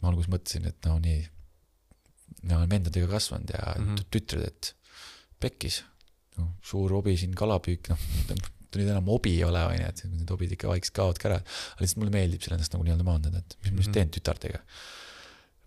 ma 0.00 0.10
alguses 0.12 0.30
mõtlesin, 0.30 0.68
et 0.70 0.86
no 0.86 0.98
nii, 1.02 1.22
me 2.42 2.54
oleme 2.54 2.70
vendadega 2.70 3.08
kasvanud 3.10 3.50
ja 3.50 3.72
mm. 3.74 3.86
-hmm. 3.88 4.10
tütred, 4.14 4.44
et 4.46 4.74
pekkis, 5.40 5.82
no 6.38 6.52
suur 6.62 6.92
hobi 6.92 7.16
siin 7.18 7.34
kalapüük, 7.34 7.88
noh, 7.90 7.98
nüüd 8.76 8.90
enam 8.92 9.08
hobi 9.10 9.32
ei 9.38 9.44
ole, 9.44 9.62
on 9.64 9.74
ju, 9.74 9.86
et 9.88 10.04
need 10.12 10.30
hobid 10.30 10.52
ikka 10.54 10.68
vaikselt 10.68 10.94
kaovad 10.94 11.18
ka 11.18 11.28
ära, 11.30 11.38
aga 11.40 11.82
lihtsalt 11.82 12.02
mulle 12.02 12.14
meeldib 12.14 12.42
selle 12.44 12.58
ennast 12.58 12.74
nagu 12.74 12.84
nii-öelda 12.84 13.06
maandada, 13.06 13.40
et 13.40 13.56
mis 13.64 13.72
ma 13.72 13.78
siis 13.80 13.88
Mhm. 13.88 13.94
teen 13.96 14.10
tütartega. 14.10 14.60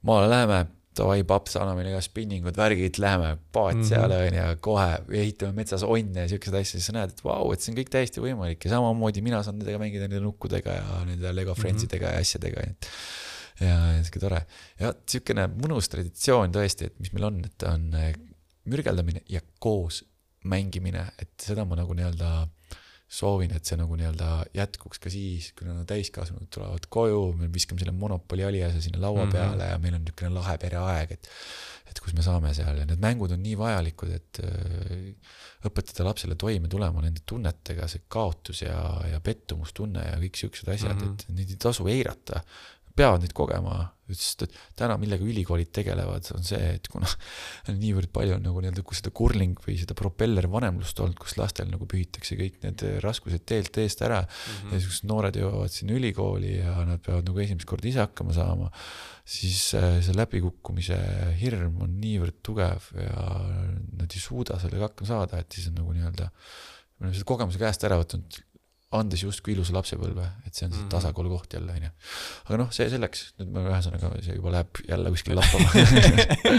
maale 0.01 0.29
läheme, 0.29 0.65
davai 0.97 1.21
paps, 1.27 1.55
anna 1.55 1.71
meile 1.77 1.93
ka 1.95 2.01
spinningud, 2.03 2.57
värgid, 2.59 2.97
läheme 2.99 3.37
paat 3.55 3.77
Mhm. 3.77 3.83
seal 3.87 4.11
on 4.11 4.33
ju, 4.35 4.45
kohe 4.65 4.87
ehitame 5.21 5.53
metsas 5.61 5.83
onne 5.87 6.25
ja 6.25 6.27
siukseid 6.27 6.57
asju, 6.59 6.77
siis 6.79 6.85
sa 6.89 6.95
näed, 6.97 7.13
et 7.15 7.23
vau, 7.23 7.51
et 7.53 7.61
see 7.63 7.71
on 7.71 7.77
kõik 7.79 7.91
täiesti 7.93 8.19
võimalik 8.23 8.65
ja 8.65 8.73
samamoodi 8.75 9.21
mina 9.23 9.39
saan 9.43 9.57
nendega 9.59 9.79
mängida 9.79 10.07
nende 10.09 10.19
nukkudega 10.25 10.75
ja 10.75 11.03
nende 11.07 11.31
Lego 11.33 11.55
Friends 11.55 11.83
idega 11.87 12.11
ja 12.11 12.19
asjadega, 12.19 12.61
et 12.67 12.89
ja, 13.61 13.77
ja 13.95 14.03
siuke 14.03 14.19
tore. 14.19 14.45
ja 14.79 14.93
siukene 15.07 15.47
mõnus 15.47 15.87
traditsioon 15.93 16.51
tõesti, 16.51 16.91
et 16.91 16.99
mis 16.99 17.13
meil 17.13 17.23
on, 17.29 17.39
et 17.45 17.63
on 17.71 17.93
eh, 17.95 18.13
mürgeldamine 18.67 19.21
ja 19.29 19.39
koos 19.59 20.03
mängimine, 20.43 21.07
et 21.21 21.31
seda 21.39 21.63
ma 21.65 21.75
nagu 21.79 21.93
nii-öelda 21.93 22.47
soovin, 23.11 23.51
et 23.55 23.67
see 23.67 23.75
nagu 23.79 23.97
nii-öelda 23.99 24.27
jätkuks 24.55 25.01
ka 25.03 25.11
siis, 25.11 25.49
kui 25.57 25.67
nad 25.67 25.83
täiskasvanud 25.89 26.47
tulevad 26.53 26.85
koju, 26.89 27.33
me 27.41 27.49
viskame 27.51 27.81
selle 27.81 27.91
monopoli 27.95 28.45
aliasja 28.47 28.81
sinna 28.85 29.01
laua 29.03 29.25
Mhm. 29.25 29.33
peale 29.35 29.67
ja 29.73 29.77
meil 29.83 29.97
on 29.97 30.05
niisugune 30.05 30.31
lahe 30.37 30.57
pereaeg, 30.61 31.11
et 31.17 31.29
et 31.91 31.99
kus 31.99 32.13
me 32.15 32.23
saame 32.23 32.53
seal 32.55 32.77
ja 32.79 32.85
need 32.87 33.01
mängud 33.03 33.33
on 33.35 33.41
nii 33.43 33.57
vajalikud, 33.59 34.11
et 34.15 34.39
äh, 34.47 35.09
õpetada 35.67 36.05
lapsele 36.07 36.37
toime 36.39 36.69
tulema 36.71 37.01
nende 37.03 37.19
tunnetega, 37.27 37.87
see 37.91 38.05
kaotus 38.07 38.61
ja, 38.63 38.77
ja 39.11 39.19
pettumustunne 39.19 40.05
ja 40.05 40.13
kõik 40.21 40.39
siuksed 40.39 40.71
asjad 40.71 40.95
mm. 40.95 41.01
-hmm. 41.09 41.25
et 41.27 41.35
neid 41.35 41.49
ei 41.51 41.59
tasu 41.59 41.87
eirata. 41.91 42.45
Peavad 42.95 43.23
neid 43.23 43.33
kogema, 43.37 43.91
sest 44.11 44.41
et 44.43 44.55
täna 44.75 44.97
millega 44.99 45.23
ülikoolid 45.23 45.69
tegelevad, 45.71 46.25
on 46.35 46.43
see, 46.43 46.73
et 46.75 46.87
kuna 46.91 47.07
niivõrd 47.71 48.09
palju 48.11 48.35
on 48.35 48.43
nagu 48.43 48.59
nii-öelda 48.59 48.83
seda 48.97 49.13
curling 49.15 49.55
või 49.63 49.77
seda 49.79 49.95
propellervanemlust 49.95 50.99
olnud, 50.99 51.15
kus 51.21 51.37
lastel 51.39 51.69
nagu 51.71 51.87
pühitakse 51.87 52.35
kõik 52.35 52.57
need 52.65 52.83
raskused 53.05 53.45
teelt 53.47 53.77
eest 53.79 54.03
ära 54.03 54.19
Mhm. 54.21 54.73
ja 54.73 54.81
siis 54.83 54.99
noored 55.07 55.35
jõuavad 55.39 55.71
sinna 55.71 55.95
ülikooli 55.95 56.57
ja 56.57 56.75
nad 56.85 56.99
peavad 57.05 57.29
nagu 57.29 57.39
esimest 57.39 57.67
korda 57.69 57.87
ise 57.87 58.03
hakkama 58.03 58.35
saama, 58.35 58.67
siis 59.23 59.73
äh, 59.79 60.01
see 60.03 60.15
läbikukkumise 60.17 60.99
hirm 61.39 61.79
on 61.85 61.95
niivõrd 62.01 62.41
tugev 62.43 62.91
ja 62.99 63.25
nad 63.95 64.11
ei 64.11 64.19
suuda 64.21 64.59
sellega 64.59 64.89
hakkama 64.89 65.07
saada, 65.07 65.39
et 65.39 65.55
siis 65.55 65.71
on 65.71 65.79
nagu 65.79 65.95
nii-öelda, 65.95 66.27
me 66.99 67.05
oleme 67.07 67.15
selle 67.15 67.29
kogemuse 67.31 67.61
käest 67.61 67.87
ära 67.87 67.97
võtnud, 68.01 68.41
andes 68.91 69.21
justkui 69.23 69.53
ilusa 69.55 69.71
lapsepõlve, 69.75 70.25
et 70.45 70.53
see 70.55 70.65
on 70.67 70.73
see 70.73 70.81
Mhm. 70.81 70.89
tasakaalukoht 70.91 71.53
jälle, 71.55 71.71
onju. 71.77 71.89
aga 72.45 72.57
noh, 72.59 72.71
see 72.75 72.89
selleks, 72.91 73.33
nüüd 73.39 73.51
me 73.55 73.63
ühesõnaga, 73.69 74.09
see 74.25 74.35
juba 74.35 74.51
läheb 74.57 74.81
jälle 74.89 75.13
kuskile 75.13 75.35
lappama. 75.39 75.69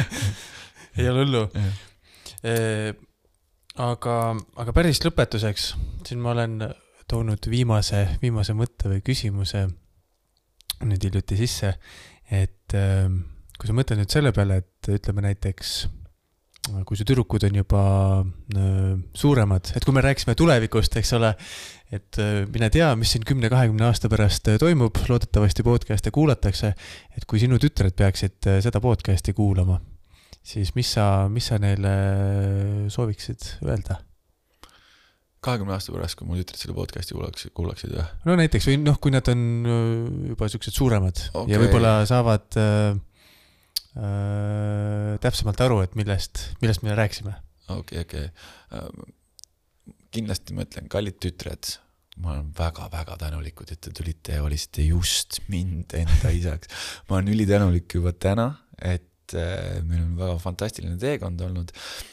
ei 0.99 1.09
ole 1.11 1.25
hullu. 1.25 1.43
aga, 3.83 4.17
aga 4.65 4.75
päris 4.77 5.01
lõpetuseks, 5.05 5.69
siin 6.09 6.21
ma 6.25 6.33
olen 6.35 6.59
toonud 7.11 7.49
viimase, 7.53 8.05
viimase 8.23 8.55
mõtte 8.57 8.89
või 8.93 9.03
küsimuse 9.05 9.67
nüüd 10.83 11.05
hiljuti 11.07 11.37
sisse, 11.39 11.75
et 12.33 12.75
ähm, 12.75 13.21
kui 13.59 13.69
sa 13.69 13.77
mõtled 13.77 14.01
nüüd 14.03 14.11
selle 14.13 14.33
peale, 14.35 14.57
et 14.65 14.89
ütleme 14.91 15.23
näiteks, 15.29 15.75
kui 16.63 16.99
su 16.99 17.05
tüdrukud 17.07 17.43
on 17.49 17.57
juba 17.59 17.85
äh, 18.23 18.93
suuremad, 19.19 19.73
et 19.75 19.87
kui 19.87 19.95
me 19.97 20.03
rääkisime 20.05 20.37
tulevikust, 20.39 20.95
eks 21.01 21.11
ole, 21.19 21.33
et 21.91 22.19
äh, 22.23 22.45
mine 22.55 22.69
tea, 22.71 22.93
mis 22.99 23.15
siin 23.15 23.27
kümne-kahekümne 23.27 23.89
aasta 23.89 24.11
pärast 24.13 24.53
äh, 24.53 24.61
toimub, 24.63 25.01
loodetavasti 25.11 25.67
podcast'e 25.67 26.15
kuulatakse, 26.15 26.73
et 27.17 27.27
kui 27.27 27.43
sinu 27.43 27.59
tütred 27.63 27.97
peaksid 27.99 28.51
seda 28.63 28.83
podcast'i 28.85 29.35
kuulama, 29.35 29.81
siis 30.39 30.71
mis 30.79 30.95
sa, 30.95 31.27
mis 31.33 31.51
sa 31.51 31.59
neile 31.63 31.97
sooviksid 32.95 33.57
öelda? 33.67 33.99
kahekümne 35.43 35.75
aasta 35.75 35.91
pärast, 35.91 36.15
kui 36.15 36.29
mu 36.29 36.37
tütred 36.39 36.61
selle 36.61 36.77
podcast'i 36.77 37.17
kuulaks, 37.17 37.49
kuulaksid 37.59 37.97
või? 37.97 38.05
no 38.31 38.37
näiteks 38.39 38.69
või 38.71 38.77
noh, 38.85 39.03
kui 39.03 39.11
nad 39.11 39.27
on 39.33 39.41
juba 40.31 40.47
siuksed 40.47 40.79
suuremad 40.79 41.27
okay. 41.33 41.51
Ja 41.51 41.59
võib-olla 41.59 41.97
saavad 42.07 42.55
äh, 42.63 42.93
äh, 43.97 45.19
täpsemalt 45.23 45.61
aru, 45.65 45.83
et 45.85 45.97
millest, 45.99 46.49
millest 46.63 46.85
me 46.87 46.97
rääkisime. 46.97 47.35
okei, 47.73 48.05
okei. 48.05 48.29
kindlasti 50.13 50.57
ma 50.57 50.67
ütlen, 50.67 50.89
kallid 50.93 51.19
tütred, 51.23 51.77
ma 52.21 52.35
olen 52.35 52.51
väga-väga 52.57 53.17
tänulikud, 53.21 53.71
et 53.73 53.81
te 53.85 53.93
tulite 53.97 54.37
ja 54.37 54.43
valisite 54.45 54.85
just 54.85 55.41
mind 55.53 55.95
enda 55.97 56.33
isaks. 56.35 56.69
ma 57.09 57.19
olen 57.19 57.33
ülitänulik 57.35 57.97
juba 57.97 58.13
täna, 58.13 58.51
et 58.79 59.37
äh, 59.39 59.81
meil 59.87 60.05
on 60.05 60.15
väga 60.21 60.37
fantastiline 60.43 60.99
teekond 61.01 61.41
olnud. 61.49 61.73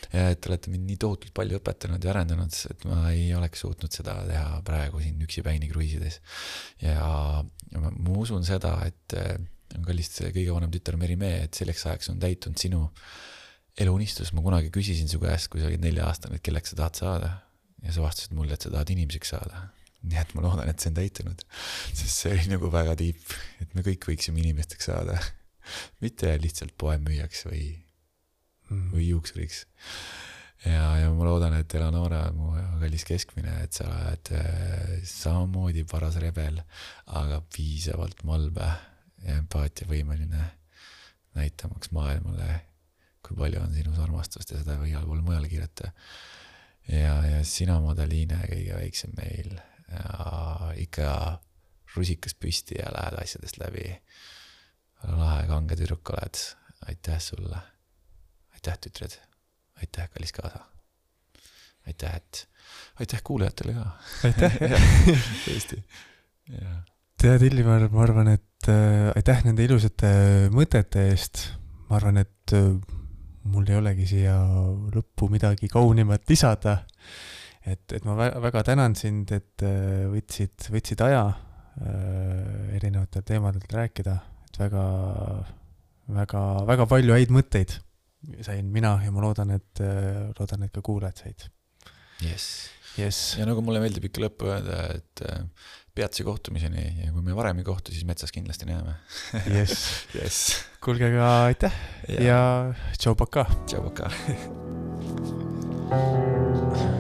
et 0.10 0.42
te 0.42 0.50
olete 0.52 0.72
mind 0.74 0.88
nii 0.90 0.98
tohutult 1.00 1.34
palju 1.38 1.60
õpetanud 1.60 2.04
ja 2.04 2.12
arendanud, 2.14 2.56
et 2.72 2.90
ma 2.90 3.06
ei 3.12 3.30
oleks 3.38 3.64
suutnud 3.66 3.94
seda 3.94 4.18
teha 4.28 4.60
praegu 4.66 5.04
siin 5.04 5.22
üksipäini 5.28 5.72
kruiisides. 5.72 6.20
ja 6.82 7.44
ma, 7.78 7.92
ma 7.92 8.20
usun 8.20 8.44
seda, 8.48 8.76
et 8.88 9.18
äh, 9.76 9.84
kallis 9.88 10.12
kõige 10.20 10.54
vanem 10.56 10.72
tütar 10.74 10.98
Meri-Mee, 11.00 11.44
et 11.48 11.60
selleks 11.60 11.86
ajaks 11.88 12.14
on 12.14 12.22
täitunud 12.22 12.62
sinu 12.62 12.86
eluunistus, 13.80 14.34
ma 14.36 14.44
kunagi 14.44 14.72
küsisin 14.76 15.12
su 15.12 15.22
käest, 15.22 15.48
kui 15.52 15.62
sa 15.62 15.70
olid 15.70 15.84
nelja-aastane, 15.84 16.40
et 16.40 16.46
kelleks 16.46 16.74
sa 16.74 16.82
tahad 16.84 17.00
saada 17.00 17.34
ja 17.84 17.96
sa 17.96 18.04
vastasid 18.04 18.34
mulle, 18.36 18.56
et 18.56 18.66
sa 18.66 18.72
tahad 18.74 18.96
inimeseks 18.96 19.36
saada. 19.36 19.68
nii 20.00 20.16
et 20.16 20.30
ma 20.32 20.46
loodan, 20.46 20.70
et 20.72 20.80
see 20.80 20.88
on 20.94 20.96
täitunud, 20.96 21.42
sest 21.92 22.22
see 22.22 22.32
oli 22.32 22.54
nagu 22.54 22.70
väga 22.72 22.94
tiip, 23.00 23.34
et 23.60 23.74
me 23.76 23.84
kõik 23.84 24.08
võiksime 24.08 24.40
inimesteks 24.40 24.88
saada. 24.92 25.20
mitte 26.04 26.32
lihtsalt 26.40 26.72
poemüüjaks 26.80 27.46
või, 27.46 27.66
Mm. 28.70 28.92
või 28.94 29.08
juuksuriks. 29.10 29.64
ja, 30.66 30.84
ja 31.02 31.10
ma 31.16 31.26
loodan, 31.26 31.56
et 31.58 31.74
Eleonora, 31.76 32.28
mu 32.36 32.52
kallis 32.82 33.06
keskmine, 33.08 33.56
et 33.64 33.74
sa 33.74 33.88
oled 33.88 34.32
äh, 34.36 35.00
samamoodi 35.08 35.86
paras 35.90 36.20
rebel, 36.22 36.60
aga 37.08 37.42
piisavalt 37.56 38.24
malbe 38.28 38.68
ja 39.26 39.38
empaatiavõimeline, 39.40 40.46
näitamaks 41.38 41.92
maailmale, 41.96 42.62
kui 43.26 43.38
palju 43.38 43.62
on 43.62 43.74
sinus 43.76 44.00
armastust 44.02 44.54
ja 44.54 44.62
seda 44.62 44.78
igal 44.88 45.06
pool 45.08 45.22
mujal 45.26 45.48
kiirata. 45.52 45.92
ja, 46.88 47.20
ja 47.26 47.44
sina, 47.46 47.80
Madaliine, 47.84 48.40
kõige 48.50 48.80
väiksem 48.80 49.14
meil 49.18 49.60
ja 49.90 50.74
ikka 50.78 51.40
rusikas 51.96 52.36
püsti 52.38 52.78
ja 52.80 52.92
lähed 52.94 53.18
asjadest 53.22 53.60
läbi. 53.62 53.88
lahe 55.04 55.48
kange 55.48 55.76
tüdruk 55.80 56.10
oled, 56.14 56.42
aitäh 56.88 57.20
sulle. 57.24 57.62
aitäh, 58.54 58.78
tütred, 58.78 59.16
aitäh, 59.82 60.10
kallis 60.10 60.34
kaasa. 60.36 60.66
aitäh, 61.88 62.16
et, 62.16 62.48
aitäh 63.00 63.24
kuulajatele 63.24 63.74
ka. 63.74 63.90
aitäh 64.24 64.60
tõesti, 65.46 65.84
jah. 66.62 66.89
Tead, 67.20 67.44
Illimar, 67.50 67.88
ma 67.92 68.04
arvan, 68.06 68.32
et 68.32 68.70
äh, 68.72 69.10
aitäh 69.18 69.44
nende 69.46 69.66
ilusate 69.66 70.12
mõtete 70.54 71.10
eest. 71.12 71.42
ma 71.90 71.98
arvan, 72.00 72.22
et 72.22 72.54
äh, 72.56 72.72
mul 73.50 73.68
ei 73.68 73.80
olegi 73.80 74.08
siia 74.08 74.38
lõppu 74.94 75.30
midagi 75.32 75.68
kaunimat 75.72 76.24
lisada. 76.30 76.80
et, 77.66 77.84
et 77.92 78.06
ma 78.08 78.16
väga, 78.16 78.40
väga 78.48 78.64
tänan 78.72 78.96
sind, 78.96 79.32
et 79.36 79.66
äh, 79.68 80.08
võtsid, 80.12 80.70
võtsid 80.72 81.04
aja 81.06 81.26
äh, 81.28 82.76
erinevatel 82.80 83.28
teemadelt 83.28 83.74
rääkida, 83.74 84.16
et 84.48 84.64
väga, 84.64 84.88
väga, 86.16 86.44
väga 86.72 86.88
palju 86.90 87.20
häid 87.20 87.36
mõtteid 87.36 87.80
sain 88.44 88.68
mina 88.72 88.98
ja 89.04 89.12
ma 89.16 89.24
loodan, 89.24 89.54
et 89.56 89.84
äh,, 89.84 90.30
loodan, 90.40 90.66
et 90.66 90.74
ka 90.76 90.84
kuulajad 90.84 91.24
said. 91.24 91.46
jess. 92.24 92.70
jess, 93.00 93.38
ja 93.40 93.48
nagu 93.48 93.64
mulle 93.64 93.82
meeldib 93.84 94.10
ikka 94.10 94.26
lõppu 94.26 94.50
öelda, 94.52 94.82
et 94.98 95.24
äh, 95.28 95.44
peatse 95.96 96.24
kohtumiseni 96.24 96.86
ja 97.06 97.12
kui 97.14 97.24
me 97.26 97.36
varem 97.36 97.60
ei 97.62 97.68
kohtu, 97.68 97.92
siis 97.96 98.06
metsas 98.08 98.32
kindlasti 98.36 98.66
näeme. 98.70 98.94
jess. 99.56 99.90
jess. 100.22 100.64
kuulge, 100.84 101.10
aga 101.12 101.26
aitäh 101.50 101.74
ja, 102.08 102.22
ja 102.24 102.40
tšau, 102.98 103.16
pakaa. 103.20 103.48
tšau, 103.66 103.82
pakaa. 103.90 104.12